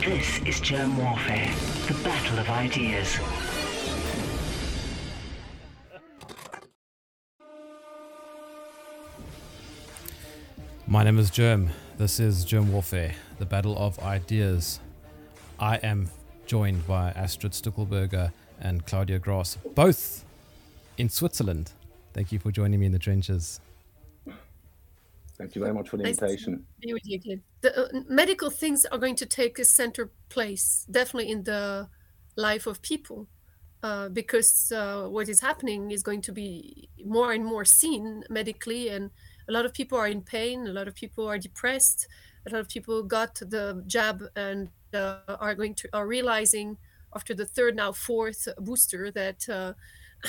This 0.00 0.38
is 0.46 0.60
Jerm 0.60 0.96
Warfare, 0.96 1.52
the 1.88 1.94
battle 2.04 2.38
of 2.38 2.48
ideas. 2.48 3.18
My 10.86 11.02
name 11.02 11.18
is 11.18 11.32
Jerm. 11.32 11.70
This 11.96 12.20
is 12.20 12.44
Jerm 12.46 12.70
Warfare, 12.70 13.14
the 13.38 13.44
battle 13.44 13.76
of 13.76 13.98
ideas. 13.98 14.78
I 15.58 15.76
am 15.78 16.08
joined 16.46 16.86
by 16.86 17.10
Astrid 17.10 17.52
Stuckelberger 17.52 18.30
and 18.60 18.86
Claudio 18.86 19.18
Grass, 19.18 19.58
both 19.74 20.24
in 20.96 21.08
Switzerland. 21.08 21.72
Thank 22.14 22.30
you 22.30 22.38
for 22.38 22.52
joining 22.52 22.78
me 22.78 22.86
in 22.86 22.92
the 22.92 23.00
trenches. 23.00 23.60
Thank 25.38 25.54
you 25.54 25.62
very 25.62 25.72
much 25.72 25.88
for 25.88 25.96
the 25.96 26.04
invitation. 26.04 26.66
Be 26.80 26.92
with 26.92 27.06
you 27.06 27.14
again. 27.14 27.42
The 27.60 27.84
uh, 27.84 28.00
medical 28.08 28.50
things 28.50 28.84
are 28.84 28.98
going 28.98 29.14
to 29.16 29.26
take 29.26 29.58
a 29.60 29.64
center 29.64 30.10
place, 30.28 30.84
definitely 30.90 31.30
in 31.30 31.44
the 31.44 31.88
life 32.34 32.66
of 32.66 32.82
people, 32.82 33.28
uh, 33.84 34.08
because 34.08 34.72
uh, 34.72 35.06
what 35.08 35.28
is 35.28 35.40
happening 35.40 35.92
is 35.92 36.02
going 36.02 36.22
to 36.22 36.32
be 36.32 36.88
more 37.04 37.32
and 37.32 37.44
more 37.44 37.64
seen 37.64 38.24
medically, 38.28 38.88
and 38.88 39.10
a 39.48 39.52
lot 39.52 39.64
of 39.64 39.72
people 39.72 39.96
are 39.96 40.08
in 40.08 40.22
pain. 40.22 40.66
A 40.66 40.72
lot 40.72 40.88
of 40.88 40.96
people 40.96 41.28
are 41.28 41.38
depressed. 41.38 42.08
A 42.46 42.50
lot 42.50 42.60
of 42.60 42.68
people 42.68 43.04
got 43.04 43.36
the 43.36 43.84
jab 43.86 44.24
and 44.34 44.70
uh, 44.92 45.18
are 45.38 45.54
going 45.54 45.74
to 45.74 45.88
are 45.92 46.08
realizing 46.08 46.76
after 47.14 47.32
the 47.32 47.46
third 47.46 47.76
now 47.76 47.92
fourth 47.92 48.48
booster 48.58 49.12
that 49.12 49.48
uh, 49.48 49.72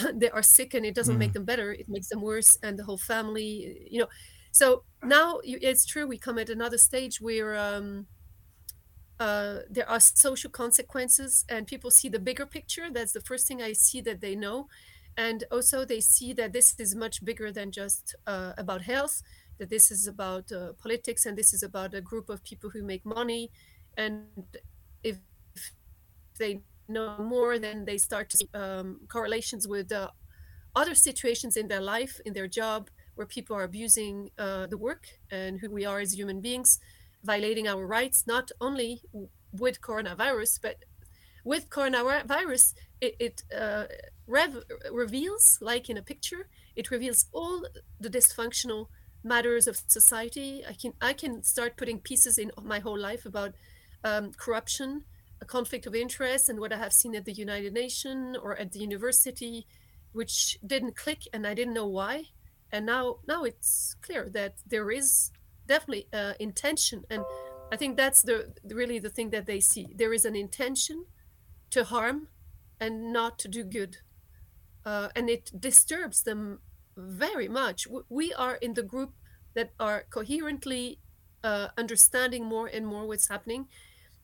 they 0.13 0.29
are 0.29 0.43
sick 0.43 0.75
and 0.75 0.85
it 0.85 0.93
doesn't 0.93 1.15
mm. 1.15 1.19
make 1.19 1.33
them 1.33 1.45
better. 1.45 1.73
It 1.73 1.89
makes 1.89 2.09
them 2.09 2.21
worse, 2.21 2.59
and 2.61 2.77
the 2.77 2.83
whole 2.83 2.99
family, 2.99 3.87
you 3.89 4.01
know 4.01 4.09
so 4.52 4.84
now 5.03 5.39
it's 5.44 5.86
true 5.86 6.08
we 6.08 6.17
come 6.17 6.38
at 6.38 6.50
another 6.50 6.78
stage 6.78 7.22
where 7.22 7.58
um, 7.58 8.08
uh, 9.19 9.59
there 9.69 9.89
are 9.89 10.00
social 10.00 10.50
consequences 10.50 11.45
and 11.50 11.67
people 11.67 11.91
see 11.91 12.09
the 12.09 12.19
bigger 12.19 12.45
picture. 12.45 12.89
That's 12.91 13.11
the 13.11 13.22
first 13.22 13.47
thing 13.47 13.61
i 13.61 13.73
see 13.73 14.02
that 14.02 14.22
they 14.22 14.36
know. 14.36 14.67
And 15.17 15.44
also 15.52 15.83
they 15.83 16.00
see 16.00 16.31
that 16.33 16.53
this 16.53 16.75
is 16.80 16.95
much 16.95 17.25
bigger 17.25 17.52
than 17.52 17.72
just 17.72 18.16
uh, 18.25 18.53
about 18.58 18.83
health 18.83 19.22
that 19.58 19.69
this 19.69 19.91
is 19.91 20.08
about 20.08 20.50
uh, 20.53 20.72
politics 20.81 21.25
and 21.25 21.38
this 21.38 21.53
is 21.53 21.63
about 21.63 21.94
a 21.94 22.00
group 22.00 22.30
of 22.30 22.41
people 22.45 22.69
who 22.69 22.81
make 22.81 23.06
money. 23.06 23.52
And 23.97 24.23
if 25.03 25.17
they 26.38 26.61
know 26.88 27.17
more 27.17 27.59
then 27.59 27.86
they 27.86 27.97
start 27.97 28.30
to 28.30 28.38
see 28.38 28.47
um, 28.53 29.02
correlations 29.09 29.67
with 29.67 29.91
other 30.75 30.95
situations 30.95 31.58
in 31.58 31.67
their 31.67 31.81
life 31.81 32.19
in 32.25 32.34
their 32.34 32.47
job 32.47 32.89
where 33.20 33.25
people 33.25 33.53
are 33.53 33.64
abusing 33.64 34.31
uh, 34.39 34.66
the 34.67 34.78
work 34.78 35.03
and 35.30 35.59
who 35.59 35.70
we 35.70 35.84
are 35.86 36.00
as 36.00 36.17
human 36.17 36.39
beings, 36.39 36.80
violating 37.22 37.67
our 37.67 37.86
rights, 37.86 38.23
not 38.25 38.50
only 38.62 39.02
with 39.52 39.81
coronavirus, 39.81 40.58
but 40.62 40.78
with 41.44 41.70
coronavirus, 41.70 42.75
it, 43.02 43.17
it 43.20 43.44
uh, 43.53 43.84
rev- 44.25 44.64
reveals, 44.90 45.58
like 45.59 45.90
in 45.90 45.97
a 45.97 46.02
picture, 46.02 46.47
it 46.78 46.92
reveals 46.92 47.25
all 47.34 47.66
the 48.00 48.09
dysfunctional 48.09 48.88
matters 49.22 49.67
of 49.67 49.81
society. 49.88 50.64
I 50.66 50.72
can 50.72 50.94
I 51.02 51.12
can 51.12 51.44
start 51.44 51.75
putting 51.75 52.00
pieces 52.00 52.38
in 52.38 52.52
my 52.64 52.80
whole 52.80 52.97
life 52.97 53.25
about 53.25 53.52
um, 54.02 54.31
corruption, 54.31 55.03
a 55.42 55.45
conflict 55.45 55.86
of 55.86 55.94
interest, 55.94 56.47
and 56.47 56.58
what 56.58 56.72
I 56.72 56.78
have 56.78 56.94
seen 56.94 57.16
at 57.16 57.25
the 57.25 57.34
United 57.34 57.73
Nations 57.73 58.38
or 58.42 58.56
at 58.56 58.72
the 58.72 58.80
university, 58.80 59.67
which 60.14 60.58
didn't 60.66 60.95
click, 60.95 61.23
and 61.34 61.45
I 61.45 61.53
didn't 61.53 61.73
know 61.73 61.88
why 61.88 62.30
and 62.72 62.86
now 62.86 63.17
now 63.28 63.44
it's 63.44 63.95
clear 64.02 64.30
that 64.30 64.56
there 64.66 64.92
is 64.92 65.31
definitely 65.67 66.08
uh, 66.14 66.34
intention. 66.39 67.03
And 67.09 67.23
i 67.72 67.75
think 67.75 67.98
that's 67.98 68.23
the 68.23 68.52
really 68.64 69.00
the 69.00 69.09
thing 69.09 69.30
that 69.31 69.46
they 69.46 69.59
see. 69.59 69.88
There 69.96 70.13
is 70.13 70.25
an 70.25 70.35
intention 70.35 71.06
to 71.72 71.84
harm 71.84 72.28
and 72.79 73.13
not 73.13 73.38
to 73.40 73.47
do 73.47 73.63
good. 73.63 73.97
Uh, 74.85 75.09
and 75.16 75.29
it 75.29 75.52
disturbs 75.59 76.24
them 76.24 76.59
very 76.97 77.47
much. 77.47 77.88
We 78.09 78.34
are 78.34 78.56
in 78.56 78.74
the 78.74 78.84
group 78.84 79.13
that 79.53 79.72
are 79.79 80.06
coherently 80.09 81.00
uh, 81.44 81.68
understanding 81.78 82.46
more 82.46 82.68
and 82.68 82.85
more 82.85 83.06
what's 83.06 83.29
happening. 83.29 83.68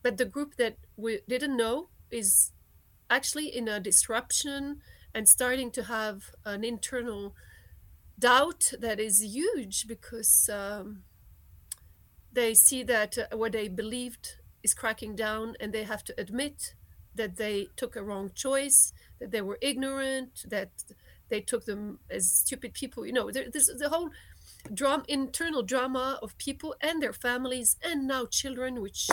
But 0.02 0.18
the 0.18 0.26
group 0.26 0.56
that 0.58 0.78
we 0.96 1.20
didn't 1.28 1.58
know 1.58 1.90
is 2.12 2.52
actually 3.10 3.56
in 3.56 3.68
a 3.68 3.80
disruption 3.80 4.82
and 5.14 5.28
starting 5.28 5.72
to 5.72 5.84
have 5.84 6.32
an 6.44 6.64
internal 6.64 7.36
doubt 8.18 8.74
that 8.80 9.00
is 9.00 9.24
huge 9.24 9.88
because 9.88 10.50
um, 10.52 11.04
they 12.32 12.54
see 12.54 12.84
that 12.84 13.18
uh, 13.18 13.38
what 13.38 13.52
they 13.54 13.68
believed 13.68 14.36
is 14.64 14.74
cracking 14.74 15.16
down 15.16 15.56
and 15.60 15.74
they 15.74 15.84
have 15.84 16.04
to 16.04 16.14
admit 16.20 16.76
that 17.14 17.38
they 17.38 17.68
took 17.78 17.96
a 17.96 18.04
wrong 18.04 18.32
choice 18.36 18.92
that 19.20 19.32
they 19.32 19.42
were 19.42 19.58
ignorant 19.62 20.46
that 20.50 20.70
they 21.30 21.42
took 21.42 21.66
them 21.66 22.00
as 22.10 22.30
stupid 22.30 22.74
people. 22.74 23.06
You 23.06 23.14
know 23.14 23.32
there, 23.32 23.50
there's 23.52 23.68
the 23.68 23.90
whole 23.90 24.10
drama 24.74 25.04
internal 25.08 25.64
drama 25.64 26.20
of 26.22 26.38
people 26.38 26.76
and 26.82 27.02
their 27.02 27.14
families 27.14 27.78
and 27.84 28.08
now 28.08 28.26
children 28.26 28.82
which 28.82 29.10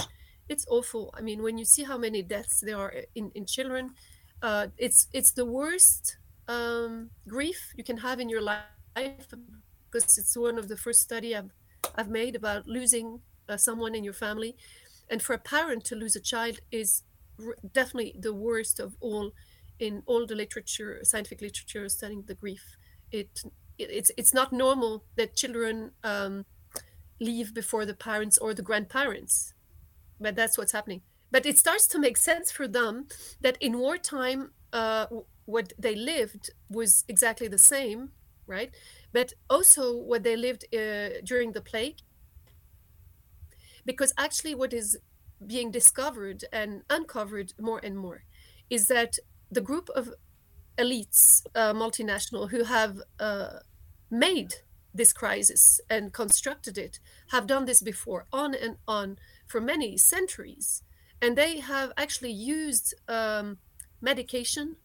it's 0.48 0.66
awful. 0.68 1.14
I 1.14 1.20
mean 1.20 1.42
when 1.42 1.58
you 1.58 1.64
see 1.64 1.84
how 1.84 1.98
many 1.98 2.22
deaths 2.22 2.60
there 2.60 2.78
are 2.78 2.94
in, 3.14 3.30
in 3.34 3.46
children 3.46 3.94
uh, 4.42 4.68
it's 4.76 5.08
it's 5.12 5.32
the 5.32 5.46
worst 5.46 6.16
um, 6.48 7.10
grief 7.28 7.72
you 7.76 7.84
can 7.84 7.98
have 7.98 8.18
in 8.20 8.28
your 8.28 8.42
life 8.42 8.81
life 8.96 9.28
because 9.90 10.18
it's 10.18 10.36
one 10.36 10.58
of 10.58 10.68
the 10.68 10.76
first 10.76 11.00
study 11.00 11.36
I've, 11.36 11.50
I've 11.94 12.08
made 12.08 12.36
about 12.36 12.66
losing 12.66 13.20
uh, 13.48 13.56
someone 13.56 13.94
in 13.94 14.04
your 14.04 14.12
family. 14.12 14.56
And 15.08 15.22
for 15.22 15.34
a 15.34 15.38
parent 15.38 15.84
to 15.86 15.94
lose 15.94 16.16
a 16.16 16.20
child 16.20 16.60
is 16.70 17.02
r- 17.44 17.56
definitely 17.72 18.14
the 18.18 18.32
worst 18.32 18.80
of 18.80 18.96
all 19.00 19.32
in 19.78 20.02
all 20.06 20.26
the 20.26 20.34
literature 20.34 21.00
scientific 21.02 21.40
literature 21.40 21.88
studying 21.88 22.22
the 22.26 22.34
grief. 22.34 22.76
It, 23.10 23.42
it 23.78 23.90
it's 23.90 24.10
it's 24.16 24.32
not 24.32 24.52
normal 24.52 25.04
that 25.16 25.34
children 25.34 25.92
um, 26.04 26.44
leave 27.20 27.52
before 27.52 27.84
the 27.84 27.94
parents 27.94 28.38
or 28.38 28.54
the 28.54 28.62
grandparents 28.62 29.54
but 30.22 30.36
that's 30.36 30.56
what's 30.56 30.72
happening. 30.72 31.02
But 31.30 31.46
it 31.46 31.58
starts 31.58 31.86
to 31.88 31.98
make 31.98 32.16
sense 32.16 32.50
for 32.50 32.68
them 32.68 33.06
that 33.40 33.56
in 33.60 33.78
wartime 33.78 34.52
uh, 34.72 35.06
what 35.44 35.72
they 35.78 35.94
lived 35.94 36.50
was 36.70 37.04
exactly 37.08 37.48
the 37.48 37.58
same 37.58 38.10
right? 38.52 38.70
But 39.12 39.32
also 39.48 39.96
what 39.96 40.22
they 40.22 40.36
lived 40.36 40.64
uh, 40.74 41.20
during 41.24 41.52
the 41.52 41.60
plague. 41.60 41.98
Because 43.84 44.12
actually, 44.16 44.54
what 44.54 44.72
is 44.72 44.98
being 45.44 45.70
discovered 45.72 46.44
and 46.52 46.82
uncovered 46.88 47.54
more 47.58 47.80
and 47.82 47.96
more 47.96 48.24
is 48.70 48.86
that 48.86 49.18
the 49.50 49.60
group 49.60 49.88
of 49.94 50.14
elites, 50.78 51.44
uh, 51.54 51.72
multinational, 51.74 52.50
who 52.50 52.64
have 52.64 52.94
uh, 53.18 53.58
made 54.10 54.54
this 54.94 55.12
crisis 55.12 55.80
and 55.88 56.12
constructed 56.12 56.78
it, 56.78 57.00
have 57.30 57.46
done 57.46 57.64
this 57.64 57.82
before, 57.82 58.26
on 58.32 58.54
and 58.54 58.76
on, 58.86 59.18
for 59.46 59.60
many 59.60 59.98
centuries. 59.98 60.82
And 61.20 61.36
they 61.36 61.60
have 61.60 61.92
actually 61.96 62.32
used 62.32 62.94
um, 63.08 63.58
medication 64.00 64.76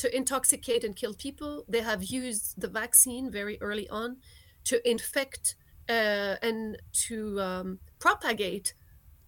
to 0.00 0.16
intoxicate 0.16 0.82
and 0.82 0.96
kill 0.96 1.12
people. 1.12 1.64
They 1.68 1.82
have 1.82 2.02
used 2.02 2.58
the 2.58 2.68
vaccine 2.68 3.30
very 3.30 3.58
early 3.60 3.86
on 3.90 4.16
to 4.64 4.76
infect 4.88 5.56
uh, 5.90 6.36
and 6.42 6.78
to 7.06 7.40
um, 7.40 7.78
propagate 7.98 8.74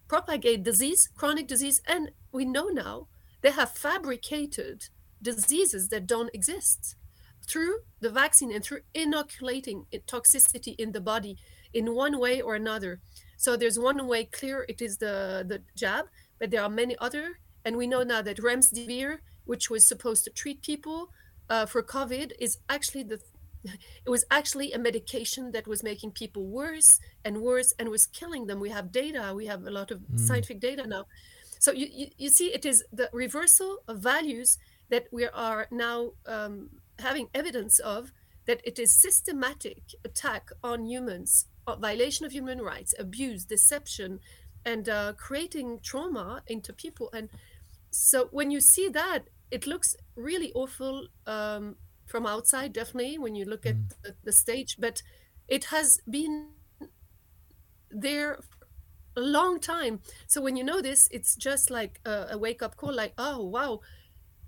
propagate 0.07 0.63
disease, 0.63 1.09
chronic 1.15 1.47
disease, 1.47 1.81
and 1.87 2.11
we 2.31 2.45
know 2.45 2.67
now 2.67 3.07
they 3.41 3.51
have 3.51 3.71
fabricated 3.71 4.89
diseases 5.21 5.89
that 5.89 6.05
don't 6.05 6.29
exist 6.33 6.95
through 7.47 7.75
the 7.99 8.09
vaccine 8.09 8.51
and 8.51 8.63
through 8.63 8.81
inoculating 8.93 9.85
toxicity 10.07 10.75
in 10.77 10.91
the 10.91 11.01
body 11.01 11.37
in 11.73 11.95
one 11.95 12.19
way 12.19 12.41
or 12.41 12.55
another. 12.55 12.99
So 13.37 13.55
there's 13.55 13.79
one 13.79 14.07
way 14.07 14.25
clear 14.25 14.65
it 14.67 14.81
is 14.81 14.97
the 14.97 15.45
the 15.47 15.61
jab, 15.75 16.05
but 16.39 16.49
there 16.49 16.63
are 16.63 16.69
many 16.69 16.95
other, 16.99 17.25
and 17.63 17.77
we 17.77 17.87
know 17.87 18.03
now 18.03 18.21
that 18.23 18.37
remdesivir 18.37 19.19
which 19.45 19.69
was 19.69 19.87
supposed 19.87 20.23
to 20.25 20.29
treat 20.29 20.61
people 20.61 21.09
uh, 21.49 21.65
for 21.65 21.83
COVID, 21.83 22.31
is 22.39 22.57
actually 22.69 23.03
the 23.03 23.19
it 24.05 24.09
was 24.09 24.25
actually 24.29 24.73
a 24.73 24.79
medication 24.79 25.51
that 25.51 25.67
was 25.67 25.83
making 25.83 26.11
people 26.11 26.45
worse 26.45 26.99
and 27.23 27.41
worse 27.41 27.73
and 27.79 27.89
was 27.89 28.05
killing 28.07 28.47
them. 28.47 28.59
We 28.59 28.69
have 28.69 28.91
data, 28.91 29.33
we 29.35 29.45
have 29.45 29.65
a 29.65 29.71
lot 29.71 29.91
of 29.91 29.99
mm. 29.99 30.19
scientific 30.19 30.59
data 30.59 30.85
now. 30.85 31.05
So 31.59 31.71
you, 31.71 31.87
you, 31.89 32.07
you, 32.17 32.29
see, 32.29 32.53
it 32.53 32.65
is 32.65 32.83
the 32.91 33.09
reversal 33.13 33.77
of 33.87 33.99
values 33.99 34.57
that 34.89 35.07
we 35.11 35.25
are 35.25 35.67
now 35.71 36.11
um, 36.25 36.69
having 36.99 37.29
evidence 37.33 37.79
of 37.79 38.11
that 38.45 38.59
it 38.65 38.77
is 38.77 38.93
systematic 38.93 39.95
attack 40.03 40.51
on 40.61 40.85
humans, 40.85 41.45
uh, 41.65 41.77
violation 41.77 42.25
of 42.25 42.33
human 42.33 42.61
rights, 42.61 42.93
abuse, 42.99 43.45
deception, 43.45 44.19
and 44.65 44.89
uh, 44.89 45.13
creating 45.13 45.79
trauma 45.81 46.43
into 46.47 46.73
people. 46.73 47.09
And 47.13 47.29
so 47.93 48.27
when 48.31 48.49
you 48.49 48.59
see 48.59 48.89
that, 48.89 49.29
it 49.51 49.67
looks 49.67 49.95
really 50.15 50.51
awful 50.53 51.07
um, 51.27 51.75
from 52.07 52.25
outside, 52.25 52.73
definitely 52.73 53.19
when 53.19 53.35
you 53.35 53.45
look 53.45 53.65
at 53.65 53.75
mm. 53.75 53.89
the, 54.03 54.15
the, 54.23 54.31
stage, 54.31 54.77
but 54.79 55.03
it 55.47 55.65
has 55.65 55.99
been 56.09 56.47
there 57.91 58.39
a 59.15 59.21
long 59.21 59.59
time. 59.59 59.99
So 60.27 60.41
when 60.41 60.55
you 60.55 60.63
know 60.63 60.81
this, 60.81 61.07
it's 61.11 61.35
just 61.35 61.69
like 61.69 61.99
a, 62.03 62.29
a 62.31 62.37
wake 62.37 62.63
up 62.63 62.77
call 62.77 62.93
like, 62.93 63.13
oh, 63.17 63.43
wow, 63.43 63.81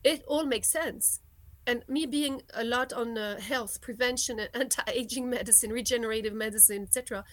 it 0.03 0.23
all 0.27 0.45
makes 0.45 0.71
sense. 0.71 1.19
And 1.67 1.83
me 1.87 2.07
being 2.07 2.41
a 2.53 2.63
lot 2.63 2.93
on 2.93 3.15
uh, 3.15 3.39
health, 3.39 3.79
prevention, 3.81 4.39
and 4.39 4.49
anti-aging 4.55 5.29
medicine, 5.29 5.71
regenerative 5.71 6.33
medicine, 6.33 6.83
etc., 6.83 7.23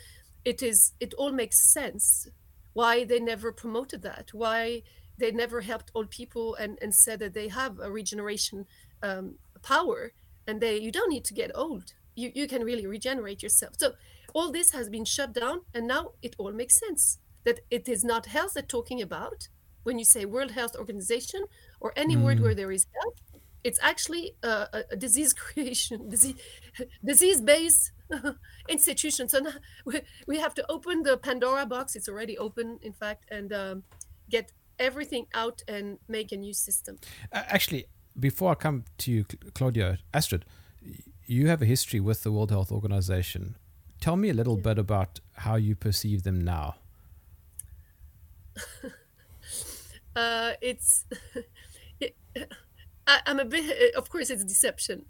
it 0.45 0.63
is 0.63 0.93
it 1.01 1.15
all 1.15 1.33
makes 1.33 1.73
sense. 1.73 2.29
Why 2.73 3.05
they 3.05 3.21
never 3.21 3.53
promoted 3.53 4.03
that? 4.03 4.31
Why 4.33 4.83
they 5.19 5.31
never 5.31 5.61
helped 5.61 5.91
old 5.95 6.11
people 6.11 6.55
and, 6.55 6.79
and 6.81 6.95
said 6.95 7.19
that 7.21 7.35
they 7.35 7.49
have 7.49 7.79
a 7.79 7.91
regeneration 7.91 8.67
um, 9.03 9.37
power 9.63 10.13
and 10.47 10.61
they 10.61 10.79
you 10.79 10.91
don't 10.91 11.11
need 11.11 11.25
to 11.25 11.35
get 11.35 11.51
old. 11.55 11.93
You 12.15 12.31
you 12.35 12.47
can 12.49 12.65
really 12.65 12.87
regenerate 12.87 13.43
yourself. 13.43 13.75
So 13.79 13.93
all 14.35 14.51
this 14.51 14.73
has 14.73 14.89
been 14.89 15.05
shut 15.05 15.33
down 15.33 15.63
and 15.75 15.87
now 15.87 16.13
it 16.23 16.35
all 16.39 16.53
makes 16.53 16.79
sense 16.79 17.19
that 17.45 17.61
it 17.71 17.89
is 17.89 18.05
not 18.05 18.27
health 18.27 18.53
they're 18.55 18.63
talking 18.63 19.03
about 19.03 19.49
when 19.83 19.99
you 19.99 20.05
say 20.05 20.25
World 20.25 20.53
Health 20.53 20.77
Organization 20.77 21.45
or 21.81 21.93
any 21.97 22.17
mm. 22.17 22.23
word 22.23 22.41
where 22.41 22.55
there 22.55 22.71
is 22.71 22.87
health. 23.01 23.15
It's 23.65 23.79
actually 23.83 24.35
a, 24.43 24.85
a 24.91 24.97
disease 24.97 25.33
creation, 25.45 26.09
disease, 26.09 26.35
disease-based 27.05 27.93
institution. 28.69 29.29
So 29.29 29.39
now 29.41 29.53
we, 29.85 30.01
we 30.27 30.39
have 30.39 30.55
to 30.55 30.65
open 30.71 31.03
the 31.03 31.17
Pandora 31.17 31.67
box. 31.67 31.97
It's 31.97 32.09
already 32.09 32.37
open, 32.39 32.79
in 32.83 32.93
fact, 32.93 33.25
and 33.31 33.53
um, 33.53 33.83
get 34.31 34.53
everything 34.79 35.27
out 35.35 35.63
and 35.69 35.99
make 36.09 36.33
a 36.33 36.37
new 36.37 36.53
system. 36.53 36.99
Uh, 37.33 37.43
actually, 37.49 37.87
before 38.19 38.53
I 38.53 38.55
come 38.55 38.85
to 38.99 39.11
you, 39.11 39.25
Claudio, 39.55 39.97
Astrid, 40.13 40.45
you 41.27 41.49
have 41.49 41.63
a 41.63 41.67
history 41.67 42.01
with 42.01 42.23
the 42.23 42.33
World 42.33 42.51
Health 42.51 42.73
Organization. 42.73 43.57
Tell 44.01 44.17
me 44.17 44.29
a 44.31 44.35
little 44.35 44.57
yeah. 44.57 44.63
bit 44.63 44.79
about 44.79 45.21
how 45.35 45.57
you 45.57 45.75
perceive 45.75 46.25
them 46.25 46.41
now. 46.41 46.77
uh, 50.17 50.53
it's 50.61 51.05
it, 52.01 52.17
I, 53.07 53.21
am 53.27 53.39
a 53.39 53.45
bit 53.45 53.95
of 53.95 54.11
course 54.11 54.31
it's 54.31 54.45
deception 54.45 55.07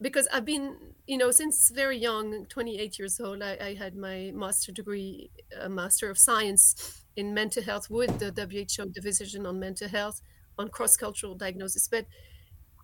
because 0.00 0.26
I've 0.32 0.44
been 0.44 0.76
you 1.06 1.16
know 1.16 1.30
since 1.30 1.70
very 1.70 1.98
young 1.98 2.46
28 2.46 2.98
years 2.98 3.20
old 3.20 3.42
I, 3.42 3.56
I 3.60 3.74
had 3.74 3.94
my 3.94 4.32
master 4.34 4.72
degree 4.72 5.30
a 5.60 5.68
master 5.68 6.10
of 6.10 6.18
science 6.18 7.04
in 7.18 7.34
mental 7.34 7.62
health 7.62 7.90
with 7.90 8.12
the 8.20 8.30
WHO 8.30 8.90
division 8.90 9.44
on 9.44 9.58
mental 9.58 9.88
health 9.88 10.20
on 10.56 10.68
cross-cultural 10.68 11.34
diagnosis. 11.34 11.88
But 11.88 12.06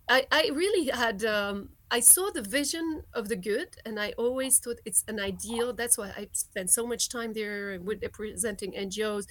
I, 0.09 0.27
I 0.31 0.51
really 0.53 0.89
had 0.89 1.23
um, 1.23 1.69
I 1.89 2.01
saw 2.01 2.29
the 2.31 2.41
vision 2.41 3.03
of 3.13 3.29
the 3.29 3.37
good 3.37 3.69
and 3.85 3.99
I 3.99 4.13
always 4.17 4.59
thought 4.59 4.79
it's 4.85 5.03
an 5.07 5.19
ideal. 5.19 5.73
That's 5.73 5.97
why 5.97 6.11
I 6.17 6.27
spent 6.33 6.69
so 6.69 6.85
much 6.85 7.09
time 7.09 7.31
there 7.33 7.79
with 7.81 8.03
representing 8.03 8.73
NGOs 8.73 9.25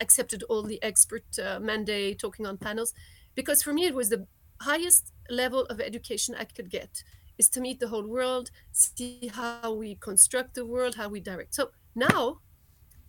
accepted 0.00 0.42
all 0.48 0.62
the 0.62 0.82
expert 0.82 1.24
uh, 1.38 1.60
mandate 1.60 2.18
talking 2.18 2.44
on 2.46 2.58
panels 2.58 2.92
because 3.34 3.62
for 3.62 3.72
me 3.72 3.86
it 3.86 3.94
was 3.94 4.10
the 4.10 4.26
highest 4.60 5.12
level 5.30 5.62
of 5.66 5.80
education 5.80 6.34
I 6.38 6.44
could 6.44 6.70
get 6.70 7.02
is 7.38 7.48
to 7.50 7.60
meet 7.60 7.80
the 7.80 7.88
whole 7.88 8.06
world 8.06 8.50
see 8.72 9.30
how 9.32 9.72
we 9.72 9.94
construct 9.94 10.54
the 10.54 10.66
world 10.66 10.96
how 10.96 11.08
we 11.08 11.20
direct. 11.20 11.54
So 11.54 11.70
now 11.94 12.40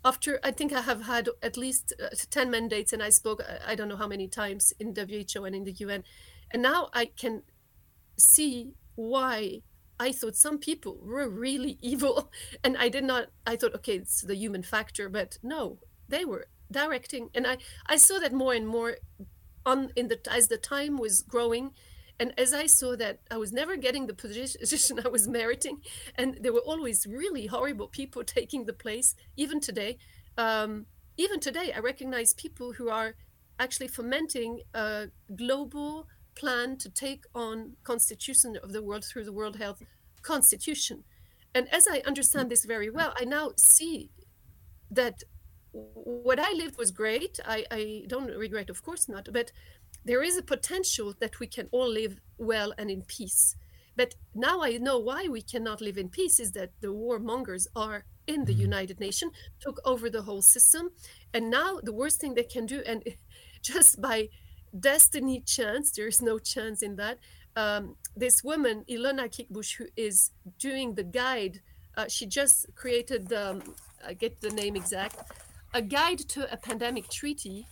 after 0.04 0.40
I 0.44 0.52
think 0.52 0.74
I 0.74 0.82
have 0.82 1.04
had 1.04 1.30
at 1.42 1.58
least 1.58 1.94
uh, 2.02 2.10
10 2.30 2.50
mandates 2.50 2.94
and 2.94 3.04
I 3.04 3.10
spoke 3.10 3.44
I 3.66 3.76
don't 3.76 3.88
know 3.88 3.98
how 3.98 4.08
many 4.08 4.28
times 4.28 4.74
in 4.80 4.96
WHO 4.96 5.46
and 5.46 5.56
in 5.56 5.64
the 5.64 5.74
UN 5.74 6.04
and 6.52 6.62
now 6.62 6.90
I 6.94 7.06
can 7.06 7.44
see 8.18 8.74
why 8.96 9.62
I 10.00 10.12
thought 10.12 10.36
some 10.36 10.58
people 10.58 10.98
were 11.02 11.30
really 11.30 11.78
evil. 11.82 12.32
And 12.64 12.78
I 12.78 12.90
did 12.90 13.04
not 13.04 13.28
I 13.46 13.56
thought 13.56 13.76
okay 13.76 13.96
it's 13.98 14.22
the 14.22 14.36
human 14.36 14.64
factor 14.64 15.10
but 15.10 15.38
no 15.44 15.80
they 16.08 16.26
were 16.26 16.48
directing. 16.72 17.30
And 17.34 17.46
i 17.46 17.58
i 17.88 17.98
saw 17.98 18.20
that 18.20 18.34
more 18.34 18.54
and 18.54 18.68
more 18.68 18.98
on 19.66 19.92
in 19.96 20.08
the 20.08 20.20
as 20.30 20.48
the 20.48 20.58
time 20.58 20.98
was 20.98 21.22
growing 21.22 21.72
and 22.20 22.34
as 22.38 22.54
i 22.54 22.66
saw 22.66 22.96
that 22.96 23.20
i 23.30 23.38
was 23.38 23.52
never 23.52 23.76
getting 23.76 24.08
the 24.08 24.14
position 24.62 25.00
i 25.04 25.08
was 25.08 25.28
meriting 25.28 25.82
and 26.16 26.38
there 26.42 26.54
were 26.54 26.60
always 26.60 27.06
really 27.08 27.48
horrible 27.48 27.88
people 27.88 28.24
taking 28.40 28.66
the 28.66 28.74
place 28.74 29.16
even 29.36 29.60
today 29.60 29.98
um, 30.38 30.86
even 31.18 31.40
today 31.40 31.72
i 31.76 31.80
recognize 31.80 32.34
people 32.34 32.74
who 32.74 32.90
are 32.90 33.16
actually 33.60 33.88
fomenting 33.88 34.62
a 34.74 35.08
global 35.36 36.08
plan 36.36 36.78
to 36.78 36.90
take 36.90 37.26
on 37.36 37.74
constitution 37.84 38.58
of 38.64 38.72
the 38.72 38.82
world 38.82 39.04
through 39.04 39.24
the 39.24 39.34
world 39.34 39.58
health 39.58 39.82
constitution 40.22 41.04
and 41.54 41.68
as 41.74 41.88
i 41.88 42.02
understand 42.06 42.50
this 42.50 42.66
very 42.66 42.90
well 42.90 43.14
i 43.18 43.26
now 43.26 43.52
see 43.58 44.10
that 44.90 45.24
what 45.74 46.40
I 46.40 46.52
lived 46.54 46.78
was 46.78 46.92
great. 46.92 47.40
I, 47.46 47.66
I 47.72 48.04
don't 48.08 48.28
regret, 48.28 48.70
of 48.70 48.84
course 48.84 49.08
not, 49.08 49.30
but 49.32 49.52
there 50.06 50.24
is 50.24 50.38
a 50.38 50.44
potential 50.44 51.14
that 51.20 51.40
we 51.40 51.48
can 51.48 51.68
all 51.72 51.90
live 51.90 52.20
well 52.38 52.74
and 52.78 52.90
in 52.90 53.04
peace. 53.04 53.56
But 53.96 54.16
now 54.34 54.64
I 54.64 54.78
know 54.78 54.98
why 54.98 55.28
we 55.28 55.42
cannot 55.42 55.82
live 55.82 55.98
in 55.98 56.10
peace 56.10 56.40
is 56.40 56.54
that 56.54 56.72
the 56.82 56.88
warmongers 56.88 57.68
are 57.76 58.06
in 58.28 58.46
the 58.46 58.54
mm-hmm. 58.54 58.62
United 58.62 59.00
Nations, 59.00 59.34
took 59.60 59.80
over 59.86 60.10
the 60.10 60.24
whole 60.24 60.42
system. 60.42 60.92
And 61.34 61.50
now 61.50 61.80
the 61.82 61.94
worst 61.94 62.20
thing 62.20 62.34
they 62.34 62.44
can 62.44 62.66
do, 62.66 62.82
and 62.86 63.04
just 63.62 64.02
by 64.02 64.30
destiny 64.80 65.42
chance, 65.42 65.92
there 65.92 66.08
is 66.08 66.22
no 66.22 66.40
chance 66.40 66.82
in 66.82 66.96
that. 66.96 67.20
Um, 67.56 67.98
this 68.16 68.44
woman, 68.44 68.86
Ilona 68.90 69.28
Kickbusch, 69.28 69.76
who 69.78 69.88
is 69.98 70.32
doing 70.58 70.96
the 70.96 71.04
guide, 71.04 71.62
uh, 71.98 72.06
she 72.08 72.26
just 72.26 72.68
created, 72.76 73.34
um, 73.34 73.62
I 74.06 74.14
get 74.14 74.40
the 74.40 74.50
name 74.52 74.78
exact, 74.78 75.18
a 75.74 75.82
guide 75.82 76.20
to 76.30 76.52
a 76.52 76.56
pandemic 76.56 77.10
treaty, 77.10 77.68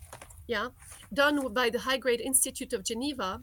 yeah, 0.48 0.70
done 1.14 1.54
by 1.54 1.70
the 1.70 1.80
High 1.80 1.98
Grade 1.98 2.22
Institute 2.22 2.74
of 2.74 2.84
Geneva, 2.84 3.42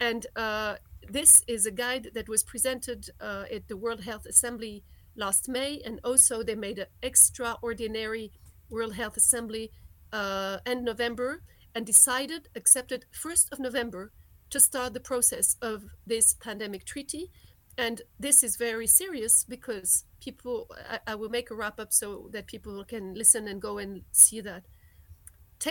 and 0.00 0.26
uh, 0.36 0.76
this 1.08 1.42
is 1.46 1.66
a 1.66 1.70
guide 1.70 2.10
that 2.14 2.28
was 2.28 2.42
presented 2.42 3.10
uh, 3.20 3.44
at 3.52 3.68
the 3.68 3.76
World 3.76 4.02
Health 4.04 4.26
Assembly 4.26 4.84
last 5.16 5.48
May, 5.48 5.80
and 5.84 6.00
also 6.04 6.42
they 6.42 6.54
made 6.54 6.78
an 6.78 6.86
extraordinary 7.02 8.32
World 8.68 8.94
Health 8.94 9.16
Assembly 9.16 9.70
uh, 10.12 10.58
end 10.66 10.84
November 10.84 11.42
and 11.74 11.84
decided, 11.84 12.48
accepted 12.54 13.04
1st 13.12 13.52
of 13.52 13.58
November 13.58 14.12
to 14.50 14.60
start 14.60 14.94
the 14.94 15.00
process 15.00 15.56
of 15.60 15.84
this 16.06 16.34
pandemic 16.34 16.84
treaty. 16.84 17.30
And 17.76 18.02
this 18.20 18.44
is 18.44 18.56
very 18.56 18.86
serious 18.86 19.44
because 19.44 20.04
people 20.20 20.68
I, 20.88 21.00
I, 21.08 21.14
will 21.16 21.28
make 21.28 21.50
a 21.50 21.56
wrap 21.56 21.80
up 21.80 21.92
so 21.92 22.28
that 22.32 22.46
people 22.46 22.84
can 22.84 23.14
listen 23.14 23.48
and 23.48 23.60
go 23.60 23.78
and 23.78 24.02
see 24.12 24.40
that 24.42 24.62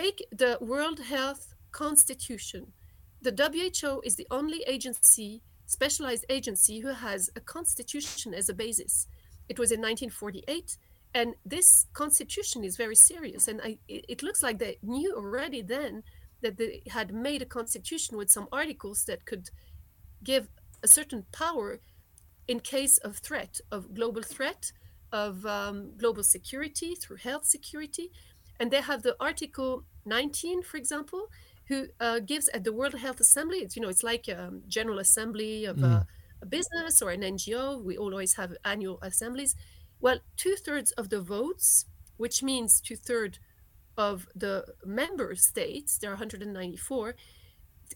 take 0.00 0.20
the 0.32 0.58
world 0.60 1.00
health 1.14 1.54
constitution 1.70 2.62
the 3.22 3.32
who 3.32 4.00
is 4.08 4.16
the 4.16 4.26
only 4.30 4.60
agency 4.74 5.30
specialized 5.66 6.26
agency 6.28 6.80
who 6.80 6.92
has 7.08 7.30
a 7.36 7.40
constitution 7.40 8.34
as 8.34 8.48
a 8.48 8.54
basis 8.64 9.06
it 9.48 9.58
was 9.58 9.70
in 9.70 9.80
1948 9.80 10.76
and 11.14 11.28
this 11.46 11.86
constitution 11.92 12.64
is 12.64 12.76
very 12.76 12.96
serious 12.96 13.46
and 13.48 13.60
I, 13.62 13.78
it 13.88 14.20
looks 14.22 14.42
like 14.42 14.58
they 14.58 14.78
knew 14.82 15.14
already 15.14 15.62
then 15.62 16.02
that 16.42 16.58
they 16.58 16.82
had 16.90 17.14
made 17.14 17.42
a 17.42 17.46
constitution 17.58 18.16
with 18.18 18.30
some 18.30 18.48
articles 18.52 19.04
that 19.04 19.24
could 19.24 19.50
give 20.22 20.48
a 20.82 20.88
certain 20.88 21.24
power 21.32 21.80
in 22.46 22.60
case 22.60 22.98
of 22.98 23.18
threat, 23.18 23.60
of 23.70 23.94
global 23.94 24.22
threat, 24.22 24.72
of 25.10 25.46
um, 25.46 25.92
global 25.96 26.22
security 26.22 26.94
through 26.94 27.16
health 27.16 27.46
security. 27.46 28.10
And 28.58 28.70
they 28.70 28.80
have 28.80 29.02
the 29.02 29.16
Article 29.20 29.84
19, 30.06 30.62
for 30.62 30.76
example, 30.76 31.28
who 31.68 31.86
uh, 32.00 32.20
gives 32.20 32.48
at 32.48 32.64
the 32.64 32.72
World 32.72 32.94
Health 32.94 33.20
Assembly, 33.20 33.58
it's, 33.58 33.74
you 33.76 33.82
know, 33.82 33.88
it's 33.88 34.02
like 34.02 34.28
a 34.28 34.52
general 34.68 34.98
assembly 34.98 35.64
of 35.64 35.78
mm. 35.78 35.84
a, 35.84 36.06
a, 36.42 36.46
business 36.46 37.00
or 37.00 37.10
an 37.10 37.22
NGO. 37.22 37.82
We 37.82 37.96
always 37.96 38.34
have 38.34 38.54
annual 38.64 38.98
assemblies. 39.02 39.56
Well, 40.00 40.18
two 40.36 40.56
thirds 40.56 40.92
of 40.92 41.08
the 41.08 41.20
votes, 41.20 41.86
which 42.18 42.42
means 42.42 42.80
two 42.80 42.96
thirds 42.96 43.38
of 43.96 44.28
the 44.34 44.66
member 44.84 45.34
states, 45.36 45.98
there 45.98 46.10
are 46.10 46.14
194, 46.14 47.14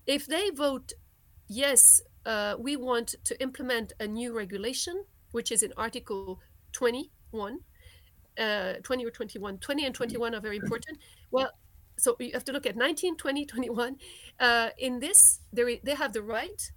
if 0.06 0.26
they 0.26 0.50
vote 0.50 0.92
yes 1.48 2.00
uh, 2.28 2.54
we 2.58 2.76
want 2.76 3.14
to 3.24 3.40
implement 3.40 3.94
a 3.98 4.06
new 4.06 4.36
regulation, 4.36 5.04
which 5.32 5.50
is 5.50 5.62
in 5.62 5.72
Article 5.78 6.40
21, 6.72 7.60
uh, 8.38 8.74
20 8.82 9.04
or 9.04 9.10
21. 9.10 9.58
20 9.58 9.86
and 9.86 9.94
21 9.94 10.34
are 10.34 10.40
very 10.40 10.56
important. 10.56 10.98
Well, 11.30 11.50
so 11.98 12.16
you 12.20 12.30
have 12.32 12.44
to 12.44 12.52
look 12.52 12.66
at 12.66 12.76
19, 12.76 13.16
20, 13.16 13.44
21. 13.44 13.96
Uh, 14.38 14.70
in 14.78 15.00
this, 15.00 15.40
they 15.52 15.94
have 15.94 16.12
the 16.12 16.22
right, 16.22 16.70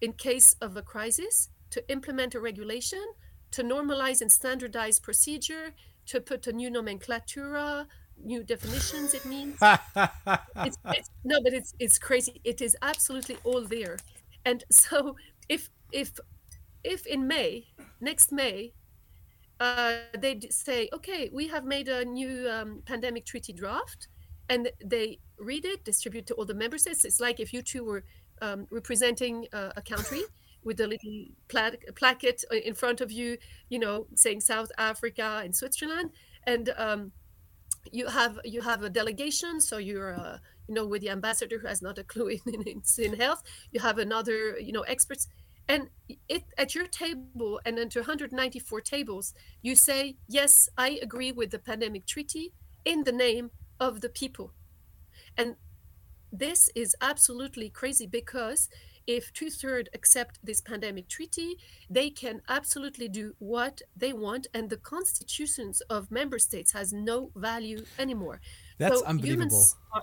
in 0.00 0.12
case 0.14 0.56
of 0.60 0.76
a 0.76 0.82
crisis, 0.82 1.50
to 1.70 1.88
implement 1.90 2.34
a 2.34 2.40
regulation, 2.40 3.04
to 3.50 3.62
normalize 3.62 4.20
and 4.20 4.32
standardize 4.32 4.98
procedure, 4.98 5.74
to 6.06 6.20
put 6.20 6.46
a 6.46 6.52
new 6.52 6.70
nomenclatura, 6.70 7.86
new 8.22 8.42
definitions. 8.42 9.14
It 9.14 9.24
means 9.24 9.58
it's, 9.62 10.78
it's, 10.86 11.10
no, 11.24 11.40
but 11.42 11.52
it's 11.52 11.74
it's 11.78 11.98
crazy. 11.98 12.40
It 12.44 12.60
is 12.60 12.76
absolutely 12.82 13.36
all 13.44 13.62
there. 13.62 13.98
And 14.44 14.64
so 14.70 15.16
if 15.48 15.70
if 15.92 16.18
if 16.82 17.06
in 17.06 17.26
May, 17.26 17.68
next 18.00 18.32
May, 18.32 18.72
uh, 19.60 19.96
they 20.18 20.40
say, 20.50 20.88
okay, 20.92 21.30
we 21.32 21.48
have 21.48 21.64
made 21.64 21.88
a 21.88 22.04
new 22.04 22.48
um, 22.50 22.82
pandemic 22.84 23.24
treaty 23.24 23.52
draft, 23.52 24.08
and 24.48 24.70
they 24.84 25.18
read 25.38 25.64
it, 25.64 25.84
distribute 25.84 26.26
to 26.26 26.34
all 26.34 26.44
the 26.44 26.54
member 26.54 26.78
states. 26.78 27.04
It's 27.04 27.20
like 27.20 27.40
if 27.40 27.52
you 27.52 27.62
two 27.62 27.84
were 27.84 28.04
um, 28.42 28.66
representing 28.70 29.46
uh, 29.52 29.72
a 29.76 29.82
country 29.82 30.22
with 30.64 30.80
a 30.80 30.86
little 30.86 31.26
pla- 31.48 31.70
placket 31.94 32.44
in 32.50 32.74
front 32.74 33.00
of 33.00 33.12
you, 33.12 33.36
you 33.68 33.78
know, 33.78 34.06
saying 34.14 34.40
South 34.40 34.70
Africa 34.78 35.42
and 35.44 35.54
Switzerland, 35.54 36.10
and 36.46 36.70
um, 36.76 37.12
you 37.92 38.06
have 38.08 38.40
you 38.44 38.60
have 38.62 38.82
a 38.82 38.90
delegation, 38.90 39.60
so 39.60 39.78
you're 39.78 40.14
uh, 40.14 40.38
you 40.68 40.74
know 40.74 40.86
with 40.86 41.02
the 41.02 41.10
ambassador 41.10 41.58
who 41.58 41.66
has 41.66 41.82
not 41.82 41.98
a 41.98 42.04
clue 42.04 42.28
in, 42.46 42.62
in, 42.62 42.82
in 42.98 43.14
health. 43.14 43.42
You 43.72 43.80
have 43.80 43.98
another 43.98 44.58
you 44.58 44.72
know 44.72 44.82
experts, 44.82 45.28
and 45.68 45.88
it 46.28 46.44
at 46.58 46.74
your 46.74 46.86
table 46.86 47.60
and 47.64 47.78
into 47.78 48.00
194 48.00 48.80
tables, 48.80 49.34
you 49.62 49.74
say 49.74 50.16
yes, 50.28 50.68
I 50.76 50.98
agree 51.02 51.32
with 51.32 51.50
the 51.50 51.58
pandemic 51.58 52.06
treaty 52.06 52.52
in 52.84 53.04
the 53.04 53.12
name 53.12 53.50
of 53.80 54.00
the 54.00 54.08
people, 54.08 54.52
and 55.36 55.56
this 56.32 56.68
is 56.74 56.94
absolutely 57.00 57.70
crazy 57.70 58.06
because 58.06 58.68
if 59.06 59.32
two 59.32 59.50
thirds 59.50 59.88
accept 59.94 60.38
this 60.42 60.60
pandemic 60.60 61.08
treaty, 61.08 61.56
they 61.90 62.10
can 62.10 62.40
absolutely 62.48 63.08
do 63.08 63.34
what 63.38 63.82
they 63.96 64.12
want, 64.12 64.46
and 64.54 64.70
the 64.70 64.78
constitutions 64.78 65.80
of 65.82 66.10
member 66.10 66.38
states 66.38 66.72
has 66.72 66.92
no 66.92 67.30
value 67.36 67.84
anymore. 67.98 68.40
That's 68.78 69.00
so 69.00 69.06
unbelievable. 69.06 69.64
Are, 69.92 70.02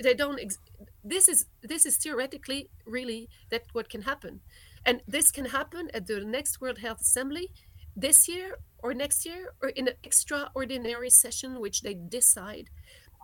they 0.00 0.14
don't. 0.14 0.38
Ex- 0.38 0.58
this 1.02 1.28
is 1.28 1.46
this 1.62 1.84
is 1.84 1.96
theoretically 1.96 2.70
really 2.86 3.28
that 3.50 3.64
what 3.72 3.88
can 3.88 4.02
happen, 4.02 4.40
and 4.84 5.02
this 5.06 5.30
can 5.30 5.46
happen 5.46 5.90
at 5.94 6.06
the 6.06 6.24
next 6.24 6.60
World 6.60 6.78
Health 6.78 7.00
Assembly 7.00 7.50
this 7.96 8.28
year 8.28 8.58
or 8.82 8.94
next 8.94 9.24
year 9.24 9.52
or 9.62 9.68
in 9.70 9.88
an 9.88 9.94
extraordinary 10.02 11.10
session 11.10 11.60
which 11.60 11.82
they 11.82 11.94
decide. 11.94 12.70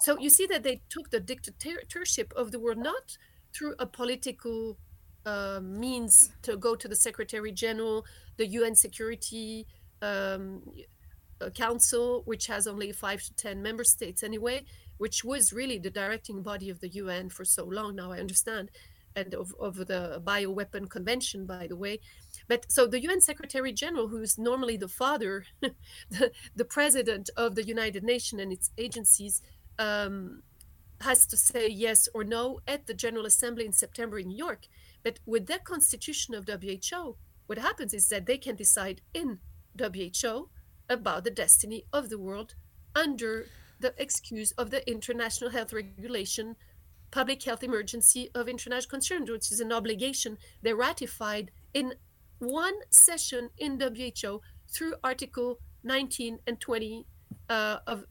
So 0.01 0.19
you 0.19 0.31
see 0.31 0.47
that 0.47 0.63
they 0.63 0.83
took 0.89 1.11
the 1.11 1.21
dictatorship 1.21 2.33
of 2.37 2.53
the 2.53 2.61
world 2.61 2.79
not 2.79 3.17
through 3.53 3.75
a 3.79 3.87
political 3.87 4.79
uh, 5.27 5.61
means 5.63 6.31
to 6.43 6.57
go 6.57 6.77
to 6.77 6.87
the 6.87 6.95
Secretary 6.95 7.51
General, 7.51 8.05
the 8.37 8.47
UN 8.47 8.75
Security 8.75 9.67
um, 10.01 10.63
uh, 11.41 11.51
Council, 11.51 12.23
which 12.25 12.47
has 12.47 12.67
only 12.67 12.93
five 12.93 13.23
to 13.23 13.35
10 13.35 13.61
member 13.61 13.85
states 13.85 14.23
anyway, 14.23 14.65
which 14.99 15.25
was 15.25 15.53
really 15.53 15.79
the 15.79 15.91
directing 15.91 16.43
body 16.43 16.71
of 16.71 16.81
the 16.81 16.89
UN 16.89 17.29
for 17.29 17.45
so 17.45 17.65
long 17.65 17.97
now, 17.97 18.13
I 18.13 18.21
understand, 18.21 18.71
and 19.15 19.35
of, 19.35 19.55
of 19.59 19.87
the 19.87 20.23
Bioweapon 20.25 20.89
Convention, 20.89 21.47
by 21.47 21.67
the 21.67 21.77
way. 21.77 22.01
But 22.47 22.71
so 22.71 22.87
the 22.87 23.03
UN 23.03 23.21
Secretary 23.21 23.73
General, 23.73 24.09
who's 24.09 24.39
normally 24.39 24.77
the 24.77 24.89
father, 24.89 25.45
the, 26.11 26.33
the 26.55 26.65
president 26.65 27.31
of 27.37 27.55
the 27.55 27.65
United 27.65 28.05
Nations 28.05 28.41
and 28.41 28.53
its 28.53 28.71
agencies, 28.79 29.43
um, 29.79 30.43
has 31.01 31.27
to 31.27 31.37
say 31.37 31.69
yes 31.69 32.09
or 32.15 32.25
no 32.25 32.61
at 32.67 32.87
the 32.87 32.95
General 32.95 33.27
Assembly 33.27 33.65
in 33.65 33.73
September 33.73 34.19
in 34.19 34.29
New 34.29 34.37
York. 34.37 34.67
But 35.03 35.21
with 35.25 35.47
the 35.47 35.59
constitution 35.59 36.35
of 36.35 36.47
WHO, 36.47 37.17
what 37.47 37.59
happens 37.59 37.95
is 37.95 38.09
that 38.09 38.27
they 38.27 38.39
can 38.39 38.57
decide 38.57 39.01
in 39.15 39.39
WHO 39.79 40.51
about 40.89 41.25
the 41.25 41.31
destiny 41.31 41.85
of 41.93 42.09
the 42.09 42.19
world 42.19 42.55
under 42.95 43.47
the 43.81 43.95
excuse 43.97 44.51
of 44.53 44.71
the 44.71 44.89
international 44.91 45.51
health 45.51 45.73
regulation 45.73 46.57
public 47.11 47.43
health 47.43 47.63
emergency 47.63 48.31
of 48.35 48.49
international 48.49 48.91
concern 48.91 49.25
which 49.27 49.51
is 49.53 49.61
an 49.61 49.73
obligation 49.73 50.39
they 50.63 50.73
ratified 50.73 51.51
in 51.75 51.95
one 52.39 52.75
session 52.91 53.51
in 53.59 53.79
who 53.79 54.41
through 54.69 54.95
article 55.03 55.59
19 55.85 56.39
and 56.47 56.61
20 56.61 57.07
uh, 57.49 57.79
of 57.87 58.05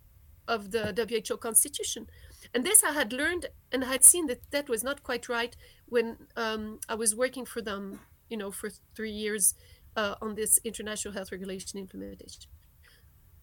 of 0.47 0.71
the 0.71 0.93
who 0.93 1.37
constitution 1.37 2.07
and 2.53 2.65
this 2.65 2.83
i 2.83 2.91
had 2.91 3.11
learned 3.11 3.47
and 3.71 3.83
i 3.83 3.87
had 3.87 4.03
seen 4.03 4.27
that 4.27 4.41
that 4.51 4.69
was 4.69 4.83
not 4.83 5.03
quite 5.03 5.27
right 5.27 5.55
when 5.89 6.17
um, 6.35 6.79
I 6.87 6.95
was 6.95 7.15
working 7.15 7.45
for 7.45 7.61
them, 7.61 8.01
you 8.29 8.37
know, 8.37 8.51
for 8.51 8.69
three 8.95 9.11
years 9.11 9.55
uh, 9.95 10.15
on 10.21 10.35
this 10.35 10.59
international 10.63 11.13
health 11.13 11.31
regulation 11.31 11.79
implementation. 11.79 12.49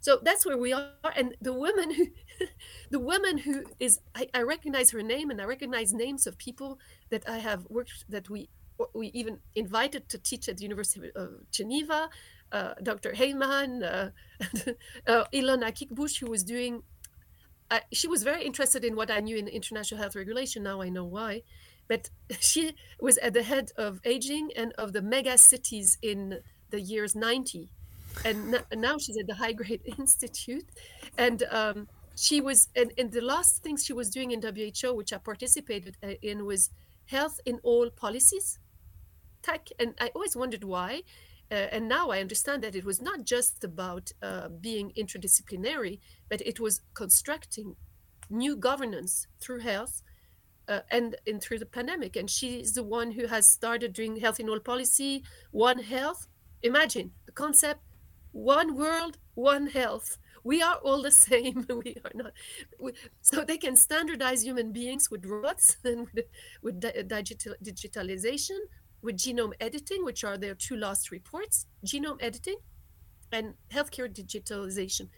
So 0.04 0.18
that's 0.23 0.44
where 0.44 0.58
we 0.58 0.70
are. 0.75 1.12
And 1.16 1.34
the 1.40 1.54
woman 1.54 1.90
who, 1.94 2.08
the 2.90 3.00
woman 3.00 3.38
who 3.38 3.64
is, 3.80 4.00
I, 4.14 4.28
I 4.34 4.42
recognize 4.42 4.90
her 4.90 5.02
name 5.02 5.30
and 5.30 5.40
I 5.40 5.46
recognize 5.46 5.94
names 5.94 6.26
of 6.26 6.37
people 6.37 6.78
that 7.08 7.26
I 7.26 7.38
have 7.38 7.64
worked, 7.70 8.04
that 8.11 8.28
we 8.28 8.50
we 8.92 9.06
even 9.14 9.38
invited 9.54 10.08
to 10.11 10.18
teach 10.18 10.49
at 10.49 10.56
the 10.58 10.64
University 10.64 11.11
of 11.16 11.28
Geneva, 11.50 12.11
uh, 12.52 12.75
Dr. 12.82 13.12
Heymann, 13.12 13.82
uh, 13.82 14.11
uh, 15.06 15.25
Ilona 15.32 15.70
Kickbusch, 15.73 16.18
who 16.18 16.28
was 16.28 16.42
doing, 16.42 16.82
she 17.92 18.08
was 18.08 18.25
very 18.25 18.44
interested 18.44 18.84
in 18.84 18.96
what 18.96 19.12
I 19.12 19.20
knew 19.20 19.37
in 19.37 19.46
international 19.46 20.00
health 20.00 20.16
regulation. 20.16 20.64
Now 20.64 20.82
I 20.82 20.90
know 20.90 21.04
why 21.04 21.42
but 21.87 22.11
she 22.40 22.75
was 23.00 23.16
at 23.18 23.32
the 23.34 23.42
head 23.42 23.70
of 23.76 24.00
aging 24.04 24.50
and 24.56 24.73
of 24.73 24.92
the 24.92 25.02
mega 25.02 25.38
cities 25.38 25.99
in 26.02 26.40
the 26.70 26.80
years 26.80 27.14
90 27.14 27.70
and 28.25 28.62
now 28.76 28.97
she's 28.99 29.16
at 29.18 29.26
the 29.26 29.35
high 29.35 29.52
grade 29.52 29.83
institute 29.99 30.66
and 31.18 31.42
um, 31.50 31.88
she 32.16 32.40
was 32.40 32.68
and, 32.76 32.92
and, 32.99 33.12
the 33.12 33.21
last 33.21 33.62
things 33.62 33.85
she 33.85 33.92
was 33.92 34.11
doing 34.11 34.30
in 34.30 34.40
who 34.40 34.94
which 34.94 35.12
i 35.12 35.18
participated 35.18 35.97
uh, 36.02 36.12
in 36.23 36.44
was 36.44 36.71
health 37.06 37.40
in 37.44 37.59
all 37.62 37.90
policies 37.90 38.59
tech 39.42 39.68
and 39.78 39.94
i 40.00 40.11
always 40.14 40.37
wondered 40.37 40.64
why 40.64 41.02
uh, 41.50 41.54
and 41.54 41.88
now 41.88 42.11
i 42.11 42.21
understand 42.21 42.62
that 42.62 42.75
it 42.75 42.85
was 42.85 43.00
not 43.02 43.25
just 43.25 43.64
about 43.64 44.12
uh, 44.23 44.49
being 44.61 44.92
interdisciplinary 44.97 45.99
but 46.28 46.40
it 46.42 46.61
was 46.61 46.83
constructing 46.94 47.76
new 48.30 48.56
governance 48.56 49.26
through 49.40 49.61
health 49.61 50.02
uh, 50.68 50.80
and, 50.90 51.16
and 51.26 51.42
through 51.42 51.59
the 51.59 51.66
pandemic. 51.66 52.16
And 52.16 52.28
she's 52.28 52.73
the 52.73 52.83
one 52.83 53.12
who 53.12 53.26
has 53.26 53.49
started 53.49 53.92
doing 53.92 54.16
health 54.16 54.40
in 54.40 54.49
all 54.49 54.61
policy, 54.61 55.23
One 55.50 55.78
Health. 55.78 56.26
Imagine 56.62 57.12
the 57.26 57.33
concept 57.33 57.80
one 58.34 58.76
world, 58.76 59.18
one 59.34 59.68
health. 59.68 60.18
We 60.42 60.60
are 60.60 60.76
all 60.76 61.02
the 61.02 61.10
same. 61.28 61.66
We 61.84 61.96
are 62.04 62.10
not. 62.14 62.32
We, 62.78 62.92
so 63.22 63.44
they 63.44 63.56
can 63.56 63.76
standardize 63.76 64.42
human 64.42 64.72
beings 64.72 65.10
with 65.10 65.24
robots 65.24 65.78
and 65.84 66.08
with, 66.12 66.26
with 66.62 66.80
digital, 67.08 67.54
digitalization, 67.62 68.58
with 69.02 69.16
genome 69.16 69.52
editing, 69.60 70.04
which 70.04 70.24
are 70.24 70.36
their 70.36 70.54
two 70.54 70.76
last 70.76 71.10
reports 71.10 71.66
genome 71.86 72.18
editing 72.20 72.56
and 73.32 73.54
healthcare 73.72 74.08
digitalization. 74.12 75.08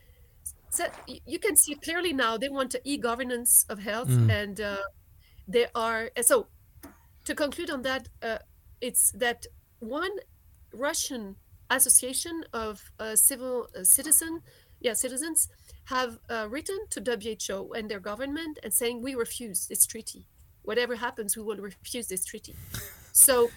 So 0.70 0.86
you 1.06 1.38
can 1.38 1.56
see 1.56 1.74
clearly 1.74 2.12
now 2.12 2.36
they 2.36 2.48
want 2.48 2.76
e 2.84 2.96
governance 2.98 3.64
of 3.68 3.78
health 3.78 4.08
mm. 4.08 4.30
and 4.30 4.60
uh, 4.60 4.76
there 5.48 5.70
are 5.74 6.10
so 6.22 6.48
to 7.24 7.34
conclude 7.34 7.70
on 7.70 7.82
that 7.82 8.08
uh, 8.22 8.38
it's 8.80 9.10
that 9.12 9.46
one 9.78 10.10
russian 10.72 11.36
association 11.70 12.44
of 12.52 12.90
uh, 12.98 13.16
civil 13.16 13.68
uh, 13.76 13.82
citizen 13.84 14.42
yeah 14.80 14.94
citizens 14.94 15.48
have 15.84 16.18
uh, 16.28 16.46
written 16.50 16.78
to 16.90 17.00
who 17.00 17.72
and 17.72 17.90
their 17.90 18.00
government 18.00 18.58
and 18.62 18.72
saying 18.74 19.02
we 19.02 19.14
refuse 19.14 19.66
this 19.68 19.86
treaty. 19.86 20.26
Whatever 20.62 20.96
happens 20.96 21.36
we 21.36 21.42
will 21.42 21.58
refuse 21.58 22.08
this 22.08 22.24
treaty. 22.24 22.54
So 23.12 23.50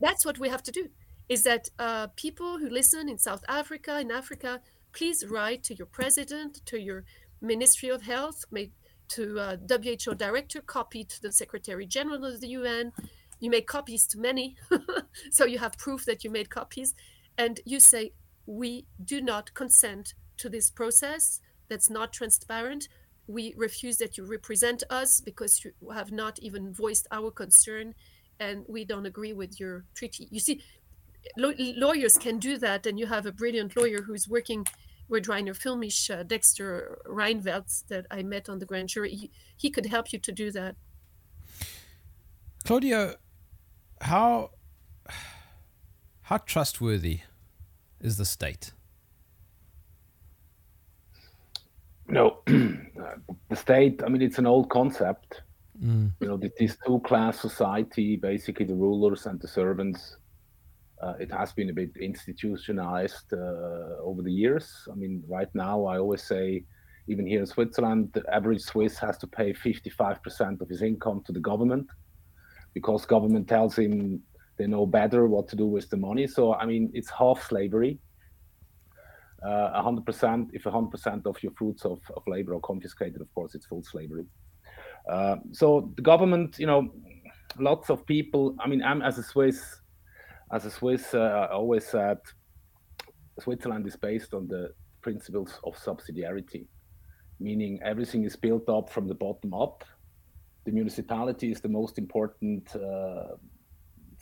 that's 0.00 0.24
what 0.26 0.38
we 0.38 0.48
have 0.50 0.62
to 0.64 0.72
do 0.72 0.90
is 1.28 1.42
that 1.44 1.70
uh, 1.78 2.08
people 2.16 2.58
who 2.58 2.68
listen 2.68 3.08
in 3.08 3.16
south 3.16 3.42
africa 3.48 3.98
in 3.98 4.10
africa 4.10 4.60
please 4.92 5.24
write 5.26 5.62
to 5.62 5.74
your 5.74 5.86
president 5.86 6.60
to 6.66 6.78
your 6.78 7.04
ministry 7.44 7.88
of 7.88 8.02
health 8.02 8.44
may, 8.50 8.70
to 9.08 9.38
uh, 9.38 9.56
WHO 9.68 10.14
director, 10.14 10.60
copy 10.60 11.04
to 11.04 11.22
the 11.22 11.32
Secretary 11.32 11.86
General 11.86 12.24
of 12.24 12.40
the 12.40 12.48
UN. 12.48 12.92
You 13.40 13.50
make 13.50 13.66
copies 13.66 14.06
to 14.08 14.18
many, 14.18 14.56
so 15.30 15.44
you 15.44 15.58
have 15.58 15.76
proof 15.76 16.04
that 16.06 16.24
you 16.24 16.30
made 16.30 16.48
copies, 16.50 16.94
and 17.36 17.60
you 17.64 17.80
say 17.80 18.12
we 18.46 18.86
do 19.02 19.20
not 19.20 19.54
consent 19.54 20.14
to 20.36 20.48
this 20.48 20.70
process 20.70 21.40
that's 21.68 21.90
not 21.90 22.12
transparent. 22.12 22.88
We 23.26 23.54
refuse 23.56 23.96
that 23.98 24.18
you 24.18 24.24
represent 24.24 24.82
us 24.90 25.20
because 25.20 25.64
you 25.64 25.72
have 25.90 26.12
not 26.12 26.38
even 26.40 26.72
voiced 26.72 27.06
our 27.10 27.30
concern, 27.30 27.94
and 28.38 28.64
we 28.68 28.84
don't 28.84 29.06
agree 29.06 29.32
with 29.32 29.58
your 29.58 29.84
treaty. 29.94 30.28
You 30.30 30.40
see, 30.40 30.60
lawyers 31.36 32.18
can 32.18 32.38
do 32.38 32.58
that, 32.58 32.86
and 32.86 32.98
you 32.98 33.06
have 33.06 33.24
a 33.24 33.32
brilliant 33.32 33.76
lawyer 33.76 34.02
who's 34.02 34.28
working 34.28 34.66
with 35.08 35.26
Reiner 35.26 35.56
Fuellmich, 35.56 36.10
uh, 36.10 36.22
Dexter 36.22 36.98
Ryneveldt, 37.06 37.86
that 37.88 38.06
I 38.10 38.22
met 38.22 38.48
on 38.48 38.58
the 38.58 38.66
grand 38.66 38.88
jury. 38.88 39.14
He, 39.14 39.30
he 39.56 39.70
could 39.70 39.86
help 39.86 40.12
you 40.12 40.18
to 40.18 40.32
do 40.32 40.50
that. 40.52 40.76
Claudio, 42.64 43.14
how 44.00 44.50
how 46.24 46.38
trustworthy 46.38 47.20
is 48.00 48.16
the 48.16 48.24
state? 48.24 48.72
No, 52.08 52.38
the 52.46 53.56
state. 53.56 54.02
I 54.04 54.08
mean, 54.08 54.22
it's 54.22 54.38
an 54.38 54.46
old 54.46 54.70
concept. 54.70 55.42
Mm. 55.82 56.12
You 56.20 56.28
know, 56.28 56.40
this 56.58 56.76
two-class 56.86 57.40
society, 57.40 58.16
basically 58.16 58.64
the 58.64 58.74
rulers 58.74 59.26
and 59.26 59.40
the 59.40 59.48
servants. 59.48 60.16
Uh, 61.02 61.14
it 61.20 61.30
has 61.30 61.52
been 61.52 61.68
a 61.68 61.72
bit 61.72 61.90
institutionalized 62.00 63.32
uh, 63.32 64.00
over 64.00 64.22
the 64.22 64.32
years. 64.32 64.88
I 64.90 64.94
mean, 64.94 65.22
right 65.28 65.52
now, 65.54 65.84
I 65.84 65.98
always 65.98 66.22
say, 66.22 66.64
even 67.06 67.26
here 67.26 67.40
in 67.40 67.46
Switzerland, 67.46 68.10
the 68.14 68.22
average 68.32 68.62
Swiss 68.62 68.96
has 68.98 69.18
to 69.18 69.26
pay 69.26 69.52
55% 69.52 70.62
of 70.62 70.68
his 70.70 70.80
income 70.80 71.22
to 71.26 71.32
the 71.32 71.40
government 71.40 71.86
because 72.72 73.04
government 73.04 73.46
tells 73.46 73.76
him 73.76 74.22
they 74.56 74.66
know 74.66 74.86
better 74.86 75.26
what 75.26 75.48
to 75.48 75.56
do 75.56 75.66
with 75.66 75.88
the 75.90 75.96
money. 75.96 76.26
So, 76.26 76.54
I 76.54 76.66
mean, 76.66 76.90
it's 76.94 77.10
half 77.10 77.42
slavery. 77.42 77.98
Uh, 79.44 79.82
100%, 79.82 80.48
if 80.52 80.64
100% 80.64 81.26
of 81.26 81.42
your 81.42 81.52
fruits 81.52 81.84
of, 81.84 82.00
of 82.16 82.22
labor 82.26 82.54
are 82.54 82.60
confiscated, 82.60 83.20
of 83.20 83.32
course, 83.34 83.54
it's 83.54 83.66
full 83.66 83.82
slavery. 83.82 84.26
Uh, 85.10 85.36
so 85.52 85.92
the 85.96 86.02
government, 86.02 86.56
you 86.58 86.66
know, 86.66 86.88
lots 87.58 87.90
of 87.90 88.06
people, 88.06 88.56
I 88.60 88.68
mean, 88.68 88.82
I'm 88.82 89.02
as 89.02 89.18
a 89.18 89.22
Swiss, 89.22 89.80
as 90.52 90.64
a 90.64 90.70
Swiss, 90.70 91.12
uh, 91.14 91.48
I 91.50 91.52
always 91.52 91.86
said 91.86 92.18
Switzerland 93.40 93.86
is 93.86 93.96
based 93.96 94.32
on 94.32 94.46
the 94.48 94.70
principles 95.02 95.58
of 95.64 95.74
subsidiarity, 95.76 96.66
meaning 97.40 97.80
everything 97.84 98.24
is 98.24 98.36
built 98.36 98.68
up 98.68 98.88
from 98.88 99.08
the 99.08 99.14
bottom 99.14 99.52
up. 99.52 99.84
The 100.64 100.72
municipality 100.72 101.50
is 101.50 101.60
the 101.60 101.68
most 101.68 101.98
important 101.98 102.74
uh, 102.74 103.36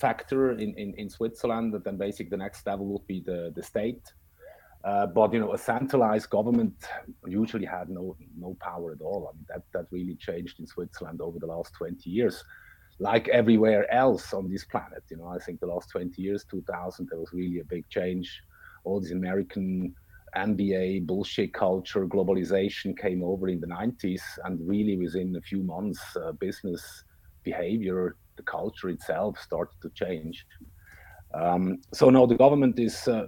factor 0.06 0.40
in, 0.64 0.70
in, 0.82 0.88
in 1.02 1.08
Switzerland, 1.18 1.74
and 1.74 1.84
then 1.84 1.96
basically 2.06 2.30
the 2.36 2.44
next 2.46 2.66
level 2.70 2.86
would 2.92 3.06
be 3.06 3.20
the, 3.30 3.38
the 3.56 3.62
state 3.62 4.04
uh, 4.84 5.06
but 5.06 5.32
you 5.32 5.38
know, 5.38 5.52
a 5.52 5.58
centralized 5.58 6.28
government 6.28 6.74
usually 7.26 7.64
had 7.64 7.88
no 7.88 8.16
no 8.36 8.56
power 8.60 8.92
at 8.92 9.00
all. 9.00 9.30
I 9.30 9.36
mean, 9.36 9.46
that 9.48 9.62
that 9.72 9.86
really 9.92 10.16
changed 10.16 10.58
in 10.58 10.66
Switzerland 10.66 11.20
over 11.20 11.38
the 11.38 11.46
last 11.46 11.72
20 11.74 12.10
years, 12.10 12.42
like 12.98 13.28
everywhere 13.28 13.84
else 13.92 14.32
on 14.32 14.50
this 14.50 14.64
planet. 14.64 15.04
You 15.08 15.18
know, 15.18 15.28
I 15.28 15.38
think 15.38 15.60
the 15.60 15.66
last 15.66 15.90
20 15.90 16.20
years, 16.20 16.44
2000, 16.50 17.08
there 17.08 17.20
was 17.20 17.32
really 17.32 17.60
a 17.60 17.64
big 17.64 17.88
change. 17.90 18.42
All 18.84 19.00
this 19.00 19.12
American 19.12 19.94
MBA 20.34 21.06
bullshit 21.06 21.54
culture, 21.54 22.04
globalization 22.06 22.98
came 22.98 23.22
over 23.22 23.48
in 23.48 23.60
the 23.60 23.68
90s, 23.68 24.22
and 24.44 24.58
really 24.66 24.96
within 24.96 25.36
a 25.36 25.40
few 25.40 25.62
months, 25.62 26.00
uh, 26.16 26.32
business 26.32 27.04
behavior, 27.44 28.16
the 28.42 28.50
culture 28.50 28.88
itself 28.90 29.38
started 29.38 29.76
to 29.82 29.90
change. 30.04 30.46
Um, 31.34 31.78
so 31.94 32.10
now 32.10 32.26
the 32.26 32.36
government 32.36 32.78
is, 32.78 33.08
uh, 33.08 33.26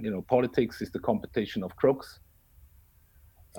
you 0.00 0.10
know, 0.10 0.22
politics 0.22 0.82
is 0.82 0.90
the 0.90 0.98
competition 0.98 1.62
of 1.62 1.70
crooks. 1.76 2.20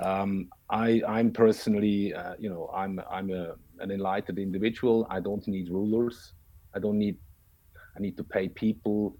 Um, 0.04 0.50
I, 0.70 1.02
I'm 1.08 1.32
personally, 1.32 2.14
uh, 2.14 2.36
you 2.38 2.50
know, 2.50 2.70
I'm 2.76 3.00
I'm 3.10 3.30
a, 3.32 3.56
an 3.80 3.92
enlightened 3.92 4.40
individual. 4.40 5.08
I 5.10 5.22
don't 5.22 5.48
need 5.48 5.70
rulers. 5.70 6.34
I 6.76 6.80
don't 6.80 6.98
need. 6.98 7.18
I 7.98 8.02
need 8.02 8.18
to 8.18 8.24
pay 8.24 8.50
people 8.50 9.18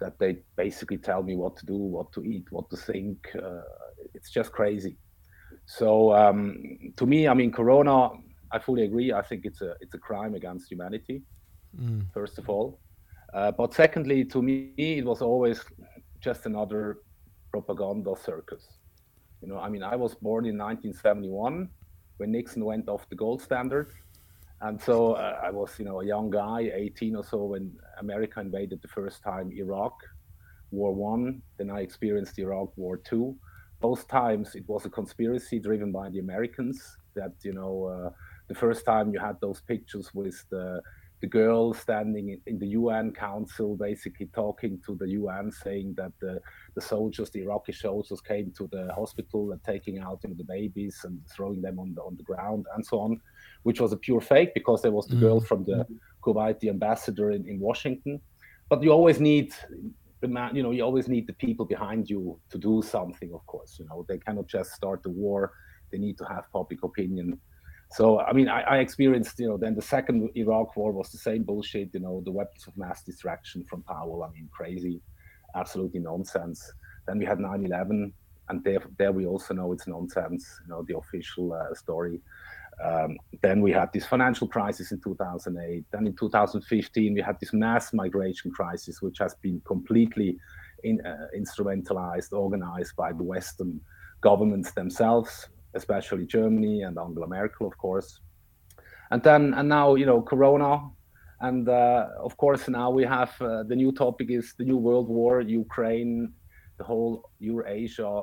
that 0.00 0.18
they 0.18 0.38
basically 0.56 0.96
tell 0.96 1.22
me 1.22 1.36
what 1.36 1.56
to 1.58 1.66
do, 1.66 1.76
what 1.76 2.10
to 2.12 2.20
eat, 2.24 2.46
what 2.50 2.70
to 2.70 2.76
think. 2.76 3.18
Uh, 3.36 3.60
it's 4.14 4.30
just 4.30 4.50
crazy. 4.52 4.96
So 5.66 6.14
um, 6.14 6.38
to 6.96 7.04
me, 7.06 7.28
I 7.28 7.34
mean, 7.34 7.52
Corona. 7.52 8.10
I 8.54 8.58
fully 8.58 8.84
agree. 8.84 9.12
I 9.12 9.22
think 9.28 9.40
it's 9.44 9.62
a 9.68 9.70
it's 9.80 9.94
a 9.94 10.02
crime 10.08 10.34
against 10.34 10.70
humanity. 10.70 11.22
Mm. 11.80 12.06
First 12.14 12.38
of 12.38 12.48
all, 12.48 12.78
uh, 13.34 13.50
but 13.50 13.74
secondly, 13.74 14.24
to 14.26 14.40
me, 14.40 14.72
it 14.76 15.04
was 15.04 15.20
always 15.20 15.58
just 16.20 16.46
another 16.46 16.98
propaganda 17.50 18.14
circus. 18.16 18.64
You 19.42 19.48
know, 19.48 19.58
I 19.58 19.68
mean, 19.68 19.82
I 19.82 19.96
was 19.96 20.14
born 20.14 20.46
in 20.46 20.56
1971 20.56 21.68
when 22.18 22.30
Nixon 22.30 22.64
went 22.64 22.88
off 22.88 23.08
the 23.08 23.16
gold 23.16 23.42
standard. 23.42 23.92
And 24.60 24.80
so 24.80 25.14
uh, 25.14 25.40
I 25.42 25.50
was, 25.50 25.70
you 25.78 25.84
know, 25.84 26.00
a 26.00 26.06
young 26.06 26.30
guy, 26.30 26.70
18 26.72 27.16
or 27.16 27.24
so, 27.24 27.38
when 27.52 27.76
America 27.98 28.40
invaded 28.40 28.80
the 28.80 28.88
first 28.88 29.22
time 29.22 29.50
Iraq, 29.52 29.94
War 30.70 30.92
One. 30.92 31.42
Then 31.58 31.70
I 31.70 31.80
experienced 31.80 32.38
Iraq 32.38 32.70
War 32.76 32.96
Two. 32.98 33.36
Both 33.80 34.08
times 34.08 34.54
it 34.54 34.64
was 34.68 34.86
a 34.86 34.90
conspiracy 34.90 35.58
driven 35.58 35.92
by 35.92 36.08
the 36.10 36.20
Americans. 36.20 36.96
That 37.14 37.32
you 37.42 37.52
know, 37.52 37.74
uh, 37.84 38.10
the 38.48 38.54
first 38.54 38.84
time 38.84 39.12
you 39.12 39.18
had 39.18 39.40
those 39.40 39.60
pictures 39.60 40.10
with 40.14 40.44
the 40.50 40.80
the 41.24 41.26
girl 41.28 41.72
standing 41.72 42.30
in, 42.30 42.40
in, 42.44 42.58
the 42.58 42.66
UN 42.80 43.10
Council, 43.10 43.76
basically 43.76 44.26
talking 44.26 44.78
to 44.84 44.94
the 44.96 45.08
UN, 45.20 45.50
saying 45.50 45.94
that 45.96 46.12
the, 46.20 46.38
the 46.74 46.82
soldiers, 46.82 47.30
the 47.30 47.40
Iraqi 47.40 47.72
soldiers, 47.72 48.20
came 48.20 48.52
to 48.58 48.68
the 48.70 48.92
hospital 48.92 49.52
and 49.52 49.64
taking 49.64 49.98
out 49.98 50.20
you 50.22 50.28
know, 50.28 50.36
the 50.36 50.44
babies 50.44 51.00
and 51.04 51.18
throwing 51.34 51.62
them 51.62 51.78
on 51.78 51.94
the 51.94 52.02
on 52.02 52.14
the 52.16 52.22
ground 52.24 52.66
and 52.74 52.84
so 52.84 53.00
on, 53.00 53.18
which 53.62 53.80
was 53.80 53.92
a 53.92 53.96
pure 53.96 54.20
fake 54.20 54.52
because 54.54 54.82
there 54.82 54.92
was 54.98 55.06
the 55.06 55.16
mm. 55.16 55.20
girl 55.20 55.40
from 55.40 55.64
the 55.64 55.86
Kuwaiti 56.22 56.68
ambassador 56.68 57.30
in, 57.30 57.48
in 57.48 57.58
Washington. 57.58 58.20
But 58.68 58.82
you 58.82 58.90
always 58.90 59.18
need 59.18 59.54
the 60.20 60.28
man, 60.28 60.54
you 60.54 60.62
know, 60.62 60.72
you 60.72 60.82
always 60.82 61.08
need 61.08 61.26
the 61.26 61.38
people 61.46 61.64
behind 61.64 62.10
you 62.10 62.38
to 62.50 62.58
do 62.58 62.82
something. 62.82 63.32
Of 63.32 63.46
course, 63.46 63.78
you 63.78 63.86
know, 63.86 64.04
they 64.08 64.18
cannot 64.18 64.46
just 64.46 64.72
start 64.72 65.02
the 65.02 65.10
war. 65.10 65.52
They 65.90 65.98
need 65.98 66.18
to 66.18 66.24
have 66.24 66.52
public 66.52 66.82
opinion 66.82 67.40
so 67.94 68.18
I 68.18 68.32
mean, 68.32 68.48
I, 68.48 68.62
I, 68.62 68.76
experienced, 68.78 69.38
you 69.38 69.46
know, 69.46 69.56
then 69.56 69.76
the 69.76 69.82
second 69.82 70.28
Iraq 70.34 70.76
war 70.76 70.90
was 70.90 71.12
the 71.12 71.18
same 71.18 71.44
bullshit, 71.44 71.90
you 71.94 72.00
know, 72.00 72.22
the 72.24 72.32
weapons 72.32 72.66
of 72.66 72.76
mass 72.76 73.04
destruction 73.04 73.64
from 73.70 73.82
Powell. 73.82 74.24
I 74.24 74.32
mean, 74.32 74.48
crazy, 74.52 75.00
absolutely 75.54 76.00
nonsense. 76.00 76.72
Then 77.06 77.18
we 77.18 77.24
had 77.24 77.38
9/11, 77.38 78.12
and 78.48 78.64
there, 78.64 78.80
there 78.98 79.12
we 79.12 79.26
also 79.26 79.54
know 79.54 79.72
it's 79.72 79.86
nonsense, 79.86 80.44
you 80.62 80.70
know, 80.70 80.82
the 80.88 80.98
official 80.98 81.52
uh, 81.52 81.72
story. 81.72 82.20
Um, 82.84 83.16
then 83.42 83.60
we 83.60 83.70
had 83.70 83.92
this 83.92 84.04
financial 84.04 84.48
crisis 84.48 84.90
in 84.90 85.00
2008. 85.00 85.84
Then 85.92 86.06
in 86.08 86.16
2015, 86.16 87.14
we 87.14 87.20
had 87.20 87.38
this 87.38 87.52
mass 87.52 87.92
migration 87.92 88.50
crisis, 88.50 89.02
which 89.02 89.18
has 89.18 89.36
been 89.36 89.62
completely 89.64 90.36
in, 90.82 91.00
uh, 91.06 91.28
instrumentalized, 91.38 92.32
organized 92.32 92.96
by 92.96 93.12
the 93.12 93.22
Western 93.22 93.80
governments 94.20 94.72
themselves 94.72 95.48
especially 95.74 96.26
Germany 96.26 96.82
and 96.82 96.98
Angela 96.98 97.26
Merkel, 97.26 97.66
of 97.66 97.76
course. 97.78 98.20
And 99.10 99.22
then, 99.22 99.54
and 99.54 99.68
now, 99.68 99.94
you 99.94 100.06
know, 100.06 100.22
Corona. 100.22 100.88
And 101.40 101.68
uh, 101.68 102.08
of 102.18 102.36
course, 102.36 102.68
now 102.68 102.90
we 102.90 103.04
have 103.04 103.32
uh, 103.40 103.64
the 103.64 103.76
new 103.76 103.92
topic 103.92 104.30
is 104.30 104.54
the 104.56 104.64
new 104.64 104.78
world 104.78 105.08
war, 105.08 105.40
Ukraine, 105.40 106.32
the 106.78 106.84
whole 106.84 107.30
Eurasia 107.38 108.22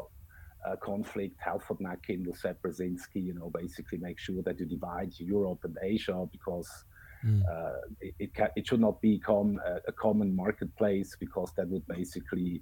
uh, 0.68 0.76
conflict, 0.82 1.36
Halford 1.40 1.78
Mackinder, 1.80 2.36
Seth 2.36 2.62
Brzezinski, 2.62 3.22
you 3.24 3.34
know, 3.34 3.52
basically 3.54 3.98
make 3.98 4.20
sure 4.20 4.42
that 4.44 4.60
you 4.60 4.66
divide 4.66 5.12
Europe 5.18 5.60
and 5.64 5.76
Asia 5.84 6.26
because 6.32 6.70
mm. 7.26 7.42
it, 8.00 8.14
it, 8.20 8.34
ca- 8.34 8.54
it, 8.56 8.68
should 8.68 8.82
not 8.82 9.02
become 9.02 9.60
a, 9.66 9.80
a 9.88 9.92
common 9.92 10.36
marketplace 10.36 11.16
because 11.20 11.52
that 11.58 11.68
would 11.68 11.86
basically 11.88 12.62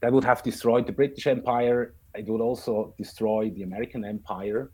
that 0.00 0.12
would 0.12 0.24
have 0.24 0.42
destroyed 0.42 0.86
the 0.86 0.92
British 0.92 1.26
Empire. 1.26 1.94
It 2.14 2.28
would 2.28 2.40
also 2.40 2.94
destroy 2.98 3.50
the 3.50 3.62
American 3.62 4.04
Empire. 4.04 4.72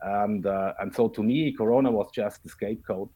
And, 0.00 0.46
uh, 0.46 0.72
and 0.80 0.94
so 0.94 1.08
to 1.08 1.22
me, 1.22 1.52
Corona 1.52 1.90
was 1.90 2.10
just 2.14 2.42
the 2.42 2.48
scapegoat 2.48 3.10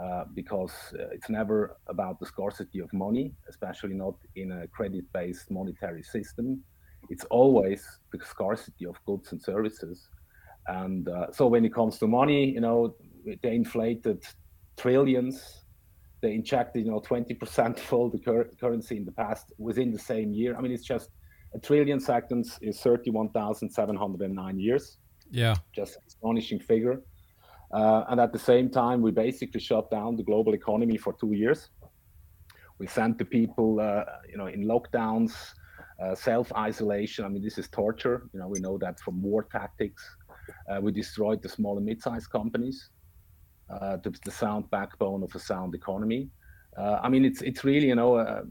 uh, 0.00 0.24
because 0.34 0.72
uh, 0.94 1.08
it's 1.12 1.28
never 1.28 1.76
about 1.88 2.18
the 2.20 2.26
scarcity 2.26 2.80
of 2.80 2.92
money, 2.92 3.32
especially 3.48 3.94
not 3.94 4.14
in 4.36 4.52
a 4.52 4.66
credit 4.68 5.04
based 5.12 5.50
monetary 5.50 6.02
system. 6.02 6.62
It's 7.10 7.24
always 7.24 7.84
the 8.12 8.18
scarcity 8.24 8.86
of 8.86 8.96
goods 9.06 9.32
and 9.32 9.40
services. 9.40 10.08
And 10.66 11.08
uh, 11.08 11.32
so 11.32 11.46
when 11.46 11.64
it 11.64 11.72
comes 11.74 11.98
to 11.98 12.06
money, 12.06 12.50
you 12.50 12.60
know, 12.60 12.94
they 13.42 13.54
inflated 13.54 14.22
trillions 14.76 15.64
they 16.20 16.34
injected 16.34 16.84
you 16.84 16.90
know 16.90 17.00
20% 17.00 17.78
of 17.78 17.92
all 17.92 18.10
the 18.10 18.18
cur- 18.18 18.50
currency 18.60 18.96
in 18.96 19.04
the 19.04 19.12
past 19.12 19.52
within 19.58 19.92
the 19.92 19.98
same 19.98 20.32
year 20.32 20.56
i 20.56 20.60
mean 20.60 20.72
it's 20.72 20.84
just 20.84 21.10
a 21.54 21.58
trillion 21.58 22.00
seconds 22.00 22.58
is 22.60 22.80
31709 22.80 24.58
years. 24.58 24.98
Yeah. 25.30 25.56
Just 25.74 25.98
astonishing 26.06 26.60
figure. 26.60 27.00
Uh, 27.72 28.04
and 28.08 28.20
at 28.20 28.32
the 28.32 28.38
same 28.38 28.70
time 28.70 29.02
we 29.02 29.10
basically 29.10 29.60
shut 29.60 29.90
down 29.90 30.16
the 30.16 30.22
global 30.22 30.54
economy 30.54 30.96
for 30.96 31.12
two 31.14 31.32
years. 31.32 31.70
We 32.78 32.86
sent 32.86 33.18
the 33.18 33.24
people 33.24 33.80
uh, 33.80 34.04
you 34.30 34.38
know 34.38 34.46
in 34.46 34.64
lockdowns 34.64 35.34
uh, 36.02 36.14
self-isolation. 36.14 37.24
I 37.24 37.28
mean 37.28 37.42
this 37.42 37.58
is 37.58 37.68
torture. 37.68 38.28
You 38.32 38.40
know 38.40 38.48
we 38.48 38.60
know 38.60 38.78
that 38.78 39.00
from 39.00 39.20
war 39.22 39.44
tactics. 39.44 40.02
Uh, 40.70 40.80
we 40.80 40.92
destroyed 40.92 41.42
the 41.42 41.48
small 41.48 41.76
and 41.76 41.84
mid-sized 41.84 42.30
companies 42.30 42.90
uh, 43.70 43.96
the, 44.02 44.14
the, 44.24 44.30
sound 44.30 44.70
backbone 44.70 45.22
of 45.22 45.34
a 45.34 45.38
sound 45.38 45.74
economy. 45.74 46.30
Uh, 46.76 46.98
I 47.02 47.08
mean, 47.08 47.24
it's 47.24 47.42
it's 47.42 47.64
really 47.64 47.88
you 47.88 47.94
know 47.94 48.16
uh, 48.16 48.42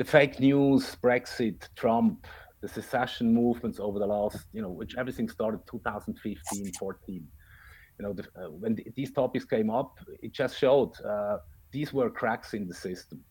the 0.00 0.04
fake 0.06 0.40
news, 0.40 0.96
Brexit, 1.04 1.68
Trump, 1.76 2.26
the 2.62 2.68
secession 2.68 3.34
movements 3.34 3.78
over 3.78 3.98
the 3.98 4.06
last 4.06 4.46
you 4.54 4.62
know 4.62 4.70
which 4.70 4.96
everything 4.96 5.28
started 5.28 5.60
2015, 5.70 6.72
14. 6.78 7.28
You 7.98 8.04
know, 8.04 8.14
the, 8.14 8.22
uh, 8.22 8.50
when 8.62 8.76
the, 8.76 8.86
these 8.96 9.12
topics 9.12 9.44
came 9.44 9.68
up, 9.68 9.98
it 10.22 10.32
just 10.32 10.56
showed 10.56 10.92
uh, 11.02 11.36
these 11.70 11.92
were 11.92 12.08
cracks 12.08 12.54
in 12.54 12.66
the 12.66 12.72
system. 12.72 13.22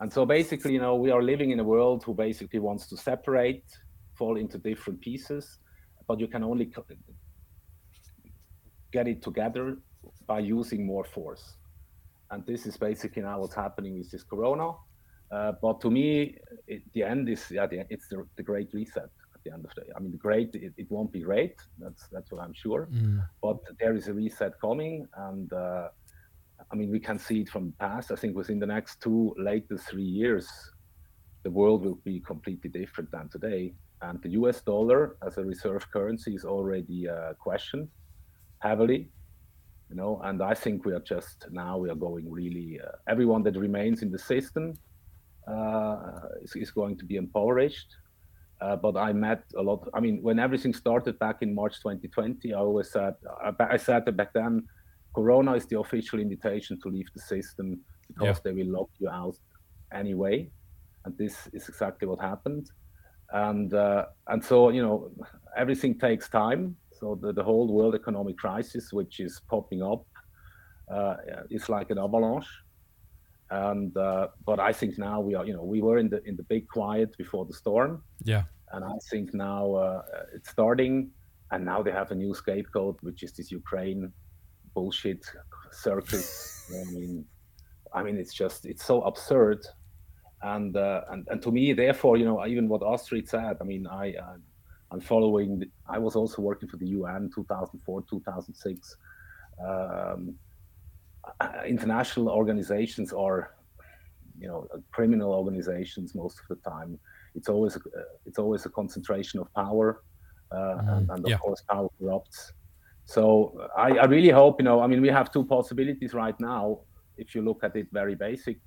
And 0.00 0.12
so 0.12 0.26
basically, 0.26 0.74
you 0.74 0.82
know, 0.86 0.94
we 0.94 1.10
are 1.10 1.22
living 1.22 1.52
in 1.52 1.60
a 1.60 1.64
world 1.64 2.04
who 2.04 2.12
basically 2.12 2.58
wants 2.58 2.86
to 2.88 2.98
separate, 2.98 3.64
fall 4.18 4.36
into 4.36 4.58
different 4.58 5.00
pieces, 5.00 5.58
but 6.06 6.20
you 6.20 6.28
can 6.28 6.44
only 6.44 6.70
get 8.92 9.08
it 9.08 9.22
together 9.22 9.78
by 10.26 10.40
using 10.40 10.84
more 10.84 11.04
force. 11.04 11.46
and 12.30 12.44
this 12.44 12.66
is 12.66 12.76
basically 12.76 13.22
now 13.22 13.36
what's 13.40 13.54
happening 13.54 13.96
with 13.98 14.10
this 14.10 14.24
Corona. 14.32 14.68
Uh, 15.34 15.52
but 15.60 15.80
to 15.80 15.90
me, 15.90 16.36
it, 16.68 16.82
the 16.92 17.02
end 17.02 17.28
is 17.28 17.50
yeah, 17.50 17.66
the, 17.66 17.84
it's 17.90 18.06
the, 18.06 18.24
the 18.36 18.42
great 18.42 18.72
reset 18.72 19.10
at 19.34 19.42
the 19.44 19.52
end 19.52 19.64
of 19.64 19.74
the 19.74 19.80
day. 19.80 19.88
I 19.96 19.98
mean, 19.98 20.12
the 20.12 20.18
great 20.28 20.54
it, 20.54 20.72
it 20.76 20.88
won't 20.90 21.10
be 21.10 21.20
great. 21.20 21.56
That's 21.78 22.06
that's 22.12 22.30
what 22.30 22.40
I'm 22.40 22.52
sure. 22.52 22.88
Mm. 22.92 23.26
But 23.42 23.58
there 23.80 23.96
is 23.96 24.06
a 24.06 24.14
reset 24.14 24.52
coming, 24.60 25.08
and 25.16 25.52
uh, 25.52 25.88
I 26.70 26.76
mean, 26.76 26.90
we 26.90 27.00
can 27.00 27.18
see 27.18 27.40
it 27.40 27.48
from 27.48 27.66
the 27.66 27.72
past. 27.72 28.12
I 28.12 28.14
think 28.14 28.36
within 28.36 28.60
the 28.60 28.66
next 28.66 29.00
two, 29.00 29.34
latest 29.36 29.88
three 29.88 30.10
years, 30.20 30.46
the 31.42 31.50
world 31.50 31.84
will 31.84 32.00
be 32.04 32.20
completely 32.20 32.70
different 32.70 33.10
than 33.10 33.28
today. 33.28 33.74
And 34.02 34.22
the 34.22 34.30
US 34.40 34.60
dollar 34.60 35.16
as 35.26 35.36
a 35.38 35.44
reserve 35.44 35.90
currency 35.90 36.34
is 36.34 36.44
already 36.44 37.08
uh, 37.08 37.32
questioned 37.34 37.88
heavily, 38.60 39.08
you 39.90 39.96
know. 39.96 40.20
And 40.22 40.40
I 40.42 40.54
think 40.54 40.84
we 40.84 40.92
are 40.92 41.06
just 41.14 41.46
now 41.50 41.76
we 41.78 41.90
are 41.90 42.00
going 42.08 42.30
really. 42.30 42.80
Uh, 42.80 42.92
everyone 43.08 43.42
that 43.44 43.56
remains 43.56 44.02
in 44.02 44.12
the 44.12 44.18
system 44.18 44.74
is, 46.42 46.56
is, 46.56 46.70
going 46.70 46.96
to 46.98 47.04
be 47.04 47.16
impoverished. 47.16 47.96
Uh, 48.60 48.76
but 48.76 48.96
I 48.96 49.12
met 49.12 49.42
a 49.56 49.62
lot. 49.62 49.88
I 49.92 50.00
mean, 50.00 50.22
when 50.22 50.38
everything 50.38 50.72
started 50.72 51.18
back 51.18 51.42
in 51.42 51.54
March 51.54 51.76
2020, 51.82 52.54
I 52.54 52.58
always 52.58 52.90
said 52.90 53.14
I, 53.42 53.52
I 53.60 53.76
said 53.76 54.04
that 54.06 54.16
back 54.16 54.32
then 54.32 54.66
Corona 55.14 55.52
is 55.52 55.66
the 55.66 55.78
official 55.78 56.18
invitation 56.18 56.78
to 56.82 56.88
leave 56.88 57.08
the 57.14 57.20
system 57.20 57.80
because 58.08 58.36
yeah. 58.38 58.40
they 58.44 58.52
will 58.52 58.72
lock 58.72 58.90
you 58.98 59.08
out 59.08 59.36
anyway. 59.92 60.50
And 61.04 61.16
this 61.16 61.48
is 61.52 61.68
exactly 61.68 62.08
what 62.08 62.20
happened. 62.20 62.70
And 63.32 63.72
uh, 63.74 64.06
and 64.28 64.44
so 64.44 64.70
you 64.70 64.82
know 64.82 65.10
everything 65.56 65.98
takes 65.98 66.28
time. 66.28 66.76
So 66.92 67.18
the, 67.20 67.32
the 67.32 67.42
whole 67.42 67.72
world 67.72 67.94
economic 67.94 68.38
crisis, 68.38 68.92
which 68.92 69.20
is 69.20 69.40
popping 69.48 69.82
up, 69.82 70.04
uh, 70.92 71.16
is 71.50 71.68
like 71.68 71.90
an 71.90 71.98
avalanche. 71.98 72.48
And 73.54 73.96
uh, 73.96 74.28
but 74.44 74.58
I 74.58 74.72
think 74.72 74.98
now 74.98 75.20
we 75.20 75.34
are 75.36 75.46
you 75.46 75.52
know 75.52 75.62
we 75.62 75.80
were 75.80 75.98
in 75.98 76.08
the 76.08 76.20
in 76.24 76.34
the 76.36 76.42
big 76.42 76.66
quiet 76.68 77.16
before 77.16 77.44
the 77.44 77.54
storm. 77.54 78.02
Yeah. 78.24 78.44
And 78.72 78.84
I 78.84 78.98
think 79.10 79.32
now 79.32 79.74
uh, 79.74 80.02
it's 80.34 80.50
starting, 80.50 81.10
and 81.52 81.64
now 81.64 81.80
they 81.80 81.92
have 81.92 82.10
a 82.10 82.16
new 82.16 82.34
scapegoat, 82.34 82.98
which 83.02 83.22
is 83.22 83.32
this 83.32 83.52
Ukraine 83.52 84.12
bullshit 84.74 85.24
circus. 85.70 86.26
I 86.80 86.90
mean, 86.90 87.24
I 87.92 88.02
mean, 88.02 88.16
it's 88.16 88.34
just 88.34 88.66
it's 88.66 88.84
so 88.84 89.02
absurd, 89.02 89.64
and 90.42 90.76
uh, 90.76 91.02
and 91.10 91.24
and 91.30 91.40
to 91.42 91.52
me, 91.52 91.72
therefore, 91.74 92.16
you 92.16 92.24
know, 92.24 92.44
even 92.44 92.68
what 92.68 92.82
Astrid 92.82 93.28
said. 93.28 93.58
I 93.60 93.64
mean, 93.64 93.86
I 93.86 94.14
uh, 94.14 94.36
I'm 94.90 95.00
following. 95.00 95.60
The, 95.60 95.66
I 95.88 95.98
was 95.98 96.16
also 96.16 96.42
working 96.42 96.68
for 96.68 96.78
the 96.78 96.88
UN 96.88 97.30
2004 97.32 98.02
2006. 98.10 98.96
Um, 99.64 100.34
international 101.66 102.28
organizations 102.28 103.12
are, 103.12 103.54
you 104.38 104.48
know, 104.48 104.66
criminal 104.92 105.32
organizations 105.32 106.14
most 106.14 106.38
of 106.40 106.46
the 106.48 106.70
time. 106.70 106.98
It's 107.34 107.48
always 107.48 107.76
a, 107.76 107.80
it's 108.26 108.38
always 108.38 108.66
a 108.66 108.70
concentration 108.70 109.40
of 109.40 109.52
power, 109.54 110.02
uh, 110.52 110.56
mm, 110.56 110.96
and, 110.96 111.10
and, 111.10 111.24
of 111.24 111.30
yeah. 111.30 111.38
course, 111.38 111.62
power 111.68 111.88
corrupts. 111.98 112.52
So 113.04 113.68
I, 113.76 113.90
I, 113.98 114.04
really 114.06 114.30
hope, 114.30 114.60
you 114.60 114.64
know, 114.64 114.80
I 114.80 114.86
mean, 114.86 115.02
we 115.02 115.08
have 115.08 115.30
two 115.30 115.44
possibilities 115.44 116.14
right 116.14 116.38
now. 116.40 116.80
If 117.18 117.34
you 117.34 117.42
look 117.42 117.62
at 117.62 117.76
it 117.76 117.88
very 117.92 118.14
basic, 118.14 118.58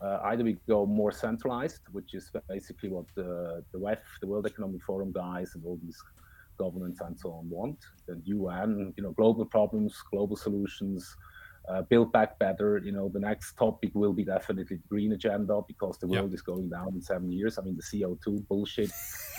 uh, 0.00 0.18
either 0.24 0.44
we 0.44 0.56
go 0.68 0.86
more 0.86 1.12
centralized, 1.12 1.80
which 1.90 2.14
is 2.14 2.30
basically 2.48 2.90
what 2.90 3.06
the, 3.14 3.64
the 3.72 3.78
WEF, 3.78 3.98
the 4.20 4.26
World 4.26 4.46
Economic 4.46 4.82
Forum 4.84 5.12
guys 5.12 5.52
and 5.54 5.64
all 5.64 5.78
these 5.82 6.00
governments 6.58 7.00
and 7.00 7.18
so 7.18 7.32
on 7.32 7.48
want. 7.48 7.78
The 8.06 8.20
UN, 8.24 8.92
you 8.96 9.02
know, 9.02 9.12
global 9.12 9.44
problems, 9.44 10.00
global 10.10 10.36
solutions, 10.36 11.16
uh, 11.68 11.82
build 11.82 12.12
back 12.12 12.38
better. 12.38 12.78
You 12.84 12.92
know, 12.92 13.08
the 13.08 13.20
next 13.20 13.54
topic 13.54 13.92
will 13.94 14.12
be 14.12 14.24
definitely 14.24 14.76
the 14.76 14.88
green 14.88 15.12
agenda 15.12 15.60
because 15.66 15.98
the 15.98 16.06
world 16.06 16.30
yep. 16.30 16.34
is 16.34 16.42
going 16.42 16.68
down 16.68 16.94
in 16.94 17.02
seven 17.02 17.30
years. 17.30 17.58
I 17.58 17.62
mean, 17.62 17.76
the 17.76 17.82
CO2 17.82 18.46
bullshit, 18.48 18.90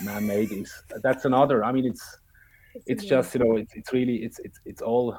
man-made 0.02 0.52
is 0.52 0.72
that's 1.02 1.24
another. 1.24 1.64
I 1.64 1.72
mean, 1.72 1.86
it's 1.86 2.18
it's 2.86 3.04
just 3.04 3.34
you 3.34 3.40
know 3.40 3.56
it's, 3.56 3.74
it's 3.74 3.92
really 3.92 4.16
it's 4.16 4.38
it's 4.40 4.60
it's 4.64 4.82
all 4.82 5.16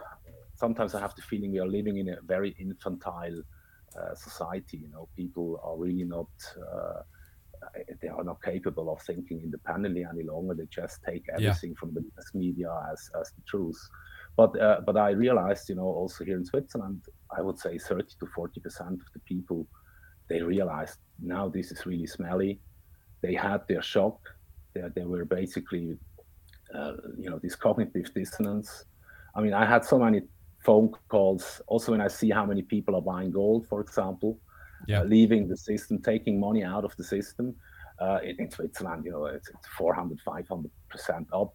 sometimes 0.55 0.93
i 0.93 0.99
have 0.99 1.15
the 1.15 1.21
feeling 1.21 1.51
we 1.51 1.59
are 1.59 1.67
living 1.67 1.97
in 1.97 2.09
a 2.09 2.17
very 2.23 2.55
infantile 2.59 3.41
uh, 3.99 4.13
society 4.13 4.77
you 4.77 4.89
know 4.89 5.07
people 5.15 5.59
are 5.63 5.77
really 5.77 6.03
not 6.03 6.27
uh, 6.73 7.01
they 8.01 8.07
are 8.07 8.23
not 8.23 8.41
capable 8.43 8.91
of 8.91 9.01
thinking 9.01 9.41
independently 9.41 10.05
any 10.09 10.23
longer 10.23 10.53
they 10.53 10.65
just 10.69 11.01
take 11.03 11.23
everything 11.33 11.71
yeah. 11.71 11.79
from 11.79 11.93
the 11.93 12.03
media 12.33 12.69
as 12.91 13.09
as 13.19 13.31
the 13.31 13.41
truth 13.47 13.79
but 14.37 14.59
uh, 14.61 14.81
but 14.85 14.97
i 14.97 15.09
realized 15.11 15.69
you 15.69 15.75
know 15.75 15.83
also 15.83 16.23
here 16.23 16.37
in 16.37 16.45
switzerland 16.45 17.01
i 17.37 17.41
would 17.41 17.59
say 17.59 17.77
30 17.77 18.03
to 18.19 18.27
40 18.35 18.59
percent 18.59 18.93
of 18.93 19.07
the 19.13 19.19
people 19.19 19.67
they 20.27 20.41
realized 20.41 20.99
now 21.21 21.47
this 21.47 21.71
is 21.71 21.85
really 21.85 22.07
smelly 22.07 22.59
they 23.21 23.33
had 23.33 23.61
their 23.67 23.81
shock 23.81 24.19
they, 24.73 24.81
they 24.95 25.05
were 25.05 25.25
basically 25.25 25.97
uh, 26.73 26.93
you 27.17 27.29
know, 27.29 27.39
this 27.39 27.55
cognitive 27.55 28.13
dissonance. 28.13 28.85
I 29.35 29.41
mean, 29.41 29.53
I 29.53 29.65
had 29.65 29.85
so 29.85 29.99
many 29.99 30.21
phone 30.59 30.91
calls. 31.09 31.61
Also, 31.67 31.91
when 31.91 32.01
I 32.01 32.07
see 32.07 32.29
how 32.29 32.45
many 32.45 32.61
people 32.61 32.95
are 32.95 33.01
buying 33.01 33.31
gold, 33.31 33.67
for 33.67 33.81
example, 33.81 34.39
yeah. 34.87 35.01
uh, 35.01 35.03
leaving 35.03 35.47
the 35.47 35.57
system, 35.57 36.01
taking 36.01 36.39
money 36.39 36.63
out 36.63 36.83
of 36.83 36.95
the 36.97 37.03
system. 37.03 37.55
Uh, 37.97 38.19
in, 38.23 38.35
in, 38.39 38.51
Switzerland, 38.51 39.05
you 39.05 39.11
know, 39.11 39.25
it's, 39.25 39.47
it's 39.47 39.67
400, 39.77 40.19
500 40.19 40.69
percent 40.89 41.27
up. 41.31 41.53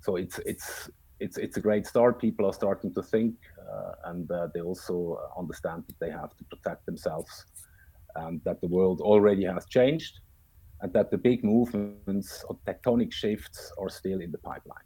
So 0.00 0.14
it's 0.14 0.38
it's 0.46 0.88
it's 1.24 1.36
it's 1.44 1.56
a 1.56 1.60
great 1.68 1.86
start. 1.86 2.20
People 2.26 2.44
are 2.46 2.56
starting 2.62 2.92
to 2.94 3.02
think, 3.02 3.34
uh, 3.72 4.10
and 4.10 4.30
uh, 4.30 4.48
they 4.52 4.62
also 4.70 4.96
understand 5.42 5.84
that 5.88 5.98
they 6.02 6.10
have 6.10 6.32
to 6.38 6.44
protect 6.52 6.84
themselves, 6.86 7.46
and 8.16 8.40
that 8.44 8.60
the 8.60 8.70
world 8.76 9.00
already 9.00 9.44
has 9.44 9.64
changed 9.66 10.14
and 10.82 10.92
that 10.92 11.10
the 11.10 11.18
big 11.18 11.44
movements 11.44 12.44
or 12.48 12.56
tectonic 12.66 13.12
shifts 13.12 13.72
are 13.78 13.88
still 13.88 14.20
in 14.20 14.32
the 14.32 14.38
pipeline. 14.38 14.84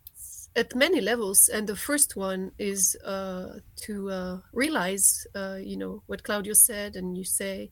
At 0.55 0.75
many 0.75 1.01
levels, 1.01 1.49
and 1.49 1.67
the 1.67 1.77
first 1.77 2.17
one 2.17 2.53
is 2.59 2.97
uh, 3.05 3.61
to 3.87 4.11
uh, 4.11 4.39
realize, 4.53 5.27
uh, 5.35 5.59
you 5.61 5.77
know, 5.77 6.03
what 6.07 6.23
Claudio 6.23 6.55
said, 6.55 6.97
and 6.97 7.17
you 7.17 7.25
say, 7.25 7.71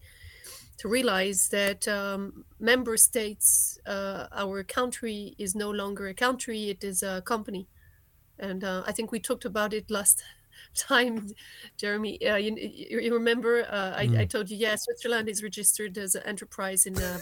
to 0.79 0.88
realize 0.88 1.48
that 1.50 1.87
um, 1.88 2.44
member 2.59 2.96
states, 2.96 3.79
uh, 3.87 4.27
our 4.33 4.64
country 4.64 5.35
is 5.38 5.55
no 5.55 5.70
longer 5.70 6.09
a 6.09 6.14
country; 6.14 6.68
it 6.68 6.85
is 6.85 7.03
a 7.03 7.22
company, 7.22 7.68
and 8.38 8.64
uh, 8.64 8.83
I 8.87 8.92
think 8.92 9.12
we 9.12 9.20
talked 9.20 9.44
about 9.44 9.73
it 9.73 9.90
last 9.90 10.23
time, 10.77 11.31
Jeremy. 11.77 12.25
Uh, 12.27 12.37
you, 12.37 12.57
you, 12.57 13.14
remember 13.14 13.66
uh, 13.70 13.94
I, 13.97 14.07
mm. 14.07 14.18
I, 14.18 14.25
told 14.25 14.51
you, 14.51 14.57
yeah, 14.57 14.77
Switzerland 14.77 15.29
is 15.29 15.42
registered 15.42 15.97
as 15.99 16.14
an 16.14 16.23
enterprise 16.25 16.87
in 16.87 16.97
uh, 16.97 17.18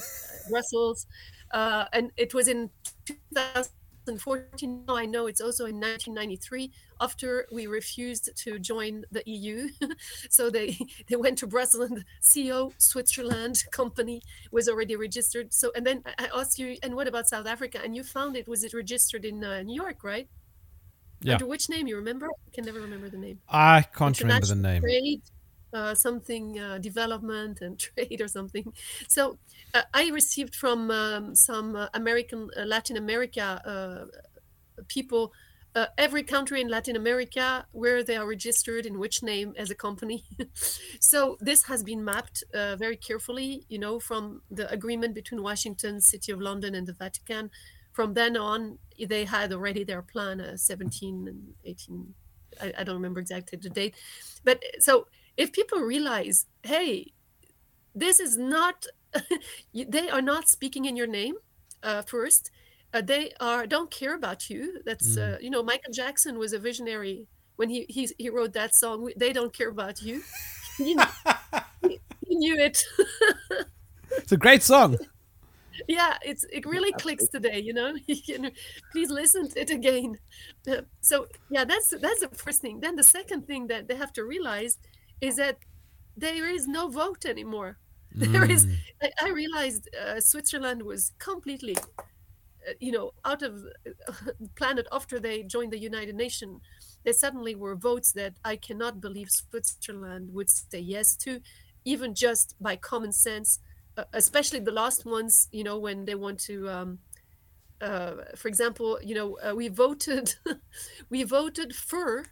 Brussels, 0.48 1.06
uh, 1.52 1.86
and 1.92 2.10
it 2.16 2.34
was 2.34 2.48
in 2.48 2.70
2014. 3.06 4.84
I 4.88 5.06
know 5.06 5.26
it's 5.26 5.40
also 5.40 5.66
in 5.66 5.76
1993 5.76 6.72
after 7.00 7.46
we 7.52 7.66
refused 7.66 8.30
to 8.36 8.58
join 8.58 9.04
the 9.10 9.22
EU. 9.26 9.68
so 10.30 10.50
they 10.50 10.78
they 11.08 11.16
went 11.16 11.38
to 11.38 11.46
Brussels 11.46 11.90
and 11.90 11.98
the 11.98 12.04
CEO 12.22 12.72
Switzerland 12.78 13.64
company 13.70 14.22
was 14.50 14.68
already 14.68 14.96
registered. 14.96 15.52
So 15.52 15.72
and 15.74 15.86
then 15.86 16.02
I 16.18 16.28
asked 16.34 16.58
you, 16.58 16.76
and 16.82 16.94
what 16.94 17.08
about 17.08 17.28
South 17.28 17.46
Africa? 17.46 17.80
And 17.82 17.94
you 17.94 18.04
found 18.04 18.36
it 18.36 18.48
was 18.48 18.64
it 18.64 18.72
registered 18.72 19.24
in 19.24 19.44
uh, 19.44 19.62
New 19.62 19.74
York, 19.74 20.04
right? 20.04 20.28
Yeah. 21.22 21.34
Under 21.34 21.46
which 21.46 21.68
name 21.68 21.86
you 21.86 21.96
remember? 21.96 22.26
I 22.26 22.50
can 22.52 22.64
never 22.64 22.80
remember 22.80 23.08
the 23.08 23.18
name. 23.18 23.38
I 23.48 23.82
can't 23.82 24.18
remember 24.20 24.46
the 24.46 24.54
name. 24.56 24.82
Trade, 24.82 25.22
uh, 25.72 25.94
something 25.94 26.58
uh, 26.58 26.78
development 26.78 27.60
and 27.60 27.78
trade 27.96 28.20
or 28.20 28.28
something. 28.28 28.72
So 29.08 29.38
uh, 29.74 29.82
I 29.94 30.10
received 30.10 30.54
from 30.54 30.90
um, 30.90 31.34
some 31.34 31.76
uh, 31.76 31.88
American, 31.94 32.50
uh, 32.56 32.64
Latin 32.64 32.96
America 32.96 33.60
uh, 33.64 34.04
people. 34.88 35.32
every 35.96 36.22
country 36.22 36.60
in 36.60 36.68
Latin 36.68 36.96
America 36.96 37.64
where 37.72 38.04
they 38.04 38.16
are 38.20 38.28
registered 38.28 38.84
in 38.84 38.98
which 38.98 39.22
name 39.22 39.54
as 39.56 39.70
a 39.70 39.74
company. 39.74 40.18
so 41.00 41.18
this 41.40 41.62
has 41.64 41.82
been 41.82 42.04
mapped 42.04 42.44
very 42.52 42.98
carefully, 43.08 43.64
you 43.70 43.78
know, 43.78 43.98
from 43.98 44.42
the 44.50 44.66
agreement 44.70 45.14
between 45.14 45.40
Washington, 45.42 45.94
City 46.00 46.30
of 46.32 46.40
London, 46.40 46.74
and 46.74 46.86
the 46.86 46.92
Vatican 46.92 47.50
from 47.92 48.14
then 48.14 48.36
on, 48.36 48.78
they 48.98 49.24
had 49.24 49.52
already 49.52 49.84
their 49.84 50.02
plan, 50.02 50.40
uh, 50.40 50.56
17 50.56 51.28
and 51.28 51.54
18. 51.64 52.14
I, 52.60 52.72
I 52.78 52.84
don't 52.84 52.96
remember 52.96 53.20
exactly 53.20 53.58
the 53.60 53.70
date. 53.70 53.94
But 54.44 54.62
so 54.80 55.06
if 55.36 55.52
people 55.52 55.78
realize, 55.80 56.46
hey, 56.62 57.12
this 57.94 58.20
is 58.20 58.36
not, 58.36 58.86
they 59.74 60.08
are 60.08 60.22
not 60.22 60.48
speaking 60.48 60.84
in 60.86 60.96
your 60.96 61.06
name 61.06 61.34
uh, 61.82 62.02
first. 62.02 62.50
Uh, 62.94 63.00
they 63.00 63.32
are 63.40 63.66
don't 63.66 63.90
care 63.90 64.14
about 64.14 64.50
you. 64.50 64.80
That's 64.84 65.16
mm. 65.16 65.34
uh, 65.34 65.38
you 65.40 65.48
know 65.48 65.62
Michael 65.62 65.92
Jackson 65.94 66.38
was 66.38 66.52
a 66.52 66.58
visionary 66.58 67.26
when 67.56 67.70
he 67.70 67.86
he, 67.88 68.10
he 68.18 68.28
wrote 68.28 68.52
that 68.52 68.74
song. 68.74 69.10
They 69.16 69.32
don't 69.32 69.52
care 69.52 69.70
about 69.70 70.02
you. 70.02 70.22
he, 70.76 70.94
he, 71.80 72.00
he 72.26 72.36
knew 72.36 72.54
it. 72.56 72.84
it's 74.10 74.32
a 74.32 74.36
great 74.36 74.62
song 74.62 74.98
yeah 75.88 76.16
it's 76.22 76.44
it 76.52 76.64
really 76.66 76.92
clicks 76.92 77.26
today 77.28 77.58
you 77.58 77.72
know 77.72 77.94
please 78.92 79.10
listen 79.10 79.48
to 79.48 79.60
it 79.60 79.70
again 79.70 80.18
uh, 80.68 80.82
so 81.00 81.26
yeah 81.50 81.64
that's 81.64 81.90
that's 82.00 82.20
the 82.20 82.28
first 82.28 82.60
thing 82.60 82.80
then 82.80 82.96
the 82.96 83.02
second 83.02 83.46
thing 83.46 83.66
that 83.66 83.88
they 83.88 83.96
have 83.96 84.12
to 84.12 84.24
realize 84.24 84.78
is 85.20 85.36
that 85.36 85.58
there 86.16 86.50
is 86.50 86.66
no 86.68 86.88
vote 86.88 87.24
anymore. 87.24 87.78
There 88.14 88.50
is. 88.50 88.66
Mm. 88.66 88.76
I, 89.02 89.10
I 89.22 89.28
realized 89.30 89.88
uh, 89.96 90.20
Switzerland 90.20 90.82
was 90.82 91.12
completely, 91.18 91.74
uh, 91.78 92.74
you 92.78 92.92
know, 92.92 93.12
out 93.24 93.42
of 93.42 93.62
the 93.62 94.50
planet 94.54 94.86
after 94.92 95.18
they 95.18 95.42
joined 95.42 95.72
the 95.72 95.78
United 95.78 96.14
Nations. 96.14 96.60
There 97.04 97.14
suddenly 97.14 97.54
were 97.54 97.74
votes 97.74 98.12
that 98.12 98.34
I 98.44 98.56
cannot 98.56 99.00
believe 99.00 99.30
Switzerland 99.30 100.34
would 100.34 100.50
say 100.50 100.78
yes 100.78 101.16
to, 101.24 101.40
even 101.86 102.14
just 102.14 102.54
by 102.60 102.76
common 102.76 103.12
sense. 103.12 103.60
Uh, 103.96 104.04
especially 104.14 104.60
the 104.60 104.72
last 104.72 105.04
ones, 105.04 105.48
you 105.52 105.62
know, 105.62 105.78
when 105.78 106.06
they 106.06 106.14
want 106.14 106.40
to. 106.40 106.68
Um, 106.68 106.98
uh, 107.80 108.12
for 108.36 108.48
example, 108.48 108.98
you 109.02 109.14
know, 109.14 109.36
uh, 109.42 109.54
we 109.54 109.68
voted, 109.68 110.34
we 111.10 111.24
voted 111.24 111.74
for 111.74 112.26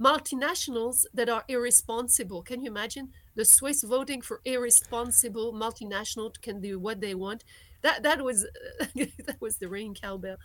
multinationals 0.00 1.04
that 1.14 1.28
are 1.28 1.44
irresponsible. 1.48 2.42
Can 2.42 2.62
you 2.62 2.70
imagine 2.70 3.10
the 3.34 3.44
Swiss 3.44 3.84
voting 3.84 4.20
for 4.20 4.40
irresponsible 4.44 5.52
multinational 5.52 6.32
can 6.40 6.60
do 6.60 6.78
what 6.78 7.00
they 7.00 7.14
want? 7.14 7.44
That 7.82 8.02
that 8.02 8.24
was 8.24 8.46
that 9.26 9.36
was 9.40 9.58
the 9.58 9.68
ring 9.68 9.94
cowbell, 9.94 10.38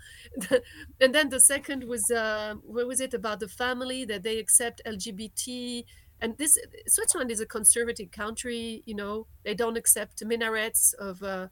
and 0.99 1.15
then 1.15 1.29
the 1.29 1.39
second 1.39 1.85
was 1.85 2.11
uh, 2.11 2.55
what 2.61 2.87
was 2.87 2.99
it 2.99 3.13
about 3.13 3.39
the 3.39 3.47
family 3.47 4.05
that 4.05 4.21
they 4.21 4.37
accept 4.37 4.81
LGBT 4.85 5.85
and 6.21 6.37
this 6.37 6.57
Switzerland 6.87 7.31
is 7.31 7.41
a 7.41 7.45
conservative 7.45 8.11
country. 8.11 8.83
You 8.85 8.95
know 8.95 9.27
they 9.43 9.53
don't 9.53 9.77
accept 9.77 10.23
minarets 10.23 10.93
of 10.93 11.23
uh, 11.23 11.47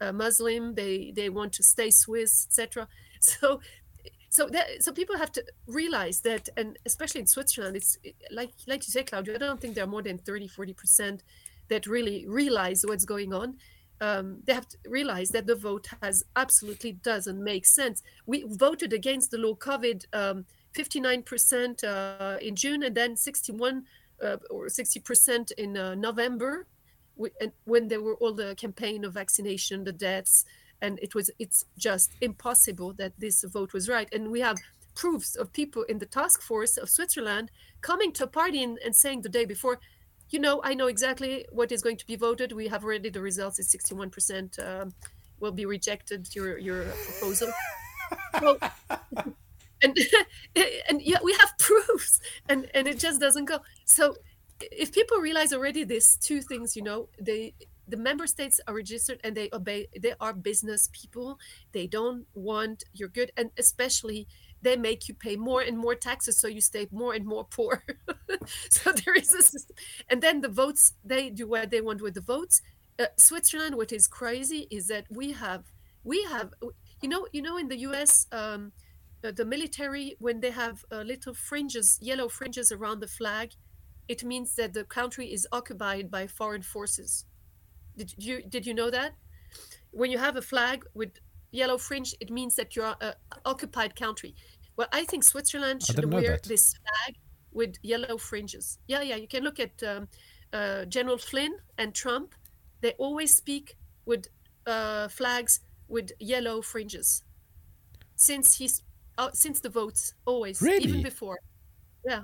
uh, 0.00 0.12
Muslim. 0.12 0.74
They 0.74 1.12
they 1.14 1.28
want 1.28 1.52
to 1.54 1.62
stay 1.62 1.90
Swiss, 1.90 2.46
etc. 2.46 2.88
So 3.20 3.60
so 4.32 4.48
that 4.48 4.82
so 4.82 4.92
people 4.92 5.18
have 5.18 5.30
to 5.30 5.44
realize 5.66 6.20
that 6.22 6.48
and 6.56 6.78
especially 6.86 7.20
in 7.20 7.26
switzerland 7.26 7.76
it's 7.76 7.98
like 8.30 8.50
like 8.66 8.86
you 8.86 8.90
say 8.90 9.02
claudio 9.02 9.34
i 9.34 9.38
don't 9.38 9.60
think 9.60 9.74
there 9.74 9.84
are 9.84 9.94
more 9.94 10.02
than 10.02 10.16
30 10.16 10.48
40 10.48 10.72
percent 10.72 11.22
that 11.68 11.86
really 11.86 12.24
realize 12.26 12.82
what's 12.84 13.04
going 13.04 13.32
on 13.32 13.56
um, 14.00 14.38
they 14.44 14.54
have 14.54 14.66
to 14.66 14.78
realize 14.86 15.28
that 15.28 15.46
the 15.46 15.54
vote 15.54 15.86
has 16.02 16.24
absolutely 16.34 16.92
doesn't 16.92 17.44
make 17.44 17.66
sense 17.66 18.02
we 18.26 18.44
voted 18.48 18.92
against 18.92 19.30
the 19.30 19.38
low 19.38 19.54
covid 19.54 20.06
um, 20.14 20.46
59% 20.74 21.84
uh, 21.84 22.38
in 22.40 22.56
june 22.56 22.82
and 22.82 22.96
then 22.96 23.16
61 23.16 23.84
uh, 24.22 24.36
or 24.50 24.66
60% 24.66 25.52
in 25.52 25.76
uh, 25.76 25.94
november 25.94 26.66
when 27.64 27.88
there 27.88 28.00
were 28.00 28.14
all 28.16 28.32
the 28.32 28.54
campaign 28.54 29.04
of 29.04 29.12
vaccination 29.14 29.84
the 29.84 29.92
deaths 29.92 30.44
and 30.82 30.98
it 31.00 31.14
was 31.14 31.30
it's 31.38 31.64
just 31.78 32.12
impossible 32.20 32.92
that 32.94 33.12
this 33.16 33.44
vote 33.44 33.72
was 33.72 33.88
right. 33.88 34.12
And 34.12 34.30
we 34.30 34.40
have 34.40 34.58
proofs 34.94 35.36
of 35.36 35.52
people 35.52 35.84
in 35.84 35.98
the 36.00 36.04
task 36.04 36.42
force 36.42 36.76
of 36.76 36.90
switzerland 36.90 37.50
coming 37.80 38.12
to 38.12 38.24
a 38.24 38.26
party 38.26 38.62
and, 38.62 38.78
and 38.84 38.94
saying 38.94 39.22
the 39.22 39.28
day 39.30 39.46
before 39.46 39.80
you 40.28 40.38
know 40.38 40.60
i 40.64 40.74
know 40.74 40.86
exactly 40.86 41.46
what 41.50 41.72
is 41.72 41.80
going 41.80 41.96
to 41.96 42.06
be 42.06 42.16
voted. 42.16 42.52
We 42.52 42.68
have 42.68 42.84
already 42.84 43.08
the 43.08 43.22
results. 43.22 43.58
It's 43.58 43.74
61% 43.74 44.58
um, 44.68 44.92
will 45.40 45.52
be 45.52 45.64
rejected 45.64 46.34
your 46.34 46.58
your 46.58 46.84
proposal 47.06 47.48
and 49.82 49.98
and 50.88 51.02
yeah 51.02 51.18
we 51.22 51.32
have 51.34 51.52
proofs 51.58 52.20
and 52.48 52.68
and 52.74 52.86
it 52.88 52.98
just 52.98 53.20
doesn't 53.20 53.46
go. 53.46 53.58
So 53.84 54.16
if 54.60 54.92
people 54.92 55.18
realize 55.18 55.52
already 55.52 55.84
these 55.84 56.16
two 56.16 56.40
things 56.40 56.76
you 56.76 56.82
know 56.82 57.08
they 57.20 57.54
the 57.88 57.96
member 57.96 58.26
states 58.26 58.60
are 58.66 58.74
registered 58.74 59.20
and 59.24 59.36
they 59.36 59.48
obey 59.52 59.88
they 60.00 60.14
are 60.20 60.32
business 60.32 60.88
people. 60.92 61.38
They 61.72 61.86
don't 61.86 62.26
want 62.34 62.84
your 62.94 63.08
good 63.08 63.32
and 63.36 63.50
especially 63.58 64.26
they 64.62 64.76
make 64.76 65.08
you 65.08 65.14
pay 65.14 65.34
more 65.36 65.60
and 65.60 65.76
more 65.76 65.96
taxes 65.96 66.38
so 66.38 66.46
you 66.46 66.60
stay 66.60 66.86
more 66.92 67.14
and 67.14 67.26
more 67.26 67.44
poor. 67.44 67.84
So 68.70 68.92
there 68.92 69.14
is 69.14 69.32
a 69.34 69.42
system. 69.42 69.76
And 70.08 70.20
then 70.22 70.40
the 70.40 70.48
votes 70.48 70.94
they 71.04 71.30
do 71.30 71.46
what 71.48 71.70
they 71.70 71.80
want 71.80 72.02
with 72.02 72.14
the 72.14 72.20
votes. 72.20 72.60
Uh, 72.98 73.06
switzerland 73.16 73.74
what 73.74 73.90
is 73.90 74.06
crazy 74.06 74.66
is 74.70 74.86
that 74.86 75.06
we 75.10 75.32
have 75.32 75.64
we 76.04 76.22
have 76.24 76.52
you 77.00 77.08
know 77.08 77.26
you 77.32 77.40
know 77.40 77.56
in 77.56 77.68
the 77.68 77.76
us 77.76 78.26
um, 78.32 78.72
uh, 79.24 79.30
the 79.30 79.44
military 79.44 80.16
when 80.18 80.40
they 80.40 80.50
have 80.50 80.84
uh, 80.90 81.02
little 81.02 81.34
fringes 81.34 81.98
yellow 82.00 82.28
fringes 82.28 82.72
around 82.72 83.00
the 83.00 83.08
flag 83.08 83.52
it 84.08 84.24
means 84.24 84.56
that 84.56 84.74
the 84.74 84.84
country 84.84 85.32
is 85.32 85.46
occupied 85.52 86.10
by 86.10 86.26
foreign 86.26 86.62
forces 86.62 87.24
did 87.96 88.14
you 88.16 88.42
did 88.42 88.66
you 88.66 88.74
know 88.74 88.90
that? 88.90 89.12
When 89.90 90.10
you 90.10 90.18
have 90.18 90.36
a 90.36 90.42
flag 90.42 90.84
with 90.94 91.10
yellow 91.50 91.78
fringe, 91.78 92.14
it 92.20 92.30
means 92.30 92.54
that 92.56 92.74
you're 92.74 92.94
an 93.00 93.14
occupied 93.44 93.96
country. 93.96 94.34
Well, 94.76 94.88
I 94.92 95.04
think 95.04 95.22
Switzerland 95.24 95.82
should 95.82 96.12
wear 96.12 96.32
that. 96.32 96.44
this 96.44 96.74
flag 96.74 97.16
with 97.52 97.76
yellow 97.82 98.16
fringes. 98.16 98.78
Yeah, 98.88 99.02
yeah. 99.02 99.16
You 99.16 99.28
can 99.28 99.42
look 99.44 99.60
at 99.60 99.82
um, 99.82 100.08
uh, 100.52 100.86
General 100.86 101.18
Flynn 101.18 101.52
and 101.76 101.94
Trump. 101.94 102.34
They 102.80 102.92
always 102.92 103.34
speak 103.34 103.76
with 104.06 104.26
uh, 104.66 105.08
flags 105.08 105.60
with 105.88 106.12
yellow 106.18 106.62
fringes. 106.62 107.22
Since 108.16 108.56
he's 108.56 108.82
uh, 109.18 109.30
since 109.32 109.60
the 109.60 109.68
votes, 109.68 110.14
always, 110.24 110.60
Really? 110.62 110.84
even 110.84 111.02
before. 111.02 111.40
Yeah. 112.04 112.22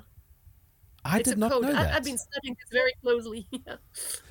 I 1.04 1.18
it's 1.20 1.28
did 1.30 1.38
not 1.38 1.52
code. 1.52 1.62
know 1.62 1.68
I, 1.70 1.84
that. 1.84 1.94
I've 1.94 2.04
been 2.04 2.18
studying 2.18 2.56
this 2.58 2.68
very 2.72 2.92
closely. 3.02 3.46
Yeah. 3.66 3.76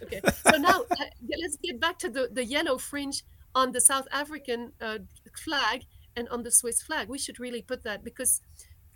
Okay. 0.04 0.22
So 0.52 0.58
now 0.58 0.82
uh, 0.92 1.06
let's 1.42 1.58
get 1.64 1.80
back 1.80 1.98
to 2.00 2.10
the, 2.10 2.30
the 2.32 2.44
yellow 2.46 2.78
fringe 2.78 3.24
on 3.56 3.72
the 3.72 3.82
South 3.82 4.08
African 4.12 4.74
uh, 4.82 5.00
flag 5.44 5.86
and 6.16 6.28
on 6.30 6.44
the 6.44 6.52
Swiss 6.52 6.82
flag. 6.82 7.08
We 7.08 7.18
should 7.18 7.40
really 7.40 7.62
put 7.62 7.84
that 7.84 8.04
because 8.04 8.42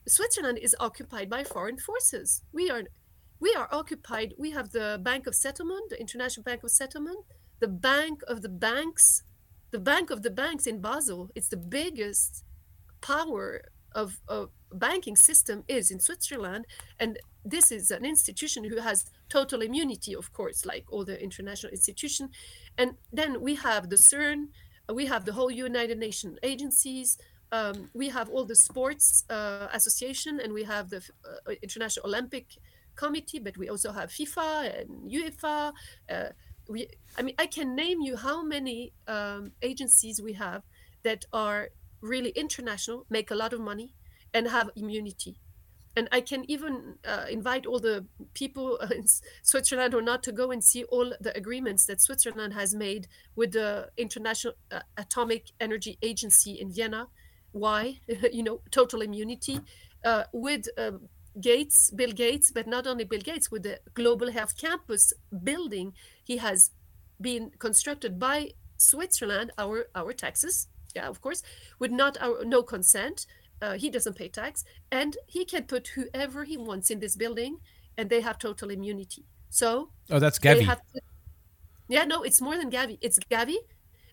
Switzerland 0.07 0.57
is 0.61 0.75
occupied 0.79 1.29
by 1.29 1.43
foreign 1.43 1.77
forces. 1.77 2.43
We 2.51 2.69
are 2.69 2.83
we 3.39 3.53
are 3.55 3.67
occupied. 3.71 4.35
We 4.37 4.51
have 4.51 4.71
the 4.71 4.99
Bank 5.01 5.25
of 5.25 5.33
Settlement, 5.33 5.89
the 5.89 5.99
International 5.99 6.43
Bank 6.43 6.63
of 6.63 6.69
Settlement, 6.69 7.25
the 7.59 7.67
Bank 7.67 8.21
of 8.27 8.41
the 8.43 8.49
Banks, 8.49 9.23
the 9.71 9.79
Bank 9.79 10.11
of 10.11 10.21
the 10.21 10.29
Banks 10.29 10.67
in 10.67 10.79
Basel. 10.81 11.29
It's 11.33 11.47
the 11.47 11.57
biggest 11.57 12.43
power 13.01 13.61
of, 13.93 14.19
of 14.27 14.49
banking 14.73 15.15
system 15.15 15.63
is 15.67 15.91
in 15.91 15.99
Switzerland, 15.99 16.65
and 16.99 17.19
this 17.43 17.71
is 17.71 17.91
an 17.91 18.05
institution 18.05 18.63
who 18.63 18.79
has 18.79 19.05
total 19.29 19.61
immunity, 19.61 20.15
of 20.15 20.31
course, 20.33 20.65
like 20.65 20.85
all 20.91 21.03
the 21.03 21.21
international 21.21 21.71
institutions. 21.71 22.29
And 22.77 22.95
then 23.11 23.41
we 23.41 23.55
have 23.55 23.89
the 23.89 23.95
CERN, 23.95 24.47
we 24.93 25.05
have 25.07 25.25
the 25.25 25.33
whole 25.33 25.51
United 25.51 25.97
Nations 25.97 26.37
agencies, 26.43 27.17
um, 27.51 27.89
we 27.93 28.09
have 28.09 28.29
all 28.29 28.45
the 28.45 28.55
sports 28.55 29.25
uh, 29.29 29.67
association, 29.73 30.39
and 30.39 30.53
we 30.53 30.63
have 30.63 30.89
the 30.89 31.01
uh, 31.25 31.51
International 31.61 32.05
Olympic 32.05 32.45
Committee, 32.95 33.39
but 33.39 33.57
we 33.57 33.67
also 33.69 33.91
have 33.91 34.09
FIFA 34.09 34.81
and 34.81 35.11
UEFA. 35.11 35.73
Uh, 36.09 36.29
we, 36.69 36.87
I 37.17 37.21
mean, 37.23 37.35
I 37.37 37.47
can 37.47 37.75
name 37.75 37.99
you 38.01 38.15
how 38.15 38.41
many 38.43 38.93
um, 39.07 39.51
agencies 39.61 40.21
we 40.21 40.33
have 40.33 40.63
that 41.03 41.25
are 41.33 41.69
really 42.01 42.29
international, 42.31 43.05
make 43.09 43.31
a 43.31 43.35
lot 43.35 43.53
of 43.53 43.59
money, 43.59 43.93
and 44.33 44.47
have 44.47 44.69
immunity 44.75 45.37
and 45.95 46.07
I 46.11 46.21
can 46.21 46.49
even 46.49 46.95
uh, 47.05 47.25
invite 47.29 47.65
all 47.65 47.79
the 47.79 48.05
people 48.33 48.77
in 48.77 49.05
Switzerland 49.43 49.93
or 49.93 50.01
not 50.01 50.23
to 50.23 50.31
go 50.31 50.51
and 50.51 50.63
see 50.63 50.83
all 50.85 51.13
the 51.19 51.35
agreements 51.35 51.85
that 51.85 52.01
Switzerland 52.01 52.53
has 52.53 52.73
made 52.73 53.07
with 53.35 53.51
the 53.51 53.89
International 53.97 54.53
uh, 54.71 54.81
Atomic 54.97 55.51
Energy 55.59 55.97
Agency 56.01 56.53
in 56.59 56.71
Vienna. 56.71 57.07
Why? 57.51 57.99
you 58.31 58.43
know, 58.43 58.61
total 58.71 59.01
immunity 59.01 59.59
uh, 60.05 60.23
with 60.31 60.67
um, 60.77 61.09
Gates, 61.39 61.91
Bill 61.91 62.11
Gates, 62.11 62.51
but 62.51 62.67
not 62.67 62.87
only 62.87 63.03
Bill 63.03 63.19
Gates, 63.19 63.51
with 63.51 63.63
the 63.63 63.79
Global 63.93 64.31
Health 64.31 64.57
Campus 64.57 65.13
building, 65.43 65.93
he 66.23 66.37
has 66.37 66.71
been 67.19 67.51
constructed 67.59 68.17
by 68.17 68.51
Switzerland, 68.77 69.51
our 69.57 69.85
our 69.93 70.13
taxes, 70.13 70.67
yeah, 70.95 71.07
of 71.07 71.21
course, 71.21 71.43
with 71.79 71.91
not 71.91 72.17
our 72.21 72.43
no 72.45 72.63
consent 72.63 73.25
uh, 73.61 73.73
he 73.73 73.89
doesn't 73.89 74.15
pay 74.15 74.27
tax, 74.27 74.63
and 74.91 75.17
he 75.27 75.45
can 75.45 75.63
put 75.63 75.89
whoever 75.89 76.43
he 76.43 76.57
wants 76.57 76.89
in 76.89 76.99
this 76.99 77.15
building, 77.15 77.57
and 77.97 78.09
they 78.09 78.21
have 78.21 78.39
total 78.39 78.71
immunity. 78.71 79.25
So 79.49 79.91
oh, 80.09 80.19
that's 80.19 80.39
Gavi. 80.39 80.65
to- 80.65 81.01
yeah, 81.87 82.05
no, 82.05 82.23
it's 82.23 82.41
more 82.41 82.57
than 82.57 82.71
Gavi. 82.71 82.97
It's 83.01 83.19
Gavi, 83.29 83.57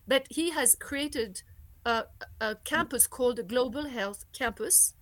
but 0.07 0.27
he 0.29 0.51
has 0.51 0.75
created 0.75 1.41
a, 1.85 2.03
a 2.39 2.55
campus 2.63 3.07
called 3.07 3.37
the 3.37 3.43
Global 3.43 3.87
Health 3.87 4.25
Campus, 4.33 4.93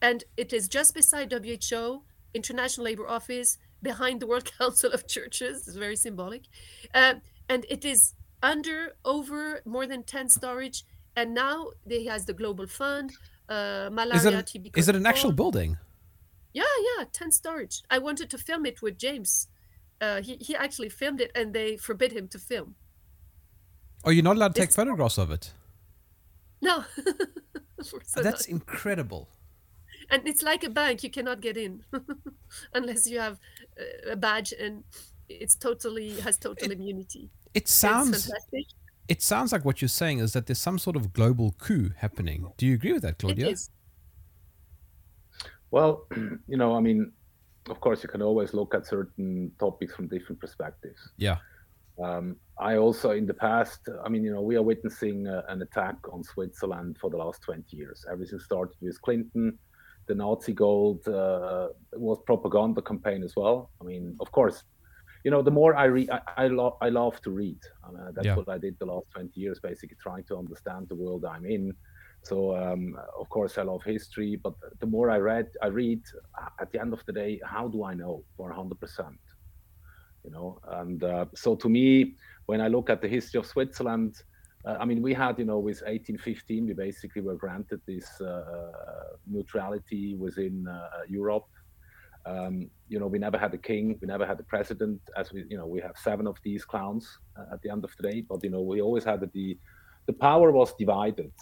and 0.00 0.24
it 0.36 0.52
is 0.52 0.68
just 0.68 0.94
beside 0.94 1.32
WHO, 1.32 2.04
International 2.32 2.84
Labor 2.84 3.08
Office, 3.08 3.58
behind 3.82 4.20
the 4.20 4.26
World 4.26 4.50
Council 4.58 4.92
of 4.92 5.06
Churches. 5.06 5.66
It's 5.66 5.76
very 5.76 5.96
symbolic, 5.96 6.44
uh, 6.94 7.14
and 7.48 7.66
it 7.68 7.84
is 7.84 8.14
under 8.42 8.92
over 9.04 9.60
more 9.66 9.86
than 9.86 10.04
ten 10.04 10.30
storage. 10.30 10.84
And 11.16 11.34
now 11.34 11.70
he 11.88 12.06
has 12.06 12.24
the 12.24 12.32
Global 12.32 12.66
Fund, 12.66 13.12
uh, 13.48 13.88
malaria, 13.92 14.14
Is 14.16 14.24
it, 14.26 14.34
an, 14.34 14.42
TB 14.42 14.76
is 14.78 14.88
it 14.88 14.96
an 14.96 15.06
actual 15.06 15.32
building? 15.32 15.76
Yeah, 16.52 16.64
yeah, 16.98 17.04
10 17.12 17.30
storage. 17.32 17.82
I 17.90 17.98
wanted 17.98 18.30
to 18.30 18.38
film 18.38 18.66
it 18.66 18.82
with 18.82 18.98
James. 18.98 19.48
Uh, 20.00 20.22
he, 20.22 20.36
he 20.36 20.56
actually 20.56 20.88
filmed 20.88 21.20
it 21.20 21.30
and 21.34 21.52
they 21.52 21.76
forbid 21.76 22.12
him 22.12 22.26
to 22.28 22.38
film. 22.38 22.74
Oh, 24.04 24.10
you're 24.10 24.24
not 24.24 24.36
allowed 24.36 24.54
to 24.54 24.60
take 24.60 24.70
It's- 24.70 24.76
photographs 24.76 25.18
of 25.18 25.30
it. 25.30 25.52
No. 26.62 26.84
So 27.82 28.20
That's 28.22 28.46
not- 28.46 28.54
incredible. 28.54 29.28
and 30.10 30.28
it's 30.28 30.42
like 30.42 30.64
a 30.64 30.68
bank, 30.68 31.02
you 31.02 31.08
cannot 31.10 31.40
get 31.40 31.56
in 31.56 31.82
unless 32.74 33.08
you 33.08 33.18
have 33.18 33.38
uh, 33.80 34.10
a 34.12 34.16
badge. 34.16 34.52
And 34.52 34.84
it's 35.30 35.54
totally 35.56 36.20
has 36.20 36.36
total 36.36 36.72
immunity. 36.72 37.30
It 37.54 37.68
sounds 37.68 38.30
it 39.10 39.22
sounds 39.22 39.50
like 39.50 39.64
what 39.64 39.82
you're 39.82 39.88
saying 39.88 40.20
is 40.20 40.32
that 40.34 40.46
there's 40.46 40.60
some 40.60 40.78
sort 40.78 40.94
of 40.94 41.12
global 41.12 41.56
coup 41.58 41.90
happening. 41.96 42.52
Do 42.56 42.64
you 42.64 42.74
agree 42.74 42.92
with 42.92 43.02
that, 43.02 43.18
Claudio? 43.18 43.48
It 43.48 43.52
is. 43.54 43.70
Well, 45.72 46.06
you 46.46 46.56
know, 46.56 46.76
I 46.76 46.80
mean, 46.80 47.10
of 47.68 47.80
course, 47.80 48.04
you 48.04 48.08
can 48.08 48.22
always 48.22 48.54
look 48.54 48.72
at 48.72 48.86
certain 48.86 49.50
topics 49.58 49.94
from 49.96 50.06
different 50.06 50.40
perspectives. 50.40 51.10
Yeah. 51.16 51.38
Um, 52.00 52.36
I 52.58 52.76
also, 52.76 53.10
in 53.10 53.26
the 53.26 53.34
past, 53.34 53.80
I 54.04 54.08
mean, 54.08 54.22
you 54.22 54.32
know, 54.32 54.42
we 54.42 54.54
are 54.54 54.62
witnessing 54.62 55.26
uh, 55.26 55.42
an 55.48 55.60
attack 55.60 55.96
on 56.12 56.22
Switzerland 56.22 56.96
for 57.00 57.10
the 57.10 57.16
last 57.16 57.42
20 57.42 57.76
years. 57.76 58.06
Everything 58.10 58.38
started 58.38 58.76
with 58.80 59.02
Clinton, 59.02 59.58
the 60.06 60.14
Nazi 60.14 60.52
gold 60.52 61.06
uh, 61.08 61.68
was 61.94 62.18
propaganda 62.26 62.80
campaign 62.80 63.24
as 63.24 63.34
well. 63.36 63.70
I 63.80 63.84
mean, 63.84 64.16
of 64.20 64.30
course, 64.30 64.62
you 65.24 65.30
know, 65.30 65.42
the 65.42 65.50
more 65.50 65.74
I 65.74 65.84
read, 65.84 66.10
I, 66.10 66.20
I, 66.36 66.46
lo- 66.48 66.78
I 66.80 66.88
love 66.88 67.20
to 67.22 67.30
read. 67.30 67.58
Uh, 67.84 68.10
that's 68.14 68.26
yeah. 68.26 68.36
what 68.36 68.48
I 68.48 68.58
did 68.58 68.78
the 68.78 68.86
last 68.86 69.06
20 69.12 69.38
years, 69.38 69.60
basically 69.60 69.96
trying 70.00 70.24
to 70.24 70.36
understand 70.36 70.88
the 70.88 70.94
world 70.94 71.24
I'm 71.24 71.44
in. 71.44 71.74
So, 72.22 72.54
um, 72.56 72.96
of 73.18 73.28
course, 73.30 73.56
I 73.56 73.62
love 73.62 73.82
history, 73.82 74.36
but 74.42 74.54
the 74.78 74.86
more 74.86 75.10
I 75.10 75.18
read, 75.18 75.48
I 75.62 75.68
read. 75.68 76.02
At 76.60 76.70
the 76.70 76.80
end 76.80 76.92
of 76.92 77.04
the 77.06 77.12
day, 77.12 77.40
how 77.44 77.68
do 77.68 77.84
I 77.84 77.94
know 77.94 78.24
for 78.36 78.48
100 78.48 78.78
percent? 78.78 79.18
You 80.24 80.30
know, 80.30 80.60
and 80.68 81.02
uh, 81.02 81.26
so 81.34 81.56
to 81.56 81.68
me, 81.68 82.16
when 82.46 82.60
I 82.60 82.68
look 82.68 82.90
at 82.90 83.00
the 83.00 83.08
history 83.08 83.38
of 83.38 83.46
Switzerland, 83.46 84.16
uh, 84.66 84.76
I 84.78 84.84
mean, 84.84 85.00
we 85.00 85.14
had, 85.14 85.38
you 85.38 85.46
know, 85.46 85.58
with 85.58 85.80
1815, 85.80 86.66
we 86.66 86.74
basically 86.74 87.22
were 87.22 87.36
granted 87.36 87.80
this 87.86 88.06
uh, 88.20 88.26
uh 88.26 88.72
neutrality 89.26 90.14
within 90.14 90.66
uh, 90.68 90.88
Europe. 91.08 91.48
Um, 92.26 92.70
you 92.88 92.98
know, 92.98 93.06
we 93.06 93.18
never 93.18 93.38
had 93.38 93.54
a 93.54 93.58
king, 93.58 93.98
we 94.00 94.06
never 94.06 94.26
had 94.26 94.38
a 94.38 94.42
president. 94.42 95.00
As 95.16 95.32
we, 95.32 95.44
you 95.48 95.56
know, 95.56 95.66
we 95.66 95.80
have 95.80 95.96
seven 95.96 96.26
of 96.26 96.36
these 96.42 96.64
clowns 96.64 97.18
uh, 97.38 97.54
at 97.54 97.62
the 97.62 97.70
end 97.70 97.84
of 97.84 97.92
the 97.96 98.10
day. 98.10 98.24
But 98.28 98.42
you 98.44 98.50
know, 98.50 98.62
we 98.62 98.80
always 98.80 99.04
had 99.04 99.20
the 99.32 99.58
the 100.06 100.12
power 100.12 100.50
was 100.50 100.74
divided. 100.78 101.32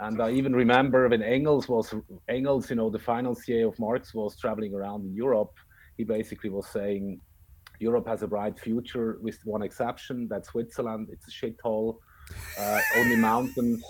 And 0.00 0.20
I 0.20 0.32
even 0.32 0.54
remember 0.54 1.08
when 1.08 1.22
Engels 1.22 1.68
was 1.68 1.94
Engels, 2.28 2.70
you 2.70 2.76
know, 2.76 2.90
the 2.90 2.98
financier 2.98 3.68
of 3.68 3.78
Marx 3.78 4.14
was 4.14 4.36
traveling 4.36 4.74
around 4.74 5.04
in 5.04 5.14
Europe. 5.14 5.54
He 5.96 6.04
basically 6.04 6.50
was 6.50 6.66
saying, 6.66 7.20
Europe 7.78 8.06
has 8.08 8.22
a 8.22 8.26
bright 8.26 8.58
future 8.58 9.18
with 9.20 9.38
one 9.44 9.62
exception. 9.62 10.26
That's 10.28 10.48
Switzerland. 10.48 11.08
It's 11.12 11.28
a 11.28 11.30
shithole. 11.30 11.98
Uh, 12.58 12.80
only 12.96 13.16
mountains. 13.16 13.82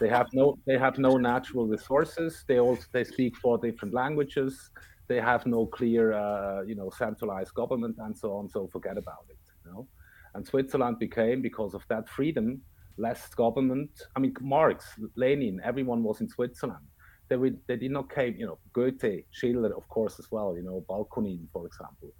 They 0.00 0.08
have 0.08 0.28
no. 0.32 0.58
They 0.66 0.78
have 0.78 0.98
no 0.98 1.16
natural 1.16 1.66
resources. 1.66 2.44
They 2.48 2.58
also 2.58 2.84
they 2.92 3.04
speak 3.04 3.36
four 3.36 3.58
different 3.58 3.94
languages. 3.94 4.70
They 5.08 5.20
have 5.20 5.46
no 5.46 5.66
clear, 5.66 6.12
uh, 6.12 6.62
you 6.62 6.74
know, 6.74 6.90
centralized 6.90 7.54
government 7.54 7.96
and 7.98 8.16
so 8.16 8.32
on. 8.36 8.48
So 8.48 8.68
forget 8.68 8.96
about 8.96 9.26
it. 9.28 9.38
You 9.64 9.72
know, 9.72 9.88
and 10.34 10.46
Switzerland 10.46 10.98
became 10.98 11.42
because 11.42 11.74
of 11.74 11.82
that 11.88 12.08
freedom 12.08 12.62
less 12.96 13.28
government. 13.34 13.90
I 14.14 14.20
mean, 14.20 14.34
Marx, 14.40 14.86
Lenin, 15.16 15.60
everyone 15.64 16.02
was 16.02 16.20
in 16.20 16.28
Switzerland. 16.28 16.86
They, 17.28 17.36
were, 17.36 17.50
they 17.66 17.76
did 17.76 17.90
not 17.90 18.14
came, 18.14 18.36
you 18.36 18.46
know, 18.46 18.58
Goethe, 18.72 19.24
Schiller, 19.30 19.74
of 19.76 19.88
course, 19.88 20.18
as 20.18 20.30
well, 20.30 20.56
you 20.56 20.62
know, 20.62 20.84
Bakunin, 20.88 21.46
for 21.52 21.66
example. 21.66 22.12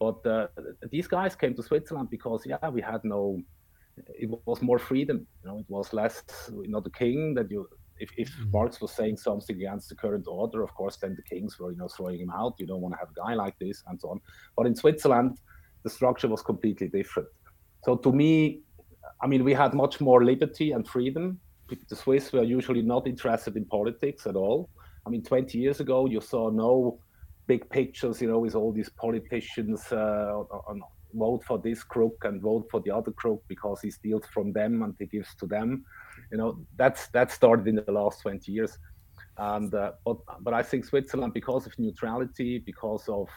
But 0.00 0.26
uh, 0.26 0.48
these 0.90 1.06
guys 1.06 1.34
came 1.34 1.54
to 1.54 1.62
Switzerland 1.62 2.10
because, 2.10 2.44
yeah, 2.46 2.68
we 2.68 2.80
had 2.80 3.02
no, 3.04 3.40
it 3.96 4.28
was 4.46 4.62
more 4.62 4.78
freedom, 4.78 5.26
you 5.42 5.50
know, 5.50 5.58
it 5.58 5.66
was 5.68 5.92
less, 5.92 6.22
you 6.50 6.68
know, 6.68 6.80
the 6.80 6.90
king 6.90 7.34
that 7.34 7.50
you, 7.50 7.68
if, 8.00 8.10
if 8.16 8.30
mm-hmm. 8.30 8.50
Marx 8.50 8.80
was 8.80 8.92
saying 8.92 9.16
something 9.16 9.56
against 9.56 9.88
the 9.88 9.94
current 9.94 10.26
order, 10.28 10.62
of 10.62 10.74
course, 10.74 10.96
then 10.96 11.14
the 11.16 11.22
kings 11.22 11.58
were, 11.58 11.72
you 11.72 11.78
know, 11.78 11.88
throwing 11.88 12.20
him 12.20 12.30
out. 12.30 12.54
You 12.58 12.66
don't 12.66 12.80
want 12.80 12.94
to 12.94 12.98
have 12.98 13.10
a 13.10 13.26
guy 13.26 13.34
like 13.34 13.58
this 13.58 13.82
and 13.86 14.00
so 14.00 14.10
on. 14.10 14.20
But 14.56 14.66
in 14.66 14.74
Switzerland, 14.74 15.38
the 15.84 15.90
structure 15.90 16.28
was 16.28 16.42
completely 16.42 16.88
different. 16.88 17.28
So 17.84 17.96
to 17.96 18.12
me, 18.12 18.62
I 19.22 19.26
mean, 19.26 19.44
we 19.44 19.54
had 19.54 19.74
much 19.74 20.00
more 20.00 20.24
liberty 20.24 20.72
and 20.72 20.86
freedom. 20.86 21.40
The 21.88 21.96
Swiss 21.96 22.32
were 22.32 22.44
usually 22.44 22.82
not 22.82 23.06
interested 23.06 23.56
in 23.56 23.64
politics 23.66 24.26
at 24.26 24.36
all. 24.36 24.70
I 25.06 25.10
mean, 25.10 25.22
20 25.22 25.58
years 25.58 25.80
ago, 25.80 26.06
you 26.06 26.20
saw 26.20 26.50
no 26.50 27.00
big 27.46 27.68
pictures, 27.70 28.20
you 28.20 28.28
know, 28.28 28.38
with 28.38 28.54
all 28.54 28.72
these 28.72 28.90
politicians 28.90 29.82
uh, 29.92 30.42
on, 30.68 30.82
vote 31.14 31.42
for 31.44 31.58
this 31.58 31.82
crook 31.82 32.16
and 32.24 32.42
vote 32.42 32.66
for 32.70 32.80
the 32.82 32.90
other 32.90 33.10
crook 33.12 33.42
because 33.48 33.80
he 33.80 33.90
steals 33.90 34.26
from 34.26 34.52
them 34.52 34.82
and 34.82 34.94
he 34.98 35.06
gives 35.06 35.34
to 35.36 35.46
them. 35.46 35.84
You 36.30 36.38
know, 36.38 36.58
that's 36.76 37.08
that 37.08 37.30
started 37.32 37.66
in 37.68 37.76
the 37.76 37.92
last 37.92 38.22
20 38.22 38.52
years. 38.52 38.78
And 39.36 39.72
uh, 39.74 39.92
but 40.04 40.18
but 40.40 40.54
I 40.54 40.62
think 40.62 40.84
Switzerland, 40.84 41.32
because 41.32 41.66
of 41.66 41.78
neutrality, 41.78 42.58
because 42.58 43.08
of 43.08 43.28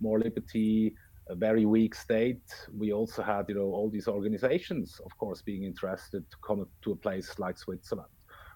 more 0.00 0.20
liberty, 0.20 0.94
a 1.28 1.34
very 1.34 1.66
weak 1.66 1.94
state. 1.94 2.42
We 2.76 2.92
also 2.92 3.22
had, 3.22 3.46
you 3.48 3.56
know, 3.56 3.70
all 3.72 3.90
these 3.90 4.08
organizations, 4.08 5.00
of 5.04 5.16
course, 5.18 5.42
being 5.42 5.64
interested 5.64 6.28
to 6.30 6.36
come 6.46 6.66
to 6.82 6.92
a 6.92 6.96
place 6.96 7.38
like 7.38 7.58
Switzerland, 7.58 8.08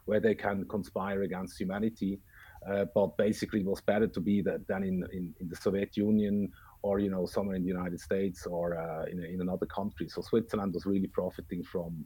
where 0.07 0.21
they 0.21 0.35
can 0.35 0.67
conspire 0.69 1.23
against 1.23 1.61
humanity. 1.61 2.21
Uh, 2.69 2.87
but 2.95 3.17
basically, 3.17 3.61
it 3.61 3.67
was 3.67 3.81
better 3.81 4.07
to 4.07 4.21
be 4.21 4.41
that 4.43 4.67
than 4.69 4.85
in, 4.85 5.05
in, 5.13 5.35
in, 5.41 5.49
the 5.49 5.57
Soviet 5.57 5.97
Union 5.97 6.51
or, 6.83 7.01
you 7.01 7.11
know, 7.11 7.27
somewhere 7.27 7.57
in 7.57 7.63
the 7.63 7.69
United 7.69 8.01
States 8.01 8.47
or 8.47 8.79
uh, 8.79 9.05
in, 9.07 9.23
in 9.25 9.41
another 9.41 9.67
country. 9.67 10.09
So 10.09 10.23
Switzerland 10.23 10.73
was 10.73 10.87
really 10.87 11.09
profiting 11.09 11.65
from 11.65 12.05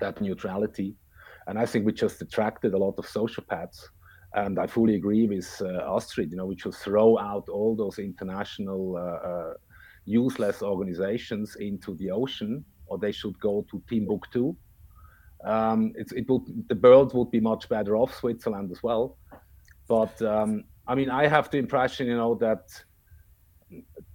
that 0.00 0.20
neutrality. 0.20 0.96
And 1.46 1.58
I 1.58 1.66
think 1.66 1.84
we 1.84 1.92
just 1.92 2.22
attracted 2.22 2.74
a 2.74 2.78
lot 2.78 2.94
of 2.98 3.06
sociopaths. 3.06 3.80
And 4.34 4.58
I 4.58 4.66
fully 4.66 4.96
agree 4.96 5.26
with 5.26 5.62
uh, 5.64 5.94
Astrid. 5.94 6.30
You 6.30 6.36
know, 6.36 6.46
we 6.46 6.58
should 6.58 6.74
throw 6.74 7.18
out 7.18 7.48
all 7.48 7.76
those 7.76 7.98
international 7.98 8.96
uh, 8.96 9.28
uh, 9.28 9.54
useless 10.06 10.62
organizations 10.62 11.56
into 11.56 11.94
the 11.96 12.10
ocean, 12.10 12.64
or 12.86 12.98
they 12.98 13.12
should 13.12 13.38
go 13.38 13.64
to 13.70 13.82
Timbuktu. 13.88 14.56
Um, 15.44 15.92
it, 15.96 16.10
it 16.12 16.28
would 16.28 16.42
the 16.68 16.74
world 16.74 17.14
would 17.14 17.30
be 17.30 17.40
much 17.40 17.68
better 17.68 17.96
off, 17.96 18.14
Switzerland 18.14 18.70
as 18.72 18.82
well. 18.82 19.18
But 19.86 20.20
um, 20.22 20.64
I 20.86 20.94
mean, 20.94 21.10
I 21.10 21.26
have 21.26 21.50
the 21.50 21.58
impression, 21.58 22.06
you 22.06 22.16
know, 22.16 22.34
that 22.36 22.64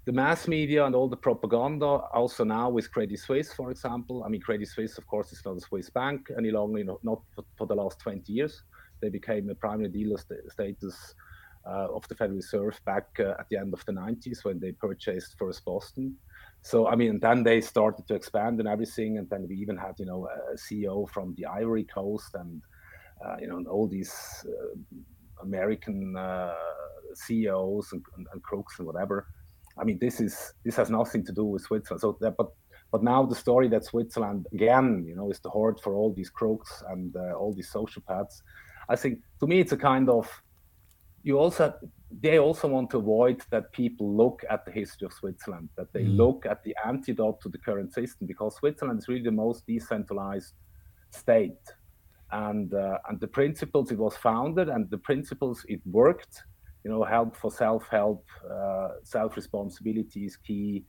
the 0.09 0.13
mass 0.13 0.47
media 0.47 0.83
and 0.87 0.95
all 0.95 1.07
the 1.07 1.15
propaganda, 1.15 1.85
also 1.85 2.43
now 2.43 2.67
with 2.67 2.91
Credit 2.91 3.19
Suisse, 3.19 3.53
for 3.53 3.69
example. 3.69 4.23
I 4.23 4.29
mean, 4.29 4.41
Credit 4.41 4.67
Suisse, 4.67 4.97
of 4.97 5.05
course, 5.05 5.31
is 5.31 5.43
not 5.45 5.57
a 5.57 5.59
Swiss 5.59 5.91
bank 5.91 6.31
any 6.35 6.49
longer, 6.49 6.79
you 6.79 6.85
know, 6.85 6.99
not 7.03 7.21
for, 7.35 7.43
for 7.55 7.67
the 7.67 7.75
last 7.75 7.99
20 7.99 8.33
years. 8.33 8.63
They 9.01 9.09
became 9.09 9.51
a 9.51 9.53
primary 9.53 9.89
dealer 9.89 10.17
st- 10.17 10.51
status 10.51 11.13
uh, 11.63 11.93
of 11.93 12.07
the 12.07 12.15
Federal 12.15 12.37
Reserve 12.37 12.81
back 12.85 13.05
uh, 13.19 13.35
at 13.37 13.49
the 13.51 13.57
end 13.57 13.71
of 13.71 13.85
the 13.85 13.91
90s 13.91 14.43
when 14.43 14.59
they 14.59 14.71
purchased 14.71 15.37
First 15.37 15.63
Boston. 15.63 16.15
So 16.63 16.87
I 16.87 16.95
mean, 16.95 17.19
then 17.19 17.43
they 17.43 17.61
started 17.61 18.07
to 18.07 18.15
expand 18.15 18.59
and 18.59 18.67
everything, 18.67 19.19
and 19.19 19.29
then 19.29 19.45
we 19.47 19.57
even 19.57 19.77
had 19.77 19.93
you 19.99 20.07
know 20.07 20.27
a 20.27 20.55
CEO 20.55 21.07
from 21.07 21.35
the 21.37 21.45
Ivory 21.45 21.83
Coast 21.83 22.33
and 22.33 22.63
uh, 23.23 23.35
you 23.39 23.47
know 23.47 23.63
all 23.69 23.87
these 23.87 24.43
American 25.43 26.17
CEOs 27.13 27.93
and, 27.93 28.03
and, 28.17 28.25
and 28.33 28.41
crooks 28.41 28.79
and 28.79 28.87
whatever. 28.87 29.27
I 29.79 29.83
mean, 29.83 29.97
this 29.99 30.19
is 30.19 30.53
this 30.65 30.75
has 30.75 30.89
nothing 30.89 31.25
to 31.25 31.31
do 31.31 31.45
with 31.45 31.61
Switzerland. 31.63 32.01
So, 32.01 32.17
that, 32.21 32.35
but 32.37 32.47
but 32.91 33.03
now 33.03 33.25
the 33.25 33.35
story 33.35 33.67
that 33.69 33.85
Switzerland 33.85 34.47
again, 34.53 35.05
you 35.07 35.15
know, 35.15 35.29
is 35.29 35.39
the 35.39 35.49
hoard 35.49 35.79
for 35.79 35.93
all 35.93 36.13
these 36.13 36.29
crooks 36.29 36.83
and 36.89 37.15
uh, 37.15 37.33
all 37.33 37.53
these 37.53 37.71
sociopaths. 37.71 38.41
I 38.89 38.95
think 38.95 39.19
to 39.39 39.47
me, 39.47 39.59
it's 39.59 39.71
a 39.71 39.77
kind 39.77 40.09
of 40.09 40.27
you 41.23 41.37
also 41.37 41.73
they 42.21 42.39
also 42.39 42.67
want 42.67 42.89
to 42.89 42.97
avoid 42.97 43.41
that 43.51 43.71
people 43.71 44.15
look 44.15 44.43
at 44.49 44.65
the 44.65 44.71
history 44.71 45.05
of 45.05 45.13
Switzerland, 45.13 45.69
that 45.77 45.93
they 45.93 46.03
mm. 46.03 46.17
look 46.17 46.45
at 46.45 46.63
the 46.63 46.75
antidote 46.85 47.39
to 47.41 47.49
the 47.49 47.59
current 47.59 47.93
system, 47.93 48.25
because 48.25 48.55
Switzerland 48.55 48.99
is 48.99 49.07
really 49.07 49.23
the 49.23 49.31
most 49.31 49.67
decentralized 49.67 50.53
state, 51.11 51.61
and 52.31 52.73
uh, 52.73 52.97
and 53.07 53.19
the 53.19 53.27
principles 53.27 53.91
it 53.91 53.97
was 53.97 54.15
founded 54.17 54.69
and 54.69 54.89
the 54.89 54.97
principles 54.97 55.65
it 55.67 55.81
worked, 55.85 56.43
you 56.83 56.91
know, 56.91 57.03
help 57.03 57.35
for 57.35 57.51
self-help, 57.51 58.25
uh, 58.49 58.89
self-responsibility 59.03 60.25
is 60.25 60.37
key. 60.37 60.85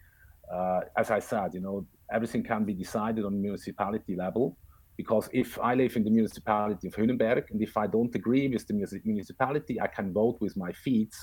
Uh, 0.53 0.81
as 0.97 1.11
I 1.11 1.19
said, 1.19 1.55
you 1.55 1.61
know, 1.61 1.87
everything 2.13 2.43
can 2.43 2.65
be 2.65 2.75
decided 2.75 3.25
on 3.25 3.41
municipality 3.41 4.17
level 4.17 4.57
because 4.97 5.29
if 5.33 5.59
I 5.59 5.75
live 5.75 5.97
in 5.97 6.05
the 6.05 6.11
municipality 6.11 6.89
of 6.89 6.95
Hünenberg 6.95 7.51
and 7.51 7.63
if 7.63 7.77
I 7.77 7.87
don't 7.87 8.15
agree 8.15 8.49
with 8.49 8.67
the 8.67 8.75
municipality, 8.75 9.81
I 9.81 9.87
can 9.87 10.13
vote 10.13 10.39
with 10.41 10.57
my 10.57 10.73
feet 10.73 11.15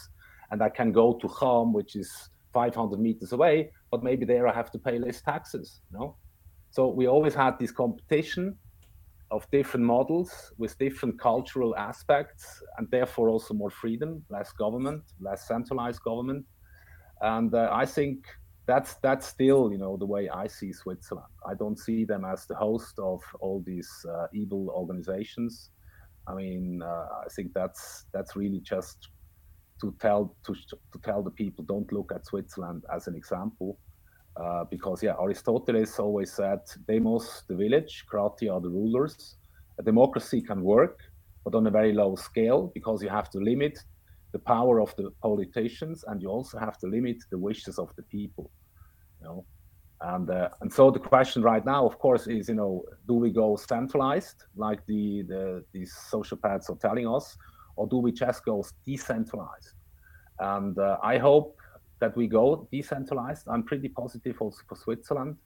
and 0.52 0.64
I 0.64 0.70
can 0.70 0.92
go 0.92 1.14
to 1.22 1.28
Cham, 1.40 1.74
which 1.74 1.96
is 1.96 2.30
500 2.54 3.00
meters 3.00 3.34
away, 3.34 3.72
but 3.92 4.04
maybe 4.04 4.26
there 4.26 4.48
I 4.48 4.54
have 4.54 4.72
to 4.72 4.80
pay 4.80 4.98
less 4.98 5.22
taxes. 5.22 5.82
You 5.92 6.00
know? 6.00 6.16
So 6.72 6.88
we 6.88 7.08
always 7.08 7.36
had 7.36 7.60
this 7.60 7.72
competition 7.72 8.58
of 9.30 9.50
different 9.52 9.86
models 9.86 10.54
with 10.58 10.78
different 10.78 11.20
cultural 11.20 11.76
aspects 11.76 12.62
and 12.78 12.88
therefore 12.92 13.30
also 13.30 13.54
more 13.54 13.70
freedom, 13.70 14.24
less 14.30 14.52
government, 14.54 15.04
less 15.20 15.48
centralized 15.48 16.02
government. 16.04 16.46
And 17.22 17.54
uh, 17.54 17.70
I 17.72 17.86
think 17.86 18.26
that's 18.68 18.96
that's 18.96 19.26
still 19.26 19.72
you 19.72 19.78
know 19.78 19.98
the 19.98 20.06
way 20.06 20.30
I 20.30 20.48
see 20.48 20.72
Switzerland. 20.74 21.28
I 21.50 21.54
don't 21.56 21.80
see 21.80 22.06
them 22.06 22.26
as 22.26 22.46
the 22.46 22.56
host 22.56 23.00
of 23.00 23.22
all 23.40 23.64
these 23.66 23.90
uh, 24.10 24.28
evil 24.34 24.70
organizations. 24.70 25.72
I 26.28 26.36
mean, 26.36 26.82
uh, 26.84 27.08
I 27.26 27.30
think 27.36 27.54
that's 27.54 28.06
that's 28.14 28.36
really 28.36 28.60
just 28.60 29.10
to 29.82 29.96
tell 30.00 30.36
to 30.46 30.54
to 30.54 31.00
tell 31.04 31.24
the 31.24 31.32
people 31.32 31.64
don't 31.64 31.92
look 31.92 32.12
at 32.14 32.26
Switzerland 32.26 32.84
as 32.94 33.08
an 33.08 33.16
example. 33.16 33.80
Uh, 34.40 34.64
because 34.66 35.02
yeah, 35.02 35.16
Aristoteles 35.20 36.00
always 36.00 36.32
said, 36.32 36.60
"Demos 36.88 37.44
the 37.48 37.56
village, 37.56 38.06
Krati 38.12 38.52
are 38.52 38.62
the 38.62 38.70
rulers." 38.70 39.38
A 39.80 39.84
democracy 39.84 40.42
can 40.42 40.62
work, 40.62 41.00
but 41.44 41.56
on 41.56 41.66
a 41.68 41.72
very 41.72 41.94
low 41.94 42.16
scale 42.16 42.72
because 42.74 43.02
you 43.02 43.10
have 43.10 43.30
to 43.32 43.40
limit 43.40 43.80
the 44.34 44.40
power 44.40 44.80
of 44.82 44.96
the 44.98 45.12
politicians 45.22 46.04
and 46.08 46.22
you 46.22 46.30
also 46.30 46.60
have 46.60 46.78
to 46.80 46.88
limit 46.88 47.18
the 47.32 47.38
wishes 47.38 47.80
of 47.80 47.96
the 47.96 48.04
people. 48.04 48.52
You 49.20 49.28
know, 49.28 49.46
and 50.02 50.30
uh, 50.30 50.50
and 50.62 50.72
so 50.72 50.92
the 50.92 51.00
question 51.00 51.42
right 51.42 51.66
now, 51.66 51.86
of 51.86 51.98
course, 51.98 52.28
is 52.28 52.50
you 52.50 52.56
know, 52.56 52.84
do 53.08 53.16
we 53.16 53.32
go 53.32 53.56
centralized 53.56 54.44
like 54.56 54.86
the 54.86 55.24
the 55.24 55.64
these 55.74 55.94
sociopaths 56.12 56.70
are 56.70 56.78
telling 56.80 57.08
us, 57.08 57.36
or 57.76 57.88
do 57.88 57.98
we 57.98 58.12
just 58.12 58.46
go 58.46 58.64
decentralized? 58.86 59.74
And 60.40 60.78
uh, 60.78 60.98
I 61.02 61.18
hope 61.18 61.58
that 62.00 62.16
we 62.16 62.28
go 62.28 62.68
decentralized. 62.72 63.48
I'm 63.48 63.64
pretty 63.64 63.90
positive 63.90 64.36
also 64.40 64.62
for 64.68 64.76
Switzerland 64.76 65.38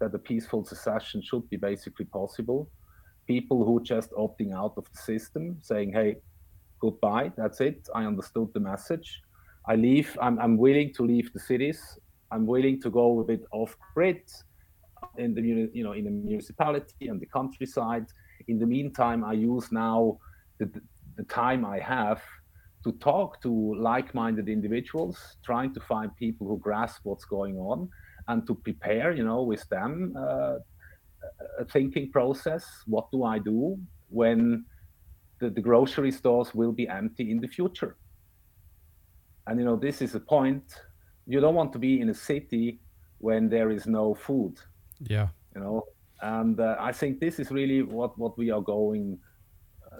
that 0.00 0.14
a 0.14 0.18
peaceful 0.18 0.64
secession 0.64 1.22
should 1.22 1.48
be 1.50 1.56
basically 1.56 2.06
possible. 2.06 2.68
People 3.26 3.64
who 3.64 3.82
just 3.82 4.10
opting 4.12 4.52
out 4.54 4.74
of 4.76 4.84
the 4.92 4.98
system, 4.98 5.58
saying, 5.60 5.92
"Hey, 5.92 6.16
goodbye, 6.80 7.32
that's 7.36 7.60
it. 7.60 7.88
I 7.94 8.04
understood 8.04 8.48
the 8.54 8.60
message. 8.60 9.22
I 9.66 9.76
leave. 9.76 10.18
I'm, 10.20 10.38
I'm 10.38 10.56
willing 10.56 10.92
to 10.94 11.04
leave 11.04 11.32
the 11.32 11.38
cities. 11.38 11.98
I'm 12.32 12.46
willing 12.46 12.80
to 12.82 12.90
go 12.90 13.20
a 13.20 13.24
bit 13.24 13.44
off 13.52 13.76
grid 13.94 14.22
in 15.18 15.34
the 15.34 15.42
you 15.72 15.84
know 15.84 15.92
in 15.92 16.04
the 16.04 16.10
municipality 16.10 17.08
and 17.08 17.20
the 17.20 17.26
countryside. 17.26 18.06
In 18.48 18.58
the 18.58 18.66
meantime, 18.66 19.24
I 19.24 19.34
use 19.34 19.70
now 19.70 20.18
the, 20.58 20.70
the 21.16 21.24
time 21.24 21.64
I 21.64 21.78
have 21.78 22.22
to 22.84 22.92
talk 22.92 23.42
to 23.42 23.74
like-minded 23.74 24.48
individuals, 24.48 25.36
trying 25.44 25.74
to 25.74 25.80
find 25.80 26.16
people 26.16 26.46
who 26.46 26.58
grasp 26.58 27.00
what's 27.04 27.24
going 27.24 27.56
on, 27.56 27.88
and 28.28 28.46
to 28.46 28.54
prepare, 28.54 29.12
you 29.12 29.24
know, 29.24 29.42
with 29.42 29.68
them 29.68 30.14
uh, 30.16 30.56
a 31.58 31.64
thinking 31.64 32.10
process. 32.10 32.64
What 32.86 33.10
do 33.10 33.24
I 33.24 33.38
do 33.38 33.78
when 34.08 34.64
the, 35.40 35.50
the 35.50 35.60
grocery 35.60 36.10
stores 36.10 36.54
will 36.54 36.72
be 36.72 36.88
empty 36.88 37.30
in 37.30 37.40
the 37.40 37.48
future? 37.48 37.96
And 39.46 39.58
you 39.58 39.64
know, 39.64 39.76
this 39.76 40.00
is 40.00 40.14
a 40.14 40.20
point. 40.20 40.64
You 41.26 41.40
don't 41.40 41.54
want 41.54 41.72
to 41.72 41.78
be 41.78 42.00
in 42.00 42.08
a 42.08 42.14
city 42.14 42.80
when 43.18 43.48
there 43.48 43.70
is 43.70 43.86
no 43.86 44.14
food. 44.14 44.54
Yeah. 45.00 45.28
You 45.54 45.60
know, 45.60 45.84
and 46.22 46.58
uh, 46.60 46.76
I 46.78 46.92
think 46.92 47.20
this 47.20 47.38
is 47.38 47.50
really 47.50 47.82
what 47.82 48.18
what 48.18 48.38
we 48.38 48.50
are 48.50 48.60
going 48.62 49.18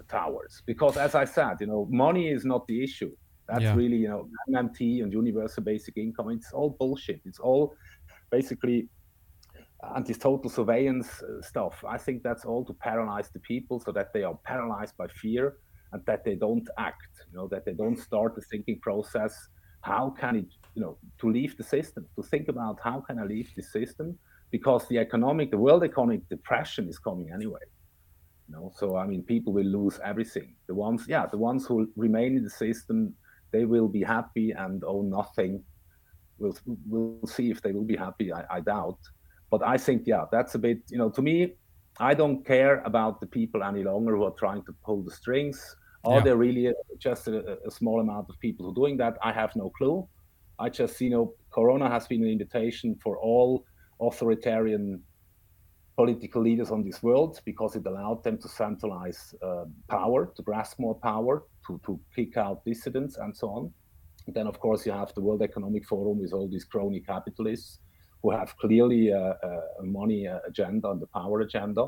towers. 0.08 0.62
Because 0.66 0.96
as 0.96 1.14
i 1.14 1.24
said 1.24 1.56
you 1.60 1.66
know 1.66 1.86
money 1.90 2.28
is 2.28 2.44
not 2.44 2.66
the 2.66 2.82
issue. 2.82 3.12
That's 3.48 3.62
yeah. 3.62 3.74
really 3.74 3.96
you 3.96 4.08
know 4.08 4.28
mmt 4.48 5.02
and 5.02 5.12
universal 5.12 5.62
basic 5.62 5.96
income 5.96 6.30
it's 6.30 6.52
all 6.52 6.70
bullshit. 6.78 7.20
It's 7.24 7.38
all 7.38 7.74
basically 8.30 8.88
anti 9.96 10.14
total 10.14 10.50
surveillance 10.50 11.22
uh, 11.22 11.42
stuff. 11.42 11.84
I 11.86 11.98
think 11.98 12.22
that's 12.22 12.44
all 12.44 12.64
to 12.64 12.74
paralyze 12.74 13.30
the 13.30 13.40
people 13.40 13.80
so 13.80 13.92
that 13.92 14.12
they 14.12 14.22
are 14.22 14.38
paralyzed 14.44 14.96
by 14.96 15.08
fear 15.08 15.56
and 15.92 16.04
that 16.06 16.24
they 16.24 16.36
don't 16.36 16.68
act 16.78 17.12
you 17.30 17.36
know 17.36 17.48
that 17.48 17.64
they 17.64 17.72
don't 17.72 17.98
start 17.98 18.34
the 18.34 18.42
thinking 18.42 18.78
process. 18.80 19.48
How 19.82 20.14
can 20.20 20.36
it 20.36 20.50
you 20.74 20.82
know 20.82 20.98
to 21.18 21.30
leave 21.30 21.56
the 21.56 21.64
system 21.64 22.06
to 22.16 22.22
think 22.22 22.48
about 22.48 22.78
how 22.82 23.00
can 23.00 23.18
i 23.18 23.24
leave 23.24 23.50
the 23.56 23.62
system? 23.62 24.18
Because 24.50 24.86
the 24.88 24.98
economic 24.98 25.50
the 25.50 25.58
world 25.58 25.82
economic 25.84 26.28
depression 26.28 26.88
is 26.88 26.98
coming 26.98 27.30
anyway 27.32 27.66
know, 28.50 28.72
so 28.76 28.96
I 28.96 29.06
mean, 29.06 29.22
people 29.22 29.52
will 29.52 29.64
lose 29.64 29.98
everything. 30.04 30.54
The 30.66 30.74
ones, 30.74 31.06
yeah, 31.08 31.26
the 31.26 31.38
ones 31.38 31.66
who 31.66 31.90
remain 31.96 32.36
in 32.36 32.44
the 32.44 32.50
system, 32.50 33.14
they 33.52 33.64
will 33.64 33.88
be 33.88 34.02
happy 34.02 34.52
and 34.52 34.82
own 34.84 35.10
nothing. 35.10 35.62
We'll 36.38 36.56
we'll 36.86 37.26
see 37.26 37.50
if 37.50 37.60
they 37.62 37.72
will 37.72 37.84
be 37.84 37.96
happy. 37.96 38.32
I, 38.32 38.44
I 38.50 38.60
doubt, 38.60 38.98
but 39.50 39.62
I 39.62 39.76
think 39.76 40.02
yeah, 40.06 40.24
that's 40.32 40.54
a 40.54 40.58
bit. 40.58 40.78
You 40.88 40.98
know, 40.98 41.10
to 41.10 41.22
me, 41.22 41.54
I 41.98 42.14
don't 42.14 42.44
care 42.44 42.80
about 42.80 43.20
the 43.20 43.26
people 43.26 43.62
any 43.62 43.82
longer 43.82 44.16
who 44.16 44.24
are 44.24 44.38
trying 44.38 44.64
to 44.64 44.72
pull 44.84 45.02
the 45.02 45.10
strings. 45.10 45.76
Are 46.04 46.16
yeah. 46.16 46.24
there 46.24 46.36
really 46.36 46.72
just 46.98 47.28
a, 47.28 47.58
a, 47.66 47.70
small 47.70 48.00
amount 48.00 48.30
of 48.30 48.40
people 48.40 48.64
who 48.64 48.72
are 48.72 48.74
doing 48.74 48.96
that? 48.96 49.18
I 49.22 49.32
have 49.32 49.54
no 49.54 49.68
clue. 49.68 50.08
I 50.58 50.70
just, 50.70 50.98
you 51.00 51.10
know, 51.10 51.34
Corona 51.50 51.90
has 51.90 52.06
been 52.06 52.22
an 52.22 52.30
invitation 52.30 52.96
for 53.02 53.18
all 53.18 53.66
authoritarian 54.00 55.02
political 56.00 56.40
leaders 56.42 56.70
on 56.70 56.82
this 56.82 57.02
world 57.02 57.40
because 57.44 57.76
it 57.76 57.84
allowed 57.86 58.24
them 58.24 58.38
to 58.38 58.48
centralize 58.48 59.34
uh, 59.42 59.64
power, 59.88 60.32
to 60.34 60.42
grasp 60.42 60.78
more 60.78 60.94
power, 60.94 61.44
to, 61.66 61.78
to 61.84 62.00
kick 62.16 62.38
out 62.38 62.64
dissidents, 62.64 63.18
and 63.18 63.36
so 63.36 63.46
on. 63.56 63.70
And 64.26 64.34
then, 64.34 64.46
of 64.46 64.58
course, 64.58 64.86
you 64.86 64.92
have 64.92 65.12
the 65.14 65.20
World 65.20 65.42
Economic 65.42 65.84
Forum 65.86 66.18
with 66.18 66.32
all 66.32 66.48
these 66.48 66.64
crony 66.64 67.00
capitalists 67.00 67.80
who 68.22 68.30
have 68.30 68.56
clearly 68.56 69.08
a, 69.08 69.26
a 69.80 69.82
money 69.82 70.26
agenda 70.48 70.88
and 70.90 71.00
the 71.02 71.10
power 71.18 71.40
agenda. 71.40 71.84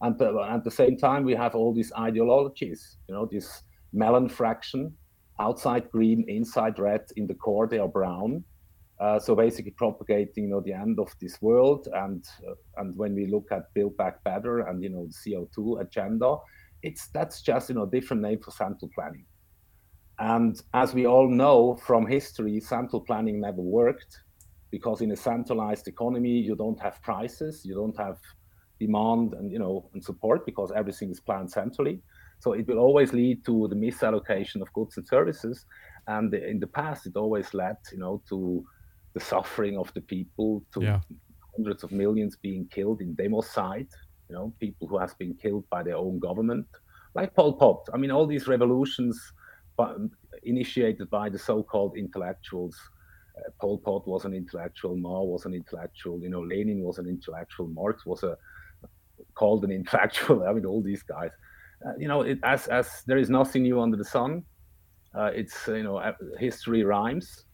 And 0.00 0.20
uh, 0.20 0.42
at 0.56 0.64
the 0.64 0.70
same 0.70 0.96
time, 0.96 1.22
we 1.24 1.34
have 1.34 1.54
all 1.54 1.74
these 1.74 1.92
ideologies, 1.92 2.96
you 3.06 3.14
know, 3.14 3.28
this 3.30 3.64
melon 3.92 4.28
fraction, 4.30 4.94
outside 5.38 5.90
green, 5.90 6.24
inside 6.26 6.78
red, 6.78 7.02
in 7.16 7.26
the 7.26 7.34
core 7.34 7.66
they 7.66 7.78
are 7.78 7.88
brown 8.00 8.44
uh, 9.02 9.18
so 9.18 9.34
basically 9.34 9.72
propagating, 9.72 10.44
you 10.44 10.50
know, 10.50 10.60
the 10.60 10.72
end 10.72 11.00
of 11.00 11.12
this 11.20 11.42
world, 11.42 11.88
and 11.92 12.24
uh, 12.48 12.54
and 12.76 12.96
when 12.96 13.16
we 13.16 13.26
look 13.26 13.50
at 13.50 13.74
Build 13.74 13.96
Back 13.96 14.22
Better 14.22 14.60
and 14.60 14.80
you 14.80 14.90
know 14.90 15.08
the 15.08 15.12
CO2 15.12 15.80
agenda, 15.80 16.36
it's 16.84 17.08
that's 17.08 17.42
just 17.42 17.68
you 17.68 17.74
know 17.74 17.84
different 17.84 18.22
name 18.22 18.38
for 18.38 18.52
central 18.52 18.88
planning. 18.94 19.26
And 20.20 20.62
as 20.72 20.94
we 20.94 21.04
all 21.04 21.28
know 21.28 21.80
from 21.84 22.06
history, 22.06 22.60
central 22.60 23.00
planning 23.00 23.40
never 23.40 23.60
worked 23.60 24.20
because 24.70 25.00
in 25.00 25.10
a 25.10 25.16
centralized 25.16 25.88
economy 25.88 26.38
you 26.38 26.54
don't 26.54 26.80
have 26.80 27.02
prices, 27.02 27.64
you 27.64 27.74
don't 27.74 27.98
have 27.98 28.18
demand 28.78 29.34
and 29.34 29.50
you 29.50 29.58
know 29.58 29.90
and 29.94 30.04
support 30.04 30.46
because 30.46 30.70
everything 30.76 31.10
is 31.10 31.18
planned 31.18 31.50
centrally. 31.50 32.00
So 32.38 32.52
it 32.52 32.68
will 32.68 32.78
always 32.78 33.12
lead 33.12 33.44
to 33.46 33.66
the 33.66 33.74
misallocation 33.74 34.62
of 34.62 34.72
goods 34.72 34.96
and 34.96 35.04
services. 35.08 35.66
And 36.06 36.32
in 36.34 36.60
the 36.60 36.68
past, 36.68 37.06
it 37.06 37.16
always 37.16 37.52
led, 37.52 37.78
you 37.92 37.98
know, 37.98 38.22
to 38.28 38.64
the 39.14 39.20
suffering 39.20 39.78
of 39.78 39.92
the 39.94 40.00
people 40.00 40.64
to 40.72 40.82
yeah. 40.82 41.00
hundreds 41.54 41.84
of 41.84 41.92
millions 41.92 42.36
being 42.36 42.66
killed 42.68 43.00
in 43.00 43.14
democide, 43.14 43.90
you 44.28 44.34
know, 44.34 44.52
people 44.58 44.88
who 44.88 44.98
has 44.98 45.14
been 45.14 45.34
killed 45.34 45.68
by 45.70 45.82
their 45.82 45.96
own 45.96 46.18
government, 46.18 46.66
like 47.14 47.34
Pol 47.34 47.54
Pot. 47.54 47.88
I 47.92 47.98
mean, 47.98 48.10
all 48.10 48.26
these 48.26 48.48
revolutions 48.48 49.20
initiated 50.44 51.10
by 51.10 51.28
the 51.28 51.38
so-called 51.38 51.96
intellectuals. 51.96 52.78
Uh, 53.36 53.50
Pol 53.60 53.78
Pot 53.78 54.06
was 54.06 54.24
an 54.24 54.34
intellectual, 54.34 54.96
Mao 54.96 55.22
was 55.22 55.44
an 55.44 55.54
intellectual, 55.54 56.20
you 56.20 56.28
know, 56.28 56.40
Lenin 56.40 56.82
was 56.82 56.98
an 56.98 57.08
intellectual, 57.08 57.66
Marx 57.68 58.06
was 58.06 58.22
a 58.22 58.36
called 59.34 59.64
an 59.64 59.70
intellectual. 59.70 60.42
I 60.48 60.52
mean, 60.52 60.66
all 60.66 60.82
these 60.82 61.02
guys. 61.02 61.30
Uh, 61.84 61.92
you 61.98 62.08
know, 62.08 62.22
it, 62.22 62.38
as 62.44 62.68
as 62.68 63.02
there 63.06 63.18
is 63.18 63.30
nothing 63.30 63.62
new 63.62 63.80
under 63.80 63.96
the 63.96 64.04
sun. 64.04 64.44
Uh, 65.14 65.30
it's 65.34 65.66
you 65.66 65.82
know 65.82 66.00
history 66.38 66.84
rhymes 66.84 67.44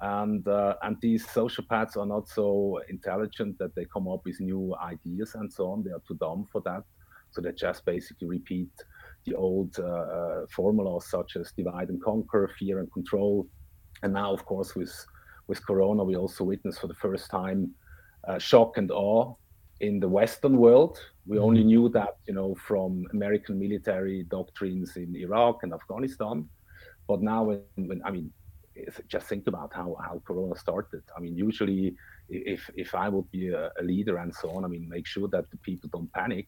and 0.00 0.46
uh, 0.46 0.74
and 0.82 0.96
these 1.00 1.26
sociopaths 1.26 1.96
are 1.96 2.06
not 2.06 2.28
so 2.28 2.80
intelligent 2.88 3.58
that 3.58 3.74
they 3.74 3.84
come 3.92 4.08
up 4.08 4.20
with 4.24 4.40
new 4.40 4.74
ideas 4.82 5.34
and 5.34 5.52
so 5.52 5.70
on. 5.70 5.82
They 5.82 5.90
are 5.90 6.02
too 6.06 6.16
dumb 6.20 6.46
for 6.52 6.60
that, 6.62 6.84
so 7.30 7.40
they 7.40 7.52
just 7.52 7.84
basically 7.84 8.28
repeat 8.28 8.70
the 9.24 9.34
old 9.34 9.76
uh, 9.78 9.82
uh, 9.82 10.46
formulas 10.54 11.10
such 11.10 11.36
as 11.36 11.52
divide 11.52 11.88
and 11.88 12.02
conquer, 12.02 12.50
fear 12.58 12.78
and 12.78 12.92
control, 12.92 13.48
and 14.02 14.12
now 14.12 14.32
of 14.32 14.44
course 14.44 14.76
with 14.76 14.94
with 15.48 15.66
Corona 15.66 16.04
we 16.04 16.14
also 16.14 16.44
witness 16.44 16.78
for 16.78 16.86
the 16.86 16.94
first 16.94 17.30
time 17.30 17.72
uh, 18.28 18.38
shock 18.38 18.76
and 18.76 18.90
awe 18.92 19.34
in 19.80 19.98
the 19.98 20.08
Western 20.08 20.58
world. 20.58 21.00
We 21.26 21.36
mm-hmm. 21.36 21.44
only 21.44 21.64
knew 21.64 21.88
that 21.88 22.18
you 22.28 22.34
know 22.34 22.54
from 22.54 23.04
American 23.12 23.58
military 23.58 24.22
doctrines 24.24 24.96
in 24.96 25.16
Iraq 25.16 25.64
and 25.64 25.72
Afghanistan, 25.74 26.48
but 27.08 27.20
now 27.20 27.42
when, 27.42 27.62
when 27.74 28.00
I 28.04 28.12
mean 28.12 28.32
just 29.08 29.26
think 29.26 29.46
about 29.46 29.72
how, 29.72 29.96
how 30.02 30.22
Corona 30.26 30.56
started. 30.56 31.02
I 31.16 31.20
mean, 31.20 31.36
usually 31.36 31.96
if 32.28 32.70
if 32.74 32.94
I 32.94 33.08
would 33.08 33.30
be 33.30 33.48
a, 33.48 33.70
a, 33.80 33.82
leader 33.82 34.18
and 34.18 34.34
so 34.34 34.50
on, 34.50 34.64
I 34.64 34.68
mean, 34.68 34.88
make 34.88 35.06
sure 35.06 35.28
that 35.28 35.50
the 35.50 35.56
people 35.58 35.88
don't 35.92 36.12
panic. 36.12 36.46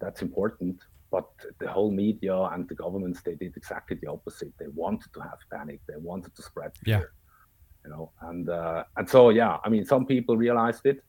That's 0.00 0.22
important. 0.22 0.82
But 1.10 1.28
the 1.60 1.68
whole 1.68 1.90
media 1.90 2.36
and 2.36 2.68
the 2.68 2.74
governments, 2.74 3.22
they 3.22 3.36
did 3.36 3.56
exactly 3.56 3.96
the 4.02 4.10
opposite. 4.10 4.52
They 4.58 4.66
wanted 4.74 5.12
to 5.14 5.20
have 5.20 5.38
panic. 5.50 5.80
They 5.86 5.94
wanted 5.96 6.34
to 6.34 6.42
spread 6.42 6.72
fear. 6.84 6.98
Yeah. 6.98 7.02
You 7.84 7.90
know, 7.90 8.12
and 8.22 8.48
uh, 8.48 8.84
and 8.96 9.08
so 9.08 9.30
yeah, 9.30 9.58
I 9.64 9.68
mean, 9.68 9.84
some 9.84 10.06
people 10.06 10.36
realized 10.36 10.84
it. 10.84 11.02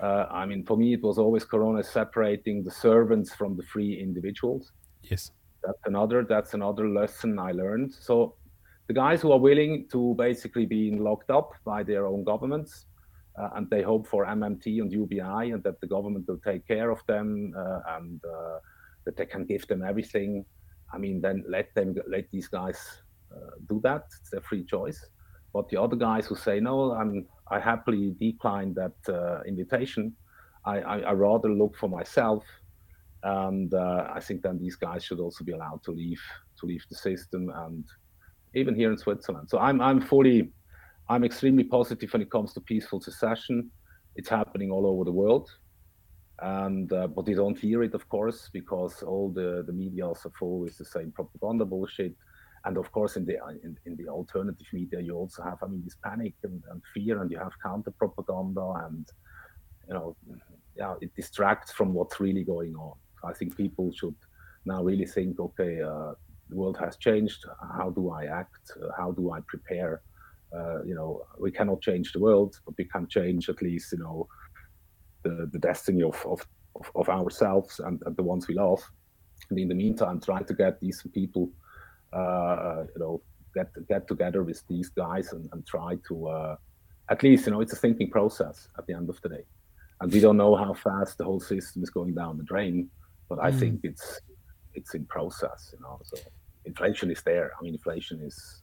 Uh, 0.00 0.26
I 0.30 0.46
mean, 0.46 0.64
for 0.64 0.76
me, 0.76 0.94
it 0.94 1.02
was 1.02 1.18
always 1.18 1.44
Corona 1.44 1.82
separating 1.82 2.64
the 2.64 2.70
servants 2.70 3.34
from 3.34 3.56
the 3.56 3.62
free 3.62 4.00
individuals. 4.00 4.72
Yes. 5.02 5.32
That's 5.62 5.82
another. 5.84 6.24
That's 6.24 6.54
another 6.54 6.88
lesson 6.88 7.38
I 7.38 7.52
learned. 7.52 7.92
So 7.92 8.34
the 8.92 9.00
guys 9.00 9.22
who 9.22 9.32
are 9.32 9.38
willing 9.38 9.88
to 9.90 10.14
basically 10.18 10.66
be 10.66 10.90
locked 10.90 11.30
up 11.30 11.52
by 11.64 11.82
their 11.82 12.04
own 12.06 12.22
governments 12.24 12.84
uh, 13.38 13.48
and 13.54 13.70
they 13.70 13.80
hope 13.80 14.06
for 14.06 14.26
MMT 14.26 14.82
and 14.82 14.92
UBI 14.92 15.52
and 15.52 15.62
that 15.62 15.80
the 15.80 15.86
government 15.86 16.28
will 16.28 16.42
take 16.44 16.68
care 16.68 16.90
of 16.90 17.00
them 17.06 17.54
uh, 17.56 17.80
and 17.96 18.20
uh, 18.22 18.58
that 19.06 19.16
they 19.16 19.24
can 19.24 19.46
give 19.46 19.66
them 19.66 19.82
everything. 19.82 20.44
I 20.92 20.98
mean, 20.98 21.22
then 21.22 21.42
let 21.48 21.74
them 21.74 21.94
let 22.06 22.30
these 22.30 22.48
guys 22.48 22.78
uh, 23.34 23.52
do 23.66 23.80
that. 23.82 24.08
It's 24.20 24.28
their 24.28 24.42
free 24.42 24.62
choice. 24.62 25.00
But 25.54 25.70
the 25.70 25.80
other 25.80 25.96
guys 25.96 26.26
who 26.26 26.36
say 26.36 26.60
no, 26.60 26.92
I'm 26.92 27.26
I 27.50 27.60
happily 27.60 28.14
decline 28.20 28.74
that 28.74 28.98
uh, 29.08 29.40
invitation. 29.44 30.14
I, 30.66 30.80
I, 30.80 30.98
I, 30.98 31.12
rather 31.12 31.48
look 31.48 31.76
for 31.76 31.88
myself, 31.88 32.44
and 33.22 33.72
uh, 33.72 34.10
I 34.14 34.20
think 34.20 34.42
then 34.42 34.58
these 34.58 34.76
guys 34.76 35.02
should 35.02 35.18
also 35.18 35.44
be 35.44 35.52
allowed 35.52 35.82
to 35.84 35.92
leave 35.92 36.22
to 36.58 36.66
leave 36.66 36.84
the 36.90 36.94
system, 36.94 37.50
and 37.64 37.84
even 38.54 38.74
here 38.74 38.90
in 38.90 38.98
Switzerland. 38.98 39.48
So 39.50 39.58
I'm 39.58 39.80
I'm 39.80 40.00
fully, 40.00 40.50
I'm 41.08 41.24
extremely 41.24 41.64
positive 41.64 42.12
when 42.12 42.22
it 42.22 42.30
comes 42.30 42.52
to 42.54 42.60
peaceful 42.60 43.00
secession. 43.00 43.70
It's 44.16 44.28
happening 44.28 44.70
all 44.70 44.86
over 44.86 45.04
the 45.04 45.12
world, 45.12 45.50
and 46.40 46.92
uh, 46.92 47.06
but 47.06 47.24
they 47.26 47.34
don't 47.34 47.58
hear 47.58 47.82
it, 47.82 47.94
of 47.94 48.08
course, 48.08 48.50
because 48.52 49.02
all 49.02 49.30
the 49.30 49.64
the 49.66 49.72
media 49.72 50.06
are 50.06 50.14
full 50.38 50.60
with 50.60 50.76
the 50.78 50.84
same 50.84 51.12
propaganda 51.12 51.64
bullshit 51.64 52.14
and 52.64 52.76
of 52.76 52.90
course 52.92 53.16
in 53.16 53.24
the 53.24 53.36
in, 53.62 53.76
in, 53.86 53.96
the 53.96 54.08
alternative 54.08 54.66
media 54.72 55.00
you 55.00 55.14
also 55.14 55.42
have 55.42 55.58
i 55.62 55.66
mean 55.66 55.82
this 55.84 55.96
panic 56.04 56.34
and, 56.44 56.62
and, 56.70 56.82
fear 56.94 57.20
and 57.20 57.30
you 57.30 57.38
have 57.38 57.52
counter 57.62 57.90
propaganda 57.90 58.72
and 58.86 59.06
you 59.88 59.94
know 59.94 60.16
yeah 60.76 60.94
it 61.00 61.14
distracts 61.14 61.72
from 61.72 61.92
what's 61.92 62.20
really 62.20 62.44
going 62.44 62.74
on 62.76 62.94
i 63.24 63.32
think 63.32 63.56
people 63.56 63.92
should 63.92 64.14
now 64.64 64.82
really 64.82 65.06
think 65.06 65.40
okay 65.40 65.80
uh, 65.82 66.12
the 66.52 66.58
world 66.60 66.78
has 66.78 66.96
changed. 66.96 67.40
How 67.78 67.90
do 67.90 68.10
i 68.10 68.22
act? 68.40 68.64
How 68.96 69.10
do 69.18 69.32
i 69.36 69.40
prepare? 69.52 69.94
Uh, 70.58 70.82
you 70.84 70.94
know 70.94 71.10
we 71.44 71.50
cannot 71.50 71.80
change 71.80 72.12
the 72.12 72.20
world 72.20 72.52
but 72.66 72.74
we 72.76 72.84
can 72.84 73.04
change 73.08 73.48
at 73.48 73.62
least 73.62 73.90
you 73.92 74.00
know 74.04 74.28
the, 75.22 75.48
the 75.50 75.58
destiny 75.58 76.02
of, 76.02 76.18
of, 76.26 76.40
of 76.94 77.08
ourselves 77.08 77.80
and, 77.86 78.02
and 78.04 78.14
the 78.16 78.22
ones 78.22 78.46
we 78.48 78.54
love. 78.54 78.82
And 79.48 79.58
in 79.58 79.68
the 79.68 79.74
meantime 79.74 80.20
try 80.20 80.42
to 80.42 80.54
get 80.54 80.78
these 80.78 81.02
people 81.14 81.50
uh, 82.12 82.84
you 82.94 83.00
know, 83.00 83.22
get 83.54 83.68
get 83.88 84.06
together 84.08 84.42
with 84.42 84.62
these 84.68 84.88
guys 84.90 85.32
and, 85.32 85.48
and 85.52 85.66
try 85.66 85.96
to 86.08 86.28
uh, 86.28 86.56
at 87.08 87.22
least 87.22 87.46
you 87.46 87.52
know 87.52 87.60
it's 87.60 87.72
a 87.72 87.76
thinking 87.76 88.10
process 88.10 88.68
at 88.78 88.86
the 88.86 88.94
end 88.94 89.08
of 89.08 89.20
the 89.22 89.28
day, 89.28 89.44
and 90.00 90.12
we 90.12 90.20
don't 90.20 90.36
know 90.36 90.54
how 90.54 90.74
fast 90.74 91.18
the 91.18 91.24
whole 91.24 91.40
system 91.40 91.82
is 91.82 91.90
going 91.90 92.14
down 92.14 92.36
the 92.36 92.44
drain, 92.44 92.88
but 93.28 93.38
I 93.38 93.50
mm. 93.50 93.58
think 93.58 93.80
it's 93.82 94.20
it's 94.74 94.94
in 94.94 95.04
process, 95.06 95.70
you 95.72 95.80
know. 95.82 95.98
So 96.04 96.18
inflation 96.64 97.10
is 97.10 97.22
there. 97.22 97.52
I 97.58 97.62
mean, 97.62 97.74
inflation 97.74 98.20
is 98.20 98.62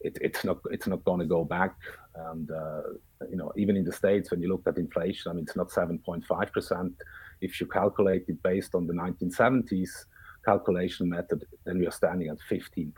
it, 0.00 0.16
it's 0.20 0.44
not 0.44 0.58
it's 0.70 0.86
not 0.86 1.04
going 1.04 1.20
to 1.20 1.26
go 1.26 1.44
back. 1.44 1.74
And 2.14 2.50
uh, 2.50 2.82
you 3.30 3.36
know, 3.36 3.52
even 3.56 3.76
in 3.76 3.84
the 3.84 3.92
states, 3.92 4.30
when 4.30 4.40
you 4.40 4.48
look 4.48 4.66
at 4.66 4.78
inflation, 4.78 5.30
I 5.30 5.34
mean, 5.34 5.44
it's 5.44 5.56
not 5.56 5.70
seven 5.70 5.98
point 5.98 6.24
five 6.24 6.52
percent. 6.52 6.92
If 7.40 7.60
you 7.60 7.66
calculate 7.66 8.24
it 8.28 8.42
based 8.42 8.74
on 8.74 8.86
the 8.86 8.92
1970s, 8.92 9.88
calculation 10.44 11.08
method, 11.08 11.44
then 11.64 11.78
we 11.78 11.86
are 11.86 11.90
standing 11.90 12.28
at 12.28 12.38
15%. 12.50 12.92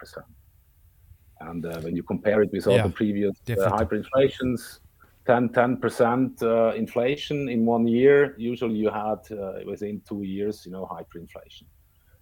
And 1.41 1.67
uh, 1.67 1.81
when 1.81 1.97
you 1.97 2.03
compare 2.03 2.43
it 2.43 2.51
with 2.53 2.67
all 2.67 2.77
yeah, 2.77 2.87
the 2.87 2.93
previous 2.93 3.37
uh, 3.51 3.71
hyperinflations, 3.71 4.81
10 5.27 5.51
10% 5.51 6.43
uh, 6.43 6.75
inflation 6.75 7.49
in 7.49 7.65
one 7.65 7.87
year, 7.87 8.35
usually 8.39 8.77
you 8.77 8.91
had 8.91 9.21
uh, 9.31 9.61
within 9.67 10.01
two 10.09 10.23
years, 10.23 10.65
you 10.67 10.73
know, 10.73 10.87
hyperinflation. 10.87 11.65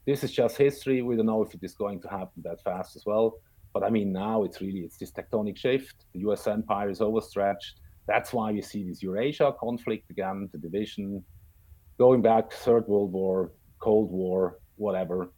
This 0.06 0.24
is 0.24 0.32
just 0.32 0.56
history. 0.56 1.02
We 1.02 1.16
don't 1.16 1.26
know 1.26 1.42
if 1.42 1.54
it 1.54 1.60
is 1.62 1.74
going 1.74 2.00
to 2.02 2.08
happen 2.08 2.42
that 2.42 2.62
fast 2.62 2.96
as 2.96 3.04
well. 3.04 3.38
But 3.72 3.84
I 3.84 3.90
mean, 3.90 4.12
now 4.12 4.42
it's 4.44 4.60
really 4.60 4.80
it's 4.80 4.96
this 4.96 5.12
tectonic 5.12 5.56
shift. 5.56 6.06
The 6.12 6.20
U.S. 6.20 6.46
empire 6.46 6.90
is 6.90 7.00
overstretched. 7.00 7.80
That's 8.06 8.32
why 8.32 8.50
we 8.50 8.62
see 8.62 8.82
this 8.82 9.02
Eurasia 9.02 9.54
conflict 9.60 10.10
again, 10.10 10.48
the 10.52 10.58
division, 10.58 11.22
going 11.98 12.22
back 12.22 12.52
Third 12.52 12.88
World 12.88 13.12
War, 13.12 13.52
Cold 13.78 14.10
War, 14.10 14.58
whatever. 14.76 15.30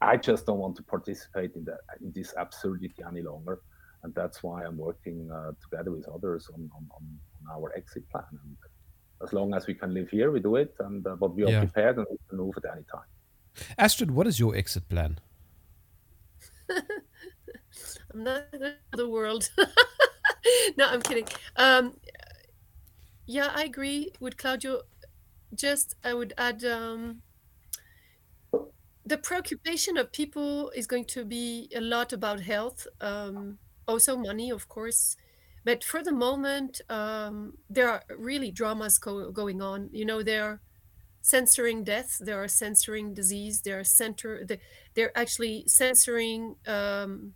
I 0.00 0.16
just 0.16 0.46
don't 0.46 0.58
want 0.58 0.76
to 0.76 0.82
participate 0.82 1.52
in 1.56 1.64
that 1.64 1.80
in 2.00 2.12
this 2.14 2.32
absurdity 2.38 3.02
any 3.06 3.22
longer, 3.22 3.60
and 4.02 4.14
that's 4.14 4.42
why 4.42 4.64
I'm 4.64 4.78
working 4.78 5.30
uh, 5.30 5.52
together 5.62 5.90
with 5.90 6.06
others 6.08 6.48
on, 6.54 6.70
on, 6.76 6.86
on, 6.96 7.04
our 7.52 7.72
exit 7.76 8.08
plan. 8.10 8.24
And 8.30 8.56
as 9.22 9.32
long 9.32 9.54
as 9.54 9.66
we 9.66 9.74
can 9.74 9.92
live 9.94 10.08
here, 10.08 10.30
we 10.30 10.40
do 10.40 10.56
it, 10.56 10.74
and 10.80 11.06
uh, 11.06 11.16
but 11.16 11.34
we 11.34 11.44
are 11.44 11.50
yeah. 11.50 11.60
prepared 11.60 11.96
and 11.98 12.06
we 12.10 12.18
can 12.28 12.38
move 12.38 12.54
at 12.58 12.64
any 12.72 12.84
time. 12.92 13.10
Astrid, 13.78 14.10
what 14.10 14.26
is 14.26 14.38
your 14.38 14.54
exit 14.56 14.88
plan? 14.88 15.18
I'm 16.70 18.24
not 18.24 18.44
the 18.92 19.08
world. 19.08 19.50
no, 20.76 20.86
I'm 20.88 21.02
kidding. 21.02 21.26
Um, 21.56 21.94
yeah, 23.26 23.50
I 23.54 23.64
agree 23.64 24.12
with 24.20 24.36
Claudio. 24.36 24.82
Just 25.54 25.94
I 26.04 26.14
would 26.14 26.32
add 26.38 26.64
um, 26.64 27.22
the 29.04 29.16
preoccupation 29.18 29.96
of 29.96 30.12
people 30.12 30.70
is 30.70 30.86
going 30.86 31.04
to 31.06 31.24
be 31.24 31.70
a 31.74 31.80
lot 31.80 32.12
about 32.12 32.40
health, 32.40 32.86
um, 33.00 33.58
also 33.86 34.16
money, 34.16 34.50
of 34.50 34.68
course. 34.68 35.16
But 35.64 35.84
for 35.84 36.02
the 36.02 36.12
moment, 36.12 36.80
um, 36.88 37.54
there 37.70 37.88
are 37.88 38.02
really 38.16 38.50
dramas 38.50 38.98
go- 38.98 39.30
going 39.30 39.62
on. 39.62 39.90
You 39.92 40.04
know, 40.04 40.22
they're 40.22 40.60
censoring 41.26 41.82
death, 41.82 42.18
they 42.20 42.32
are 42.32 42.46
censoring 42.46 43.12
disease, 43.12 43.62
they 43.62 43.72
are 43.72 43.82
center, 43.82 44.46
they're 44.94 45.16
actually 45.18 45.64
censoring 45.66 46.54
um, 46.68 47.32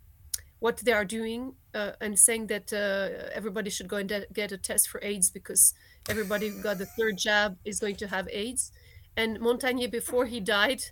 what 0.59 0.77
they 0.77 0.93
are 0.93 1.03
doing 1.03 1.53
uh, 1.73 1.91
and 1.99 2.17
saying 2.17 2.47
that 2.47 2.71
uh, 2.71 3.29
everybody 3.35 3.69
should 3.69 3.89
go 3.89 3.97
and 3.97 4.07
de- 4.07 4.25
get 4.31 4.53
a 4.53 4.57
test 4.57 4.87
for 4.87 5.03
AIDS 5.03 5.29
because 5.29 5.73
everybody 6.07 6.47
who 6.47 6.61
got 6.61 6.77
the 6.77 6.85
third 6.85 7.17
jab 7.17 7.57
is 7.65 7.81
going 7.81 7.97
to 7.97 8.07
have 8.07 8.29
AIDS. 8.31 8.71
And 9.17 9.39
Montagnier, 9.39 9.91
before 9.91 10.25
he 10.25 10.39
died, 10.39 10.83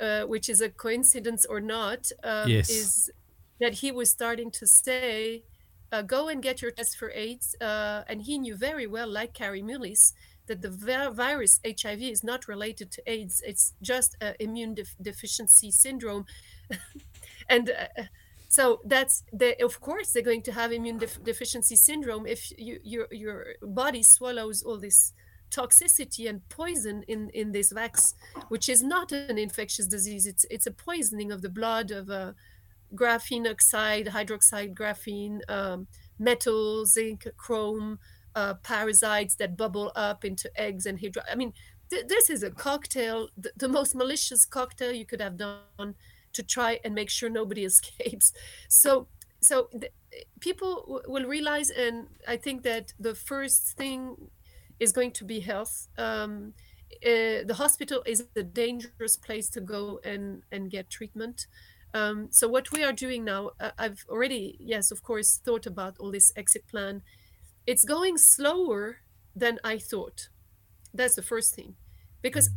uh, 0.00 0.22
which 0.22 0.48
is 0.48 0.60
a 0.60 0.68
coincidence 0.68 1.44
or 1.44 1.60
not, 1.60 2.12
um, 2.22 2.48
yes. 2.48 2.70
is 2.70 3.10
that 3.60 3.74
he 3.74 3.90
was 3.90 4.10
starting 4.10 4.52
to 4.52 4.66
say, 4.66 5.42
uh, 5.90 6.02
"Go 6.02 6.28
and 6.28 6.40
get 6.40 6.62
your 6.62 6.70
test 6.70 6.96
for 6.96 7.10
AIDS," 7.10 7.56
uh, 7.60 8.02
and 8.08 8.22
he 8.22 8.38
knew 8.38 8.54
very 8.54 8.86
well, 8.86 9.08
like 9.08 9.32
Kary 9.34 9.62
Mullis, 9.62 10.12
that 10.46 10.62
the 10.62 10.70
virus 10.70 11.60
HIV 11.66 12.02
is 12.02 12.24
not 12.24 12.48
related 12.48 12.90
to 12.92 13.02
AIDS. 13.10 13.42
It's 13.46 13.74
just 13.82 14.16
an 14.20 14.34
immune 14.40 14.74
def- 14.74 14.96
deficiency 15.00 15.70
syndrome, 15.70 16.26
and. 17.48 17.70
Uh, 17.70 18.04
so 18.48 18.80
that's 18.84 19.24
the, 19.32 19.60
of 19.64 19.80
course 19.80 20.12
they're 20.12 20.22
going 20.22 20.42
to 20.42 20.52
have 20.52 20.70
immune 20.70 20.98
def- 20.98 21.20
deficiency 21.24 21.74
syndrome 21.74 22.24
if 22.24 22.52
you, 22.56 22.78
your 22.84 23.08
your 23.10 23.46
body 23.62 24.04
swallows 24.04 24.62
all 24.62 24.78
this 24.78 25.12
toxicity 25.50 26.28
and 26.28 26.48
poison 26.48 27.04
in 27.08 27.30
in 27.30 27.52
this 27.52 27.72
vax, 27.72 28.14
which 28.48 28.68
is 28.68 28.82
not 28.82 29.12
an 29.12 29.38
infectious 29.38 29.86
disease. 29.86 30.26
It's 30.26 30.44
it's 30.50 30.66
a 30.66 30.70
poisoning 30.70 31.32
of 31.32 31.42
the 31.42 31.48
blood 31.48 31.90
of 31.90 32.10
uh, 32.10 32.32
graphene 32.94 33.50
oxide, 33.50 34.06
hydroxide 34.06 34.74
graphene, 34.74 35.40
um, 35.48 35.86
metal, 36.18 36.86
zinc, 36.86 37.26
chrome, 37.36 37.98
uh, 38.34 38.54
parasites 38.54 39.34
that 39.36 39.56
bubble 39.56 39.92
up 39.94 40.24
into 40.24 40.50
eggs 40.60 40.86
and 40.86 41.00
hydro. 41.00 41.22
I 41.30 41.34
mean, 41.34 41.52
th- 41.90 42.06
this 42.08 42.30
is 42.30 42.42
a 42.42 42.50
cocktail, 42.50 43.28
th- 43.40 43.54
the 43.56 43.68
most 43.68 43.94
malicious 43.94 44.44
cocktail 44.44 44.92
you 44.92 45.06
could 45.06 45.20
have 45.20 45.36
done 45.36 45.94
to 46.32 46.42
try 46.42 46.80
and 46.84 46.94
make 46.94 47.10
sure 47.10 47.30
nobody 47.30 47.64
escapes. 47.72 48.32
So 48.68 49.08
so 49.40 49.68
th- 49.78 49.92
people 50.40 50.84
w- 50.88 51.02
will 51.06 51.28
realize, 51.28 51.70
and 51.70 52.08
I 52.26 52.36
think 52.36 52.62
that 52.62 52.94
the 52.98 53.14
first 53.14 53.76
thing 53.76 54.16
is 54.80 54.92
going 54.92 55.12
to 55.12 55.24
be 55.24 55.40
health. 55.40 55.88
Um, 55.98 56.54
uh, 57.04 57.44
the 57.44 57.54
hospital 57.56 58.02
is 58.06 58.26
a 58.36 58.42
dangerous 58.42 59.16
place 59.16 59.48
to 59.50 59.60
go 59.60 60.00
and, 60.04 60.42
and 60.50 60.70
get 60.70 60.88
treatment. 60.88 61.46
Um, 61.92 62.28
so 62.30 62.48
what 62.48 62.72
we 62.72 62.82
are 62.82 62.92
doing 62.92 63.24
now, 63.24 63.50
uh, 63.60 63.70
I've 63.78 64.04
already, 64.08 64.56
yes, 64.58 64.90
of 64.90 65.02
course, 65.02 65.40
thought 65.44 65.66
about 65.66 65.96
all 65.98 66.10
this 66.10 66.32
exit 66.36 66.66
plan. 66.66 67.02
It's 67.66 67.84
going 67.84 68.18
slower 68.18 68.98
than 69.34 69.58
I 69.64 69.78
thought. 69.78 70.28
That's 70.92 71.14
the 71.16 71.22
first 71.22 71.54
thing, 71.54 71.74
because 72.22 72.50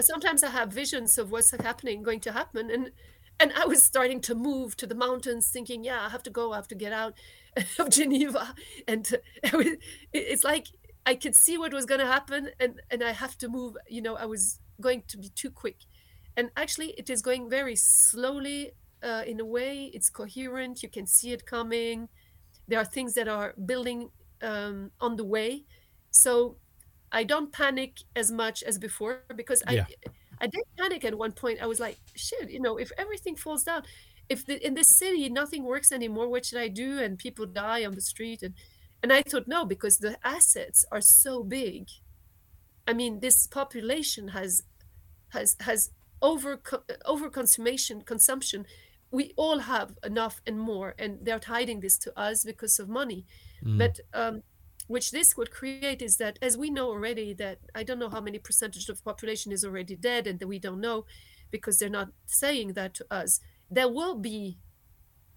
sometimes 0.00 0.42
I 0.42 0.50
have 0.50 0.72
visions 0.72 1.18
of 1.18 1.30
what's 1.30 1.50
happening, 1.50 2.02
going 2.02 2.20
to 2.20 2.32
happen, 2.32 2.70
and 2.70 2.90
and 3.38 3.52
I 3.54 3.64
was 3.66 3.82
starting 3.82 4.20
to 4.22 4.34
move 4.34 4.76
to 4.76 4.86
the 4.86 4.94
mountains, 4.94 5.48
thinking, 5.50 5.82
yeah, 5.82 6.04
I 6.04 6.10
have 6.10 6.22
to 6.24 6.30
go, 6.30 6.52
I 6.52 6.56
have 6.56 6.68
to 6.68 6.74
get 6.74 6.92
out 6.92 7.14
of 7.78 7.90
Geneva, 7.90 8.54
and 8.88 9.08
it's 10.12 10.44
like 10.44 10.68
I 11.06 11.14
could 11.14 11.34
see 11.34 11.56
what 11.56 11.72
was 11.72 11.86
going 11.86 12.00
to 12.00 12.06
happen, 12.06 12.50
and 12.58 12.80
and 12.90 13.02
I 13.02 13.12
have 13.12 13.36
to 13.38 13.48
move. 13.48 13.76
You 13.88 14.02
know, 14.02 14.16
I 14.16 14.26
was 14.26 14.60
going 14.80 15.04
to 15.08 15.18
be 15.18 15.28
too 15.30 15.50
quick, 15.50 15.78
and 16.36 16.50
actually, 16.56 16.90
it 16.98 17.10
is 17.10 17.22
going 17.22 17.48
very 17.50 17.76
slowly. 17.76 18.72
Uh, 19.02 19.22
in 19.26 19.40
a 19.40 19.46
way, 19.46 19.90
it's 19.94 20.10
coherent. 20.10 20.82
You 20.82 20.90
can 20.90 21.06
see 21.06 21.32
it 21.32 21.46
coming. 21.46 22.08
There 22.68 22.78
are 22.78 22.84
things 22.84 23.14
that 23.14 23.28
are 23.28 23.54
building 23.64 24.10
um, 24.42 24.90
on 25.00 25.16
the 25.16 25.24
way, 25.24 25.64
so 26.10 26.56
I 27.12 27.24
don't 27.24 27.52
panic 27.52 28.00
as 28.14 28.30
much 28.30 28.62
as 28.62 28.78
before 28.78 29.22
because 29.34 29.62
yeah. 29.70 29.84
I 29.88 30.10
I 30.42 30.46
did 30.46 30.64
panic 30.78 31.04
at 31.04 31.18
one 31.18 31.32
point. 31.32 31.60
I 31.60 31.66
was 31.66 31.80
like, 31.80 31.98
shit, 32.14 32.50
you 32.50 32.60
know, 32.60 32.78
if 32.78 32.90
everything 32.96 33.36
falls 33.36 33.64
down, 33.64 33.82
if 34.28 34.46
the, 34.46 34.64
in 34.66 34.74
this 34.74 34.88
city 34.88 35.28
nothing 35.28 35.64
works 35.64 35.92
anymore, 35.92 36.28
what 36.28 36.46
should 36.46 36.58
I 36.58 36.68
do? 36.68 36.98
And 36.98 37.18
people 37.18 37.46
die 37.46 37.84
on 37.84 37.94
the 37.94 38.00
street 38.00 38.42
and 38.42 38.54
and 39.02 39.12
I 39.12 39.22
thought, 39.22 39.48
no, 39.48 39.64
because 39.64 39.98
the 39.98 40.18
assets 40.22 40.84
are 40.92 41.00
so 41.00 41.42
big. 41.42 41.88
I 42.86 42.92
mean, 42.92 43.20
this 43.20 43.46
population 43.46 44.28
has 44.28 44.62
has 45.30 45.56
has 45.60 45.90
over 46.20 46.60
over 47.04 47.30
consumption 47.30 48.02
consumption. 48.02 48.66
We 49.10 49.32
all 49.36 49.60
have 49.60 49.96
enough 50.04 50.40
and 50.46 50.60
more, 50.60 50.94
and 50.98 51.18
they're 51.22 51.40
hiding 51.44 51.80
this 51.80 51.98
to 51.98 52.18
us 52.18 52.44
because 52.44 52.78
of 52.78 52.88
money. 52.88 53.26
Mm. 53.64 53.78
But 53.78 54.00
um, 54.14 54.42
which 54.86 55.10
this 55.10 55.36
would 55.36 55.50
create 55.50 56.02
is 56.02 56.16
that 56.16 56.38
as 56.42 56.58
we 56.58 56.68
know 56.68 56.88
already 56.88 57.32
that 57.32 57.58
i 57.76 57.84
don't 57.84 58.00
know 58.00 58.08
how 58.08 58.20
many 58.20 58.40
percentage 58.40 58.88
of 58.88 59.04
population 59.04 59.52
is 59.52 59.64
already 59.64 59.94
dead 59.94 60.26
and 60.26 60.40
that 60.40 60.48
we 60.48 60.58
don't 60.58 60.80
know 60.80 61.04
because 61.50 61.78
they're 61.78 61.88
not 61.88 62.08
saying 62.26 62.74
that 62.74 62.94
to 62.94 63.06
us. 63.10 63.40
There 63.70 63.88
will 63.88 64.16
be 64.16 64.58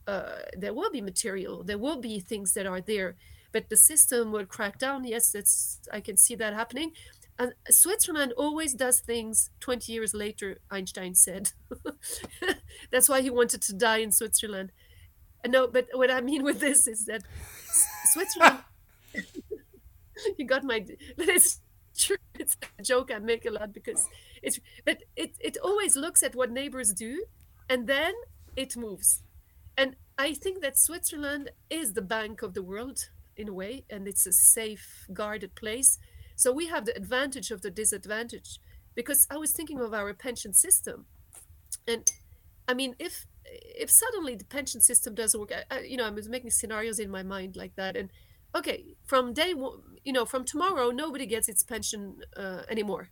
uh, 0.06 0.40
there 0.58 0.74
will 0.74 0.92
be 0.92 1.02
material. 1.02 1.64
There 1.64 1.78
will 1.78 2.00
be 2.02 2.20
things 2.20 2.54
that 2.54 2.66
are 2.66 2.82
there. 2.82 3.16
But 3.54 3.70
the 3.70 3.78
system 3.78 4.34
will 4.34 4.46
crack 4.46 4.78
down. 4.78 5.06
Yes 5.06 5.32
that's 5.32 5.80
i 5.92 6.00
can 6.00 6.18
see 6.18 6.36
that 6.36 6.54
happening. 6.54 6.92
And 7.40 7.54
switzerland 7.70 8.34
always 8.38 8.74
does 8.74 9.00
things 9.00 9.50
20 9.60 9.92
years 9.92 10.14
later 10.14 10.60
einstein 10.70 11.16
said. 11.16 11.52
That's 12.92 13.10
why 13.10 13.22
he 13.22 13.32
wanted 13.32 13.64
to 13.64 13.74
die 13.74 13.98
in 13.98 14.12
switzerland 14.12 14.72
no 15.48 15.68
but 15.68 15.88
what 15.94 16.12
i 16.12 16.22
mean 16.22 16.44
with 16.44 16.60
this 16.60 16.88
is 16.88 17.06
that 17.06 17.24
switzerland 18.12 18.60
you 20.38 20.46
got 20.46 20.64
my 20.64 20.86
but 21.18 21.28
it's 21.28 21.60
true 21.98 22.18
it's 22.40 22.58
a 22.80 22.84
joke 22.84 23.12
i 23.14 23.20
make 23.20 23.46
a 23.46 23.52
lot 23.52 23.74
because 23.74 24.08
it's 24.42 24.60
but 24.86 25.04
it, 25.16 25.36
it 25.40 25.58
always 25.64 25.96
looks 25.96 26.24
at 26.24 26.36
what 26.36 26.52
neighbors 26.52 26.94
do 26.94 27.26
and 27.70 27.88
then 27.88 28.14
it 28.56 28.76
moves. 28.78 29.24
And 29.78 29.96
i 30.18 30.34
think 30.34 30.62
that 30.62 30.78
switzerland 30.78 31.52
is 31.70 31.94
the 31.94 32.02
bank 32.02 32.42
of 32.42 32.54
the 32.54 32.62
world 32.64 33.10
in 33.36 33.48
a 33.50 33.54
way 33.54 33.86
and 33.90 34.08
it's 34.08 34.28
a 34.28 34.34
safe 34.34 35.08
guarded 35.12 35.56
place. 35.56 35.98
So 36.36 36.52
we 36.52 36.68
have 36.68 36.86
the 36.86 36.96
advantage 36.96 37.52
of 37.52 37.62
the 37.62 37.72
disadvantage 37.72 38.60
because 38.96 39.28
i 39.30 39.38
was 39.38 39.52
thinking 39.52 39.80
of 39.80 39.94
our 39.94 40.14
pension 40.14 40.54
system. 40.54 41.06
And 41.88 42.12
i 42.68 42.74
mean 42.74 42.96
if 43.00 43.26
if 43.84 43.90
suddenly 43.92 44.36
the 44.36 44.46
pension 44.46 44.82
system 44.82 45.14
doesn't 45.16 45.40
work 45.40 45.52
I, 45.72 45.80
you 45.82 45.98
know 45.98 46.06
i 46.06 46.10
was 46.10 46.30
making 46.30 46.52
scenarios 46.52 47.00
in 47.00 47.10
my 47.10 47.24
mind 47.24 47.56
like 47.56 47.76
that. 47.76 47.96
And 47.96 48.10
okay 48.56 48.80
from 49.06 49.34
day 49.34 49.54
one 49.54 49.80
you 50.04 50.14
know 50.14 50.26
from 50.26 50.44
tomorrow 50.46 50.92
nobody 50.92 51.26
gets 51.26 51.48
its 51.50 51.64
pension 51.64 52.02
uh, 52.38 52.62
anymore. 52.70 53.10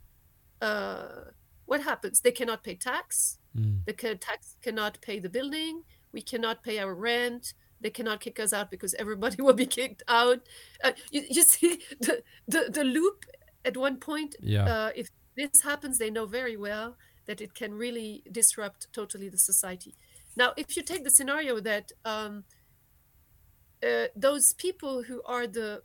Uh, 0.62 1.32
what 1.66 1.82
happens? 1.84 2.20
They 2.22 2.32
cannot 2.32 2.64
pay 2.64 2.76
tax. 2.76 3.38
Mm. 3.58 3.86
the 3.86 3.94
tax 3.94 4.56
cannot 4.62 5.00
pay 5.02 5.20
the 5.20 5.30
building. 5.30 5.84
We 6.14 6.22
cannot 6.22 6.64
pay 6.64 6.80
our 6.80 6.94
rent. 6.94 7.54
They 7.82 7.89
cannot 7.89 8.20
kick 8.22 8.39
us 8.39 8.54
out 8.54 8.70
because 8.70 8.94
everybody 8.96 9.42
will 9.46 9.54
be 9.54 9.66
kicked 9.66 10.04
out. 10.08 10.39
Uh, 10.84 10.92
you, 11.12 11.22
you 11.30 11.44
see 11.54 11.80
the, 12.00 12.24
the 12.48 12.62
the 12.78 12.84
loop 12.84 13.26
at 13.66 13.76
one 13.78 13.98
point 13.98 14.36
Yeah. 14.42 14.66
uh, 14.66 14.92
if 14.96 15.08
this 15.36 15.62
happens 15.64 15.98
they 15.98 16.10
know 16.10 16.26
very 16.26 16.58
well 16.58 16.98
that 17.28 17.42
it 17.42 17.54
can 17.54 17.74
really 17.74 18.24
disrupt 18.32 18.88
totally 18.94 19.30
the 19.30 19.38
society 19.38 19.96
now 20.36 20.54
if 20.58 20.76
you 20.76 20.84
take 20.84 21.04
the 21.04 21.10
scenario 21.10 21.60
that 21.60 21.92
um, 22.06 22.44
uh, 23.84 24.06
those 24.16 24.54
people 24.54 25.04
who 25.04 25.22
are 25.26 25.48
the 25.48 25.82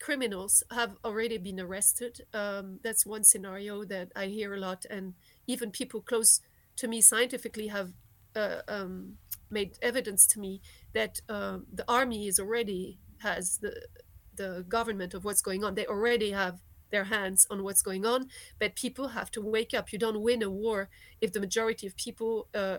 criminals 0.00 0.62
have 0.70 0.96
already 1.04 1.38
been 1.38 1.60
arrested. 1.60 2.20
Um, 2.34 2.80
that's 2.82 3.06
one 3.06 3.24
scenario 3.24 3.84
that 3.84 4.12
I 4.14 4.26
hear 4.26 4.54
a 4.54 4.58
lot, 4.58 4.84
and 4.90 5.14
even 5.46 5.70
people 5.70 6.00
close 6.00 6.40
to 6.76 6.88
me 6.88 7.00
scientifically 7.00 7.68
have 7.68 7.92
uh, 8.34 8.60
um, 8.68 9.14
made 9.50 9.78
evidence 9.80 10.26
to 10.28 10.40
me 10.40 10.60
that 10.92 11.20
um, 11.28 11.66
the 11.72 11.84
army 11.88 12.26
is 12.28 12.38
already 12.38 12.98
has 13.18 13.58
the 13.58 13.86
the 14.34 14.66
government 14.68 15.14
of 15.14 15.24
what's 15.24 15.40
going 15.40 15.64
on. 15.64 15.74
They 15.74 15.86
already 15.86 16.32
have 16.32 16.60
their 16.90 17.04
hands 17.04 17.46
on 17.50 17.64
what's 17.64 17.80
going 17.82 18.04
on, 18.04 18.28
but 18.58 18.76
people 18.76 19.08
have 19.08 19.30
to 19.30 19.40
wake 19.40 19.72
up. 19.72 19.92
You 19.92 19.98
don't 19.98 20.20
win 20.20 20.42
a 20.42 20.50
war 20.50 20.90
if 21.22 21.32
the 21.32 21.40
majority 21.40 21.86
of 21.86 21.96
people 21.96 22.48
uh, 22.54 22.76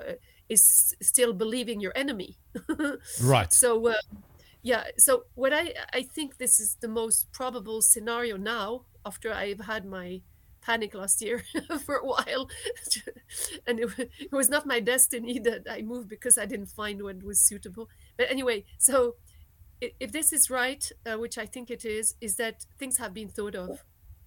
is 0.50 0.96
still 1.02 1.34
believing 1.34 1.80
your 1.80 1.94
enemy. 1.96 2.38
Right. 3.22 3.54
So, 3.54 3.88
uh, 3.88 3.94
yeah. 4.62 4.86
So, 4.98 5.26
what 5.36 5.54
I 5.54 5.74
I 5.94 6.04
think 6.04 6.38
this 6.38 6.60
is 6.60 6.76
the 6.82 6.88
most 6.88 7.32
probable 7.32 7.82
scenario 7.82 8.38
now 8.38 8.86
after 9.06 9.34
I've 9.34 9.62
had 9.62 9.86
my 9.86 10.22
panic 10.62 10.94
last 10.94 11.22
year 11.22 11.44
for 11.86 11.96
a 11.96 12.06
while, 12.06 12.50
and 13.68 13.80
it, 13.80 13.90
it 14.20 14.32
was 14.32 14.50
not 14.50 14.66
my 14.66 14.80
destiny 14.80 15.40
that 15.40 15.68
I 15.70 15.82
moved 15.82 16.10
because 16.10 16.38
I 16.38 16.46
didn't 16.46 16.68
find 16.68 17.02
what 17.04 17.24
was 17.24 17.40
suitable. 17.40 17.90
But 18.18 18.30
anyway, 18.30 18.66
so 18.78 19.16
if 19.82 20.12
this 20.12 20.34
is 20.34 20.50
right, 20.50 20.92
uh, 21.06 21.18
which 21.18 21.38
I 21.38 21.46
think 21.46 21.70
it 21.70 21.86
is, 21.86 22.16
is 22.22 22.36
that 22.38 22.66
things 22.80 22.98
have 22.98 23.14
been 23.14 23.30
thought 23.30 23.56
of, 23.56 23.84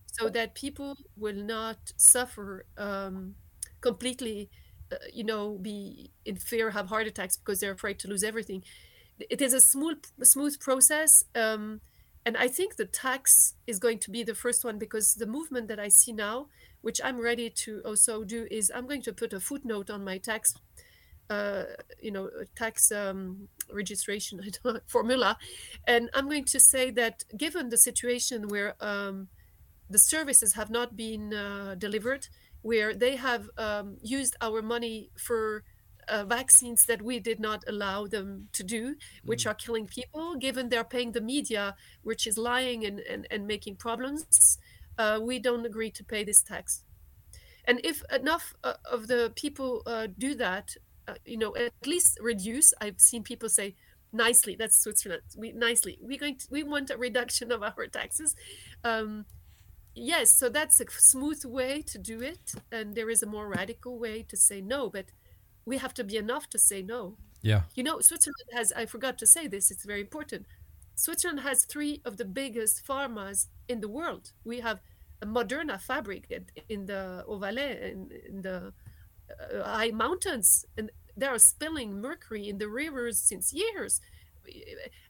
so 0.07 0.29
that 0.31 0.55
people 0.55 0.97
will 1.17 1.35
not 1.37 1.93
suffer 1.97 2.67
um, 2.79 3.35
completely. 3.81 4.51
Uh, 4.93 4.97
you 5.13 5.25
know, 5.25 5.59
be 5.59 6.11
in 6.25 6.37
fear, 6.37 6.71
have 6.71 6.89
heart 6.89 7.07
attacks 7.07 7.37
because 7.37 7.61
they're 7.61 7.73
afraid 7.73 7.99
to 8.01 8.09
lose 8.09 8.25
everything. 8.25 8.65
It 9.19 9.41
is 9.41 9.53
a 9.53 9.61
smooth 9.61 10.03
smooth 10.23 10.59
process 10.59 11.25
um, 11.35 11.81
and 12.25 12.37
i 12.37 12.49
think 12.49 12.77
the 12.77 12.85
tax 12.85 13.55
is 13.67 13.79
going 13.79 13.99
to 13.99 14.11
be 14.11 14.23
the 14.23 14.35
first 14.35 14.65
one 14.65 14.79
because 14.79 15.15
the 15.15 15.27
movement 15.27 15.69
that 15.69 15.79
i 15.79 15.89
see 15.89 16.13
now 16.13 16.47
which 16.81 17.01
i'm 17.05 17.21
ready 17.21 17.51
to 17.51 17.81
also 17.85 18.25
do 18.25 18.47
is 18.51 18.71
i'm 18.75 18.87
going 18.87 19.03
to 19.03 19.13
put 19.13 19.33
a 19.33 19.41
footnote 19.41 19.91
on 19.91 20.05
my 20.05 20.19
tax 20.19 20.55
uh, 21.31 21.63
you 22.03 22.11
know 22.11 22.29
tax 22.57 22.91
um, 22.91 23.49
registration 23.73 24.41
formula. 24.89 25.39
And 25.87 26.11
i'm 26.13 26.29
going 26.29 26.45
to 26.47 26.59
say 26.59 26.91
that 26.91 27.23
given 27.37 27.69
the 27.69 27.79
situation 27.79 28.49
where 28.49 28.75
um, 28.81 29.29
the 29.89 29.99
services 29.99 30.55
have 30.55 30.71
not 30.71 30.97
been 30.97 31.33
uh, 31.33 31.77
delivered 31.79 32.27
where 32.63 32.95
they 32.95 33.17
have 33.17 33.49
um, 33.57 33.97
used 34.03 34.37
our 34.41 34.63
money 34.63 35.11
for 35.17 35.65
uh, 36.09 36.25
vaccines 36.25 36.85
that 36.87 37.03
we 37.03 37.21
did 37.21 37.41
not 37.41 37.63
allow 37.69 38.07
them 38.07 38.49
to 38.53 38.63
do, 38.63 38.97
which 39.25 39.47
are 39.47 39.55
killing 39.55 39.87
people, 39.87 40.35
given 40.37 40.69
they're 40.69 40.85
paying 40.85 41.13
the 41.13 41.21
media, 41.21 41.75
which 42.03 42.27
is 42.27 42.37
lying 42.37 42.85
and, 42.85 43.01
and, 43.01 43.27
and 43.31 43.47
making 43.47 43.77
problems, 43.77 44.59
uh, 44.99 45.19
we 45.23 45.39
don't 45.39 45.65
agree 45.65 45.91
to 45.91 46.05
pay 46.05 46.25
this 46.25 46.43
tax. 46.43 46.85
And 47.65 47.81
if 47.85 48.03
enough 48.13 48.55
uh, 48.65 48.75
of 48.91 49.07
the 49.07 49.33
people 49.37 49.83
uh, 49.87 50.09
do 50.19 50.35
that, 50.35 50.77
uh, 51.07 51.15
you 51.25 51.37
know, 51.37 51.55
at 51.57 51.87
least 51.87 52.19
reduce, 52.21 52.75
I've 52.81 53.01
seen 53.01 53.23
people 53.23 53.49
say, 53.49 53.77
nicely, 54.13 54.57
that's 54.59 54.83
Switzerland, 54.83 55.23
we 55.37 55.53
nicely, 55.53 55.99
we're 56.01 56.19
going 56.19 56.37
to, 56.39 56.47
we 56.51 56.65
want 56.65 56.91
a 56.91 56.97
reduction 56.97 57.53
of 57.53 57.63
our 57.63 57.87
taxes. 57.87 58.35
Um, 58.83 59.27
yes, 59.95 60.37
so 60.37 60.49
that's 60.49 60.81
a 60.81 60.85
smooth 60.91 61.45
way 61.45 61.83
to 61.83 61.99
do 61.99 62.21
it. 62.21 62.55
And 62.71 62.95
there 62.95 63.11
is 63.11 63.23
a 63.23 63.27
more 63.27 63.49
radical 63.49 63.99
way 63.99 64.23
to 64.29 64.37
say 64.37 64.61
no, 64.61 64.91
but 64.91 65.07
we 65.65 65.79
have 65.79 65.95
to 65.95 66.05
be 66.05 66.17
enough 66.17 66.49
to 66.51 66.59
say 66.59 66.83
no. 66.83 67.17
Yeah. 67.43 67.63
You 67.75 67.83
know, 67.83 68.01
Switzerland 68.01 68.51
has, 68.53 68.73
I 68.73 68.87
forgot 68.87 69.19
to 69.19 69.27
say 69.27 69.47
this, 69.47 69.71
it's 69.71 69.85
very 69.85 70.01
important. 70.01 70.47
Switzerland 70.95 71.41
has 71.41 71.65
three 71.65 72.03
of 72.05 72.19
the 72.19 72.25
biggest 72.25 72.87
pharmas 72.87 73.47
in 73.69 73.81
the 73.81 73.89
world. 73.89 74.33
We 74.45 74.61
have 74.61 74.81
a 75.23 75.27
Moderna 75.27 75.81
fabric 75.81 76.31
in 76.69 76.87
the 76.87 77.25
Valais, 77.29 77.93
in, 77.93 78.11
in 78.29 78.43
the 78.43 78.73
uh, 79.31 79.63
high 79.65 79.91
mountains, 79.91 80.67
and 80.77 80.91
they 81.17 81.27
are 81.27 81.39
spilling 81.39 82.01
mercury 82.01 82.49
in 82.49 82.59
the 82.59 82.69
rivers 82.69 83.19
since 83.19 83.53
years. 83.53 84.01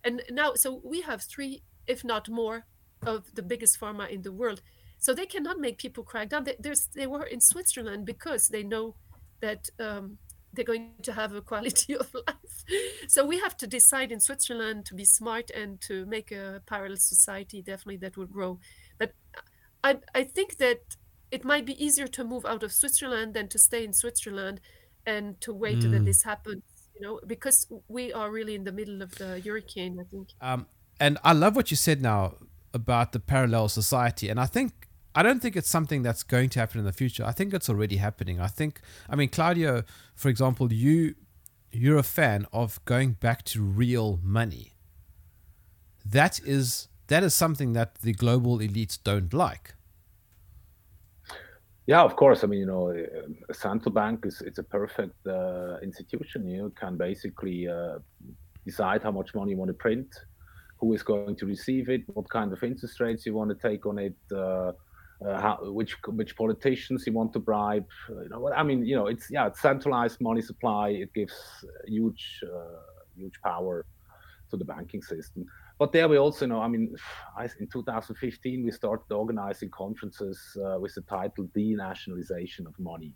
And 0.05 0.23
now, 0.31 0.55
so 0.55 0.81
we 0.85 1.01
have 1.03 1.23
three, 1.23 1.63
if 1.87 2.05
not 2.05 2.29
more, 2.29 2.67
of 3.07 3.35
the 3.35 3.43
biggest 3.43 3.81
pharma 3.81 4.09
in 4.11 4.23
the 4.23 4.33
world. 4.33 4.63
So 4.99 5.15
they 5.15 5.27
cannot 5.27 5.59
make 5.59 5.79
people 5.79 6.05
crack 6.05 6.29
down. 6.31 6.45
They, 6.45 6.57
there's, 6.59 6.89
they 6.95 7.07
were 7.07 7.25
in 7.25 7.41
Switzerland 7.41 8.05
because 8.07 8.49
they 8.49 8.63
know 8.63 8.97
that 9.41 9.71
um, 9.79 10.19
they're 10.53 10.65
going 10.65 10.93
to 11.03 11.13
have 11.13 11.35
a 11.35 11.41
quality 11.41 11.97
of 12.03 12.13
life. 12.15 12.65
So 13.09 13.25
we 13.25 13.39
have 13.41 13.57
to 13.59 13.67
decide 13.67 14.13
in 14.13 14.21
Switzerland 14.21 14.85
to 14.87 14.95
be 14.95 15.05
smart 15.05 15.51
and 15.51 15.81
to 15.83 16.05
make 16.07 16.31
a 16.31 16.63
parallel 16.67 16.99
society 16.99 17.63
definitely 17.63 17.97
that 17.99 18.17
will 18.17 18.27
grow. 18.27 18.59
But 18.99 19.13
I 19.83 19.99
I 20.15 20.25
think 20.25 20.59
that 20.59 20.97
it 21.31 21.45
might 21.45 21.65
be 21.65 21.83
easier 21.83 22.07
to 22.09 22.25
move 22.25 22.45
out 22.45 22.63
of 22.63 22.73
Switzerland 22.73 23.35
than 23.35 23.49
to 23.49 23.59
stay 23.59 23.85
in 23.85 23.93
Switzerland 23.93 24.61
and 25.07 25.41
to 25.41 25.55
wait 25.55 25.81
that 25.81 26.03
Mm. 26.03 26.05
this 26.05 26.23
happens. 26.25 26.63
You 26.95 27.07
know, 27.07 27.21
because 27.27 27.67
we 27.89 28.13
are 28.13 28.31
really 28.31 28.55
in 28.55 28.65
the 28.65 28.73
middle 28.73 29.01
of 29.01 29.15
the 29.17 29.41
hurricane. 29.41 29.97
I 29.99 30.05
think. 30.11 30.29
Um, 30.43 30.67
and 31.01 31.17
I 31.25 31.33
love 31.33 31.57
what 31.57 31.71
you 31.71 31.77
said 31.79 32.03
now 32.03 32.35
about 32.73 33.13
the 33.13 33.21
parallel 33.21 33.69
society. 33.69 34.29
And 34.29 34.39
I 34.39 34.47
think, 34.47 34.89
I 35.15 35.23
don't 35.23 35.41
think 35.41 35.57
it's 35.57 35.69
something 35.69 36.03
that's 36.03 36.23
going 36.23 36.51
to 36.51 36.61
happen 36.61 36.79
in 36.79 36.87
the 36.87 36.93
future. 36.93 37.25
I 37.25 37.33
think 37.33 37.53
it's 37.53 37.69
already 37.69 37.97
happening. 37.97 38.41
I 38.41 38.47
think, 38.47 38.81
I 39.09 39.17
mean, 39.17 39.29
Claudio, 39.29 39.83
for 40.15 40.29
example, 40.29 40.73
you, 40.73 41.15
you're 41.73 41.99
a 41.99 42.03
fan 42.03 42.47
of 42.53 42.85
going 42.85 43.13
back 43.13 43.45
to 43.45 43.63
real 43.63 44.21
money. 44.23 44.75
That 46.05 46.41
is, 46.45 46.89
that 47.09 47.23
is 47.23 47.35
something 47.35 47.73
that 47.73 47.97
the 47.97 48.13
global 48.13 48.59
elites 48.59 48.99
don't 49.03 49.33
like. 49.35 49.75
Yeah, 51.87 52.03
of 52.03 52.15
course. 52.15 52.45
I 52.45 52.47
mean, 52.47 52.61
you 52.61 52.67
know, 52.67 52.95
a 53.49 53.55
central 53.55 53.93
bank 53.93 54.25
is 54.25 54.41
it's 54.43 54.59
a 54.59 54.63
perfect 54.63 55.27
uh, 55.27 55.79
institution. 55.83 56.47
You 56.47 56.73
can 56.77 56.97
basically 56.97 57.69
uh, 57.69 57.99
decide 58.65 59.03
how 59.03 59.11
much 59.11 59.35
money 59.35 59.51
you 59.53 59.57
want 59.57 59.71
to 59.71 59.75
print, 59.75 60.07
who 60.81 60.93
is 60.95 61.03
going 61.03 61.37
to 61.37 61.47
receive 61.47 61.89
it, 61.91 62.03
what 62.15 62.29
kind 62.31 62.53
of 62.53 62.63
interest 62.63 63.01
rates 63.01 63.27
you 63.27 63.35
want 63.35 63.51
to 63.51 63.69
take 63.69 63.87
on 63.87 63.99
it, 63.99 64.17
uh, 64.33 64.73
uh, 65.27 65.41
how, 65.41 65.59
which 65.63 65.97
which 66.07 66.35
politicians 66.37 67.07
you 67.07 67.13
want 67.13 67.33
to 67.33 67.39
bribe. 67.39 67.87
uh, 68.11 68.23
You 68.23 68.29
know, 68.31 68.53
I 68.53 68.63
mean, 68.63 68.85
you 68.87 68.97
know, 68.97 69.07
it's 69.07 69.31
yeah, 69.31 69.47
it's 69.49 69.61
centralized 69.61 70.21
money 70.21 70.41
supply. 70.43 70.89
It 70.91 71.13
gives 71.15 71.35
huge 71.87 72.41
uh, 72.45 72.81
huge 73.17 73.39
power 73.43 73.85
to 74.51 74.57
the 74.57 74.65
banking 74.65 75.03
system. 75.03 75.45
but 75.79 75.93
there 75.93 76.09
we 76.09 76.19
also 76.19 76.45
know. 76.47 76.61
I 76.61 76.69
mean, 76.69 76.95
in 77.61 77.69
2015 77.69 78.65
we 78.65 78.71
started 78.71 79.15
organizing 79.15 79.71
conferences 79.71 80.39
uh, 80.65 80.79
with 80.81 80.95
the 80.95 81.03
title 81.03 81.47
"Denationalization 81.57 82.67
of 82.67 82.75
Money," 82.79 83.15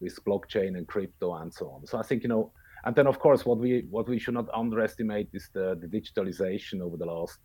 with 0.00 0.18
blockchain 0.24 0.76
and 0.78 0.86
crypto 0.86 1.34
and 1.34 1.52
so 1.52 1.70
on. 1.70 1.86
So 1.86 1.98
I 1.98 2.02
think 2.02 2.22
you 2.22 2.28
know, 2.28 2.52
and 2.84 2.94
then 2.96 3.06
of 3.06 3.18
course 3.18 3.44
what 3.44 3.58
we 3.58 3.84
what 3.90 4.08
we 4.08 4.18
should 4.18 4.34
not 4.34 4.48
underestimate 4.54 5.28
is 5.32 5.48
the, 5.52 5.78
the 5.80 5.86
digitalization 5.86 6.80
over 6.80 6.96
the 6.96 7.06
last 7.06 7.38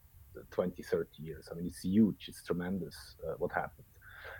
20, 0.52 0.84
30 0.84 1.10
years. 1.20 1.50
I 1.52 1.56
mean, 1.56 1.68
it's 1.68 1.84
huge, 1.84 2.26
it's 2.28 2.44
tremendous 2.44 2.96
uh, 3.28 3.34
what 3.38 3.52
happened. 3.52 3.86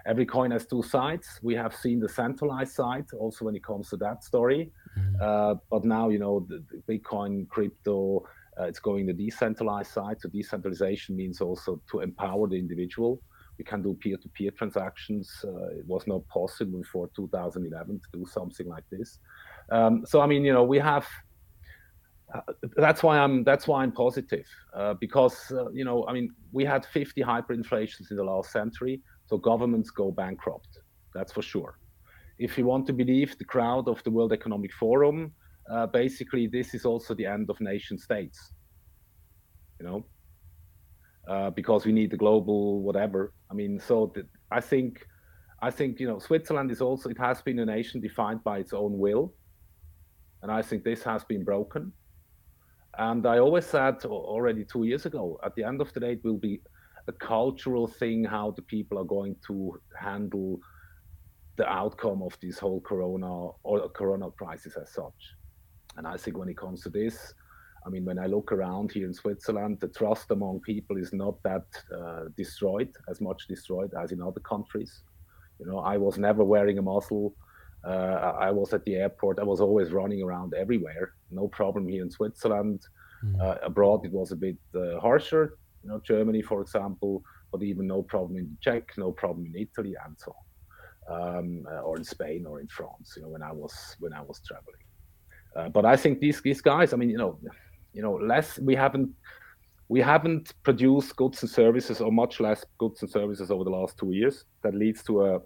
Every 0.06 0.26
coin 0.26 0.52
has 0.52 0.66
two 0.66 0.84
sides. 0.84 1.40
We 1.42 1.56
have 1.56 1.76
seen 1.76 2.00
the 2.00 2.10
centralized 2.10 2.74
side 2.74 3.06
also 3.18 3.46
when 3.46 3.56
it 3.56 3.64
comes 3.64 3.90
to 3.90 3.98
that 3.98 4.24
story. 4.24 4.72
Mm-hmm. 4.98 5.16
Uh, 5.22 5.56
but 5.70 5.84
now, 5.84 6.10
you 6.10 6.20
know, 6.20 6.46
the, 6.48 6.64
the 6.72 7.00
Bitcoin, 7.00 7.48
crypto, 7.50 8.24
uh, 8.60 8.64
it's 8.64 8.80
going 8.80 9.06
the 9.06 9.14
decentralized 9.14 9.92
side. 9.92 10.18
So 10.22 10.30
decentralization 10.30 11.16
means 11.16 11.42
also 11.42 11.82
to 11.92 12.00
empower 12.00 12.48
the 12.48 12.56
individual. 12.56 13.22
We 13.58 13.66
can 13.66 13.82
do 13.82 13.98
peer-to-peer 14.00 14.52
transactions. 14.52 15.44
Uh, 15.44 15.78
it 15.80 15.86
was 15.86 16.06
not 16.08 16.28
possible 16.28 16.80
before 16.80 17.10
2011 17.16 18.00
to 18.00 18.20
do 18.20 18.26
something 18.26 18.68
like 18.68 18.84
this. 18.92 19.20
Um, 19.72 20.06
so 20.06 20.22
I 20.22 20.28
mean, 20.28 20.44
you 20.44 20.54
know, 20.54 20.64
we 20.64 20.80
have 20.80 21.08
uh, 22.34 22.42
that's 22.76 23.04
why 23.04 23.18
I'm 23.18 23.44
that's 23.44 23.68
why 23.68 23.84
I'm 23.84 23.92
positive 23.92 24.46
uh, 24.74 24.94
because 24.96 25.52
uh, 25.52 25.70
you 25.72 25.86
know 25.86 26.06
I 26.08 26.14
mean 26.14 26.34
we 26.52 26.66
had 26.66 26.86
50 26.86 27.22
hyperinflations 27.22 28.12
in 28.12 28.18
the 28.18 28.24
last 28.24 28.52
century, 28.52 29.02
so 29.26 29.38
governments 29.38 29.90
go 29.92 30.12
bankrupt. 30.12 30.80
That's 31.14 31.32
for 31.32 31.42
sure. 31.42 31.80
If 32.38 32.58
you 32.58 32.66
want 32.66 32.86
to 32.88 32.94
believe 32.94 33.38
the 33.38 33.46
crowd 33.46 33.88
of 33.88 34.04
the 34.04 34.12
World 34.12 34.34
Economic 34.34 34.74
Forum, 34.74 35.32
uh, 35.72 35.88
basically 35.88 36.48
this 36.48 36.74
is 36.74 36.86
also 36.86 37.14
the 37.14 37.26
end 37.26 37.50
of 37.50 37.60
nation 37.62 37.98
states. 37.98 38.54
You 39.80 39.86
know, 39.86 40.06
uh, 41.28 41.50
because 41.52 41.86
we 41.86 41.94
need 41.94 42.12
the 42.12 42.18
global 42.18 42.82
whatever. 42.82 43.34
I 43.50 43.54
mean, 43.54 43.80
so 43.80 44.14
I 44.52 44.60
think 44.60 45.06
I 45.62 45.72
think 45.72 46.00
you 46.00 46.08
know 46.08 46.20
Switzerland 46.20 46.72
is 46.72 46.82
also 46.82 47.10
it 47.10 47.18
has 47.20 47.42
been 47.42 47.60
a 47.60 47.66
nation 47.66 48.02
defined 48.02 48.44
by 48.44 48.60
its 48.60 48.74
own 48.74 48.98
will, 48.98 49.34
and 50.42 50.52
I 50.52 50.62
think 50.62 50.84
this 50.84 51.04
has 51.04 51.24
been 51.24 51.44
broken 51.44 51.92
and 52.98 53.28
I 53.28 53.38
always 53.38 53.66
said 53.66 54.04
already 54.06 54.66
two 54.66 54.84
years 54.86 55.06
ago, 55.06 55.40
at 55.46 55.54
the 55.56 55.64
end 55.64 55.82
of 55.82 55.94
the 55.94 56.00
day, 56.00 56.14
it 56.14 56.24
will 56.24 56.38
be 56.38 56.62
a 57.08 57.14
cultural 57.14 57.88
thing 57.88 58.24
how 58.24 58.52
the 58.52 58.64
people 58.64 58.98
are 58.98 59.06
going 59.06 59.36
to 59.48 59.80
handle 60.00 60.60
the 61.58 61.68
outcome 61.68 62.24
of 62.24 62.38
this 62.42 62.58
whole 62.58 62.82
corona 62.82 63.50
or 63.64 63.88
corona 63.90 64.32
crisis 64.32 64.76
as 64.78 64.92
such. 64.92 65.36
And 65.96 66.08
I 66.08 66.18
think 66.18 66.38
when 66.38 66.50
it 66.50 66.58
comes 66.58 66.82
to 66.84 66.90
this, 66.90 67.34
I 67.86 67.90
mean, 67.90 68.04
when 68.04 68.20
I 68.20 68.26
look 68.26 68.52
around 68.52 68.92
here 68.92 69.06
in 69.06 69.14
Switzerland, 69.14 69.78
the 69.80 69.88
trust 69.88 70.32
among 70.32 70.62
people 70.62 70.98
is 70.98 71.14
not 71.14 71.42
that 71.44 71.66
uh, 71.96 72.26
destroyed, 72.36 72.90
as 73.10 73.22
much 73.22 73.48
destroyed 73.48 73.94
as 73.94 74.12
in 74.12 74.22
other 74.22 74.42
countries. 74.42 75.04
You 75.60 75.68
know, 75.68 75.80
I 75.80 75.98
was 75.98 76.18
never 76.18 76.44
wearing 76.44 76.80
a 76.80 76.82
muzzle. 76.82 77.36
Uh, 77.86 78.34
I 78.40 78.52
was 78.52 78.74
at 78.74 78.84
the 78.86 78.96
airport. 78.96 79.40
I 79.40 79.44
was 79.44 79.62
always 79.62 79.92
running 79.92 80.24
around 80.24 80.54
everywhere. 80.54 81.14
No 81.32 81.48
problem 81.48 81.88
here 81.88 82.04
in 82.04 82.12
Switzerland. 82.12 82.82
Mm. 83.24 83.42
Uh, 83.42 83.58
abroad, 83.64 84.06
it 84.06 84.12
was 84.12 84.32
a 84.32 84.36
bit 84.36 84.58
uh, 84.76 85.00
harsher. 85.00 85.58
You 85.84 85.90
know, 85.90 86.02
Germany, 86.04 86.42
for 86.42 86.62
example, 86.62 87.24
but 87.52 87.64
even 87.64 87.88
no 87.88 88.04
problem 88.04 88.38
in 88.38 88.58
Czech, 88.62 88.98
no 88.98 89.12
problem 89.12 89.46
in 89.46 89.56
Italy, 89.56 89.96
and 90.06 90.16
so 90.18 90.36
on, 91.10 91.38
um, 91.38 91.68
or 91.84 91.98
in 91.98 92.04
Spain 92.04 92.46
or 92.46 92.60
in 92.60 92.68
France. 92.68 93.14
You 93.16 93.24
know, 93.24 93.30
when 93.30 93.42
I 93.42 93.52
was 93.52 93.74
when 94.00 94.14
I 94.14 94.22
was 94.22 94.42
traveling. 94.46 94.84
Uh, 95.56 95.70
but 95.70 95.86
I 95.86 95.96
think 95.96 96.20
these 96.20 96.42
these 96.42 96.62
guys. 96.62 96.94
I 96.94 96.98
mean, 96.98 97.10
you 97.10 97.18
know, 97.18 97.40
you 97.94 98.02
know, 98.02 98.16
less 98.16 98.60
we 98.60 98.76
haven't 98.76 99.10
we 99.90 100.02
haven't 100.02 100.54
produced 100.64 101.16
goods 101.16 101.42
and 101.42 101.50
services, 101.50 102.02
or 102.02 102.12
much 102.12 102.40
less 102.40 102.66
goods 102.78 103.02
and 103.02 103.10
services 103.10 103.50
over 103.50 103.64
the 103.64 103.70
last 103.70 103.98
two 103.98 104.12
years. 104.12 104.46
That 104.64 104.76
leads 104.76 105.04
to 105.04 105.26
a 105.26 105.40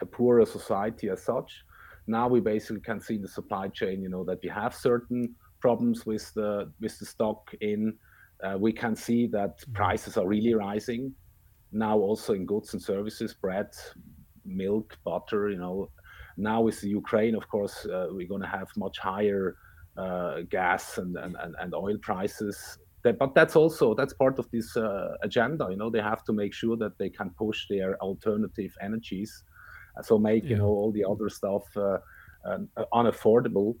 a 0.00 0.06
poorer 0.06 0.46
society 0.46 1.08
as 1.08 1.22
such. 1.22 1.64
Now 2.06 2.28
we 2.28 2.40
basically 2.40 2.80
can 2.80 3.00
see 3.00 3.16
in 3.16 3.22
the 3.22 3.28
supply 3.28 3.68
chain, 3.68 4.02
you 4.02 4.08
know, 4.08 4.24
that 4.24 4.38
we 4.42 4.48
have 4.48 4.74
certain 4.74 5.34
problems 5.60 6.06
with 6.06 6.32
the 6.34 6.72
with 6.80 6.98
the 6.98 7.06
stock 7.06 7.52
in. 7.60 7.94
Uh, 8.42 8.56
we 8.58 8.72
can 8.72 8.94
see 8.94 9.26
that 9.26 9.60
mm-hmm. 9.60 9.72
prices 9.72 10.16
are 10.16 10.26
really 10.26 10.54
rising 10.54 11.12
now, 11.72 11.98
also 11.98 12.32
in 12.32 12.46
goods 12.46 12.72
and 12.72 12.82
services, 12.82 13.34
bread, 13.34 13.68
milk, 14.44 14.96
butter. 15.04 15.50
You 15.50 15.58
know, 15.58 15.90
now 16.36 16.62
with 16.62 16.80
the 16.80 16.88
Ukraine, 16.88 17.34
of 17.34 17.48
course, 17.48 17.84
uh, 17.86 18.06
we're 18.10 18.28
going 18.28 18.42
to 18.42 18.48
have 18.48 18.68
much 18.76 18.98
higher 18.98 19.56
uh, 19.96 20.42
gas 20.48 20.98
and, 20.98 21.16
and, 21.16 21.36
and 21.58 21.74
oil 21.74 21.98
prices. 22.00 22.78
That, 23.02 23.18
but 23.18 23.34
that's 23.34 23.54
also 23.54 23.94
that's 23.94 24.14
part 24.14 24.38
of 24.38 24.50
this 24.50 24.76
uh, 24.76 25.16
agenda. 25.22 25.68
You 25.70 25.76
know, 25.76 25.90
they 25.90 26.00
have 26.00 26.24
to 26.24 26.32
make 26.32 26.54
sure 26.54 26.76
that 26.78 26.98
they 26.98 27.10
can 27.10 27.30
push 27.30 27.66
their 27.68 27.96
alternative 27.98 28.74
energies 28.80 29.44
so 30.02 30.18
make 30.18 30.44
yeah. 30.44 30.50
you 30.50 30.56
know 30.56 30.68
all 30.68 30.92
the 30.92 31.04
other 31.04 31.28
stuff 31.28 31.64
uh, 31.76 31.98
uh, 32.44 32.58
unaffordable. 32.92 33.76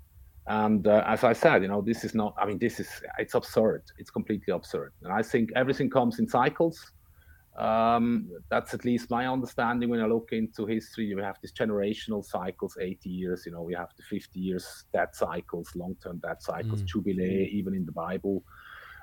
And 0.46 0.86
uh, 0.86 1.04
as 1.06 1.24
i 1.24 1.34
said 1.34 1.62
you 1.62 1.68
know 1.68 1.82
this 1.82 2.04
is 2.04 2.14
not 2.14 2.34
i 2.38 2.46
mean 2.46 2.58
this 2.58 2.80
is 2.80 2.88
it's 3.18 3.34
absurd. 3.34 3.82
It's 3.98 4.10
completely 4.10 4.52
absurd. 4.52 4.92
And 5.02 5.12
i 5.12 5.22
think 5.22 5.50
everything 5.54 5.90
comes 5.90 6.18
in 6.18 6.28
cycles. 6.28 6.92
Um, 7.56 8.30
that's 8.50 8.72
at 8.72 8.84
least 8.84 9.10
my 9.10 9.26
understanding 9.26 9.90
when 9.90 10.00
i 10.00 10.06
look 10.06 10.28
into 10.32 10.64
history. 10.64 11.14
We 11.14 11.22
have 11.22 11.38
these 11.42 11.52
generational 11.52 12.24
cycles 12.24 12.76
80 12.80 13.10
years 13.10 13.44
you 13.46 13.52
know 13.52 13.62
we 13.62 13.74
have 13.74 13.90
the 13.96 14.04
50 14.04 14.40
years 14.40 14.84
debt 14.92 15.14
cycles 15.14 15.74
long-term 15.74 16.18
debt 16.18 16.42
cycles 16.42 16.82
mm. 16.82 16.86
jubilee 16.86 17.50
even 17.52 17.74
in 17.74 17.84
the 17.84 17.92
bible. 17.92 18.42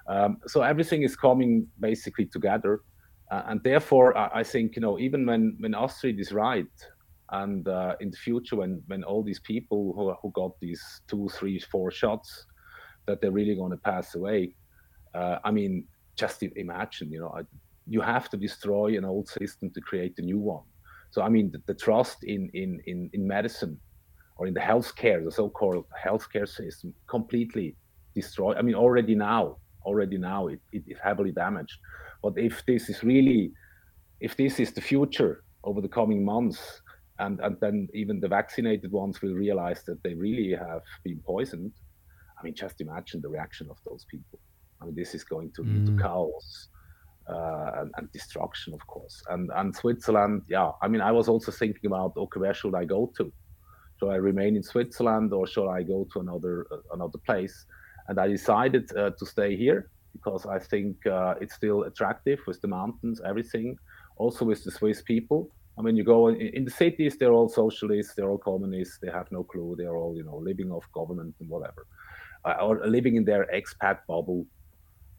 Um, 0.07 0.38
so 0.47 0.61
everything 0.61 1.01
is 1.01 1.16
coming 1.16 1.68
basically 1.80 2.26
together. 2.26 2.82
Uh, 3.32 3.41
and 3.47 3.63
therefore 3.63 4.16
I, 4.16 4.39
I, 4.39 4.43
think 4.43 4.76
you 4.76 4.82
know 4.82 4.99
even 4.99 5.26
when 5.26 5.55
when 5.59 5.74
astrid 5.74 6.20
is 6.20 6.32
right 6.32 6.68
and 7.41 7.67
uh, 7.67 7.95
in 8.03 8.09
the 8.13 8.21
future, 8.27 8.57
when 8.61 8.73
when 8.89 9.01
all 9.09 9.23
these 9.29 9.43
people 9.53 9.81
who 9.95 10.03
who 10.21 10.29
got 10.41 10.53
these 10.65 10.83
two, 11.09 11.23
three, 11.38 11.57
four 11.71 11.88
shots, 12.01 12.29
that 13.07 13.17
they're 13.19 13.38
really 13.41 13.55
going 13.61 13.75
to 13.77 13.81
pass 13.91 14.07
away. 14.19 14.41
Uh, 15.19 15.38
I 15.47 15.51
mean, 15.57 15.73
just 16.21 16.43
imagine, 16.43 17.07
you 17.13 17.19
know, 17.23 17.31
you 17.93 18.01
have 18.01 18.29
to 18.31 18.38
destroy 18.47 18.97
an 18.99 19.05
old 19.05 19.27
system 19.39 19.69
to 19.75 19.81
create 19.89 20.15
a 20.17 20.21
new 20.31 20.39
one. 20.55 20.65
So 21.13 21.21
I 21.27 21.29
mean, 21.36 21.47
the, 21.53 21.61
the 21.69 21.77
trust 21.86 22.17
in 22.23 22.41
in 22.53 22.69
in 22.91 23.09
in 23.15 23.21
medicine 23.38 23.75
or 24.38 24.47
in 24.47 24.53
the 24.53 24.65
healthcare, 24.71 25.23
the 25.23 25.31
so-called 25.31 25.86
healthcare 26.05 26.47
system, 26.47 26.93
completely 27.15 27.75
destroyed. 28.13 28.57
I 28.59 28.61
mean, 28.67 28.75
already 28.75 29.15
now, 29.15 29.43
already 29.86 30.17
now, 30.17 30.47
it, 30.53 30.59
it 30.77 30.83
is 30.88 30.97
heavily 31.07 31.31
damaged. 31.31 31.77
But 32.21 32.33
if 32.38 32.55
this 32.65 32.89
is 32.89 33.01
really, 33.11 33.53
if 34.19 34.36
this 34.36 34.59
is 34.59 34.73
the 34.73 34.81
future 34.81 35.33
over 35.63 35.79
the 35.86 35.93
coming 35.99 36.21
months, 36.33 36.81
and 37.20 37.39
and 37.39 37.57
then 37.59 37.88
even 37.93 38.20
the 38.20 38.28
vaccinated 38.28 38.91
ones 38.91 39.22
will 39.22 39.34
realize 39.34 39.84
that 39.84 40.01
they 40.03 40.13
really 40.13 40.53
have 40.53 40.84
been 41.03 41.20
poisoned. 41.26 41.72
I 42.38 42.43
mean, 42.43 42.55
just 42.55 42.82
imagine 42.82 43.22
the 43.22 43.30
reaction 43.30 43.68
of 43.70 43.78
those 43.88 44.05
people. 44.05 44.39
I 44.82 44.86
mean, 44.86 44.95
this 44.95 45.16
is 45.16 45.24
going 45.24 45.51
to 45.53 45.61
lead 45.61 45.86
mm. 45.86 45.97
to 45.97 46.03
chaos 46.03 46.68
uh, 47.30 47.72
and, 47.78 47.91
and, 47.97 48.11
destruction, 48.11 48.74
of 48.74 48.86
course. 48.88 49.24
And 49.30 49.49
and 49.55 49.76
Switzerland, 49.76 50.43
yeah. 50.49 50.72
I 50.82 50.88
mean, 50.88 51.01
I 51.01 51.11
was 51.11 51.30
also 51.30 51.51
thinking 51.51 51.86
about 51.86 52.13
okay, 52.18 52.39
where 52.39 52.53
should 52.53 52.76
I 52.76 52.86
go 52.86 53.11
to? 53.18 53.32
Should 53.99 54.09
I 54.09 54.16
remain 54.16 54.57
in 54.57 54.63
Switzerland 54.63 55.32
or 55.32 55.47
should 55.47 55.70
I 55.70 55.84
go 55.84 56.05
to 56.11 56.20
another 56.20 56.68
uh, 56.72 56.78
another 56.93 57.20
place? 57.26 57.66
And 58.07 58.20
I 58.20 58.28
decided 58.28 58.95
uh, 58.95 59.11
to 59.18 59.26
stay 59.26 59.55
here 59.55 59.89
because 60.13 60.45
I 60.45 60.59
think 60.59 61.05
uh, 61.07 61.36
it's 61.41 61.55
still 61.55 61.84
attractive 61.84 62.39
with 62.45 62.61
the 62.61 62.68
mountains, 62.68 63.22
everything. 63.26 63.78
Also 64.18 64.45
with 64.45 64.63
the 64.63 64.72
Swiss 64.72 65.01
people 65.01 65.49
I 65.78 65.82
mean, 65.82 65.95
you 65.97 66.03
go 66.03 66.30
in, 66.30 66.36
in, 66.38 66.63
the 66.63 66.71
cities, 66.71 67.17
they're 67.17 67.34
all 67.34 67.49
socialists, 67.49 68.13
they're 68.15 68.30
all 68.30 68.38
communists, 68.38 68.97
they 69.01 69.11
have 69.11 69.30
no 69.32 69.43
clue, 69.43 69.76
they're 69.78 69.97
all, 69.97 70.15
you 70.15 70.23
know, 70.23 70.38
living 70.38 70.71
off 70.71 70.86
government 70.93 71.36
and 71.39 71.49
whatever, 71.49 71.86
uh, 72.45 72.55
or 72.61 72.86
living 72.88 73.15
in 73.17 73.26
their 73.26 73.45
expat 73.53 73.99
bubble 74.07 74.45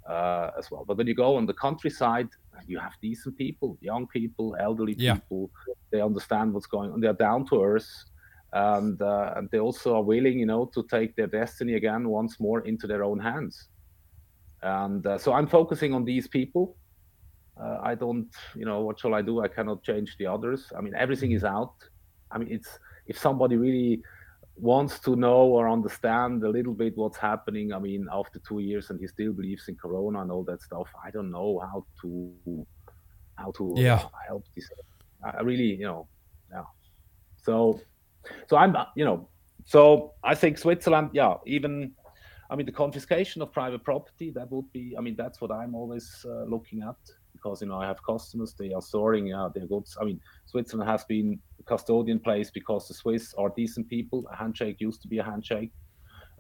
uh, 0.09 0.51
as 0.59 0.71
well. 0.71 0.85
But 0.87 0.97
when 0.97 1.07
you 1.07 1.15
go 1.15 1.37
on 1.37 1.47
the 1.47 1.53
countryside, 1.53 2.29
you 2.67 2.79
have 2.79 2.93
decent 3.03 3.37
people, 3.37 3.77
young 3.81 4.07
people, 4.07 4.57
elderly 4.59 4.95
yeah. 4.97 5.15
people. 5.15 5.51
They 5.91 6.01
understand 6.01 6.55
what's 6.55 6.67
going 6.67 6.91
on. 6.91 7.01
They're 7.01 7.13
down 7.13 7.47
to 7.49 7.63
earth, 7.63 7.91
and 8.53 9.01
uh, 9.03 9.35
and 9.37 9.51
they 9.51 9.59
also 9.59 9.97
are 9.97 10.03
willing, 10.03 10.39
you 10.39 10.47
know, 10.47 10.71
to 10.75 10.87
take 10.91 11.17
their 11.17 11.27
destiny 11.27 11.75
again 11.75 12.09
once 12.09 12.41
more 12.41 12.61
into 12.61 12.87
their 12.87 13.05
own 13.05 13.19
hands. 13.19 13.69
And 14.63 15.07
uh, 15.07 15.19
so 15.19 15.35
I'm 15.35 15.47
focusing 15.47 15.93
on 15.93 16.05
these 16.05 16.27
people 16.27 16.77
uh, 17.61 17.79
I 17.83 17.95
don't, 17.95 18.29
you 18.55 18.65
know, 18.65 18.81
what 18.81 18.99
shall 19.01 19.15
I 19.15 19.23
do? 19.23 19.41
I 19.41 19.49
cannot 19.49 19.83
change 19.83 20.17
the 20.19 20.27
others. 20.27 20.73
I 20.77 20.81
mean, 20.81 20.95
everything 20.95 21.33
is 21.33 21.45
out. 21.45 21.75
I 22.31 22.39
mean, 22.39 22.49
it's 22.51 22.79
if 23.07 23.19
somebody 23.19 23.57
really 23.57 24.03
wants 24.57 24.99
to 25.01 25.17
know 25.17 25.45
or 25.45 25.69
understand 25.69 26.43
a 26.43 26.49
little 26.49 26.73
bit 26.73 26.97
what's 26.97 27.19
happening. 27.19 27.73
I 27.73 27.79
mean, 27.79 28.07
after 28.11 28.39
two 28.39 28.61
years 28.61 28.91
and 28.91 28.99
he 28.99 29.07
still 29.07 29.33
believes 29.33 29.69
in 29.69 29.77
Corona 29.77 30.23
and 30.23 30.31
all 30.31 30.45
that 30.45 30.63
stuff. 30.63 30.89
I 31.05 31.11
don't 31.11 31.31
know 31.31 31.61
how 31.61 31.85
to 32.03 32.67
how 33.37 33.53
to 33.53 33.75
yeah. 33.77 34.03
help 34.27 34.45
this. 34.55 34.71
I 35.23 35.43
really, 35.43 35.75
you 35.75 35.85
know, 35.85 36.09
yeah. 36.51 36.65
So, 37.43 37.81
so 38.47 38.57
I'm, 38.57 38.75
you 38.95 39.05
know, 39.05 39.29
so 39.65 40.15
I 40.25 40.35
think 40.35 40.57
Switzerland, 40.59 41.11
yeah, 41.13 41.35
even 41.45 41.93
I 42.49 42.57
mean, 42.57 42.67
the 42.67 42.73
confiscation 42.73 43.43
of 43.43 43.53
private 43.53 43.85
property, 43.85 44.31
that 44.31 44.51
would 44.51 44.71
be, 44.73 44.95
I 44.97 45.01
mean, 45.01 45.17
that's 45.17 45.41
what 45.41 45.51
I'm 45.51 45.75
always 45.75 46.25
uh, 46.27 46.45
looking 46.45 46.83
at 46.83 46.97
because, 47.37 47.63
you 47.63 47.69
know, 47.69 47.81
I 47.85 47.87
have 47.87 48.03
customers, 48.03 48.55
they 48.59 48.73
are 48.73 48.83
storing 48.83 49.33
uh, 49.33 49.49
their 49.55 49.67
goods. 49.67 49.97
I 50.01 50.05
mean, 50.05 50.21
Switzerland 50.47 50.91
has 50.91 51.05
been 51.05 51.39
a 51.61 51.63
custodian 51.63 52.21
place 52.21 52.51
because 52.51 52.89
the 52.89 52.95
Swiss 52.95 53.35
are 53.39 53.51
decent 53.57 53.89
people. 53.89 54.25
A 54.33 54.37
handshake 54.37 54.81
used 54.81 55.03
to 55.03 55.09
be 55.09 55.19
a 55.19 55.25
handshake. 55.25 55.73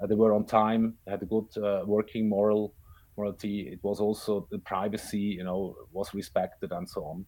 Uh, 0.01 0.07
they 0.07 0.15
were 0.15 0.35
on 0.35 0.45
time, 0.45 0.95
they 1.05 1.13
had 1.13 1.23
a 1.23 1.27
good 1.27 1.49
uh, 1.57 1.83
working 1.87 2.29
moral 2.29 2.75
morality. 3.17 3.69
It 3.73 3.81
was 3.83 4.01
also 4.01 4.47
the 4.51 4.59
privacy, 4.59 5.37
you 5.39 5.45
know, 5.45 5.75
was 5.93 6.13
respected 6.15 6.73
and 6.73 6.89
so 6.89 7.01
on. 7.05 7.19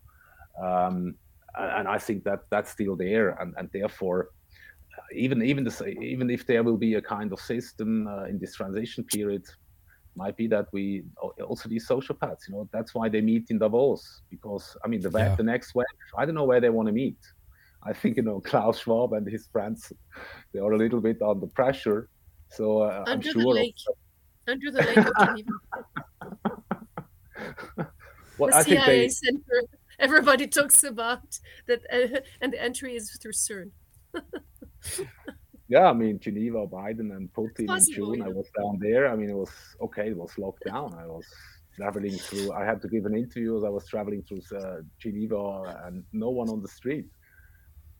Um, 0.62 1.14
and 1.58 1.88
I 1.88 1.98
think 1.98 2.24
that 2.24 2.40
that's 2.50 2.70
still 2.70 2.96
there, 2.96 3.30
and, 3.40 3.54
and 3.56 3.68
therefore, 3.72 4.30
even 5.12 5.42
even 5.42 5.64
the, 5.64 5.86
even 6.00 6.30
if 6.30 6.46
there 6.46 6.62
will 6.62 6.76
be 6.76 6.94
a 6.94 7.02
kind 7.02 7.32
of 7.32 7.40
system 7.40 8.06
uh, 8.06 8.24
in 8.24 8.38
this 8.38 8.54
transition 8.56 9.04
period, 9.04 9.44
might 10.18 10.36
be 10.36 10.46
that 10.48 10.66
we 10.72 11.04
also 11.48 11.68
these 11.68 11.86
sociopaths. 11.88 12.48
You 12.48 12.54
know, 12.54 12.68
that's 12.72 12.94
why 12.94 13.08
they 13.08 13.22
meet 13.22 13.50
in 13.50 13.58
Davos 13.58 14.22
because 14.28 14.76
I 14.84 14.88
mean 14.88 15.00
the 15.00 15.10
yeah. 15.10 15.34
the 15.34 15.42
next 15.42 15.74
wave. 15.74 15.86
I 16.16 16.26
don't 16.26 16.34
know 16.34 16.44
where 16.44 16.60
they 16.60 16.70
want 16.70 16.88
to 16.88 16.92
meet. 16.92 17.18
I 17.82 17.92
think 17.92 18.16
you 18.18 18.24
know 18.24 18.40
Klaus 18.48 18.80
Schwab 18.80 19.12
and 19.12 19.26
his 19.26 19.46
friends, 19.46 19.92
they 20.52 20.60
are 20.60 20.72
a 20.72 20.76
little 20.76 21.00
bit 21.00 21.22
under 21.22 21.46
pressure. 21.46 22.10
So 22.50 22.82
uh, 22.82 23.04
I'm 23.06 23.20
sure. 23.20 23.30
Under 23.30 23.42
the 23.42 23.48
lake. 23.48 23.74
Under 24.52 24.70
the 24.70 24.82
lake 24.82 25.46
well, 28.38 28.50
the 28.50 28.56
I 28.56 28.62
CIA 28.62 28.86
they... 28.86 29.08
center. 29.08 29.62
Everybody 29.98 30.46
talks 30.46 30.84
about 30.84 31.40
that, 31.66 31.80
uh, 31.92 32.20
and 32.40 32.52
the 32.52 32.62
entry 32.62 32.94
is 32.94 33.10
through 33.20 33.32
CERN 33.32 33.72
yeah, 35.68 35.90
I 35.90 35.92
mean 35.92 36.18
Geneva, 36.18 36.66
Biden, 36.66 37.14
and 37.14 37.32
Putin 37.32 37.68
in 37.68 37.94
June. 37.94 38.22
I 38.22 38.28
was 38.28 38.46
down 38.58 38.78
there. 38.80 39.08
I 39.08 39.16
mean, 39.16 39.28
it 39.28 39.36
was 39.36 39.50
okay. 39.82 40.08
It 40.08 40.16
was 40.16 40.36
locked 40.38 40.64
down. 40.64 40.94
I 40.98 41.06
was 41.06 41.26
traveling 41.76 42.16
through. 42.16 42.52
I 42.52 42.64
had 42.64 42.80
to 42.82 42.88
give 42.88 43.04
an 43.04 43.14
interview 43.14 43.58
as 43.58 43.64
I 43.64 43.68
was 43.68 43.86
traveling 43.86 44.22
through 44.22 44.40
uh, 44.58 44.78
Geneva, 44.98 45.82
and 45.84 46.04
no 46.12 46.30
one 46.30 46.48
on 46.48 46.62
the 46.62 46.68
street. 46.68 47.06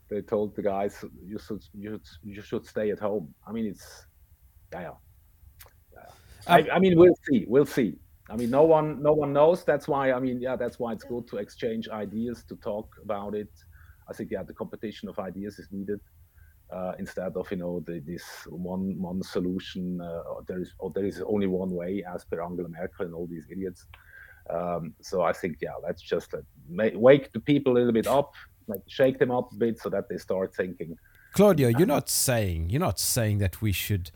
They 0.09 0.23
told 0.23 0.57
the 0.57 0.63
guys, 0.63 1.05
"You 1.23 1.39
should, 1.39 1.63
you 1.75 1.91
should, 1.91 2.07
you 2.23 2.41
should 2.41 2.67
stay 2.67 2.91
at 2.91 2.99
home." 2.99 3.35
I 3.47 3.53
mean, 3.53 3.67
it's 3.67 4.07
yeah, 4.73 4.81
yeah. 4.81 4.91
yeah. 5.93 6.11
I, 6.47 6.77
I 6.77 6.79
mean, 6.79 6.99
we'll 6.99 7.19
see. 7.31 7.45
We'll 7.47 7.67
see. 7.67 7.99
I 8.31 8.37
mean, 8.37 8.51
no 8.51 8.63
one, 8.63 9.03
no 9.03 9.13
one 9.13 9.35
knows. 9.35 9.65
That's 9.65 9.87
why. 9.87 10.13
I 10.13 10.21
mean, 10.21 10.41
yeah, 10.41 10.57
that's 10.57 10.79
why 10.79 10.93
it's 10.93 11.05
good 11.05 11.29
to 11.29 11.37
exchange 11.37 11.89
ideas, 11.91 12.45
to 12.49 12.57
talk 12.57 12.95
about 13.03 13.35
it. 13.35 13.51
I 14.09 14.15
think 14.15 14.31
yeah, 14.31 14.43
the 14.43 14.55
competition 14.55 15.11
of 15.11 15.19
ideas 15.19 15.59
is 15.59 15.69
needed 15.71 16.01
uh, 16.71 16.93
instead 16.99 17.35
of 17.37 17.51
you 17.51 17.57
know 17.57 17.81
the, 17.87 18.01
this 18.01 18.25
one 18.49 19.01
one 19.01 19.23
solution. 19.23 20.01
Uh, 20.01 20.41
there 20.47 20.61
is 20.61 20.73
or 20.79 20.91
there 20.95 21.07
is 21.07 21.23
only 21.27 21.47
one 21.47 21.71
way, 21.71 22.05
as 22.15 22.25
per 22.25 22.43
Angela 22.43 22.69
Merkel 22.69 23.07
and 23.07 23.15
all 23.15 23.27
these 23.27 23.45
idiots. 23.51 23.87
Um, 24.51 24.95
so 25.01 25.23
I 25.23 25.33
think 25.33 25.59
yeah, 25.61 25.73
let's 25.83 26.03
just 26.03 26.35
uh, 26.35 26.39
make, 26.69 26.95
wake 26.97 27.33
the 27.33 27.41
people 27.41 27.73
a 27.73 27.75
little 27.75 27.93
bit 27.93 28.07
up, 28.07 28.35
like 28.67 28.81
shake 28.87 29.19
them 29.19 29.31
up 29.31 29.53
a 29.53 29.57
bit, 29.57 29.79
so 29.79 29.89
that 29.91 30.09
they 30.09 30.19
start 30.19 30.55
thinking. 30.55 30.97
Claudio, 31.33 31.69
you're 31.69 31.87
not 31.87 32.09
saying 32.09 32.71
you're 32.71 32.81
not 32.81 32.99
saying 32.99 33.39
that 33.39 33.63
we 33.63 33.73
should. 33.73 34.11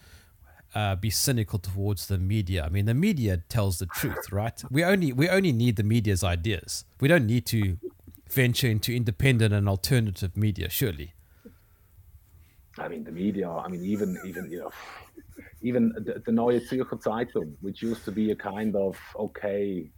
Uh, 0.74 0.96
be 0.96 1.10
cynical 1.10 1.58
towards 1.58 2.06
the 2.06 2.16
media. 2.16 2.64
I 2.64 2.70
mean, 2.70 2.86
the 2.86 2.94
media 2.94 3.42
tells 3.50 3.78
the 3.78 3.84
truth, 3.84 4.32
right? 4.32 4.58
We 4.70 4.82
only 4.82 5.12
we 5.12 5.28
only 5.28 5.52
need 5.52 5.76
the 5.76 5.82
media's 5.82 6.24
ideas. 6.24 6.86
We 6.98 7.08
don't 7.08 7.26
need 7.26 7.44
to 7.48 7.76
venture 8.30 8.68
into 8.68 8.90
independent 8.90 9.52
and 9.52 9.68
alternative 9.68 10.34
media, 10.34 10.70
surely. 10.70 11.12
I 12.78 12.88
mean, 12.88 13.04
the 13.04 13.12
media. 13.12 13.50
I 13.50 13.68
mean, 13.68 13.84
even 13.84 14.18
even 14.24 14.50
you 14.50 14.60
know, 14.60 14.70
even 15.60 15.92
the, 15.94 16.22
the 16.24 16.32
Neue 16.32 16.60
Zürcher 16.60 17.00
Zeitung, 17.02 17.54
which 17.60 17.82
used 17.82 18.04
to 18.06 18.12
be 18.12 18.30
a 18.30 18.36
kind 18.36 18.74
of 18.76 18.98
okay, 19.16 19.90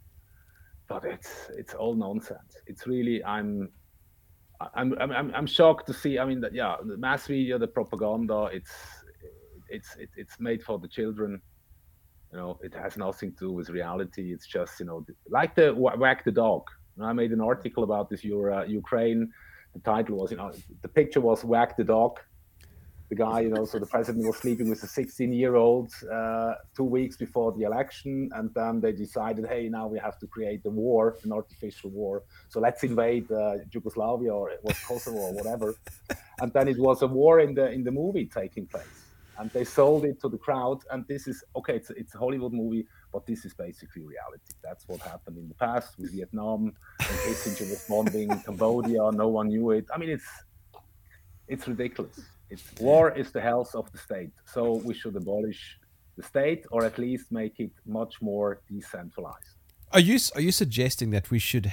but 0.87 1.05
it's 1.05 1.49
it's 1.57 1.73
all 1.73 1.95
nonsense. 1.95 2.57
It's 2.67 2.87
really 2.87 3.23
I'm. 3.23 3.69
I'm, 4.73 4.93
I'm 4.99 5.35
I'm 5.35 5.45
shocked 5.45 5.85
to 5.87 5.93
see. 5.93 6.17
I 6.17 6.23
mean, 6.23 6.39
that 6.39 6.53
yeah, 6.53 6.75
the 6.81 6.97
mass 6.97 7.27
media, 7.27 7.59
the 7.59 7.67
propaganda. 7.67 8.49
It's 8.53 8.71
it's 9.69 9.95
it, 9.97 10.09
it's 10.15 10.39
made 10.39 10.63
for 10.63 10.79
the 10.79 10.87
children. 10.87 11.41
You 12.31 12.37
know, 12.39 12.59
it 12.63 12.73
has 12.73 12.95
nothing 12.95 13.33
to 13.33 13.47
do 13.47 13.51
with 13.51 13.69
reality. 13.69 14.31
It's 14.33 14.47
just 14.47 14.79
you 14.79 14.85
know, 14.85 15.05
like 15.29 15.55
the 15.55 15.73
Wag 15.75 16.23
the 16.23 16.31
Dog. 16.31 16.63
I 17.01 17.11
made 17.11 17.31
an 17.31 17.41
article 17.41 17.83
about 17.83 18.09
this 18.09 18.23
your 18.23 18.53
uh, 18.53 18.63
Ukraine. 18.63 19.29
The 19.73 19.81
title 19.81 20.15
was, 20.15 20.31
you 20.31 20.37
know, 20.37 20.53
the 20.81 20.87
picture 20.87 21.19
was 21.19 21.43
Wag 21.43 21.75
the 21.77 21.83
Dog 21.83 22.19
the 23.09 23.15
guy, 23.15 23.41
you 23.41 23.49
know, 23.49 23.65
so 23.65 23.77
the 23.77 23.85
president 23.85 24.25
was 24.25 24.37
sleeping 24.37 24.67
with 24.69 24.81
a 24.83 24.87
16 24.87 25.31
year 25.31 25.55
old 25.55 25.91
uh, 26.11 26.55
two 26.75 26.83
weeks 26.83 27.15
before 27.15 27.51
the 27.51 27.63
election. 27.63 28.29
And 28.33 28.51
then 28.55 28.81
they 28.81 28.93
decided, 28.93 29.45
hey, 29.47 29.69
now 29.69 29.87
we 29.87 29.99
have 29.99 30.17
to 30.19 30.27
create 30.27 30.61
a 30.65 30.69
war, 30.69 31.17
an 31.23 31.31
artificial 31.31 31.91
war. 31.91 32.23
So 32.49 32.59
let's 32.59 32.83
invade 32.83 33.31
uh, 33.31 33.57
Yugoslavia 33.71 34.33
or 34.33 34.49
it 34.49 34.61
was 34.63 34.77
Kosovo 34.79 35.17
or 35.17 35.33
whatever. 35.33 35.75
and 36.39 36.51
then 36.53 36.67
it 36.67 36.79
was 36.79 37.03
a 37.03 37.07
war 37.07 37.39
in 37.39 37.53
the 37.53 37.71
in 37.71 37.83
the 37.83 37.91
movie 37.91 38.25
taking 38.25 38.65
place. 38.65 39.01
And 39.37 39.51
they 39.51 39.65
sold 39.65 40.05
it 40.05 40.19
to 40.21 40.29
the 40.29 40.37
crowd. 40.37 40.79
And 40.89 41.05
this 41.07 41.27
is 41.27 41.43
okay, 41.55 41.75
it's, 41.75 41.91
it's 41.91 42.15
a 42.15 42.17
Hollywood 42.17 42.53
movie, 42.53 42.87
but 43.13 43.27
this 43.27 43.45
is 43.45 43.53
basically 43.53 44.01
reality. 44.01 44.53
That's 44.63 44.87
what 44.87 45.01
happened 45.01 45.37
in 45.37 45.47
the 45.47 45.55
past 45.55 45.99
with 45.99 46.11
Vietnam. 46.11 46.73
When 46.97 47.17
Kissinger 47.25 47.69
was 47.69 47.85
bombing 47.87 48.29
Cambodia, 48.39 49.11
no 49.11 49.27
one 49.27 49.49
knew 49.49 49.69
it. 49.71 49.85
I 49.93 49.99
mean, 49.99 50.09
it's 50.09 50.29
it's 51.47 51.67
ridiculous. 51.67 52.19
It's 52.49 52.63
war 52.79 53.11
is 53.11 53.31
the 53.31 53.41
health 53.41 53.73
of 53.75 53.91
the 53.91 53.97
state. 53.97 54.31
So 54.45 54.75
we 54.83 54.93
should 54.93 55.15
abolish 55.15 55.79
the 56.17 56.23
state 56.23 56.65
or 56.71 56.85
at 56.85 56.97
least 56.97 57.31
make 57.31 57.59
it 57.59 57.71
much 57.85 58.21
more 58.21 58.61
decentralized. 58.69 59.55
Are 59.91 59.99
you 59.99 60.17
are 60.35 60.41
you 60.41 60.51
suggesting 60.51 61.09
that 61.11 61.31
we 61.31 61.39
should 61.39 61.71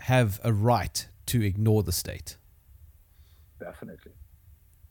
have 0.00 0.40
a 0.44 0.52
right 0.52 1.08
to 1.26 1.42
ignore 1.42 1.82
the 1.82 1.92
state? 1.92 2.36
Definitely. 3.60 4.12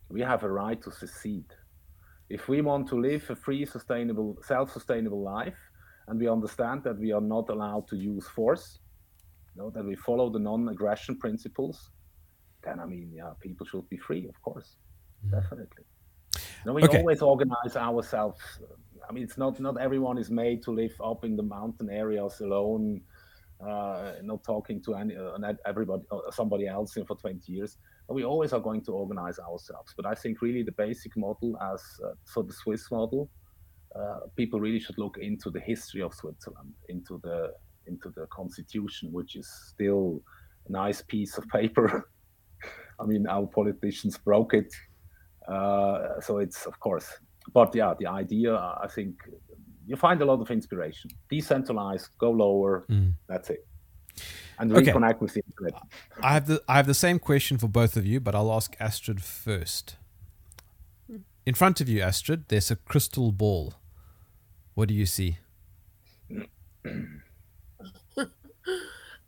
We 0.10 0.22
have 0.22 0.44
a 0.44 0.50
right 0.50 0.82
to 0.84 0.92
secede. 0.92 1.52
If 2.30 2.48
we 2.48 2.62
want 2.62 2.88
to 2.90 3.00
live 3.00 3.30
a 3.30 3.36
free, 3.36 3.66
sustainable, 3.66 4.38
self-sustainable 4.44 5.22
life, 5.22 5.60
and 6.08 6.20
we 6.20 6.28
understand 6.28 6.84
that 6.84 6.98
we 6.98 7.12
are 7.12 7.22
not 7.22 7.50
allowed 7.50 7.88
to 7.90 7.96
use 7.96 8.28
force, 8.28 8.80
you 9.56 9.62
know, 9.62 9.70
that 9.72 9.86
we 9.86 9.96
follow 9.96 10.30
the 10.30 10.40
non-aggression 10.40 11.18
principles, 11.20 11.92
then 12.64 12.80
I 12.80 12.86
mean, 12.86 13.12
yeah, 13.14 13.32
people 13.40 13.66
should 13.66 13.88
be 13.90 13.98
free, 13.98 14.28
of 14.28 14.42
course. 14.42 14.78
Definitely. 15.30 15.84
No, 16.66 16.74
we 16.74 16.84
okay. 16.84 17.00
always 17.00 17.22
organize 17.22 17.76
ourselves. 17.76 18.40
I 19.08 19.12
mean, 19.12 19.24
it's 19.24 19.38
not 19.38 19.60
not 19.60 19.80
everyone 19.80 20.18
is 20.18 20.30
made 20.30 20.64
to 20.64 20.72
live 20.72 20.96
up 21.04 21.26
in 21.26 21.36
the 21.36 21.44
mountain 21.44 21.90
areas 21.90 22.40
alone, 22.40 23.02
uh, 23.60 24.14
not 24.22 24.44
talking 24.44 24.82
to 24.84 24.96
any 24.96 25.16
uh, 25.16 25.38
everybody, 25.66 26.04
uh, 26.12 26.32
somebody 26.32 26.68
else 26.68 26.94
for 26.94 27.16
20 27.16 27.52
years. 27.52 27.78
But 28.08 28.16
we 28.16 28.24
always 28.24 28.54
are 28.54 28.60
going 28.60 28.84
to 28.86 28.92
organize 28.92 29.40
ourselves. 29.40 29.94
But 29.96 30.06
I 30.06 30.16
think 30.16 30.42
really 30.42 30.64
the 30.64 30.74
basic 30.74 31.16
model, 31.18 31.58
as 31.62 31.82
uh, 32.06 32.14
for 32.26 32.44
the 32.44 32.54
Swiss 32.54 32.92
model, 32.92 33.30
uh, 33.96 34.20
people 34.36 34.60
really 34.60 34.80
should 34.80 34.98
look 34.98 35.18
into 35.18 35.50
the 35.50 35.60
history 35.60 36.02
of 36.02 36.14
Switzerland, 36.14 36.74
into 36.90 37.20
the 37.24 37.54
into 37.88 38.10
the 38.16 38.26
constitution, 38.28 39.12
which 39.12 39.36
is 39.36 39.50
still 39.70 40.22
a 40.68 40.72
nice 40.72 41.02
piece 41.02 41.38
of 41.38 41.48
paper. 41.54 42.10
I 43.00 43.06
mean, 43.06 43.28
our 43.28 43.48
politicians 43.48 44.18
broke 44.18 44.54
it 44.54 44.74
uh, 45.48 46.20
so 46.22 46.38
it's 46.38 46.66
of 46.66 46.80
course, 46.80 47.08
but 47.54 47.76
yeah, 47.76 47.94
the 48.00 48.08
idea 48.08 48.56
I 48.56 48.88
think 48.88 49.24
you 49.86 49.96
find 49.96 50.22
a 50.22 50.26
lot 50.26 50.40
of 50.40 50.50
inspiration. 50.50 51.12
Decentralized, 51.30 52.10
go 52.18 52.32
lower. 52.32 52.86
Mm. 52.90 53.14
That's 53.28 53.50
it. 53.50 53.68
And 54.60 54.72
reconnect 54.72 55.20
with 55.20 55.34
the 55.34 55.42
internet. 55.46 55.82
I 56.22 56.34
have 56.34 56.48
the 56.48 56.62
I 56.68 56.76
have 56.76 56.88
the 56.88 56.94
same 56.94 57.20
question 57.20 57.58
for 57.58 57.68
both 57.68 57.98
of 57.98 58.06
you, 58.06 58.20
but 58.20 58.36
I'll 58.36 58.54
ask 58.54 58.76
Astrid 58.80 59.22
first. 59.22 59.98
In 61.46 61.56
front 61.56 61.82
of 61.82 61.90
you, 61.90 62.02
Astrid, 62.02 62.46
there's 62.48 62.72
a 62.72 62.78
crystal 62.78 63.34
ball. 63.34 63.74
What 64.76 64.88
do 64.88 64.94
you 64.94 65.06
see? 65.06 65.40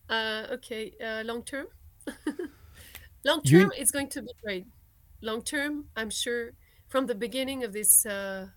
uh, 0.10 0.48
okay, 0.52 0.94
uh, 1.04 1.24
long 1.26 1.44
term. 1.44 1.68
long 3.26 3.42
term, 3.42 3.62
you... 3.62 3.72
it's 3.76 3.92
going 3.92 4.08
to 4.10 4.22
be 4.22 4.32
great 4.42 4.66
long 5.22 5.42
term, 5.42 5.86
I'm 5.96 6.10
sure 6.10 6.54
from 6.88 7.08
the 7.08 7.16
beginning 7.16 7.64
of 7.64 7.74
this 7.74 8.06
uh, 8.06 8.48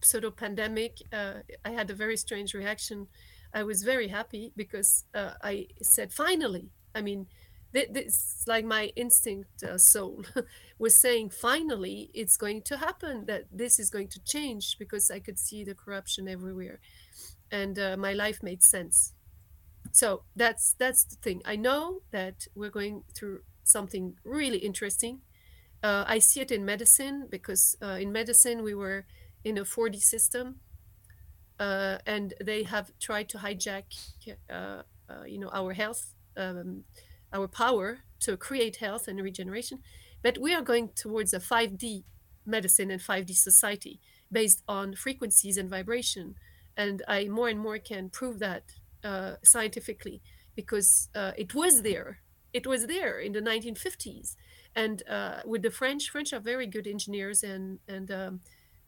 pseudo 0.00 0.30
pandemic, 0.30 0.98
uh, 1.12 1.40
I 1.64 1.70
had 1.70 1.90
a 1.90 1.94
very 1.94 2.16
strange 2.16 2.54
reaction. 2.54 3.08
I 3.54 3.62
was 3.64 3.82
very 3.82 4.08
happy 4.08 4.52
because 4.56 5.04
uh, 5.14 5.32
I 5.42 5.66
said, 5.82 6.12
finally, 6.12 6.70
I 6.94 7.02
mean, 7.02 7.26
th- 7.74 7.90
this 7.92 8.44
like 8.46 8.64
my 8.64 8.92
instinct 8.96 9.62
uh, 9.62 9.78
soul 9.78 10.24
was 10.78 10.96
saying, 10.96 11.30
finally, 11.30 12.10
it's 12.14 12.36
going 12.36 12.62
to 12.62 12.78
happen, 12.78 13.26
that 13.26 13.44
this 13.52 13.78
is 13.78 13.90
going 13.90 14.08
to 14.08 14.20
change 14.24 14.78
because 14.78 15.10
I 15.10 15.18
could 15.18 15.38
see 15.38 15.64
the 15.64 15.74
corruption 15.74 16.28
everywhere. 16.28 16.80
And 17.50 17.78
uh, 17.78 17.96
my 17.98 18.12
life 18.14 18.42
made 18.42 18.62
sense. 18.62 19.12
So 19.92 20.22
that's 20.34 20.74
that's 20.78 21.04
the 21.04 21.16
thing. 21.16 21.42
I 21.44 21.56
know 21.56 22.00
that 22.12 22.46
we're 22.54 22.70
going 22.70 23.04
through 23.14 23.40
something 23.64 24.16
really 24.24 24.58
interesting 24.58 25.20
uh, 25.82 26.04
I 26.06 26.18
see 26.20 26.40
it 26.40 26.50
in 26.50 26.64
medicine 26.64 27.26
because 27.30 27.76
uh, 27.82 27.98
in 28.00 28.12
medicine 28.12 28.62
we 28.62 28.74
were 28.74 29.06
in 29.44 29.58
a 29.58 29.64
4D 29.64 30.00
system. 30.00 30.60
uh, 31.58 31.98
and 32.06 32.34
they 32.44 32.62
have 32.64 32.90
tried 32.98 33.28
to 33.28 33.38
hijack, 33.38 33.84
uh, 34.50 34.82
uh, 35.08 35.24
you 35.26 35.38
know, 35.38 35.50
our 35.52 35.72
health, 35.72 36.14
um, 36.36 36.84
our 37.32 37.46
power 37.46 38.00
to 38.20 38.36
create 38.36 38.76
health 38.76 39.06
and 39.06 39.20
regeneration. 39.22 39.78
But 40.22 40.38
we 40.38 40.54
are 40.54 40.62
going 40.62 40.90
towards 40.94 41.32
a 41.32 41.40
5D 41.40 42.04
medicine 42.44 42.90
and 42.90 43.00
5D 43.00 43.34
society 43.34 44.00
based 44.30 44.62
on 44.66 44.94
frequencies 44.94 45.56
and 45.56 45.68
vibration. 45.70 46.34
And 46.76 47.02
I 47.06 47.28
more 47.28 47.48
and 47.48 47.60
more 47.60 47.78
can 47.78 48.08
prove 48.08 48.38
that 48.40 48.64
uh, 49.04 49.34
scientifically 49.44 50.22
because 50.56 51.08
it 51.14 51.54
was 51.54 51.82
there. 51.82 52.20
It 52.52 52.66
was 52.66 52.86
there 52.86 53.18
in 53.18 53.32
the 53.32 53.40
1950s. 53.40 54.36
And 54.74 55.02
uh, 55.08 55.40
with 55.44 55.62
the 55.62 55.70
French, 55.70 56.10
French 56.10 56.32
are 56.32 56.40
very 56.40 56.66
good 56.66 56.86
engineers 56.86 57.42
and 57.42 57.78
and 57.86 58.10
um, 58.10 58.40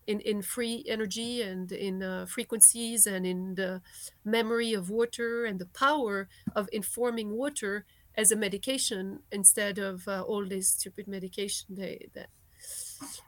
in 0.07 0.21
in 0.21 0.43
free 0.43 0.85
energy 0.89 1.43
and 1.43 1.71
in 1.73 2.03
uh, 2.03 2.27
frequencies 2.27 3.07
and 3.07 3.27
in 3.27 3.55
the 3.55 3.81
memory 4.25 4.73
of 4.73 4.91
water 4.91 5.45
and 5.45 5.59
the 5.59 5.67
power 5.67 6.29
of 6.55 6.69
informing 6.73 7.31
water 7.37 7.85
as 8.17 8.31
a 8.31 8.37
medication 8.37 9.21
instead 9.33 9.79
of 9.79 10.07
uh, 10.07 10.23
all 10.23 10.47
this 10.47 10.69
stupid 10.69 11.09
medication 11.09 11.75
they 11.75 12.09
that 12.15 12.29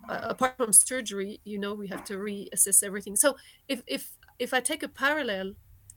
uh, 0.08 0.20
apart 0.22 0.56
from 0.56 0.72
surgery 0.72 1.40
you 1.44 1.58
know 1.58 1.74
we 1.74 1.88
have 1.88 2.04
to 2.04 2.14
reassess 2.14 2.82
everything. 2.82 3.16
So 3.16 3.36
if 3.68 3.82
if 3.86 4.12
if 4.38 4.52
i 4.52 4.60
take 4.60 4.82
a 4.82 4.88
parallel 4.88 5.54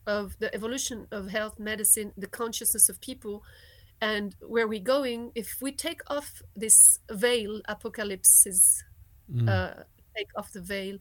of 0.08 0.38
the 0.40 0.54
evolution 0.56 1.08
of 1.12 1.30
health 1.30 1.60
medicine 1.60 2.14
the 2.18 2.28
consciousness 2.28 2.90
of 2.90 3.00
people 3.02 3.44
and 4.02 4.36
where 4.42 4.68
we're 4.68 4.80
going 4.80 5.32
if 5.36 5.58
we 5.62 5.72
take 5.72 6.02
off 6.08 6.42
this 6.56 7.00
veil 7.12 7.62
apocalypse 7.68 8.46
is 8.46 8.84
Mm. 9.32 9.48
uh, 9.48 9.84
take 10.18 10.30
off 10.36 10.52
the 10.52 10.62
veil 10.62 10.98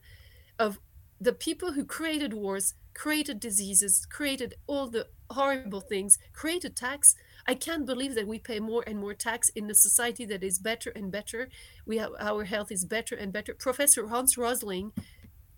of 0.59 0.79
the 1.21 1.33
people 1.33 1.73
who 1.73 1.85
created 1.85 2.33
wars, 2.35 2.75
created 2.95 3.41
diseases, 3.41 4.07
created 4.11 4.55
all 4.67 4.87
the 4.89 5.07
horrible 5.31 5.81
things, 5.81 6.19
created 6.33 6.77
tax. 6.77 7.15
I 7.47 7.55
can't 7.55 7.87
believe 7.87 8.15
that 8.15 8.29
we 8.29 8.39
pay 8.39 8.61
more 8.61 8.85
and 8.87 8.99
more 8.99 9.15
tax 9.15 9.49
in 9.51 9.71
a 9.71 9.75
society 9.75 10.27
that 10.27 10.45
is 10.45 10.59
better 10.59 10.91
and 10.95 11.11
better. 11.11 11.49
We 11.87 11.97
have 11.99 12.13
our 12.21 12.45
health 12.45 12.71
is 12.71 12.85
better 12.85 13.15
and 13.17 13.33
better. 13.33 13.55
Professor 13.55 14.09
Hans 14.09 14.37
Rosling 14.37 14.93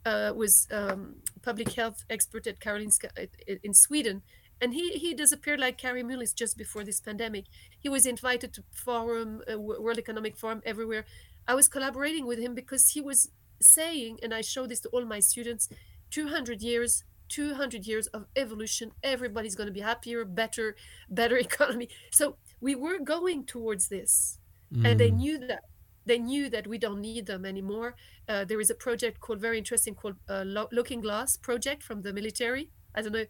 uh, 0.07 0.32
was 0.34 0.66
um, 0.70 1.16
public 1.43 1.72
health 1.72 2.05
expert 2.09 2.47
at 2.47 2.61
Karolinska 2.61 3.09
uh, 3.18 3.55
in 3.62 3.74
Sweden, 3.74 4.22
and 4.61 4.74
he 4.74 4.90
he 4.92 5.14
disappeared 5.14 5.61
like 5.61 5.78
Kary 5.78 6.02
Mullis 6.02 6.34
just 6.34 6.56
before 6.56 6.84
this 6.84 7.00
pandemic. 7.00 7.44
He 7.78 7.88
was 7.88 8.06
invited 8.06 8.52
to 8.54 8.64
forum, 8.72 9.42
uh, 9.52 9.58
World 9.58 9.98
Economic 9.98 10.36
Forum, 10.36 10.62
everywhere. 10.64 11.04
I 11.48 11.54
was 11.54 11.68
collaborating 11.68 12.26
with 12.26 12.38
him 12.38 12.54
because 12.54 12.90
he 12.90 13.00
was 13.00 13.30
saying, 13.61 14.18
and 14.22 14.32
I 14.34 14.40
show 14.42 14.66
this 14.66 14.80
to 14.80 14.88
all 14.90 15.04
my 15.04 15.20
students 15.20 15.68
200 16.11 16.62
years, 16.62 17.04
200 17.28 17.86
years 17.86 18.06
of 18.08 18.26
evolution. 18.36 18.92
Everybody's 19.02 19.54
going 19.54 19.66
to 19.68 19.72
be 19.72 19.80
happier, 19.80 20.24
better, 20.24 20.76
better 21.08 21.36
economy. 21.48 21.88
So 22.11 22.36
we 22.61 22.74
were 22.74 22.98
going 22.98 23.44
towards 23.46 23.88
this, 23.88 24.38
and 24.84 24.98
they 25.00 25.11
Mm. 25.11 25.16
knew 25.16 25.38
that. 25.48 25.64
They 26.06 26.18
knew 26.18 26.48
that 26.50 26.66
we 26.66 26.78
don't 26.78 27.00
need 27.00 27.26
them 27.26 27.44
anymore. 27.44 27.94
Uh, 28.28 28.44
there 28.44 28.61
is 28.61 28.70
a 28.70 28.74
project 28.74 29.20
called 29.20 29.38
very 29.40 29.58
interesting 29.58 29.94
called 29.94 30.16
uh, 30.28 30.44
Lo- 30.46 30.68
Looking 30.72 31.00
Glass 31.02 31.36
project 31.36 31.82
from 31.82 32.02
the 32.02 32.12
military. 32.12 32.70
I 32.94 33.02
don't 33.02 33.12
know 33.12 33.26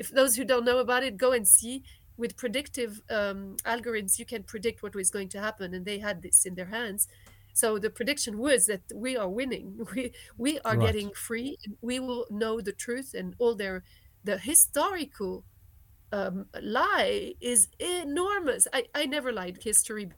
if 0.00 0.10
those 0.10 0.36
who 0.36 0.44
don't 0.44 0.64
know 0.66 0.78
about 0.80 1.04
it 1.04 1.16
go 1.18 1.32
and 1.32 1.46
see. 1.48 1.84
With 2.16 2.36
predictive 2.36 3.00
um, 3.10 3.56
algorithms, 3.64 4.18
you 4.18 4.26
can 4.26 4.44
predict 4.44 4.82
what 4.82 4.94
was 4.94 5.10
going 5.10 5.30
to 5.30 5.40
happen, 5.40 5.72
and 5.74 5.86
they 5.86 6.00
had 6.00 6.22
this 6.22 6.44
in 6.44 6.54
their 6.54 6.66
hands. 6.66 7.08
So 7.54 7.78
the 7.78 7.90
prediction 7.90 8.38
was 8.38 8.66
that 8.66 8.82
we 8.94 9.16
are 9.16 9.28
winning. 9.28 9.78
We 9.94 10.12
we 10.36 10.60
are 10.60 10.76
Right. 10.76 10.86
getting 10.86 11.12
free. 11.14 11.56
and 11.64 11.76
We 11.82 11.98
will 12.00 12.26
know 12.30 12.60
the 12.60 12.72
truth 12.86 13.14
and 13.14 13.34
all 13.38 13.54
their 13.56 13.84
the 14.24 14.38
historical 14.38 15.46
um, 16.12 16.46
lie 16.60 17.34
is 17.40 17.68
enormous. 17.78 18.66
I, 18.72 18.86
I 18.94 19.06
never 19.06 19.32
lied 19.32 19.58
history. 19.62 20.10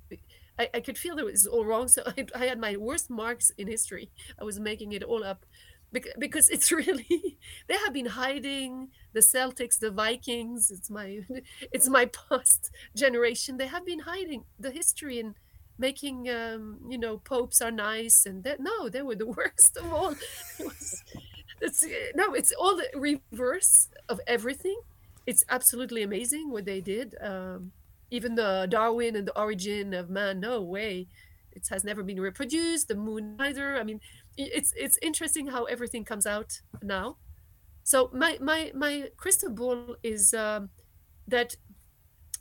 I, 0.58 0.68
I 0.74 0.80
could 0.80 0.98
feel 0.98 1.16
that 1.16 1.22
it 1.22 1.32
was 1.32 1.46
all 1.46 1.64
wrong. 1.66 1.88
So 1.88 2.02
I, 2.16 2.26
I 2.34 2.46
had 2.46 2.58
my 2.60 2.76
worst 2.76 3.10
marks 3.10 3.50
in 3.58 3.68
history. 3.68 4.10
I 4.40 4.44
was 4.44 4.58
making 4.60 4.92
it 4.92 5.02
all 5.02 5.24
up 5.24 5.44
because 6.18 6.48
it's 6.48 6.72
really 6.82 7.38
they 7.68 7.76
have 7.76 7.92
been 7.92 8.06
hiding 8.06 8.88
the 9.12 9.20
Celtics, 9.20 9.78
the 9.78 9.90
Vikings. 9.90 10.70
It's 10.70 10.90
my 10.90 11.20
it's 11.72 11.88
my 11.88 12.06
past 12.06 12.70
generation. 12.96 13.56
They 13.56 13.68
have 13.68 13.86
been 13.86 14.00
hiding 14.00 14.44
the 14.58 14.70
history 14.70 15.20
and 15.20 15.34
making 15.78 16.28
um, 16.28 16.78
you 16.88 16.98
know 16.98 17.18
popes 17.18 17.60
are 17.60 17.70
nice 17.70 18.26
and 18.26 18.44
that 18.44 18.60
no 18.60 18.88
they 18.88 19.02
were 19.02 19.16
the 19.16 19.26
worst 19.38 19.76
of 19.76 19.92
all. 19.92 20.12
It 20.58 20.64
was, 20.64 21.02
it's 21.60 21.84
no 22.14 22.34
it's 22.34 22.52
all 22.52 22.76
the 22.76 22.88
reverse 22.94 23.88
of 24.08 24.20
everything 24.26 24.80
it's 25.26 25.44
absolutely 25.48 26.02
amazing 26.02 26.50
what 26.50 26.64
they 26.64 26.80
did. 26.80 27.14
Um, 27.20 27.72
even 28.10 28.34
the 28.34 28.66
Darwin 28.68 29.16
and 29.16 29.26
the 29.26 29.38
origin 29.38 29.94
of 29.94 30.10
man, 30.10 30.40
no 30.40 30.60
way, 30.60 31.08
it 31.52 31.66
has 31.70 31.84
never 31.84 32.02
been 32.02 32.20
reproduced. 32.20 32.88
The 32.88 32.94
moon 32.94 33.36
either. 33.38 33.76
I 33.76 33.84
mean, 33.84 34.00
it's 34.36 34.72
it's 34.76 34.98
interesting 35.02 35.48
how 35.48 35.64
everything 35.64 36.04
comes 36.04 36.26
out 36.26 36.60
now. 36.82 37.18
So 37.84 38.10
my 38.14 38.38
my 38.40 38.72
my 38.74 39.10
crystal 39.16 39.50
ball 39.50 39.96
is 40.02 40.34
um, 40.34 40.70
that 41.26 41.56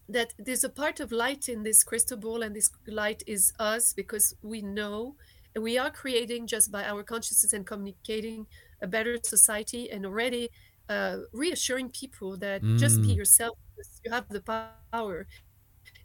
that 0.10 0.34
there's 0.38 0.64
a 0.64 0.70
part 0.70 1.00
of 1.00 1.12
light 1.12 1.48
in 1.50 1.64
this 1.64 1.84
crystal 1.84 2.18
ball, 2.18 2.42
and 2.44 2.56
this 2.56 2.72
light 2.88 3.24
is 3.28 3.54
us 3.60 3.94
because 3.94 4.36
we 4.42 4.62
know 4.62 5.16
we 5.60 5.78
are 5.78 5.92
creating 5.92 6.48
just 6.48 6.72
by 6.72 6.84
our 6.86 7.04
consciousness 7.04 7.54
and 7.54 7.68
communicating 7.68 8.48
a 8.82 8.88
better 8.88 9.18
society 9.24 9.90
and 9.92 10.06
already 10.06 10.50
uh, 10.90 11.18
reassuring 11.34 11.90
people 11.92 12.38
that 12.38 12.64
just 12.78 13.02
be 13.02 13.10
Mm. 13.10 13.16
yourself 13.16 13.58
you 14.06 14.12
have 14.12 14.28
the 14.30 14.42
power 14.42 15.28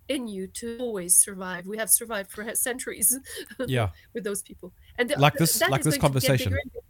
in 0.08 0.28
you 0.28 0.46
to 0.48 0.78
always 0.80 1.16
survive 1.16 1.66
we 1.66 1.78
have 1.78 1.90
survived 1.90 2.30
for 2.30 2.54
centuries 2.54 3.18
Yeah. 3.66 3.90
with 4.14 4.24
those 4.24 4.42
people 4.42 4.72
and 4.98 5.10
the- 5.10 5.18
Like 5.18 5.34
this- 5.34 5.60
like 5.60 5.82
this 5.82 5.84
going 5.84 5.84
to 5.84 5.90
get 5.98 6.00
conversation. 6.00 6.50
bigger 6.52 6.60
and 6.64 6.72
bigger. 6.72 6.86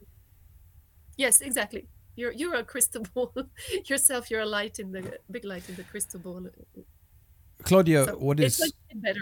yes 1.17 1.41
exactly 1.41 1.87
you're 2.17 2.33
you're 2.33 2.55
a 2.55 2.65
crystal 2.65 3.03
ball 3.15 3.33
yourself 3.91 4.31
you're 4.31 4.41
a 4.43 4.47
light 4.59 4.79
in 4.79 4.93
the 4.93 5.03
big 5.31 5.45
light 5.45 5.69
in 5.69 5.75
the 5.77 5.85
crystal 5.85 6.21
ball 6.21 6.47
Claudio, 7.63 8.07
So 8.07 8.17
what 8.19 8.39
is? 8.41 8.59
going 8.59 8.71
to 8.71 8.77
get 8.95 9.03
better 9.03 9.21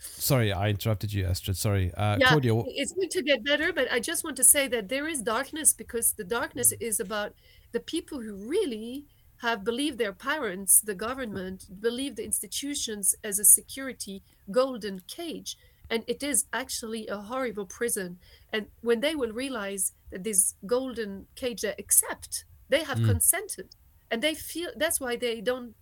Sorry, 0.00 0.52
I 0.52 0.68
interrupted 0.70 1.12
you, 1.12 1.26
Astrid. 1.26 1.56
Sorry, 1.56 1.92
uh, 1.94 2.16
yeah, 2.20 2.28
Claudio. 2.28 2.62
wh- 2.62 2.66
it's 2.68 2.92
going 2.92 3.08
to 3.08 3.22
get 3.22 3.42
better, 3.44 3.72
but 3.72 3.90
I 3.90 3.98
just 3.98 4.22
want 4.24 4.36
to 4.36 4.44
say 4.44 4.68
that 4.68 4.88
there 4.88 5.08
is 5.08 5.20
darkness 5.20 5.72
because 5.72 6.12
the 6.12 6.24
darkness 6.24 6.72
is 6.80 7.00
about 7.00 7.32
the 7.72 7.80
people 7.80 8.20
who 8.20 8.34
really 8.34 9.04
have 9.38 9.64
believed 9.64 9.98
their 9.98 10.12
parents, 10.12 10.80
the 10.80 10.94
government, 10.94 11.66
believe 11.80 12.14
the 12.16 12.24
institutions 12.24 13.14
as 13.24 13.38
a 13.38 13.44
security 13.44 14.22
golden 14.50 15.00
cage. 15.08 15.56
And 15.90 16.02
it 16.06 16.22
is 16.22 16.46
actually 16.52 17.06
a 17.08 17.18
horrible 17.18 17.66
prison. 17.66 18.18
And 18.52 18.66
when 18.80 19.00
they 19.00 19.14
will 19.14 19.32
realize 19.32 19.92
that 20.10 20.24
this 20.24 20.54
golden 20.66 21.26
cage 21.34 21.64
accept, 21.64 22.44
they 22.68 22.82
have 22.84 22.98
Mm. 22.98 23.06
consented. 23.06 23.76
And 24.10 24.22
they 24.22 24.34
feel 24.34 24.70
that's 24.76 25.00
why 25.00 25.16
they 25.16 25.40
don't 25.40 25.74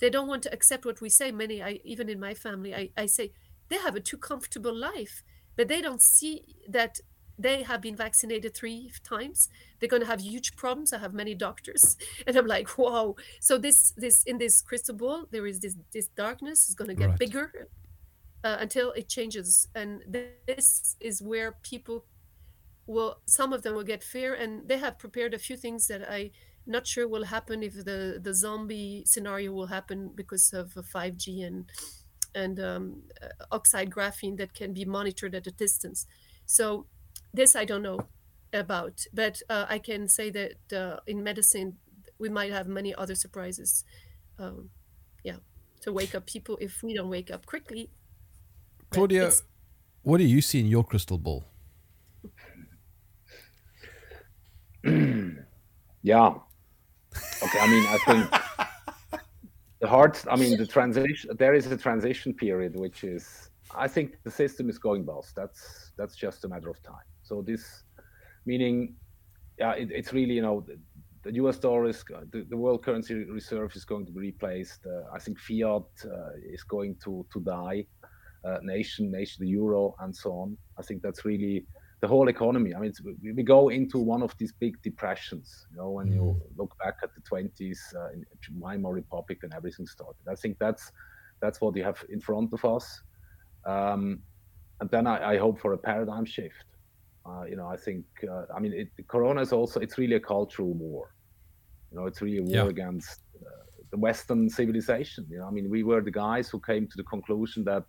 they 0.00 0.10
don't 0.10 0.28
want 0.28 0.44
to 0.44 0.52
accept 0.52 0.84
what 0.86 1.00
we 1.00 1.08
say. 1.08 1.32
Many 1.32 1.62
I 1.62 1.80
even 1.84 2.08
in 2.08 2.20
my 2.20 2.34
family, 2.34 2.74
I, 2.74 2.90
I 2.96 3.06
say 3.06 3.32
they 3.68 3.78
have 3.78 3.96
a 3.96 4.00
too 4.00 4.16
comfortable 4.18 4.74
life 4.74 5.22
but 5.56 5.66
they 5.68 5.80
don't 5.82 6.00
see 6.00 6.54
that 6.68 7.00
they 7.38 7.62
have 7.64 7.80
been 7.80 7.96
vaccinated 7.96 8.54
three 8.54 8.90
times 9.04 9.48
they're 9.78 9.88
going 9.88 10.00
to 10.02 10.06
have 10.08 10.20
huge 10.20 10.56
problems 10.56 10.92
i 10.92 10.98
have 10.98 11.12
many 11.12 11.34
doctors 11.34 11.96
and 12.26 12.36
i'm 12.36 12.46
like 12.46 12.78
wow 12.78 13.14
so 13.40 13.58
this 13.58 13.92
this 13.96 14.24
in 14.24 14.38
this 14.38 14.62
crystal 14.62 14.94
ball 14.94 15.26
there 15.30 15.46
is 15.46 15.60
this 15.60 15.76
this 15.92 16.08
darkness 16.16 16.68
is 16.68 16.74
going 16.74 16.88
to 16.88 16.94
get 16.94 17.10
Right. 17.10 17.18
bigger 17.18 17.68
uh, 18.44 18.56
until 18.60 18.92
it 18.92 19.08
changes 19.08 19.68
and 19.74 20.02
this 20.06 20.96
is 21.00 21.22
where 21.22 21.56
people 21.62 22.04
will 22.86 23.20
some 23.26 23.52
of 23.52 23.62
them 23.62 23.74
will 23.74 23.84
get 23.84 24.02
fear 24.02 24.34
and 24.34 24.68
they 24.68 24.78
have 24.78 24.98
prepared 24.98 25.34
a 25.34 25.38
few 25.38 25.56
things 25.56 25.86
that 25.86 26.10
i 26.10 26.30
not 26.66 26.86
sure 26.86 27.08
will 27.08 27.24
happen 27.24 27.62
if 27.62 27.74
the 27.84 28.20
the 28.22 28.34
zombie 28.34 29.02
scenario 29.06 29.50
will 29.52 29.66
happen 29.66 30.10
because 30.14 30.52
of 30.52 30.76
uh, 30.76 30.82
5g 30.82 31.46
and 31.46 31.70
and 32.34 32.60
um, 32.60 33.02
uh, 33.22 33.28
oxide 33.50 33.90
graphene 33.90 34.36
that 34.36 34.54
can 34.54 34.72
be 34.72 34.84
monitored 34.84 35.34
at 35.34 35.46
a 35.46 35.50
distance. 35.50 36.06
So 36.46 36.86
this 37.32 37.56
I 37.56 37.64
don't 37.64 37.82
know 37.82 38.00
about, 38.52 39.04
but 39.12 39.42
uh, 39.48 39.66
I 39.68 39.78
can 39.78 40.08
say 40.08 40.30
that 40.30 40.72
uh, 40.72 41.00
in 41.06 41.22
medicine 41.22 41.76
we 42.18 42.28
might 42.28 42.52
have 42.52 42.66
many 42.66 42.94
other 42.94 43.14
surprises. 43.14 43.84
Um, 44.38 44.70
yeah, 45.24 45.38
to 45.82 45.92
wake 45.92 46.14
up 46.14 46.26
people 46.26 46.58
if 46.60 46.82
we 46.82 46.94
don't 46.94 47.10
wake 47.10 47.30
up 47.30 47.46
quickly. 47.46 47.90
Claudio, 48.90 49.30
what 50.02 50.18
do 50.18 50.24
you 50.24 50.40
see 50.40 50.60
in 50.60 50.66
your 50.66 50.84
crystal 50.84 51.18
ball? 51.18 51.44
Yeah. 56.02 56.34
Okay. 57.42 57.58
I 57.60 57.66
mean, 57.66 57.84
I 57.86 57.98
think 58.06 58.30
the 59.80 59.88
hard. 59.88 60.16
I 60.30 60.36
mean, 60.36 60.56
the 60.56 60.66
transition. 60.66 61.30
There 61.36 61.54
is 61.54 61.66
a 61.66 61.76
transition 61.76 62.32
period, 62.32 62.76
which 62.76 63.04
is. 63.04 63.50
I 63.76 63.88
think 63.88 64.16
the 64.24 64.30
system 64.30 64.70
is 64.70 64.78
going 64.78 65.04
bust. 65.04 65.34
That's 65.36 65.92
that's 65.98 66.16
just 66.16 66.44
a 66.44 66.48
matter 66.48 66.70
of 66.70 66.82
time. 66.82 67.04
So 67.22 67.42
this, 67.42 67.82
meaning, 68.46 68.94
yeah, 69.58 69.72
it, 69.72 69.90
it's 69.90 70.12
really 70.12 70.34
you 70.34 70.42
know, 70.42 70.64
the 71.22 71.34
US 71.34 71.58
dollar 71.58 71.86
is 71.88 72.02
the, 72.32 72.46
the, 72.48 72.56
world 72.56 72.82
currency 72.82 73.14
reserve 73.14 73.76
is 73.76 73.84
going 73.84 74.06
to 74.06 74.12
be 74.12 74.20
replaced. 74.20 74.86
Uh, 74.86 75.14
I 75.14 75.18
think 75.18 75.38
fiat 75.38 75.82
uh, 76.04 76.30
is 76.42 76.62
going 76.62 76.96
to 77.04 77.26
to 77.32 77.40
die. 77.40 77.84
Uh, 78.44 78.58
nation, 78.62 79.10
nation, 79.10 79.44
the 79.44 79.48
euro, 79.48 79.94
and 80.00 80.14
so 80.14 80.30
on. 80.32 80.56
I 80.78 80.82
think 80.82 81.02
that's 81.02 81.24
really 81.24 81.66
the 82.00 82.06
whole 82.06 82.28
economy. 82.28 82.74
I 82.74 82.78
mean, 82.78 82.92
we, 83.04 83.32
we 83.32 83.42
go 83.42 83.68
into 83.68 83.98
one 83.98 84.22
of 84.22 84.36
these 84.38 84.52
big 84.52 84.80
depressions. 84.82 85.66
You 85.72 85.78
know, 85.78 85.90
when 85.90 86.08
mm. 86.08 86.14
you 86.14 86.40
look 86.56 86.76
back 86.78 86.98
at 87.02 87.10
the 87.14 87.20
20s, 87.20 87.78
uh, 87.96 88.12
in 88.12 88.24
Weimar 88.60 88.92
Republic, 88.92 89.40
and 89.42 89.52
everything 89.52 89.86
started. 89.86 90.22
I 90.30 90.36
think 90.36 90.58
that's 90.58 90.92
that's 91.40 91.60
what 91.60 91.76
you 91.76 91.84
have 91.84 92.04
in 92.08 92.20
front 92.20 92.52
of 92.52 92.64
us. 92.64 93.02
Um, 93.64 94.20
and 94.80 94.90
then 94.90 95.06
I, 95.06 95.34
I, 95.34 95.38
hope 95.38 95.60
for 95.60 95.72
a 95.72 95.78
paradigm 95.78 96.24
shift. 96.24 96.64
Uh, 97.26 97.44
you 97.44 97.56
know, 97.56 97.66
I 97.66 97.76
think, 97.76 98.04
uh, 98.30 98.44
I 98.54 98.60
mean, 98.60 98.72
it, 98.72 98.88
Corona 99.08 99.42
is 99.42 99.52
also, 99.52 99.80
it's 99.80 99.98
really 99.98 100.14
a 100.14 100.20
cultural 100.20 100.72
war. 100.72 101.14
You 101.90 101.98
know, 101.98 102.06
it's 102.06 102.22
really 102.22 102.38
a 102.38 102.42
war 102.42 102.64
yeah. 102.64 102.70
against 102.70 103.20
uh, 103.40 103.50
the 103.90 103.98
Western 103.98 104.48
civilization. 104.48 105.26
You 105.28 105.38
know, 105.38 105.46
I 105.46 105.50
mean, 105.50 105.68
we 105.68 105.82
were 105.82 106.00
the 106.00 106.10
guys 106.10 106.48
who 106.48 106.60
came 106.60 106.86
to 106.86 106.96
the 106.96 107.04
conclusion 107.04 107.64
that 107.64 107.84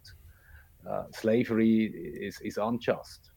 uh, 0.89 1.03
slavery 1.11 1.85
is, 2.21 2.39
is 2.41 2.57
unjust. 2.57 3.31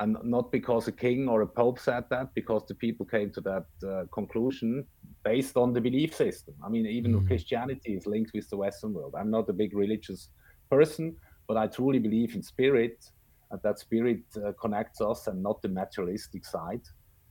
And 0.00 0.16
not 0.24 0.50
because 0.50 0.88
a 0.88 0.92
king 0.92 1.28
or 1.28 1.42
a 1.42 1.46
pope 1.46 1.78
said 1.78 2.04
that, 2.10 2.34
because 2.34 2.66
the 2.66 2.74
people 2.74 3.06
came 3.06 3.30
to 3.30 3.40
that 3.42 3.66
uh, 3.88 4.04
conclusion 4.12 4.84
based 5.24 5.56
on 5.56 5.72
the 5.72 5.80
belief 5.80 6.14
system. 6.14 6.54
I 6.66 6.68
mean, 6.68 6.84
even 6.86 7.12
mm. 7.14 7.26
Christianity 7.28 7.94
is 7.94 8.06
linked 8.06 8.32
with 8.34 8.50
the 8.50 8.56
Western 8.56 8.92
world. 8.92 9.14
I'm 9.16 9.30
not 9.30 9.48
a 9.48 9.52
big 9.52 9.72
religious 9.74 10.30
person, 10.68 11.14
but 11.46 11.56
I 11.56 11.68
truly 11.68 12.00
believe 12.00 12.34
in 12.34 12.42
spirit, 12.42 13.08
and 13.50 13.60
that 13.62 13.78
spirit 13.78 14.22
uh, 14.36 14.50
connects 14.60 15.00
us, 15.00 15.28
and 15.28 15.40
not 15.42 15.62
the 15.62 15.68
materialistic 15.68 16.44
side. 16.44 16.82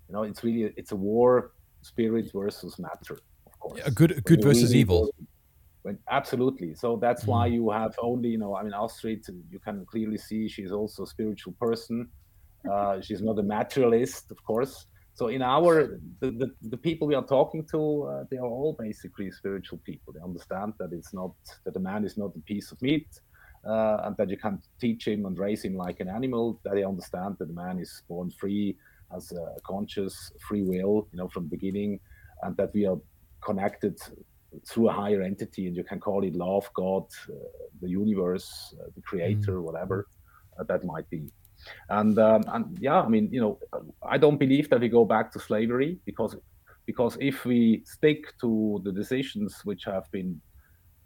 You 0.08 0.14
know, 0.14 0.24
it's 0.24 0.42
really 0.44 0.74
it's 0.78 0.94
a 0.94 0.96
war, 0.96 1.52
spirit 1.82 2.32
versus 2.32 2.80
matter, 2.80 3.20
of 3.46 3.60
course. 3.60 3.80
Yeah, 3.80 3.90
good, 3.94 4.24
good 4.24 4.42
versus 4.42 4.70
really 4.70 4.80
evil. 4.80 5.14
When, 5.84 6.00
absolutely. 6.10 6.74
So 6.76 6.98
that's 7.00 7.26
why 7.26 7.48
you 7.48 7.70
have 7.70 7.94
only, 8.02 8.30
you 8.30 8.38
know, 8.38 8.56
I 8.56 8.64
mean, 8.64 8.74
Astrid, 8.74 9.26
you 9.52 9.60
can 9.60 9.86
clearly 9.86 10.18
see 10.18 10.48
she's 10.48 10.72
also 10.72 11.04
a 11.04 11.08
spiritual 11.08 11.54
person. 11.60 12.10
Uh, 12.72 13.02
she's 13.02 13.22
not 13.22 13.38
a 13.38 13.44
materialist, 13.44 14.32
of 14.32 14.42
course. 14.46 14.86
So 15.16 15.28
in 15.28 15.42
our 15.42 16.00
the, 16.22 16.32
the, 16.32 16.48
the 16.62 16.78
people 16.78 17.10
we 17.10 17.14
are 17.14 17.26
talking 17.26 17.68
to, 17.72 18.04
uh, 18.04 18.24
they 18.32 18.38
are 18.38 18.48
all 18.48 18.74
basically 18.80 19.30
spiritual 19.32 19.80
people. 19.80 20.14
They 20.14 20.22
understand 20.22 20.72
that 20.80 20.94
it's 20.94 21.14
not 21.14 21.34
that 21.66 21.76
a 21.76 21.80
man 21.82 22.06
is 22.06 22.18
not 22.18 22.32
a 22.38 22.40
piece 22.40 22.72
of 22.72 22.82
meat 22.82 23.08
uh, 23.68 23.98
and 24.04 24.16
that 24.16 24.30
you 24.30 24.38
can 24.38 24.62
teach 24.80 25.08
him 25.08 25.26
and 25.26 25.38
raise 25.38 25.64
him 25.64 25.76
like 25.76 26.00
an 26.00 26.08
animal. 26.08 26.62
That 26.64 26.76
they 26.76 26.86
understand 26.86 27.36
that 27.40 27.48
the 27.48 27.54
man 27.54 27.80
is 27.80 28.02
born 28.08 28.32
free, 28.32 28.78
has 29.12 29.32
a 29.34 29.60
conscious 29.66 30.32
free 30.48 30.64
will, 30.64 31.08
you 31.12 31.18
know, 31.18 31.28
from 31.28 31.44
the 31.44 31.50
beginning, 31.50 32.00
and 32.44 32.56
that 32.58 32.74
we 32.74 32.86
are 32.86 32.98
connected 33.42 34.00
through 34.68 34.90
a 34.90 34.94
higher 34.94 35.22
entity, 35.22 35.68
and 35.68 35.76
you 35.76 35.84
can 35.84 36.00
call 36.00 36.24
it 36.24 36.36
love, 36.36 36.70
God, 36.74 37.06
uh, 37.30 37.34
the 37.82 37.90
universe, 37.90 38.76
uh, 38.80 38.90
the 38.96 39.02
creator, 39.02 39.58
mm. 39.58 39.64
whatever 39.64 40.08
uh, 40.60 40.64
that 40.66 40.84
might 40.84 41.10
be. 41.10 41.32
And 41.90 42.18
um, 42.20 42.44
and 42.48 42.78
yeah, 42.80 43.02
I 43.02 43.08
mean, 43.08 43.30
you 43.32 43.42
know, 43.42 43.60
I 44.04 44.18
don't 44.18 44.38
believe 44.38 44.70
that 44.70 44.82
we 44.82 44.90
go 44.90 45.06
back 45.06 45.32
to 45.34 45.40
slavery 45.40 45.98
because 46.06 46.36
because 46.86 47.18
if 47.22 47.46
we 47.46 47.84
stick 47.86 48.38
to 48.42 48.82
the 48.84 48.92
decisions 48.92 49.62
which 49.64 49.86
have 49.86 50.12
been, 50.12 50.42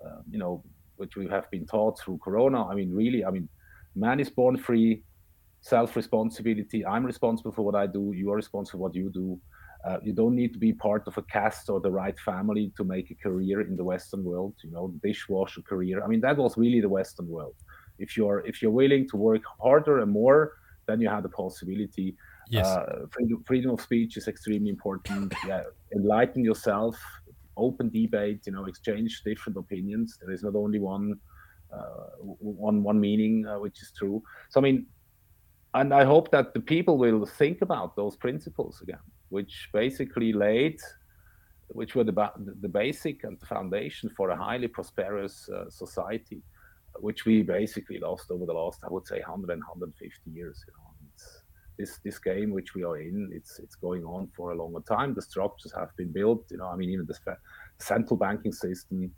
uh, 0.03 0.21
you 0.29 0.39
know, 0.39 0.63
which 0.97 1.15
we 1.15 1.27
have 1.27 1.49
been 1.51 1.65
taught 1.65 1.99
through 1.99 2.19
Corona. 2.23 2.67
I 2.67 2.75
mean, 2.75 2.91
really, 2.91 3.23
I 3.23 3.31
mean, 3.31 3.47
man 3.95 4.19
is 4.19 4.29
born 4.29 4.57
free, 4.57 5.03
self 5.61 5.95
responsibility. 5.95 6.85
I'm 6.85 7.05
responsible 7.05 7.51
for 7.51 7.63
what 7.63 7.75
I 7.75 7.87
do. 7.87 8.13
You 8.15 8.31
are 8.31 8.35
responsible 8.35 8.79
for 8.79 8.83
what 8.83 8.95
you 8.95 9.09
do. 9.09 9.39
Uh, 9.87 9.99
you 10.03 10.11
don't 10.11 10.35
need 10.35 10.51
to 10.51 10.59
be 10.59 10.73
part 10.73 11.07
of 11.07 11.17
a 11.17 11.21
caste 11.23 11.69
or 11.69 11.79
the 11.79 11.91
right 11.91 12.19
family 12.19 12.73
to 12.75 12.83
make 12.83 13.09
a 13.11 13.15
career 13.15 13.61
in 13.61 13.75
the 13.77 13.83
Western 13.83 14.23
world. 14.23 14.53
You 14.63 14.71
know, 14.71 14.93
dishwasher 15.03 15.61
career. 15.61 16.03
I 16.03 16.07
mean, 16.07 16.21
that 16.21 16.35
was 16.37 16.57
really 16.57 16.81
the 16.81 16.89
Western 16.89 17.27
world. 17.27 17.55
If 17.97 18.17
you're 18.17 18.45
if 18.45 18.61
you're 18.61 18.77
willing 18.83 19.07
to 19.09 19.17
work 19.17 19.43
harder 19.61 19.99
and 19.99 20.11
more, 20.11 20.53
then 20.87 20.99
you 20.99 21.09
have 21.09 21.23
the 21.23 21.29
possibility. 21.29 22.17
Yes. 22.49 22.65
Uh, 22.65 23.05
freedom, 23.11 23.43
freedom 23.45 23.71
of 23.71 23.81
speech 23.81 24.17
is 24.17 24.27
extremely 24.27 24.69
important. 24.69 25.33
Yeah, 25.47 25.63
enlighten 25.95 26.43
yourself 26.43 26.97
open 27.57 27.89
debate, 27.89 28.41
you 28.45 28.53
know, 28.53 28.65
exchange 28.65 29.23
different 29.23 29.57
opinions. 29.57 30.17
There 30.21 30.31
is 30.31 30.43
not 30.43 30.55
only 30.55 30.79
one 30.79 31.19
uh, 31.73 32.07
one 32.39 32.83
one 32.83 32.99
meaning 32.99 33.45
uh, 33.45 33.59
which 33.59 33.81
is 33.81 33.91
true. 33.97 34.23
So 34.49 34.59
I 34.59 34.63
mean, 34.63 34.85
and 35.73 35.93
I 35.93 36.05
hope 36.05 36.31
that 36.31 36.53
the 36.53 36.61
people 36.61 36.97
will 36.97 37.25
think 37.25 37.61
about 37.61 37.95
those 37.95 38.15
principles 38.15 38.81
again, 38.81 39.05
which 39.29 39.69
basically 39.73 40.33
laid, 40.33 40.79
which 41.69 41.95
were 41.95 42.03
the 42.03 42.31
the 42.61 42.69
basic 42.69 43.23
and 43.23 43.39
the 43.39 43.45
foundation 43.45 44.09
for 44.09 44.29
a 44.29 44.37
highly 44.37 44.67
prosperous 44.67 45.49
uh, 45.49 45.69
society, 45.69 46.41
which 46.99 47.25
we 47.25 47.41
basically 47.41 47.99
lost 47.99 48.31
over 48.31 48.45
the 48.45 48.53
last, 48.53 48.79
I 48.83 48.87
would 48.89 49.07
say, 49.07 49.19
100 49.19 49.51
and 49.51 49.61
150 49.61 50.31
years. 50.31 50.63
You 50.67 50.73
know, 50.77 50.87
this 51.77 51.99
this 52.03 52.19
game 52.19 52.51
which 52.51 52.73
we 52.73 52.83
are 52.83 52.97
in 52.97 53.29
it's 53.33 53.59
it's 53.59 53.75
going 53.75 54.03
on 54.03 54.27
for 54.35 54.51
a 54.51 54.55
longer 54.55 54.81
time 54.81 55.13
the 55.13 55.21
structures 55.21 55.71
have 55.77 55.95
been 55.95 56.11
built 56.11 56.43
you 56.49 56.57
know 56.57 56.67
i 56.67 56.75
mean 56.75 56.89
even 56.89 57.05
the 57.05 57.37
central 57.79 58.17
banking 58.17 58.51
system 58.51 59.11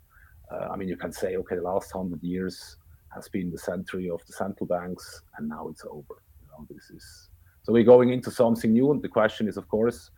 uh, 0.52 0.68
i 0.70 0.76
mean 0.76 0.88
you 0.88 0.96
can 0.96 1.12
say 1.12 1.36
okay 1.36 1.56
the 1.56 1.62
last 1.62 1.94
100 1.94 2.22
years 2.22 2.76
has 3.14 3.28
been 3.28 3.50
the 3.50 3.58
century 3.58 4.08
of 4.10 4.24
the 4.26 4.32
central 4.32 4.66
banks 4.66 5.22
and 5.36 5.48
now 5.48 5.68
it's 5.68 5.84
over 5.84 6.22
you 6.40 6.48
know 6.50 6.66
this 6.68 6.90
is 6.90 7.29
so 7.62 7.72
we're 7.72 7.84
going 7.84 8.10
into 8.10 8.30
something 8.30 8.72
new 8.72 8.90
and 8.90 9.02
the 9.02 9.08
question 9.08 9.48
is 9.48 9.56
of 9.56 9.68
course 9.68 10.10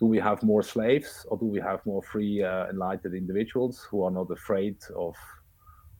do 0.00 0.06
we 0.06 0.18
have 0.18 0.42
more 0.42 0.62
slaves 0.62 1.24
or 1.28 1.38
do 1.38 1.46
we 1.46 1.60
have 1.60 1.84
more 1.86 2.02
free 2.02 2.42
uh, 2.42 2.66
enlightened 2.68 3.14
individuals 3.14 3.86
who 3.90 4.02
are 4.02 4.10
not 4.10 4.30
afraid 4.30 4.76
of, 4.96 5.14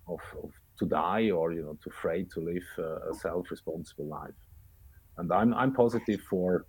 of, 0.09 0.21
of 0.43 0.51
to 0.79 0.87
die 0.87 1.31
or 1.31 1.53
you 1.53 1.63
know 1.63 1.79
to 1.83 1.91
afraid 1.91 2.31
to 2.31 2.41
live 2.41 2.67
uh, 2.79 3.11
a 3.11 3.15
self-responsible 3.15 4.07
life 4.07 4.35
and 5.19 5.33
I'm 5.33 5.55
I'm 5.55 5.73
positive 5.73 6.21
for 6.23 6.67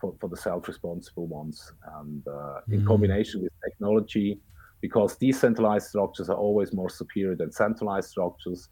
for, 0.00 0.14
for 0.20 0.28
the 0.28 0.36
self-responsible 0.36 1.26
ones, 1.26 1.72
and 1.98 2.26
uh, 2.28 2.60
in 2.70 2.82
mm. 2.82 2.86
combination 2.86 3.42
with 3.42 3.52
technology, 3.64 4.40
because 4.80 5.16
decentralized 5.16 5.88
structures 5.88 6.28
are 6.28 6.36
always 6.36 6.72
more 6.72 6.90
superior 6.90 7.34
than 7.34 7.50
centralized 7.50 8.10
structures. 8.10 8.68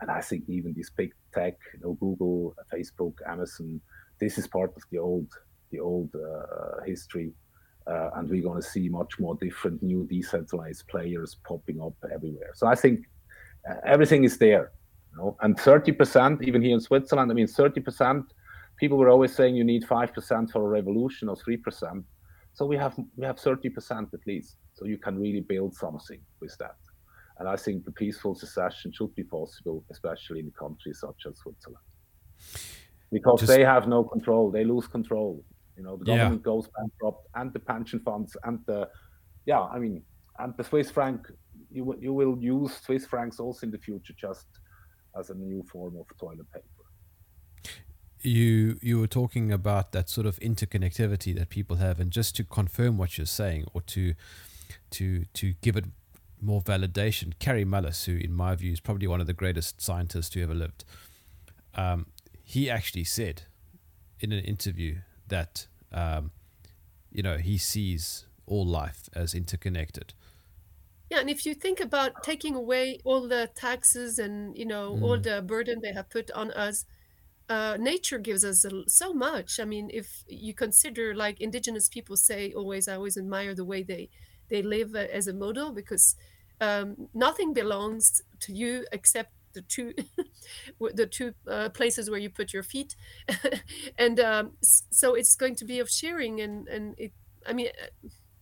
And 0.00 0.10
I 0.10 0.20
think 0.20 0.44
even 0.48 0.72
these 0.74 0.90
big 0.90 1.12
tech, 1.32 1.56
you 1.72 1.80
know, 1.80 1.92
Google, 1.94 2.54
Facebook, 2.72 3.14
Amazon, 3.26 3.80
this 4.20 4.38
is 4.38 4.46
part 4.46 4.72
of 4.76 4.82
the 4.90 4.98
old 4.98 5.28
the 5.70 5.80
old 5.80 6.10
uh, 6.14 6.82
history. 6.84 7.32
Uh, 7.86 8.08
and 8.16 8.30
we're 8.30 8.42
going 8.42 8.62
to 8.62 8.66
see 8.66 8.88
much 8.88 9.18
more 9.18 9.34
different 9.34 9.82
new 9.82 10.06
decentralized 10.06 10.86
players 10.88 11.36
popping 11.46 11.82
up 11.82 11.92
everywhere. 12.14 12.52
So 12.54 12.66
I 12.66 12.74
think 12.74 13.00
uh, 13.68 13.74
everything 13.84 14.24
is 14.24 14.38
there, 14.38 14.72
you 15.10 15.18
know? 15.18 15.36
and 15.42 15.54
30%, 15.54 16.42
even 16.44 16.62
here 16.62 16.72
in 16.72 16.80
Switzerland, 16.80 17.30
I 17.30 17.34
mean, 17.34 17.46
30% 17.46 18.24
people 18.76 18.98
were 18.98 19.08
always 19.08 19.34
saying 19.34 19.54
you 19.54 19.64
need 19.64 19.84
5% 19.84 20.50
for 20.50 20.62
a 20.62 20.68
revolution 20.68 21.28
or 21.28 21.36
3%. 21.36 22.04
So 22.52 22.66
we 22.66 22.76
have 22.76 22.96
we 23.16 23.26
have 23.26 23.36
30% 23.36 24.14
at 24.14 24.26
least. 24.26 24.56
So 24.74 24.86
you 24.86 24.98
can 24.98 25.18
really 25.18 25.40
build 25.40 25.74
something 25.74 26.20
with 26.40 26.56
that. 26.58 26.76
And 27.38 27.48
I 27.48 27.56
think 27.56 27.84
the 27.84 27.92
peaceful 27.92 28.34
secession 28.34 28.92
should 28.92 29.14
be 29.14 29.24
possible, 29.24 29.84
especially 29.90 30.40
in 30.40 30.52
countries 30.52 31.00
such 31.00 31.26
as 31.28 31.38
Switzerland. 31.38 31.84
Because 33.16 33.40
Just, 33.40 33.52
they 33.52 33.64
have 33.74 33.84
no 33.96 34.00
control. 34.14 34.50
They 34.50 34.64
lose 34.64 34.86
control. 34.86 35.30
You 35.76 35.84
know, 35.84 35.96
the 35.96 36.04
government 36.04 36.42
yeah. 36.42 36.50
goes 36.52 36.66
bankrupt 36.76 37.22
and 37.34 37.52
the 37.52 37.62
pension 37.72 38.00
funds 38.00 38.36
and 38.44 38.56
the 38.66 38.88
yeah, 39.46 39.62
I 39.74 39.78
mean, 39.78 40.02
and 40.38 40.50
the 40.58 40.64
Swiss 40.64 40.90
franc 40.96 41.20
you 41.70 41.82
you 42.06 42.12
will 42.12 42.36
use 42.56 42.72
Swiss 42.86 43.04
francs 43.12 43.36
also 43.44 43.66
in 43.66 43.72
the 43.72 43.82
future 43.86 44.14
just 44.26 44.46
as 45.18 45.30
a 45.30 45.34
new 45.34 45.62
form 45.72 45.94
of 46.00 46.06
toilet 46.18 46.48
paper 46.52 46.74
you 48.24 48.78
you 48.80 48.98
were 48.98 49.06
talking 49.06 49.52
about 49.52 49.92
that 49.92 50.08
sort 50.08 50.26
of 50.26 50.38
interconnectivity 50.40 51.36
that 51.38 51.50
people 51.50 51.76
have, 51.76 52.00
and 52.00 52.10
just 52.10 52.34
to 52.36 52.44
confirm 52.44 52.96
what 52.96 53.18
you're 53.18 53.26
saying, 53.26 53.66
or 53.74 53.82
to 53.82 54.14
to 54.92 55.24
to 55.34 55.54
give 55.60 55.76
it 55.76 55.84
more 56.40 56.62
validation, 56.62 57.32
Kary 57.38 57.64
Mullis, 57.64 58.06
who 58.06 58.16
in 58.16 58.32
my 58.32 58.54
view 58.54 58.72
is 58.72 58.80
probably 58.80 59.06
one 59.06 59.20
of 59.20 59.26
the 59.26 59.32
greatest 59.32 59.80
scientists 59.80 60.34
who 60.34 60.42
ever 60.42 60.54
lived, 60.54 60.84
um, 61.74 62.06
he 62.44 62.70
actually 62.70 63.04
said 63.04 63.42
in 64.20 64.30
an 64.30 64.44
interview 64.44 64.98
that 65.28 65.66
um, 65.92 66.30
you 67.10 67.22
know 67.22 67.38
he 67.38 67.58
sees 67.58 68.26
all 68.46 68.66
life 68.66 69.08
as 69.14 69.34
interconnected. 69.34 70.12
Yeah, 71.10 71.20
and 71.20 71.30
if 71.30 71.46
you 71.46 71.54
think 71.54 71.80
about 71.80 72.22
taking 72.22 72.54
away 72.54 72.98
all 73.04 73.26
the 73.26 73.50
taxes 73.54 74.18
and 74.18 74.56
you 74.56 74.66
know 74.66 74.96
mm. 74.96 75.02
all 75.02 75.18
the 75.18 75.42
burden 75.42 75.80
they 75.82 75.92
have 75.92 76.10
put 76.10 76.30
on 76.32 76.50
us, 76.52 76.84
uh, 77.48 77.76
nature 77.80 78.18
gives 78.18 78.44
us 78.44 78.64
so 78.88 79.14
much. 79.14 79.58
I 79.58 79.64
mean, 79.64 79.90
if 79.92 80.24
you 80.28 80.54
consider 80.54 81.14
like 81.14 81.40
indigenous 81.40 81.88
people 81.88 82.16
say 82.16 82.52
always, 82.52 82.88
I 82.88 82.96
always 82.96 83.16
admire 83.16 83.54
the 83.54 83.64
way 83.64 83.82
they 83.82 84.10
they 84.48 84.62
live 84.62 84.94
uh, 84.94 85.06
as 85.12 85.26
a 85.26 85.32
model 85.32 85.72
because 85.72 86.14
um, 86.60 87.08
nothing 87.14 87.52
belongs 87.52 88.22
to 88.40 88.52
you 88.52 88.84
except 88.92 89.32
the 89.54 89.62
two 89.62 89.94
the 90.80 91.06
two 91.06 91.34
uh, 91.48 91.68
places 91.70 92.10
where 92.10 92.18
you 92.18 92.30
put 92.30 92.52
your 92.52 92.62
feet, 92.62 92.96
and 93.98 94.20
um, 94.20 94.52
so 94.62 95.14
it's 95.14 95.36
going 95.36 95.56
to 95.56 95.64
be 95.64 95.80
of 95.80 95.88
sharing 95.88 96.40
and 96.40 96.68
and 96.68 96.94
it. 96.98 97.12
I 97.46 97.52
mean, 97.52 97.68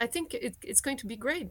I 0.01 0.07
think 0.07 0.35
it, 0.35 0.57
it's 0.63 0.81
going 0.81 0.97
to 0.99 1.07
be 1.07 1.17
great. 1.17 1.51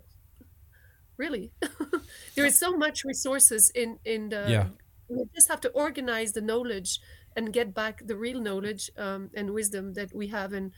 Really, 1.17 1.51
there 2.35 2.45
is 2.45 2.57
so 2.57 2.75
much 2.75 3.03
resources 3.05 3.71
in 3.73 3.99
in 4.05 4.29
the. 4.29 4.45
Yeah. 4.49 4.67
We 5.07 5.25
just 5.35 5.49
have 5.49 5.59
to 5.61 5.69
organize 5.71 6.31
the 6.31 6.39
knowledge 6.39 7.01
and 7.35 7.51
get 7.51 7.73
back 7.73 8.01
the 8.05 8.15
real 8.15 8.39
knowledge 8.39 8.89
um, 8.97 9.29
and 9.33 9.51
wisdom 9.51 9.93
that 9.93 10.15
we 10.15 10.27
have. 10.27 10.53
And 10.53 10.71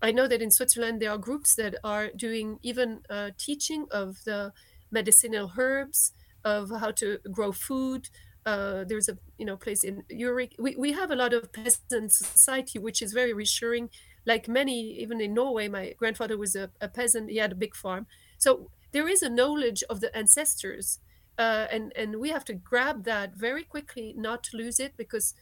I 0.00 0.12
know 0.12 0.26
that 0.28 0.42
in 0.42 0.50
Switzerland 0.50 1.00
there 1.00 1.10
are 1.10 1.18
groups 1.18 1.54
that 1.56 1.74
are 1.82 2.10
doing 2.14 2.58
even 2.62 3.00
uh, 3.10 3.30
teaching 3.38 3.86
of 3.90 4.22
the 4.24 4.52
medicinal 4.90 5.52
herbs, 5.56 6.12
of 6.44 6.70
how 6.80 6.90
to 6.92 7.18
grow 7.30 7.52
food. 7.52 8.08
Uh, 8.44 8.84
there's 8.84 9.08
a 9.08 9.16
you 9.38 9.46
know 9.46 9.56
place 9.56 9.84
in 9.84 10.02
Uric. 10.10 10.54
We, 10.58 10.74
we 10.76 10.92
have 10.92 11.10
a 11.10 11.16
lot 11.16 11.32
of 11.32 11.52
peasant 11.52 12.12
society, 12.12 12.78
which 12.78 13.02
is 13.02 13.12
very 13.12 13.32
reassuring. 13.32 13.90
Like 14.24 14.48
many, 14.48 14.92
even 15.00 15.20
in 15.20 15.34
Norway, 15.34 15.68
my 15.68 15.94
grandfather 15.98 16.38
was 16.38 16.54
a, 16.54 16.70
a 16.80 16.88
peasant. 16.88 17.30
He 17.30 17.38
had 17.38 17.52
a 17.52 17.56
big 17.56 17.74
farm, 17.74 18.06
so 18.38 18.70
there 18.92 19.08
is 19.08 19.22
a 19.22 19.28
knowledge 19.30 19.82
of 19.88 20.00
the 20.00 20.16
ancestors, 20.16 20.98
uh, 21.38 21.66
and 21.70 21.92
and 21.96 22.20
we 22.20 22.30
have 22.30 22.44
to 22.46 22.54
grab 22.54 23.04
that 23.04 23.34
very 23.36 23.64
quickly, 23.64 24.14
not 24.16 24.42
to 24.44 24.56
lose 24.56 24.78
it, 24.80 24.94
because 24.96 25.34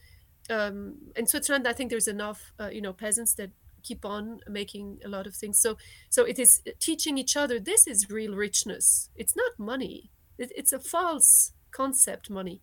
um, 0.51 0.97
in 1.17 1.27
Switzerland, 1.27 1.67
I 1.67 1.73
think 1.73 1.91
there's 1.91 2.09
enough, 2.09 2.53
uh, 2.61 2.69
you 2.69 2.81
know, 2.81 2.93
peasants 2.93 3.35
that 3.35 3.51
keep 3.83 4.05
on 4.05 4.41
making 4.49 4.99
a 5.05 5.09
lot 5.09 5.27
of 5.27 5.35
things. 5.35 5.59
So, 5.59 5.77
so 6.09 6.25
it 6.25 6.39
is 6.39 6.63
teaching 6.81 7.19
each 7.19 7.37
other. 7.37 7.59
This 7.59 7.87
is 7.87 8.11
real 8.11 8.35
richness. 8.35 9.11
It's 9.17 9.37
not 9.37 9.59
money. 9.59 10.11
It, 10.41 10.51
it's 10.57 10.73
a 10.73 10.81
false 10.81 11.53
concept. 11.71 12.31
Money. 12.31 12.61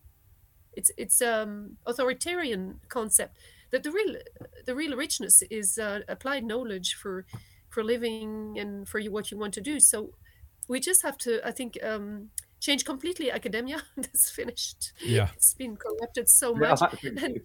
It's 0.73 0.91
it's 0.97 1.21
um 1.21 1.77
authoritarian 1.85 2.79
concept. 2.89 3.37
That 3.71 3.83
the 3.83 3.91
real 3.91 4.15
the 4.65 4.75
real 4.75 4.95
richness 4.97 5.43
is 5.49 5.77
uh, 5.77 5.99
applied 6.07 6.43
knowledge 6.45 6.95
for 7.01 7.25
for 7.69 7.83
living 7.83 8.57
and 8.59 8.87
for 8.89 8.99
you 8.99 9.11
what 9.11 9.31
you 9.31 9.37
want 9.39 9.53
to 9.55 9.61
do. 9.61 9.79
So 9.79 10.11
we 10.69 10.79
just 10.79 11.01
have 11.03 11.17
to, 11.19 11.31
I 11.47 11.51
think. 11.51 11.77
Um, 11.83 12.29
change 12.59 12.83
completely 12.85 13.31
academia 13.31 13.83
that's 13.97 14.31
finished 14.31 14.91
Yeah. 15.05 15.29
it's 15.35 15.53
been 15.53 15.77
corrupted 15.77 16.27
so 16.27 16.55
much 16.55 16.81
Yeah, 16.81 17.11
and 17.23 17.39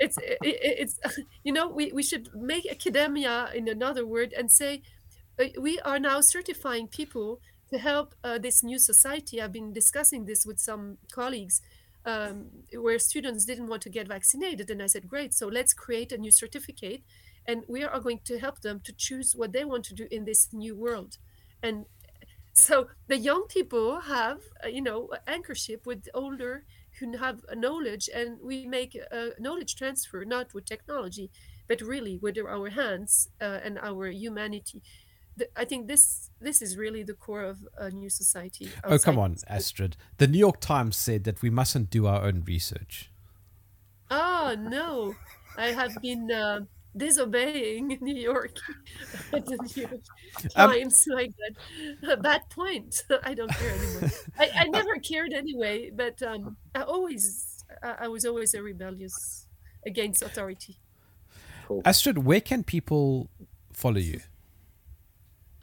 it's 0.00 0.18
it, 0.18 0.38
it- 0.42 0.76
it's 0.82 0.98
you 1.44 1.52
know 1.52 1.66
we, 1.68 1.92
we 1.92 2.02
should 2.02 2.28
make 2.34 2.66
academia 2.70 3.48
in 3.54 3.68
another 3.68 4.04
word 4.06 4.34
and 4.38 4.50
say 4.50 4.82
uh, 5.40 5.46
we 5.58 5.78
are 5.80 5.98
now 5.98 6.20
certifying 6.20 6.88
people 6.88 7.40
to 7.74 7.80
help 7.80 8.14
uh, 8.22 8.38
this 8.38 8.62
new 8.62 8.78
society. 8.78 9.42
I've 9.42 9.52
been 9.52 9.72
discussing 9.72 10.26
this 10.26 10.46
with 10.46 10.58
some 10.60 10.98
colleagues 11.10 11.60
um, 12.06 12.36
where 12.84 12.98
students 13.00 13.44
didn't 13.44 13.66
want 13.66 13.82
to 13.82 13.90
get 13.90 14.06
vaccinated. 14.16 14.70
And 14.70 14.80
i 14.82 14.86
said 14.86 15.08
great 15.14 15.34
so 15.34 15.46
let's 15.58 15.74
create 15.74 16.12
a 16.12 16.18
new 16.24 16.30
certificate 16.30 17.02
and 17.48 17.58
we 17.74 17.82
are 17.82 18.00
going 18.06 18.20
to 18.30 18.38
help 18.38 18.60
them 18.60 18.80
to 18.86 18.92
choose 18.92 19.34
what 19.40 19.52
they 19.52 19.64
want 19.64 19.84
to 19.86 19.94
do 19.94 20.06
in 20.16 20.24
this 20.24 20.42
new 20.52 20.74
world. 20.84 21.18
And 21.62 21.86
so 22.52 22.86
the 23.08 23.18
young 23.18 23.44
people 23.56 24.00
have 24.16 24.38
uh, 24.64 24.68
you 24.68 24.82
know 24.88 25.10
anchorship 25.26 25.80
with 25.84 26.08
older 26.14 26.64
who 26.98 27.16
have 27.16 27.38
knowledge 27.66 28.08
and 28.18 28.38
we 28.40 28.56
make 28.78 28.92
a 28.94 29.30
knowledge 29.40 29.74
transfer 29.74 30.24
not 30.24 30.54
with 30.54 30.64
technology 30.64 31.28
but 31.66 31.80
really 31.80 32.16
with 32.24 32.38
our 32.38 32.70
hands 32.70 33.28
uh, 33.40 33.58
and 33.66 33.78
our 33.88 34.06
humanity 34.10 34.80
The- 35.36 35.48
i 35.56 35.64
think 35.64 35.86
this 35.88 36.30
this 36.40 36.62
is 36.62 36.76
really 36.76 37.02
the 37.02 37.14
core 37.14 37.42
of 37.42 37.58
a 37.78 37.90
new 37.90 38.10
society 38.10 38.68
Oh, 38.84 38.98
come 38.98 39.18
on, 39.18 39.36
Astrid. 39.48 39.96
The 40.18 40.26
New 40.28 40.38
York 40.38 40.60
Times 40.60 40.96
said 40.96 41.24
that 41.24 41.42
we 41.42 41.50
mustn't 41.50 41.90
do 41.90 42.06
our 42.06 42.22
own 42.28 42.44
research. 42.46 43.10
oh 44.10 44.54
no 44.58 45.14
i 45.56 45.68
have 45.80 45.94
been 46.02 46.30
uh, 46.30 46.60
disobeying 46.96 47.98
new 48.08 48.14
york 48.32 48.56
at 49.32 49.44
the 49.50 49.56
New 49.66 49.82
York 49.82 50.02
Um, 50.56 50.70
times 50.70 51.06
like 51.18 51.32
that 52.02 52.22
bad 52.22 52.42
point 52.50 52.92
i 53.30 53.32
don't 53.34 53.50
care 53.60 53.70
anymore 53.80 54.10
I, 54.38 54.46
I 54.62 54.64
never 54.78 54.94
cared 55.10 55.32
anyway 55.32 55.90
but 56.02 56.16
um 56.22 56.56
i 56.74 56.82
always 56.82 57.24
I, 57.82 57.90
I 58.04 58.08
was 58.08 58.24
always 58.24 58.52
a 58.54 58.62
rebellious 58.62 59.46
against 59.86 60.22
authority 60.22 60.74
Cool. 61.66 61.80
Astrid, 61.86 62.18
where 62.18 62.42
can 62.42 62.62
people 62.62 63.30
follow 63.72 63.96
you? 64.10 64.20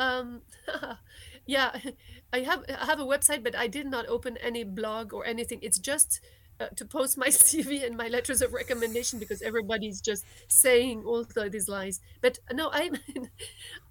Um 0.02 0.42
yeah 1.46 1.72
i 2.34 2.40
have 2.40 2.64
i 2.70 2.86
have 2.86 3.00
a 3.00 3.06
website 3.06 3.44
but 3.44 3.56
i 3.56 3.68
did 3.68 3.88
not 3.88 4.06
open 4.08 4.38
any 4.38 4.64
blog 4.64 5.14
or 5.14 5.26
anything. 5.26 5.60
It's 5.62 5.80
just 5.80 6.22
uh, 6.60 6.68
to 6.76 6.86
post 6.86 7.18
my 7.18 7.28
cv 7.48 7.86
and 7.86 7.98
my 7.98 8.08
letters 8.08 8.42
of 8.42 8.54
recommendation 8.54 9.20
because 9.20 9.42
everybody's 9.42 10.02
just 10.02 10.24
saying 10.48 11.04
all 11.06 11.24
these 11.52 11.68
lies. 11.68 12.00
But 12.22 12.40
no 12.52 12.70
i 12.72 12.90
mean, 12.90 13.30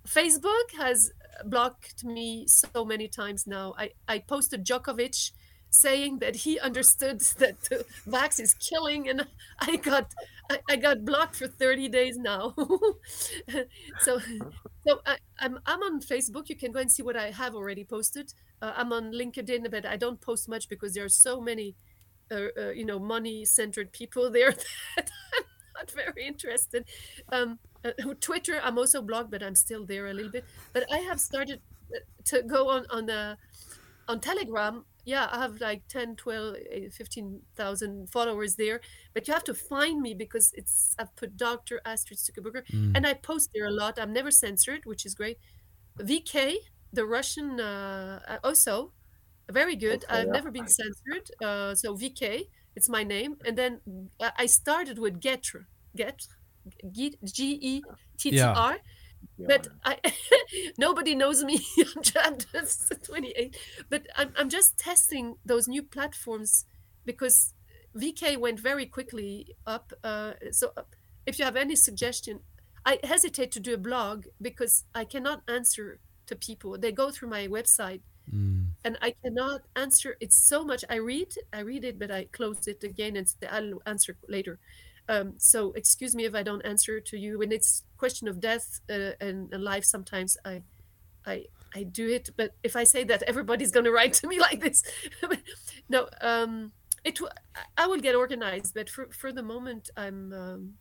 facebook 0.07 0.69
has 0.79 1.13
blocked 1.45 2.05
me 2.05 2.47
so 2.47 2.85
many 2.85 3.09
times 3.09 3.47
now. 3.47 3.75
I 3.79 3.91
i 4.09 4.19
posted 4.19 4.65
Djokovic 4.65 5.33
saying 5.71 6.19
that 6.19 6.37
he 6.37 6.59
understood 6.59 7.21
that 7.39 7.61
the 7.63 7.85
vax 8.09 8.41
is 8.41 8.55
killing 8.55 9.09
and 9.09 9.27
i 9.61 9.77
got 9.77 10.13
I, 10.51 10.59
I 10.71 10.77
got 10.77 11.05
blocked 11.05 11.37
for 11.37 11.47
30 11.47 11.89
days 11.89 12.17
now 12.19 12.55
so 14.01 14.21
so 14.87 15.01
I, 15.07 15.17
I'm 15.39 15.59
I'm 15.67 15.81
on 15.83 16.01
Facebook. 16.01 16.49
You 16.49 16.57
can 16.57 16.73
go 16.73 16.81
and 16.81 16.91
see 16.91 17.03
what 17.03 17.17
I 17.17 17.31
have 17.31 17.55
already 17.55 17.85
posted. 17.85 18.33
Uh, 18.63 18.73
I'm 18.77 18.93
on 18.93 19.13
LinkedIn, 19.13 19.71
but 19.71 19.87
I 19.87 19.97
don't 19.97 20.21
post 20.21 20.49
much 20.49 20.69
because 20.69 20.95
there 20.95 21.05
are 21.05 21.09
so 21.09 21.41
many, 21.41 21.75
uh, 22.31 22.47
uh, 22.59 22.71
you 22.71 22.85
know, 22.85 22.99
money-centered 22.99 23.93
people 23.93 24.31
there 24.31 24.53
that 24.97 25.11
I'm 25.37 25.45
not 25.77 25.91
very 25.91 26.27
interested. 26.27 26.85
Um, 27.31 27.59
uh, 27.85 27.91
Twitter, 28.21 28.61
I'm 28.63 28.79
also 28.79 29.03
blocked, 29.03 29.31
but 29.31 29.43
I'm 29.43 29.55
still 29.55 29.85
there 29.87 30.07
a 30.07 30.13
little 30.15 30.31
bit. 30.31 30.45
But 30.73 30.85
I 30.93 30.99
have 30.99 31.21
started 31.21 31.61
uh, 31.95 32.01
to 32.27 32.43
go 32.43 32.69
on 32.71 32.87
on 32.91 33.07
the 33.07 33.37
on 34.09 34.21
Telegram. 34.21 34.85
Yeah, 35.05 35.29
I 35.31 35.39
have 35.39 35.61
like 35.61 35.87
10, 35.89 36.17
12, 36.17 36.57
eh, 36.71 36.89
15,000 36.91 38.11
followers 38.11 38.57
there. 38.57 38.81
But 39.15 39.27
you 39.27 39.35
have 39.35 39.45
to 39.45 39.55
find 39.55 40.01
me 40.01 40.15
because 40.15 40.53
it's 40.55 40.95
I've 40.99 41.15
put 41.17 41.37
Dr. 41.37 41.81
Astrid 41.85 42.19
Stuckelberger 42.19 42.63
and 42.95 43.07
I 43.07 43.15
post 43.15 43.51
there 43.55 43.67
a 43.67 43.71
lot. 43.71 43.99
I'm 43.99 44.13
never 44.13 44.31
censored, 44.31 44.83
which 44.85 45.07
is 45.07 45.15
great. 45.15 45.39
VK, 45.99 46.55
the 46.93 47.05
Russian, 47.05 47.61
uh, 47.61 48.21
uh, 48.27 48.39
also 48.45 48.93
very 49.51 49.77
good. 49.77 50.05
Okay, 50.05 50.21
I've 50.21 50.27
yeah. 50.27 50.33
never 50.33 50.51
been 50.51 50.69
censored. 50.69 51.31
Uh, 51.43 51.75
so 51.75 51.95
VK, 51.97 52.45
it's 52.77 52.89
my 52.89 53.03
name, 53.03 53.37
and 53.45 53.57
then 53.59 53.81
uh, 54.21 54.31
I 54.39 54.47
started 54.47 54.99
with 54.99 55.21
Gettr, 55.21 55.65
Get, 55.97 56.27
G 56.93 57.17
E 57.25 57.83
T 58.19 58.31
T 58.31 58.41
R. 58.41 58.79
But 59.47 59.69
I, 59.85 59.99
nobody 60.79 61.15
knows 61.15 61.45
me. 61.45 61.61
I'm 61.97 62.03
ju- 62.03 62.21
I'm 62.23 62.39
just 62.53 62.93
28. 63.05 63.57
But 63.89 64.07
I'm, 64.17 64.33
I'm 64.37 64.49
just 64.49 64.79
testing 64.79 65.37
those 65.45 65.69
new 65.69 65.83
platforms 65.83 66.65
because 67.05 67.55
VK 67.97 68.37
went 68.39 68.61
very 68.61 68.87
quickly 68.87 69.57
up. 69.67 69.93
Uh, 70.05 70.33
so 70.53 70.73
uh, 70.77 70.83
if 71.27 71.39
you 71.39 71.45
have 71.45 71.57
any 71.57 71.77
suggestion, 71.77 72.41
I 72.85 72.99
hesitate 73.03 73.53
to 73.53 73.61
do 73.61 73.75
a 73.75 73.79
blog 73.79 74.27
because 74.41 74.85
I 74.95 75.05
cannot 75.05 75.43
answer 75.49 75.99
to 76.27 76.37
people. 76.37 76.79
They 76.79 76.93
go 76.93 77.11
through 77.11 77.29
my 77.29 77.47
website 77.49 78.01
and 78.85 78.97
I 79.03 79.15
cannot 79.23 79.63
answer. 79.77 80.17
It's 80.21 80.37
so 80.37 80.65
much. 80.65 80.85
I 80.89 80.97
read, 80.97 81.35
I 81.53 81.61
read 81.61 81.85
it, 81.85 81.99
but 81.99 82.11
I 82.11 82.25
close 82.33 82.67
it 82.67 82.83
again 82.85 83.17
and 83.17 83.29
say 83.29 83.47
I'll 83.51 83.83
answer 83.87 84.17
later. 84.29 84.59
Um, 85.11 85.35
so 85.39 85.73
excuse 85.73 86.15
me 86.15 86.25
if 86.25 86.37
I 86.37 86.45
don't 86.45 86.65
answer 86.65 87.01
to 87.01 87.19
you. 87.19 87.41
When 87.41 87.51
it's 87.51 87.83
question 87.99 88.29
of 88.29 88.39
death 88.39 88.81
uh, 88.89 89.13
and, 89.21 89.53
and 89.53 89.65
life, 89.65 89.85
sometimes 89.85 90.37
I, 90.45 90.63
I, 91.27 91.47
I 91.75 91.83
do 91.83 92.09
it. 92.09 92.31
But 92.37 92.53
if 92.63 92.77
I 92.77 92.85
say 92.85 93.03
that, 93.05 93.25
everybody's 93.25 93.73
going 93.73 93.87
to 93.87 93.91
write 93.91 94.13
to 94.15 94.29
me 94.29 94.39
like 94.49 94.61
this. 94.61 94.85
no, 95.89 96.09
um, 96.21 96.71
it. 97.05 97.17
w- 97.17 97.33
I 97.77 97.89
will 97.89 97.99
get 97.99 98.15
organized, 98.15 98.73
but 98.73 98.89
for 98.89 99.09
for 99.11 99.33
the 99.33 99.43
moment, 99.43 99.91
I'm. 99.97 100.33
Um, 100.33 100.75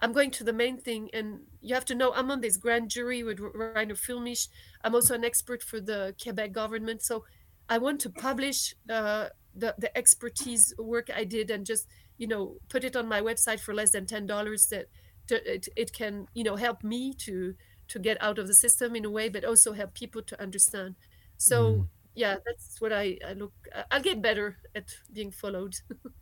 I'm 0.00 0.12
going 0.12 0.30
to 0.30 0.44
the 0.44 0.52
main 0.52 0.78
thing, 0.78 1.10
and 1.12 1.40
you 1.60 1.74
have 1.74 1.84
to 1.86 1.94
know 1.94 2.12
I'm 2.14 2.30
on 2.30 2.40
this 2.40 2.56
grand 2.56 2.88
jury 2.88 3.24
with 3.24 3.38
Reiner 3.40 3.98
Fuellmich. 3.98 4.46
I'm 4.84 4.94
also 4.94 5.16
an 5.16 5.24
expert 5.24 5.60
for 5.60 5.80
the 5.80 6.14
Quebec 6.22 6.52
government, 6.52 7.02
so 7.02 7.24
I 7.68 7.78
want 7.78 8.00
to 8.02 8.10
publish 8.10 8.76
uh, 8.88 9.30
the 9.56 9.74
the 9.76 9.90
expertise 9.98 10.72
work 10.78 11.10
I 11.12 11.24
did 11.24 11.50
and 11.50 11.66
just 11.66 11.88
you 12.18 12.26
know 12.26 12.58
put 12.68 12.84
it 12.84 12.96
on 12.96 13.08
my 13.08 13.20
website 13.20 13.60
for 13.60 13.74
less 13.74 13.92
than 13.92 14.06
ten 14.06 14.26
dollars. 14.26 14.66
That 14.68 14.86
to, 15.28 15.36
it, 15.54 15.68
it 15.76 15.92
can 15.92 16.26
you 16.34 16.44
know 16.44 16.56
help 16.56 16.84
me 16.84 17.14
to 17.26 17.54
to 17.88 17.98
get 17.98 18.22
out 18.22 18.38
of 18.38 18.46
the 18.46 18.54
system 18.54 18.94
in 18.96 19.04
a 19.04 19.10
way, 19.10 19.28
but 19.28 19.44
also 19.44 19.72
help 19.72 19.94
people 19.94 20.22
to 20.22 20.40
understand. 20.42 20.96
So 21.38 21.88
yeah, 22.14 22.36
that's 22.46 22.80
what 22.80 22.92
I, 22.92 23.18
I 23.26 23.32
look. 23.34 23.54
I- 23.74 23.84
I'll 23.90 24.02
get 24.02 24.20
better 24.22 24.58
at 24.74 24.94
being 25.12 25.30
followed. 25.30 25.74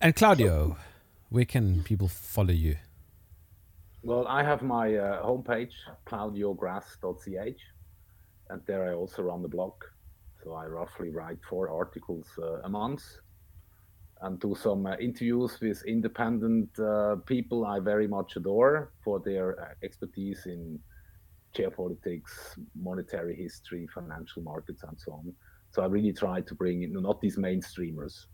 And 0.00 0.14
Claudio, 0.14 0.76
where 1.28 1.44
can 1.44 1.82
people 1.82 2.08
follow 2.08 2.52
you? 2.52 2.76
Well, 4.02 4.26
I 4.28 4.42
have 4.42 4.62
my 4.62 4.94
uh, 4.96 5.22
homepage, 5.26 5.72
claudiograss.ch, 6.06 7.60
and 8.50 8.62
there 8.66 8.88
I 8.90 8.94
also 8.94 9.22
run 9.22 9.42
the 9.42 9.48
blog. 9.48 9.74
So 10.42 10.52
I 10.54 10.66
roughly 10.66 11.10
write 11.10 11.38
four 11.48 11.68
articles 11.70 12.28
uh, 12.38 12.60
a 12.62 12.68
month 12.68 13.02
and 14.22 14.40
do 14.40 14.54
some 14.54 14.86
uh, 14.86 14.96
interviews 14.96 15.58
with 15.60 15.82
independent 15.84 16.78
uh, 16.78 17.16
people 17.26 17.66
I 17.66 17.80
very 17.80 18.08
much 18.08 18.36
adore 18.36 18.92
for 19.04 19.20
their 19.20 19.60
uh, 19.60 19.74
expertise 19.82 20.46
in 20.46 20.78
geopolitics, 21.54 22.58
monetary 22.74 23.34
history, 23.36 23.86
financial 23.92 24.42
markets, 24.42 24.82
and 24.82 24.98
so 24.98 25.12
on. 25.12 25.32
So 25.70 25.82
I 25.82 25.86
really 25.86 26.12
try 26.12 26.40
to 26.40 26.54
bring 26.54 26.82
in 26.82 26.92
not 26.92 27.20
these 27.20 27.36
mainstreamers. 27.36 28.26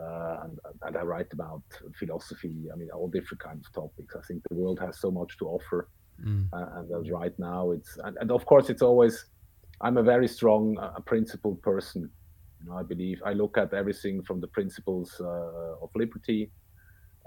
Uh, 0.00 0.40
and, 0.44 0.58
and, 0.82 0.96
I 0.96 1.02
write 1.02 1.32
about 1.32 1.62
philosophy. 1.98 2.66
I 2.72 2.76
mean, 2.76 2.88
all 2.90 3.08
different 3.08 3.42
kinds 3.42 3.66
of 3.66 3.72
topics. 3.72 4.14
I 4.16 4.20
think 4.28 4.42
the 4.48 4.54
world 4.54 4.78
has 4.78 5.00
so 5.00 5.10
much 5.10 5.36
to 5.38 5.46
offer, 5.46 5.88
mm. 6.24 6.46
uh, 6.52 6.78
and 6.78 6.92
as 6.92 7.10
right 7.10 7.36
now, 7.36 7.72
it's 7.72 7.98
and, 8.04 8.16
and, 8.20 8.30
of 8.30 8.46
course 8.46 8.70
it's 8.70 8.82
always. 8.82 9.26
I'm 9.80 9.96
a 9.96 10.02
very 10.02 10.28
strong, 10.28 10.78
uh, 10.78 11.00
principled 11.00 11.60
person. 11.62 12.10
You 12.60 12.70
know, 12.70 12.76
I 12.76 12.82
believe 12.82 13.22
I 13.24 13.32
look 13.32 13.58
at 13.58 13.72
everything 13.72 14.22
from 14.22 14.40
the 14.40 14.48
principles 14.48 15.20
uh, 15.20 15.82
of 15.82 15.90
liberty. 15.94 16.50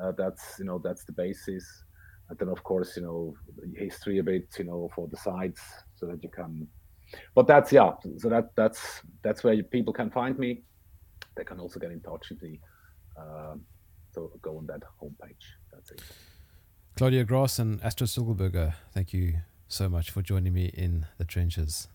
Uh, 0.01 0.11
that's 0.17 0.55
you 0.59 0.65
know 0.65 0.79
that's 0.79 1.03
the 1.03 1.11
basis, 1.11 1.83
and 2.29 2.37
then 2.39 2.49
of 2.49 2.63
course 2.63 2.97
you 2.97 3.03
know 3.03 3.35
history 3.75 4.19
a 4.19 4.23
bit 4.23 4.47
you 4.57 4.65
know 4.65 4.89
for 4.95 5.07
the 5.07 5.17
sides 5.17 5.61
so 5.95 6.05
that 6.07 6.23
you 6.23 6.29
can. 6.29 6.67
But 7.35 7.47
that's 7.47 7.71
yeah. 7.71 7.91
So 8.17 8.29
that 8.29 8.55
that's 8.55 9.01
that's 9.21 9.43
where 9.43 9.61
people 9.63 9.93
can 9.93 10.09
find 10.09 10.37
me 10.39 10.63
they 11.35 11.43
can 11.43 11.59
also 11.59 11.79
get 11.79 11.91
in 11.91 12.01
touch 12.01 12.29
with 12.29 12.41
me. 12.41 12.59
Um, 13.17 13.61
so 14.13 14.31
go 14.41 14.57
on 14.57 14.67
that 14.67 14.81
homepage. 15.01 15.43
That's 15.71 15.91
it. 15.91 16.01
Claudio 16.97 17.23
Grass 17.23 17.59
and 17.59 17.81
Astrid 17.81 18.09
Stuckelberger, 18.09 18.73
thank 18.93 19.13
you 19.13 19.35
so 19.67 19.87
much 19.87 20.11
for 20.11 20.21
joining 20.21 20.53
me 20.53 20.65
in 20.65 21.05
the 21.17 21.25
trenches. 21.25 21.87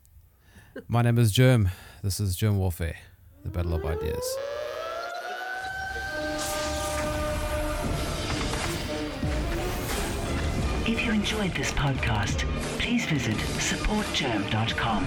My 0.88 1.02
name 1.02 1.18
is 1.18 1.32
Jerm. 1.32 1.70
This 2.02 2.18
is 2.18 2.36
Jerm 2.36 2.54
Warfare, 2.54 2.96
the 3.47 3.52
battle 3.52 3.74
of 3.74 3.85
ideas. 3.85 4.36
If 10.86 11.05
you 11.05 11.12
enjoyed 11.12 11.52
this 11.52 11.73
podcast, 11.73 12.39
please 12.78 13.05
visit 13.06 13.36
supportjerm.com 13.36 15.06